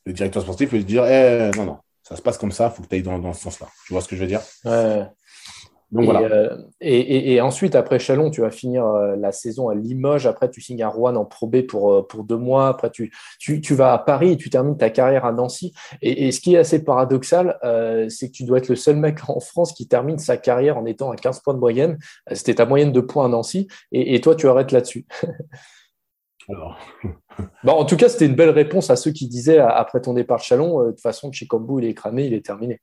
le 0.07 0.13
directeur 0.13 0.41
sportif 0.41 0.69
peut 0.71 0.79
se 0.79 0.85
dire 0.85 1.03
eh, 1.05 1.51
non 1.57 1.65
non, 1.65 1.77
ça 2.01 2.15
se 2.15 2.21
passe 2.21 2.37
comme 2.37 2.51
ça, 2.53 2.71
il 2.71 2.75
faut 2.75 2.83
que 2.83 2.87
tu 2.87 2.95
ailles 2.95 3.03
dans, 3.03 3.19
dans 3.19 3.33
ce 3.33 3.41
sens-là. 3.43 3.67
Tu 3.85 3.93
vois 3.93 4.01
ce 4.01 4.07
que 4.07 4.15
je 4.15 4.21
veux 4.21 4.27
dire? 4.27 4.41
Ouais. 4.65 5.03
Donc 5.89 6.03
et, 6.03 6.05
voilà. 6.05 6.21
euh, 6.21 6.57
et, 6.81 6.97
et- 6.99 7.33
et 7.35 7.41
ensuite, 7.41 7.73
après 7.73 7.97
Chalon, 7.97 8.29
tu 8.29 8.41
vas 8.41 8.51
finir 8.51 8.85
euh, 8.85 9.15
la 9.15 9.31
saison 9.31 9.69
à 9.69 9.75
Limoges. 9.75 10.27
Après, 10.27 10.49
tu 10.49 10.59
signes 10.59 10.83
à 10.83 10.89
Rouen 10.89 11.15
en 11.15 11.23
Pro 11.23 11.47
B 11.47 11.61
pour, 11.61 11.93
euh, 11.93 12.05
pour 12.05 12.25
deux 12.25 12.35
mois. 12.35 12.67
Après, 12.67 12.89
tu, 12.89 13.09
tu, 13.39 13.61
tu 13.61 13.73
vas 13.73 13.93
à 13.93 13.97
Paris 13.97 14.31
et 14.33 14.37
tu 14.37 14.49
termines 14.49 14.77
ta 14.77 14.89
carrière 14.89 15.23
à 15.23 15.31
Nancy. 15.31 15.73
Et, 16.01 16.31
ce 16.33 16.41
qui 16.41 16.55
est 16.55 16.57
assez 16.57 16.83
paradoxal, 16.83 17.57
c'est 18.09 18.27
que 18.27 18.33
tu 18.33 18.43
dois 18.43 18.57
être 18.57 18.67
le 18.67 18.75
seul 18.75 18.97
mec 18.97 19.19
en 19.29 19.39
France 19.39 19.71
qui 19.71 19.87
termine 19.87 20.17
sa 20.19 20.35
carrière 20.35 20.77
en 20.77 20.85
étant 20.85 21.09
à 21.11 21.15
15 21.15 21.39
points 21.39 21.53
de 21.53 21.59
moyenne. 21.59 21.97
C'était 22.33 22.55
ta 22.55 22.65
moyenne 22.65 22.91
de 22.91 22.99
points 23.01 23.25
à 23.25 23.29
Nancy. 23.29 23.69
Et, 23.93 24.13
et 24.15 24.19
toi, 24.19 24.35
tu 24.35 24.47
arrêtes 24.49 24.71
là-dessus. 24.73 25.05
Alors, 26.49 26.77
Bon, 27.63 27.73
en 27.73 27.85
tout 27.85 27.97
cas, 27.97 28.09
c'était 28.09 28.25
une 28.25 28.35
belle 28.35 28.49
réponse 28.49 28.89
à 28.89 28.95
ceux 28.95 29.11
qui 29.11 29.27
disaient 29.27 29.59
après 29.59 30.01
ton 30.01 30.13
départ 30.13 30.38
de 30.39 30.43
Chalon, 30.43 30.81
euh, 30.81 30.85
de 30.88 30.91
toute 30.91 31.01
façon, 31.01 31.31
Chikambu, 31.31 31.81
il 31.81 31.88
est 31.89 31.93
cramé, 31.93 32.25
il 32.25 32.33
est 32.33 32.45
terminé. 32.45 32.81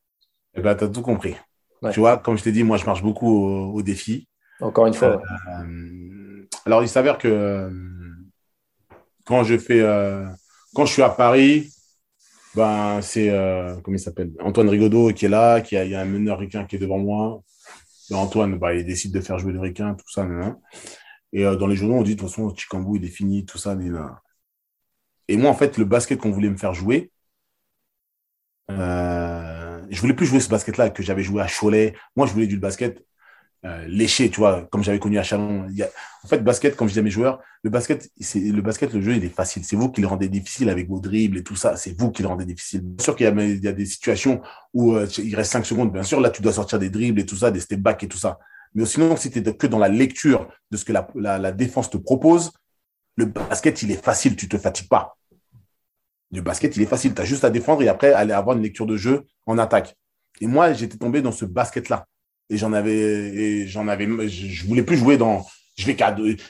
eh 0.54 0.60
ben, 0.60 0.74
tu 0.74 0.84
as 0.84 0.88
tout 0.88 1.02
compris. 1.02 1.34
Ouais. 1.82 1.90
Tu 1.92 2.00
vois, 2.00 2.16
comme 2.18 2.36
je 2.38 2.44
t'ai 2.44 2.52
dit, 2.52 2.62
moi, 2.62 2.76
je 2.76 2.84
marche 2.86 3.02
beaucoup 3.02 3.28
au, 3.28 3.72
au 3.74 3.82
défi. 3.82 4.28
Encore 4.60 4.86
une 4.86 4.94
fois. 4.94 5.16
ouais. 5.16 5.22
Euh, 5.60 6.46
alors, 6.66 6.82
il 6.82 6.88
s'avère 6.88 7.18
que 7.18 7.28
euh, 7.28 7.70
quand 9.24 9.42
je 9.44 9.58
fais, 9.58 9.80
quand 10.74 10.86
je 10.86 10.92
suis 10.92 11.02
à 11.02 11.08
Paris, 11.10 11.70
ben 12.54 13.00
c'est 13.02 13.28
comment 13.82 13.96
il 13.96 14.00
s'appelle? 14.00 14.30
Antoine 14.40 14.68
Rigaudot 14.68 15.12
qui 15.12 15.24
est 15.26 15.28
là, 15.28 15.60
qui 15.60 15.76
a, 15.76 15.84
il 15.84 15.90
y 15.90 15.94
a 15.94 16.00
un 16.00 16.04
meneur 16.04 16.38
ricain 16.38 16.64
qui 16.64 16.76
est 16.76 16.78
devant 16.78 16.98
moi. 16.98 17.42
Et 18.10 18.14
Antoine, 18.14 18.58
bah, 18.58 18.74
il 18.74 18.84
décide 18.84 19.12
de 19.12 19.20
faire 19.20 19.38
jouer 19.38 19.52
le 19.52 19.60
ricain, 19.60 19.94
tout 19.94 20.08
ça. 20.10 20.24
nan, 20.24 20.38
nan. 20.40 20.56
Et 21.32 21.42
dans 21.42 21.66
les 21.66 21.74
journaux, 21.74 21.96
on 21.96 22.02
dit 22.02 22.14
de 22.14 22.20
toute 22.20 22.28
façon, 22.28 22.54
Chikambu, 22.54 22.98
il 22.98 23.04
est 23.04 23.08
fini, 23.08 23.44
tout 23.44 23.58
ça. 23.58 23.74
nan. 23.74 24.14
Et 25.28 25.36
moi, 25.36 25.50
en 25.50 25.54
fait, 25.54 25.78
le 25.78 25.84
basket 25.84 26.18
qu'on 26.18 26.30
voulait 26.30 26.50
me 26.50 26.56
faire 26.56 26.74
jouer, 26.74 27.10
euh, 28.70 29.82
je 29.90 30.00
voulais 30.00 30.14
plus 30.14 30.26
jouer 30.26 30.40
ce 30.40 30.48
basket-là 30.48 30.90
que 30.90 31.02
j'avais 31.02 31.22
joué 31.22 31.42
à 31.42 31.46
Cholet. 31.46 31.94
Moi, 32.16 32.26
je 32.26 32.32
voulais 32.32 32.46
du 32.46 32.58
basket 32.58 33.04
euh, 33.64 33.86
léché, 33.88 34.28
tu 34.30 34.40
vois, 34.40 34.66
comme 34.70 34.84
j'avais 34.84 34.98
connu 34.98 35.18
à 35.18 35.22
Chalon. 35.22 35.66
En 36.22 36.28
fait, 36.28 36.38
basket, 36.40 36.76
comme 36.76 36.88
je 36.88 36.92
dis 36.94 36.98
à 36.98 37.02
mes 37.02 37.10
joueurs, 37.10 37.40
le 37.62 37.70
basket, 37.70 38.10
le 38.18 38.60
basket, 38.60 38.92
le 38.92 39.00
jeu, 39.00 39.16
il 39.16 39.24
est 39.24 39.34
facile. 39.34 39.64
C'est 39.64 39.76
vous 39.76 39.90
qui 39.90 40.02
le 40.02 40.06
rendez 40.06 40.28
difficile 40.28 40.68
avec 40.68 40.88
vos 40.88 41.00
dribbles 41.00 41.38
et 41.38 41.42
tout 41.42 41.56
ça. 41.56 41.76
C'est 41.76 41.98
vous 41.98 42.10
qui 42.10 42.22
le 42.22 42.28
rendez 42.28 42.44
difficile. 42.44 42.82
Bien 42.82 43.02
sûr 43.02 43.16
qu'il 43.16 43.24
y 43.24 43.68
a, 43.68 43.72
des 43.72 43.86
situations 43.86 44.42
où 44.74 44.94
euh, 44.94 45.06
il 45.18 45.34
reste 45.34 45.52
5 45.52 45.64
secondes. 45.64 45.92
Bien 45.92 46.02
sûr, 46.02 46.20
là, 46.20 46.30
tu 46.30 46.42
dois 46.42 46.52
sortir 46.52 46.78
des 46.78 46.90
dribbles 46.90 47.20
et 47.20 47.26
tout 47.26 47.36
ça, 47.36 47.50
des 47.50 47.60
step 47.60 47.80
back 47.80 48.02
et 48.02 48.08
tout 48.08 48.18
ça. 48.18 48.38
Mais 48.74 48.84
sinon, 48.84 49.16
si 49.16 49.30
tu 49.30 49.42
que 49.42 49.66
dans 49.66 49.78
la 49.78 49.88
lecture 49.88 50.48
de 50.70 50.76
ce 50.76 50.84
que 50.84 50.92
la 51.14 51.52
défense 51.52 51.88
te 51.90 51.96
propose, 51.96 52.52
le 53.16 53.26
basket, 53.26 53.82
il 53.82 53.90
est 53.90 54.02
facile. 54.02 54.36
Tu 54.36 54.48
te 54.48 54.58
fatigues 54.58 54.88
pas. 54.88 55.16
Le 56.32 56.40
basket, 56.40 56.76
il 56.76 56.82
est 56.82 56.86
facile. 56.86 57.14
Tu 57.14 57.22
as 57.22 57.24
juste 57.24 57.44
à 57.44 57.50
défendre 57.50 57.82
et 57.82 57.88
après 57.88 58.12
aller 58.12 58.32
avoir 58.32 58.56
une 58.56 58.62
lecture 58.62 58.86
de 58.86 58.96
jeu 58.96 59.24
en 59.46 59.58
attaque. 59.58 59.96
Et 60.40 60.46
moi, 60.46 60.72
j'étais 60.72 60.98
tombé 60.98 61.22
dans 61.22 61.32
ce 61.32 61.44
basket-là. 61.44 62.06
Et 62.50 62.56
j'en 62.56 62.72
avais, 62.72 63.66
j'en 63.66 63.88
avais, 63.88 64.06
je, 64.28 64.48
je 64.48 64.66
voulais 64.66 64.82
plus 64.82 64.96
jouer 64.96 65.16
dans, 65.16 65.46
je 65.76 65.86
vais 65.86 65.96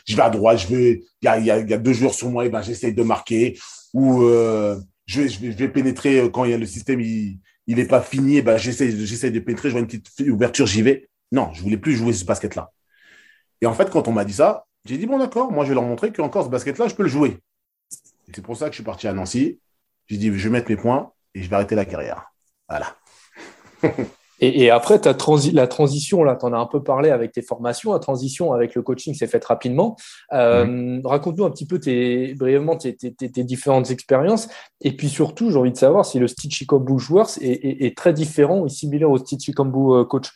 je 0.06 0.16
vais 0.16 0.22
à 0.22 0.30
droite, 0.30 0.58
je 0.58 0.74
il 0.74 1.00
y 1.22 1.50
a, 1.50 1.78
deux 1.78 1.92
joueurs 1.92 2.14
sur 2.14 2.30
moi, 2.30 2.44
et 2.44 2.48
ben 2.48 2.62
j'essaye 2.62 2.92
de 2.92 3.02
marquer, 3.02 3.58
ou 3.92 4.22
euh, 4.22 4.78
je, 5.06 5.22
vais, 5.22 5.68
pénétrer 5.68 6.20
euh, 6.20 6.28
quand 6.28 6.44
il 6.44 6.50
y 6.50 6.54
a 6.54 6.58
le 6.58 6.66
système, 6.66 7.00
il, 7.00 7.38
il 7.66 7.78
est 7.78 7.86
pas 7.86 8.02
fini, 8.02 8.38
et 8.38 8.42
ben 8.42 8.56
j'essaye, 8.56 9.06
j'essaye 9.06 9.32
de 9.32 9.40
pénétrer, 9.40 9.68
je 9.68 9.74
vois 9.74 9.80
une 9.80 9.86
petite 9.86 10.08
ouverture, 10.28 10.66
j'y 10.66 10.82
vais. 10.82 11.08
Non, 11.32 11.52
je 11.52 11.62
voulais 11.62 11.78
plus 11.78 11.94
jouer 11.94 12.12
ce 12.12 12.24
basket-là. 12.24 12.70
Et 13.60 13.66
en 13.66 13.74
fait, 13.74 13.90
quand 13.90 14.08
on 14.08 14.12
m'a 14.12 14.24
dit 14.24 14.34
ça, 14.34 14.66
j'ai 14.84 14.98
dit 14.98 15.06
bon 15.06 15.18
d'accord, 15.18 15.50
moi 15.52 15.64
je 15.64 15.70
vais 15.70 15.74
leur 15.74 15.84
montrer 15.84 16.12
qu'encore 16.12 16.44
ce 16.44 16.50
basket-là, 16.50 16.88
je 16.88 16.94
peux 16.94 17.02
le 17.04 17.08
jouer. 17.08 17.38
C'est 18.34 18.42
pour 18.42 18.56
ça 18.56 18.66
que 18.66 18.72
je 18.72 18.76
suis 18.76 18.84
parti 18.84 19.06
à 19.08 19.12
Nancy. 19.12 19.60
J'ai 20.06 20.16
dit 20.16 20.26
je 20.36 20.48
vais 20.48 20.50
mettre 20.50 20.70
mes 20.70 20.76
points 20.76 21.12
et 21.34 21.42
je 21.42 21.48
vais 21.48 21.56
arrêter 21.56 21.74
la 21.74 21.84
carrière. 21.84 22.26
Voilà. 22.68 22.96
Et, 24.40 24.64
et 24.64 24.70
après, 24.70 24.98
ta 24.98 25.14
transi 25.14 25.52
la 25.52 25.68
transition, 25.68 26.24
là, 26.24 26.34
tu 26.34 26.44
en 26.44 26.52
as 26.52 26.58
un 26.58 26.66
peu 26.66 26.82
parlé 26.82 27.10
avec 27.10 27.30
tes 27.30 27.40
formations. 27.40 27.92
La 27.92 28.00
transition 28.00 28.52
avec 28.52 28.74
le 28.74 28.82
coaching 28.82 29.14
s'est 29.14 29.28
faite 29.28 29.44
rapidement. 29.44 29.96
Euh, 30.32 31.00
Raconte-nous 31.04 31.44
un 31.44 31.50
petit 31.50 31.66
peu 31.68 31.78
tes, 31.78 32.34
brièvement 32.34 32.76
tes, 32.76 32.96
tes- 32.96 33.14
tes- 33.14 33.30
tes 33.30 33.44
différentes 33.44 33.92
expériences. 33.92 34.48
Et 34.80 34.96
puis 34.96 35.08
surtout, 35.08 35.50
j'ai 35.52 35.56
envie 35.56 35.70
de 35.70 35.76
savoir 35.76 36.04
si 36.04 36.18
le 36.18 36.26
style 36.26 36.50
Chikambu 36.50 36.98
joueur 36.98 37.28
est, 37.40 37.46
est- 37.46 37.86
est 37.86 37.96
très 37.96 38.12
différent 38.12 38.58
ou 38.58 38.68
similaire 38.68 39.08
au 39.10 39.18
style 39.18 39.38
Chikambu 39.38 39.92
euh, 39.94 40.04
coach. 40.04 40.28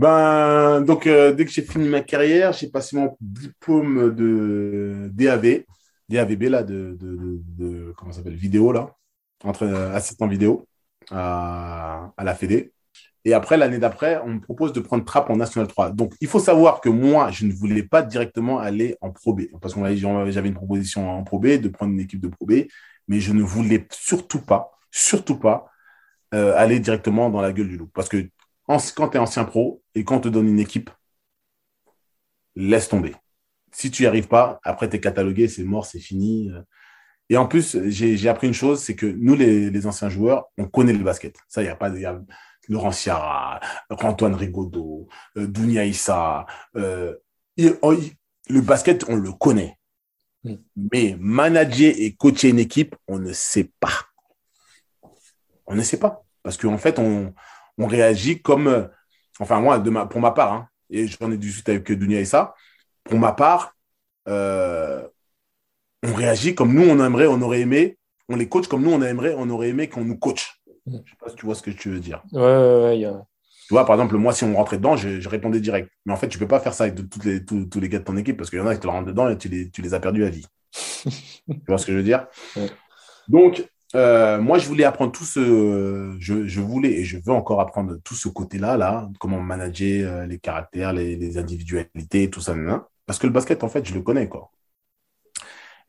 Ben, 0.00 0.80
donc, 0.80 1.06
euh, 1.06 1.34
dès 1.34 1.44
que 1.44 1.50
j'ai 1.50 1.60
fini 1.60 1.86
ma 1.86 2.00
carrière, 2.00 2.54
j'ai 2.54 2.68
passé 2.70 2.96
mon 2.96 3.18
diplôme 3.20 4.14
de 4.14 5.10
DAV, 5.12 5.64
DAVB, 6.08 6.42
là, 6.44 6.62
de, 6.62 6.96
de, 6.98 7.42
de, 7.58 7.92
comment 7.98 8.10
s'appelle, 8.10 8.34
vidéo, 8.34 8.72
là, 8.72 8.96
euh, 9.60 9.94
assistant 9.94 10.26
vidéo 10.26 10.66
à, 11.10 12.14
la 12.18 12.34
Fédé. 12.34 12.72
Et 13.26 13.34
après, 13.34 13.58
l'année 13.58 13.78
d'après, 13.78 14.18
on 14.24 14.28
me 14.28 14.40
propose 14.40 14.72
de 14.72 14.80
prendre 14.80 15.04
Trapp 15.04 15.28
en 15.28 15.36
National 15.36 15.68
3. 15.68 15.90
Donc, 15.90 16.14
il 16.22 16.28
faut 16.28 16.40
savoir 16.40 16.80
que 16.80 16.88
moi, 16.88 17.30
je 17.30 17.44
ne 17.44 17.52
voulais 17.52 17.82
pas 17.82 18.00
directement 18.00 18.58
aller 18.58 18.96
en 19.02 19.10
Pro 19.10 19.34
B, 19.34 19.42
parce 19.60 19.74
que 19.74 19.80
j'avais 20.30 20.48
une 20.48 20.54
proposition 20.54 21.10
en 21.10 21.22
Pro 21.24 21.38
B, 21.38 21.60
de 21.60 21.68
prendre 21.68 21.92
une 21.92 22.00
équipe 22.00 22.20
de 22.20 22.28
Pro 22.28 22.46
B, 22.46 22.68
mais 23.06 23.20
je 23.20 23.34
ne 23.34 23.42
voulais 23.42 23.86
surtout 23.90 24.40
pas, 24.40 24.78
surtout 24.90 25.36
pas, 25.36 25.70
euh, 26.32 26.54
aller 26.56 26.80
directement 26.80 27.28
dans 27.28 27.42
la 27.42 27.52
gueule 27.52 27.68
du 27.68 27.76
loup. 27.76 27.90
Parce 27.92 28.08
que 28.08 28.30
en- 28.70 28.78
quand 28.96 29.08
tu 29.10 29.16
es 29.16 29.20
ancien 29.20 29.44
pro 29.44 29.82
et 29.94 30.04
qu'on 30.04 30.20
te 30.20 30.28
donne 30.28 30.48
une 30.48 30.60
équipe, 30.60 30.90
laisse 32.56 32.88
tomber. 32.88 33.14
Si 33.72 33.90
tu 33.90 34.02
n'y 34.02 34.06
arrives 34.06 34.28
pas, 34.28 34.60
après 34.64 34.88
tu 34.88 34.96
es 34.96 35.00
catalogué, 35.00 35.48
c'est 35.48 35.62
mort, 35.64 35.86
c'est 35.86 36.00
fini. 36.00 36.50
Et 37.28 37.36
en 37.36 37.46
plus, 37.46 37.78
j'ai 37.88 38.28
appris 38.28 38.48
une 38.48 38.54
chose, 38.54 38.80
c'est 38.82 38.96
que 38.96 39.06
nous, 39.06 39.36
les, 39.36 39.70
les 39.70 39.86
anciens 39.86 40.08
joueurs, 40.08 40.46
on 40.58 40.66
connaît 40.66 40.92
le 40.92 41.04
basket. 41.04 41.36
Ça, 41.48 41.62
il 41.62 41.66
n'y 41.66 41.70
a 41.70 41.76
pas 41.76 41.88
y 41.90 42.04
a 42.04 42.20
Laurent 42.68 42.90
Ciara, 42.92 43.60
Antoine 43.90 44.34
Rigaudot, 44.34 45.08
euh, 45.36 45.46
Dounia 45.46 45.84
Issa. 45.84 46.46
euh, 46.76 47.14
il- 47.56 47.76
le 48.48 48.60
basket, 48.60 49.04
on 49.08 49.14
le 49.16 49.32
connaît. 49.32 49.76
Mm. 50.42 50.54
Mais 50.92 51.16
manager 51.20 51.92
et 51.96 52.14
coacher 52.16 52.48
une 52.48 52.58
équipe, 52.58 52.96
on 53.06 53.18
ne 53.20 53.32
sait 53.32 53.70
pas. 53.78 54.06
On 55.66 55.74
ne 55.76 55.82
sait 55.82 55.98
pas. 55.98 56.24
Parce 56.42 56.56
qu'en 56.56 56.78
fait, 56.78 56.98
on, 56.98 57.32
on 57.80 57.88
réagit 57.88 58.42
comme. 58.42 58.68
euh, 58.68 58.84
Enfin, 59.40 59.60
moi, 59.60 59.78
de 59.80 59.90
ma, 59.90 60.06
pour 60.06 60.20
ma 60.22 60.32
part, 60.32 60.52
hein, 60.54 60.68
et 60.90 61.08
j'en 61.08 61.32
ai 61.32 61.38
discuté 61.38 61.72
avec 61.72 61.90
Dounia 61.92 62.20
Issa, 62.20 62.54
pour 63.04 63.18
ma 63.18 63.32
part, 63.32 63.74
euh, 64.28 65.06
on 66.02 66.14
réagit 66.14 66.54
comme 66.54 66.72
nous, 66.74 66.82
on 66.88 67.04
aimerait, 67.04 67.26
on 67.26 67.40
aurait 67.42 67.60
aimé, 67.60 67.98
on 68.28 68.36
les 68.36 68.48
coach 68.48 68.68
comme 68.68 68.82
nous, 68.82 68.90
on 68.92 69.02
aimerait, 69.02 69.34
on 69.36 69.48
aurait 69.50 69.68
aimé 69.68 69.88
qu'on 69.88 70.04
nous 70.04 70.16
coach. 70.16 70.60
Mm. 70.86 70.98
Je 71.04 71.10
sais 71.10 71.16
pas 71.18 71.28
si 71.30 71.36
tu 71.36 71.46
vois 71.46 71.54
ce 71.54 71.62
que 71.62 71.70
tu 71.70 71.90
veux 71.90 72.00
dire. 72.00 72.22
Ouais, 72.32 72.40
ouais, 72.40 72.82
ouais, 73.00 73.04
a- 73.04 73.26
Tu 73.68 73.74
vois, 73.74 73.84
par 73.86 73.94
exemple, 73.96 74.16
moi, 74.16 74.32
si 74.32 74.44
on 74.44 74.54
rentrait 74.54 74.78
dedans, 74.78 74.96
je, 74.96 75.20
je 75.20 75.28
répondais 75.28 75.60
direct. 75.60 75.90
Mais 76.04 76.12
en 76.12 76.16
fait, 76.16 76.28
tu 76.28 76.38
peux 76.38 76.48
pas 76.48 76.60
faire 76.60 76.74
ça 76.74 76.84
avec 76.84 76.96
de- 76.96 77.02
toutes 77.02 77.24
les, 77.24 77.44
tous, 77.44 77.64
tous 77.66 77.80
les 77.80 77.88
gars 77.88 77.98
de 78.00 78.04
ton 78.04 78.16
équipe 78.16 78.36
parce 78.36 78.50
qu'il 78.50 78.58
y 78.58 78.62
en 78.62 78.66
a 78.66 78.74
qui 78.74 78.80
te 78.80 78.86
rentrent 78.88 79.06
dedans 79.06 79.28
et 79.28 79.38
tu 79.38 79.48
les, 79.48 79.70
tu 79.70 79.82
les 79.82 79.94
as 79.94 80.00
perdus 80.00 80.24
à 80.24 80.30
vie. 80.30 80.46
tu 81.46 81.60
vois 81.68 81.78
ce 81.78 81.86
que 81.86 81.92
je 81.92 81.98
veux 81.98 82.02
dire? 82.02 82.26
Ouais. 82.56 82.70
Donc, 83.28 83.64
euh, 83.94 84.40
moi, 84.40 84.58
je 84.58 84.66
voulais 84.68 84.84
apprendre 84.84 85.12
tout 85.12 85.24
ce. 85.24 86.16
Je, 86.20 86.46
je 86.46 86.60
voulais 86.60 86.92
et 86.92 87.04
je 87.04 87.18
veux 87.18 87.32
encore 87.32 87.60
apprendre 87.60 87.96
tout 88.04 88.14
ce 88.14 88.28
côté-là, 88.28 88.76
là, 88.76 89.08
comment 89.18 89.40
manager 89.40 90.12
euh, 90.12 90.26
les 90.26 90.38
caractères, 90.38 90.92
les, 90.92 91.16
les 91.16 91.38
individualités, 91.38 92.30
tout 92.30 92.40
ça. 92.40 92.54
nan. 92.54 92.82
Parce 93.06 93.18
que 93.18 93.26
le 93.26 93.32
basket, 93.32 93.64
en 93.64 93.68
fait, 93.68 93.84
je 93.86 93.94
le 93.94 94.02
connais, 94.02 94.28
quoi. 94.28 94.50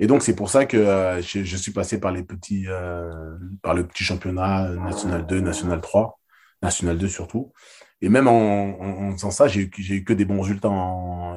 Et 0.01 0.07
donc, 0.07 0.23
c'est 0.23 0.35
pour 0.35 0.49
ça 0.49 0.65
que 0.65 0.77
euh, 0.77 1.21
je, 1.21 1.55
suis 1.55 1.71
passé 1.71 1.99
par 1.99 2.11
les 2.11 2.23
petits, 2.23 2.65
euh, 2.67 3.37
par 3.61 3.75
le 3.75 3.85
petit 3.85 4.03
championnat 4.03 4.65
euh, 4.65 4.75
National 4.77 5.27
2, 5.27 5.41
National 5.41 5.79
3, 5.79 6.19
National 6.63 6.97
2 6.97 7.07
surtout. 7.07 7.53
Et 8.01 8.09
même 8.09 8.27
en, 8.27 8.79
en, 8.81 9.09
en 9.09 9.11
faisant 9.11 9.29
ça, 9.29 9.47
j'ai 9.47 9.61
eu, 9.61 10.03
que 10.03 10.13
des 10.13 10.25
bons 10.25 10.41
résultats. 10.41 10.71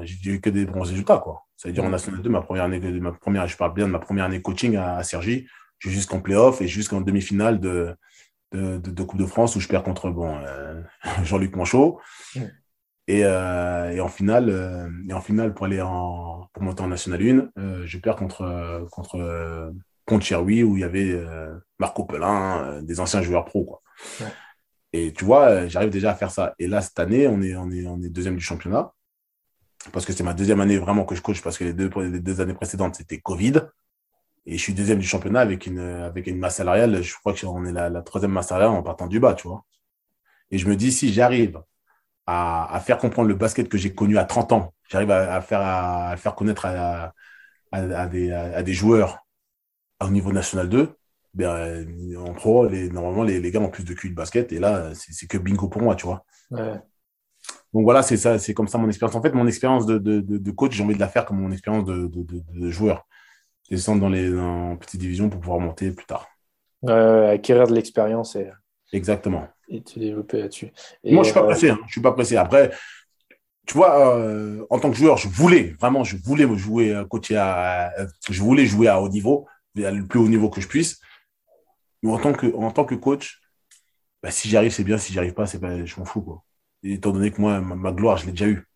J'ai 0.05 0.31
eu 0.31 0.41
que 0.41 0.49
des 0.49 0.65
bons 0.65 0.81
résultats, 0.81 1.19
quoi. 1.19 1.45
C'est-à-dire 1.59 1.85
en 1.85 1.91
National 1.91 2.23
2, 2.23 2.31
ma 2.31 2.41
première 2.41 2.65
année, 2.65 2.81
ma 2.81 3.13
première, 3.13 3.47
je 3.47 3.57
parle 3.59 3.75
bien 3.75 3.87
de 3.87 3.93
ma 3.93 3.99
première 3.99 4.25
année 4.25 4.41
coaching 4.41 4.77
à, 4.77 4.97
à 4.97 5.03
Sergi, 5.03 5.47
jusqu'en 5.91 6.21
playoff 6.21 6.61
et 6.61 6.69
jusqu'en 6.69 7.01
demi-finale 7.01 7.61
de, 7.61 7.95
de, 8.53 8.79
de, 8.79 8.91
de, 8.91 9.03
Coupe 9.03 9.19
de 9.19 9.27
France 9.27 9.57
où 9.57 9.61
je 9.61 9.69
perds 9.69 9.83
contre 9.83 10.11
bon, 10.11 10.37
euh, 10.37 10.81
Jean-Luc 11.25 11.57
Manchot. 11.57 12.01
Et, 13.07 13.25
euh, 13.25 13.91
et, 13.91 14.01
en 14.01 14.09
finale, 14.09 14.49
euh, 14.49 14.89
et 15.09 15.13
en 15.13 15.21
finale 15.21 15.53
pour 15.53 15.67
aller 15.67 15.83
en 15.83 16.49
pour 16.53 16.63
monter 16.63 16.83
en 16.83 16.89
National 16.89 17.21
1, 17.23 17.51
euh, 17.59 17.83
je 17.85 17.99
perds 17.99 18.17
contre 18.17 18.87
contre 18.91 19.73
Pont-Cherui 20.07 20.63
où 20.63 20.77
il 20.77 20.81
y 20.81 20.85
avait 20.85 21.15
Marco 21.79 22.05
Pelin, 22.05 22.83
des 22.83 23.01
anciens 23.01 23.23
joueurs 23.23 23.45
pro 23.45 23.65
quoi. 23.65 23.83
Et 24.93 25.13
tu 25.13 25.25
vois, 25.25 25.67
j'arrive 25.67 25.91
déjà 25.91 26.13
à 26.13 26.15
faire 26.15 26.31
ça. 26.31 26.55
Et 26.59 26.67
là 26.67 26.81
cette 26.81 26.99
année, 26.99 27.27
on 27.29 27.43
est 27.43 27.57
on 27.57 27.71
est 27.71 27.87
on 27.87 28.01
est 28.03 28.09
deuxième 28.09 28.37
du 28.37 28.45
championnat 28.45 28.93
parce 29.93 30.07
que 30.07 30.15
c'est 30.15 30.25
ma 30.25 30.33
deuxième 30.33 30.61
année 30.61 30.79
vraiment 30.79 31.05
que 31.05 31.15
je 31.15 31.21
coach 31.21 31.43
parce 31.43 31.59
que 31.59 31.65
les 31.65 31.75
deux 31.75 31.91
les 32.01 32.21
deux 32.21 32.41
années 32.41 32.55
précédentes 32.55 32.95
c'était 32.95 33.19
Covid. 33.19 33.55
Et 34.47 34.59
je 34.59 34.63
suis 34.63 34.75
deuxième 34.75 34.99
du 34.99 35.07
championnat 35.07 35.41
avec 35.41 35.67
une 35.67 35.79
avec 35.79 36.27
une 36.27 36.39
masse 36.39 36.57
salariale. 36.57 37.03
Je 37.03 37.15
crois 37.15 37.35
qu'on 37.35 37.65
est 37.65 37.73
la, 37.73 37.89
la 37.89 38.03
troisième 38.03 38.33
masse 38.33 38.49
salariale 38.49 38.77
en 38.77 38.83
partant 38.83 39.07
du 39.07 39.21
bas, 39.21 39.35
tu 39.35 39.49
vois. 39.49 39.65
Et 40.51 40.59
je 40.59 40.69
me 40.69 40.77
dis 40.77 40.93
si 40.93 41.13
j'arrive 41.13 41.63
à, 42.27 42.75
à, 42.75 42.81
faire 42.81 42.99
comprendre 42.99 43.29
le 43.29 43.35
basket 43.35 43.69
que 43.69 43.79
j'ai 43.79 43.95
connu 43.95 44.19
à 44.19 44.25
30 44.25 44.53
ans. 44.53 44.75
J'arrive 44.89 45.11
à, 45.11 45.35
à, 45.35 45.41
faire, 45.41 45.61
à, 45.61 46.11
à, 46.11 46.17
faire 46.17 46.35
connaître 46.35 46.67
à, 46.67 47.15
à 47.73 48.07
des, 48.07 48.31
à, 48.33 48.63
des, 48.63 48.73
joueurs 48.73 49.27
au 50.01 50.11
niveau 50.11 50.33
national 50.33 50.69
2. 50.69 50.95
Ben, 51.35 51.87
en 52.19 52.33
pro, 52.33 52.69
les, 52.69 52.89
normalement, 52.91 53.25
les, 53.25 53.41
les 53.41 53.51
gars 53.51 53.61
ont 53.61 53.71
plus 53.71 53.85
de 53.85 53.95
QI 53.95 54.11
de 54.11 54.15
basket. 54.15 54.53
Et 54.53 54.61
là, 54.61 54.93
c'est 54.95 55.27
que 55.27 55.39
bingo 55.39 55.69
pour 55.69 55.83
moi, 55.83 55.97
tu 55.97 56.07
vois. 56.07 56.25
Ouais. 56.51 56.81
Donc 57.73 57.83
voilà, 57.83 58.03
c'est 58.03 58.17
ça, 58.17 58.39
c'est 58.39 58.55
comme 58.55 58.69
ça 58.69 58.79
mon 58.79 58.89
expérience. 58.89 59.17
En 59.17 59.23
fait, 59.23 59.33
mon 59.33 59.47
expérience 59.47 59.85
de, 59.85 59.99
de, 59.99 60.21
de, 60.21 60.51
coach, 60.53 60.73
j'ai 60.73 60.85
envie 60.85 60.95
de 60.95 61.01
la 61.01 61.09
faire 61.09 61.25
comme 61.27 61.41
mon 61.41 61.51
expérience 61.51 61.85
de, 61.85 62.09
de, 62.09 62.71
joueur. 62.71 63.07
Descendre 63.71 64.01
dans 64.01 64.09
les 64.09 64.37
en 64.39 64.77
petites 64.77 65.01
divisions 65.01 65.29
pour 65.31 65.41
pouvoir 65.41 65.61
monter 65.61 65.91
plus 65.91 66.07
tard. 66.07 66.29
acquérir 66.87 67.67
de 67.67 67.75
l'expérience 67.75 68.37
et. 68.37 68.51
Exactement. 68.93 69.49
Et 69.69 69.83
te 69.83 69.99
développer 69.99 70.41
là-dessus. 70.41 70.71
Moi, 71.05 71.25
je 71.25 71.31
suis 71.31 71.35
pas 71.35 71.43
euh, 71.43 71.47
pressé. 71.47 71.71
Hein. 71.71 71.79
Je 71.87 71.93
suis 71.93 72.01
pas 72.01 72.13
pressé. 72.13 72.37
Après, 72.37 72.71
tu 73.67 73.75
vois, 73.75 74.17
euh, 74.19 74.65
en 74.71 74.79
tant 74.79 74.91
que 74.91 74.97
joueur, 74.97 75.17
je 75.17 75.29
voulais 75.29 75.75
vraiment, 75.81 76.05
je 76.05 76.17
voulais 76.17 76.47
me 76.47 76.57
jouer, 76.57 76.95
euh, 76.95 77.05
coacher 77.05 77.37
à, 77.37 77.93
je 78.29 78.41
voulais 78.43 78.67
jouer 78.67 78.89
à 78.89 79.01
haut 79.01 79.09
niveau, 79.09 79.49
le 79.75 80.03
plus 80.03 80.21
haut 80.21 80.29
niveau 80.29 80.51
que 80.51 80.61
je 80.61 80.69
puisse. 80.69 81.01
Mais 82.03 82.13
en 82.13 82.19
tant 82.19 82.33
que, 82.33 82.55
en 82.55 82.71
tant 82.71 82.85
que 82.85 82.95
coach, 82.95 83.41
bah, 84.23 84.31
si 84.31 84.49
j'y 84.49 84.57
arrive, 84.57 84.73
c'est 84.73 84.85
bien. 84.85 84.99
Si 84.99 85.13
j'y 85.13 85.19
arrive 85.19 85.35
pas, 85.35 85.47
c'est 85.47 85.59
pas, 85.59 85.85
je 85.85 85.99
m'en 85.99 86.05
fous, 86.05 86.23
quoi. 86.23 86.45
étant 86.83 87.11
donné 87.11 87.31
que 87.31 87.41
moi, 87.41 87.61
ma, 87.61 87.93
gloire, 87.93 88.19
je 88.19 88.27
l'ai 88.27 88.33
déjà 88.33 88.47
eu. 88.47 88.67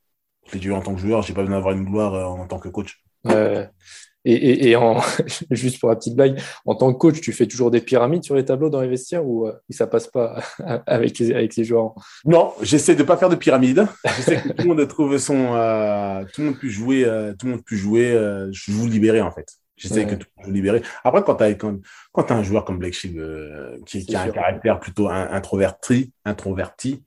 Je 0.46 0.54
l'ai 0.54 0.58
déjà 0.60 0.70
eu 0.70 0.72
en 0.72 0.80
tant 0.80 0.94
que 0.94 1.00
joueur. 1.00 1.22
J'ai 1.22 1.34
pas 1.34 1.42
besoin 1.42 1.56
d'avoir 1.56 1.74
une 1.74 1.84
gloire 1.84 2.14
euh, 2.14 2.24
en 2.24 2.46
tant 2.46 2.58
que 2.58 2.68
coach. 2.68 3.04
Et, 4.32 4.70
et, 4.70 4.76
en, 4.76 5.00
juste 5.50 5.80
pour 5.80 5.88
la 5.88 5.96
petite 5.96 6.16
blague, 6.16 6.40
en 6.66 6.74
tant 6.74 6.92
que 6.92 6.98
coach, 6.98 7.20
tu 7.20 7.32
fais 7.32 7.46
toujours 7.46 7.70
des 7.70 7.80
pyramides 7.80 8.24
sur 8.24 8.34
les 8.34 8.44
tableaux 8.44 8.70
dans 8.70 8.80
les 8.80 8.88
vestiaires 8.88 9.26
ou 9.26 9.46
euh, 9.46 9.52
ça 9.70 9.86
passe 9.86 10.06
pas 10.06 10.40
avec 10.86 11.18
les, 11.18 11.32
avec 11.32 11.56
les 11.56 11.64
joueurs? 11.64 11.94
Non, 12.24 12.52
j'essaie 12.62 12.94
de 12.94 13.02
pas 13.02 13.16
faire 13.16 13.28
de 13.28 13.36
pyramides. 13.36 13.86
J'essaie 14.16 14.40
que 14.40 14.48
tout 14.48 14.62
le 14.62 14.74
monde 14.74 14.88
trouve 14.88 15.18
son, 15.18 15.54
euh, 15.54 16.24
tout 16.32 16.40
le 16.42 16.46
monde 16.48 16.58
puisse 16.58 16.72
jouer, 16.72 17.04
tout 17.38 17.46
le 17.46 17.52
monde 17.52 17.62
jouer. 17.68 18.10
je 18.52 18.72
joue 18.72 18.86
libéré 18.86 19.20
en 19.20 19.30
fait. 19.30 19.46
J'essaie 19.78 20.06
que 20.06 20.16
tout 20.16 20.26
le 20.38 20.46
monde 20.46 20.54
libéré. 20.54 20.82
Après, 21.04 21.22
quand 21.22 21.36
tu 21.36 21.44
as, 21.44 21.54
quand, 21.54 21.78
quand 22.12 22.30
as 22.30 22.34
un 22.34 22.42
joueur 22.42 22.64
comme 22.64 22.78
Blake 22.78 22.94
Shield 22.94 23.16
euh, 23.16 23.78
qui, 23.86 24.04
qui 24.04 24.16
a 24.16 24.22
un 24.22 24.30
caractère 24.30 24.80
plutôt 24.80 25.08
introverti, 25.08 26.12
introverti, 26.24 27.04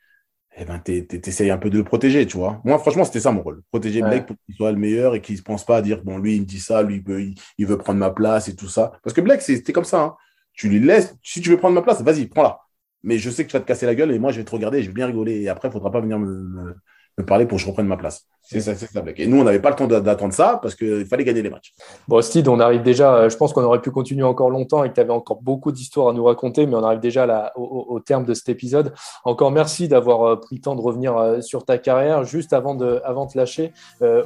eh 0.58 0.66
ben, 0.66 0.82
tu 0.84 1.08
essayes 1.26 1.50
un 1.50 1.58
peu 1.58 1.70
de 1.70 1.78
le 1.78 1.84
protéger, 1.84 2.26
tu 2.28 2.38
vois. 2.38 2.62
Moi, 2.66 2.78
franchement, 2.78 3.06
c'était 3.06 3.22
ça 3.22 3.32
mon 3.32 3.42
rôle. 3.42 3.62
Protéger 3.72 4.02
Blake 4.02 4.26
pour 4.26 4.36
qu'il 4.46 4.56
soit 4.56 4.72
le 4.72 4.78
meilleur 4.78 5.16
et 5.16 5.22
qu'il 5.22 5.36
ne 5.38 5.42
pense 5.42 5.66
pas 5.66 5.78
à 5.78 5.82
dire, 5.82 6.04
bon, 6.04 6.18
lui, 6.18 6.36
il 6.36 6.42
me 6.42 6.46
dit 6.46 6.60
ça, 6.60 6.84
lui, 6.84 6.98
il 6.98 7.04
veut, 7.04 7.34
il, 7.58 7.66
veut 7.66 7.78
prendre 7.78 8.00
ma 8.00 8.10
place 8.10 8.50
et 8.50 8.56
tout 8.56 8.68
ça. 8.68 8.92
Parce 9.02 9.14
que 9.14 9.22
Blake, 9.22 9.42
c'était 9.42 9.72
comme 9.72 9.86
ça. 9.86 10.02
Hein. 10.02 10.16
Tu 10.54 10.68
lui 10.68 10.80
laisses, 10.80 11.16
si 11.24 11.40
tu 11.40 11.50
veux 11.50 11.58
prendre 11.58 11.76
ma 11.76 11.82
place, 11.82 12.02
vas-y, 12.02 12.26
prends-la. 12.26 12.60
Mais 13.04 13.18
je 13.18 13.30
sais 13.30 13.46
que 13.46 13.50
tu 13.50 13.54
vas 13.54 13.62
te 13.62 13.66
casser 13.66 13.86
la 13.86 13.96
gueule 13.96 14.12
et 14.12 14.20
moi, 14.20 14.32
je 14.32 14.40
vais 14.40 14.44
te 14.44 14.52
regarder 14.52 14.80
et 14.80 14.84
je 14.84 14.88
vais 14.88 14.94
bien 14.94 15.08
rigoler. 15.08 15.42
Et 15.42 15.50
après, 15.50 15.70
il 15.70 15.72
ne 15.72 15.74
faudra 15.74 15.90
pas 15.90 16.02
venir 16.02 16.20
me, 16.20 16.44
me 16.44 16.76
parler 17.24 17.46
pour 17.46 17.58
que 17.58 17.64
je 17.64 17.68
reprenne 17.68 17.88
ma 17.88 17.98
place. 17.98 18.28
C'est 18.44 18.60
ça, 18.60 18.76
c'est 18.76 18.88
ça. 18.88 19.02
Et 19.16 19.28
nous, 19.28 19.40
on 19.40 19.44
n'avait 19.44 19.62
pas 19.62 19.70
le 19.70 19.76
temps 19.76 19.88
d'attendre 19.88 20.34
ça 20.34 20.60
parce 20.62 20.76
qu'il 20.76 21.06
fallait 21.06 21.24
gagner 21.24 21.42
les 21.42 21.50
matchs. 21.50 21.74
Bon, 22.08 22.22
Steve, 22.22 22.50
on 22.50 22.60
arrive 22.60 22.82
déjà, 22.82 23.16
euh, 23.16 23.30
je 23.30 23.38
pense 23.38 23.54
qu'on 23.54 23.64
aurait 23.64 23.82
pu 23.82 23.92
continuer 23.92 24.24
encore 24.24 24.50
longtemps 24.50 24.84
et 24.84 24.90
que 24.90 24.96
tu 24.96 25.00
avais 25.00 25.12
encore 25.12 25.42
beaucoup 25.42 25.72
d'histoires 25.72 26.10
à 26.10 26.14
nous 26.14 26.24
raconter, 26.24 26.66
mais 26.66 26.76
on 26.76 26.84
arrive 26.84 27.00
déjà 27.00 27.26
là, 27.26 27.54
au, 27.56 28.00
terme 28.02 28.26
de 28.26 28.34
cet 28.34 28.50
épisode. 28.50 28.94
Encore 29.24 29.52
merci 29.52 29.88
d'avoir 29.88 30.24
euh, 30.24 30.36
pris 30.36 30.56
le 30.56 30.62
temps 30.62 30.76
de 30.76 30.82
revenir 30.82 31.16
euh, 31.16 31.40
sur 31.40 31.64
ta 31.64 31.78
carrière. 31.78 32.26
Juste 32.26 32.52
avant 32.52 32.76
de, 32.76 33.00
avant 33.06 33.26
de 33.26 33.32
lâcher, 33.36 33.72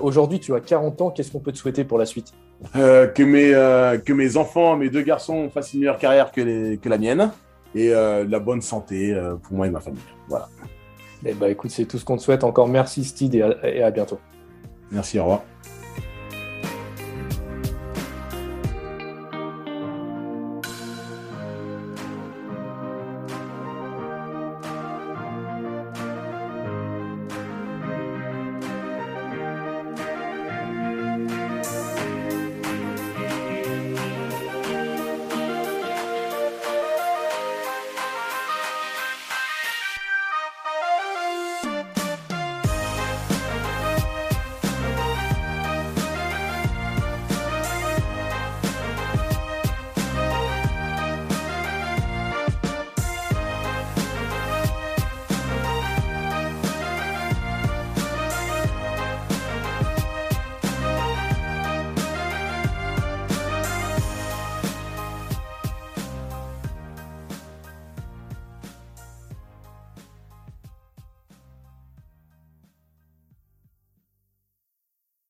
aujourd'hui, 0.02 0.39
tu 0.39 0.56
as 0.56 0.60
40 0.60 1.02
ans. 1.02 1.12
Qu'est-ce 1.12 1.32
qu'on 1.32 1.39
peut 1.39 1.52
te 1.52 1.58
souhaiter 1.58 1.84
pour 1.84 1.98
la 1.98 2.06
suite? 2.06 2.32
Que, 2.74 3.24
mes, 3.24 3.52
que 4.04 4.14
mes 4.14 4.38
enfants, 4.38 4.76
mes 4.78 4.89
deux 4.89 5.02
garçons 5.02 5.50
fassent 5.50 5.74
une 5.74 5.82
meilleure 5.82 5.98
carrière 5.98 6.32
que, 6.32 6.41
les, 6.41 6.78
que 6.78 6.89
la 6.89 6.98
mienne 6.98 7.32
et 7.76 7.89
la 7.89 8.39
bonne 8.39 8.62
santé 8.62 9.16
pour 9.43 9.56
moi 9.56 9.68
et 9.68 9.70
ma 9.70 9.82
famille. 9.82 10.02
Voilà. 10.30 10.48
Eh 11.24 11.34
ben, 11.34 11.49
écoute, 11.49 11.72
c'est 11.72 11.86
tout 11.86 11.97
ce 11.97 12.05
qu'on 12.05 12.18
te 12.18 12.22
souhaite. 12.22 12.43
Encore 12.43 12.68
merci 12.68 13.03
Steve 13.03 13.36
et 13.36 13.41
à, 13.41 13.70
et 13.70 13.84
à 13.84 13.91
bientôt. 13.91 14.20
Merci, 14.91 15.20
au 15.20 15.24
revoir. 15.24 15.55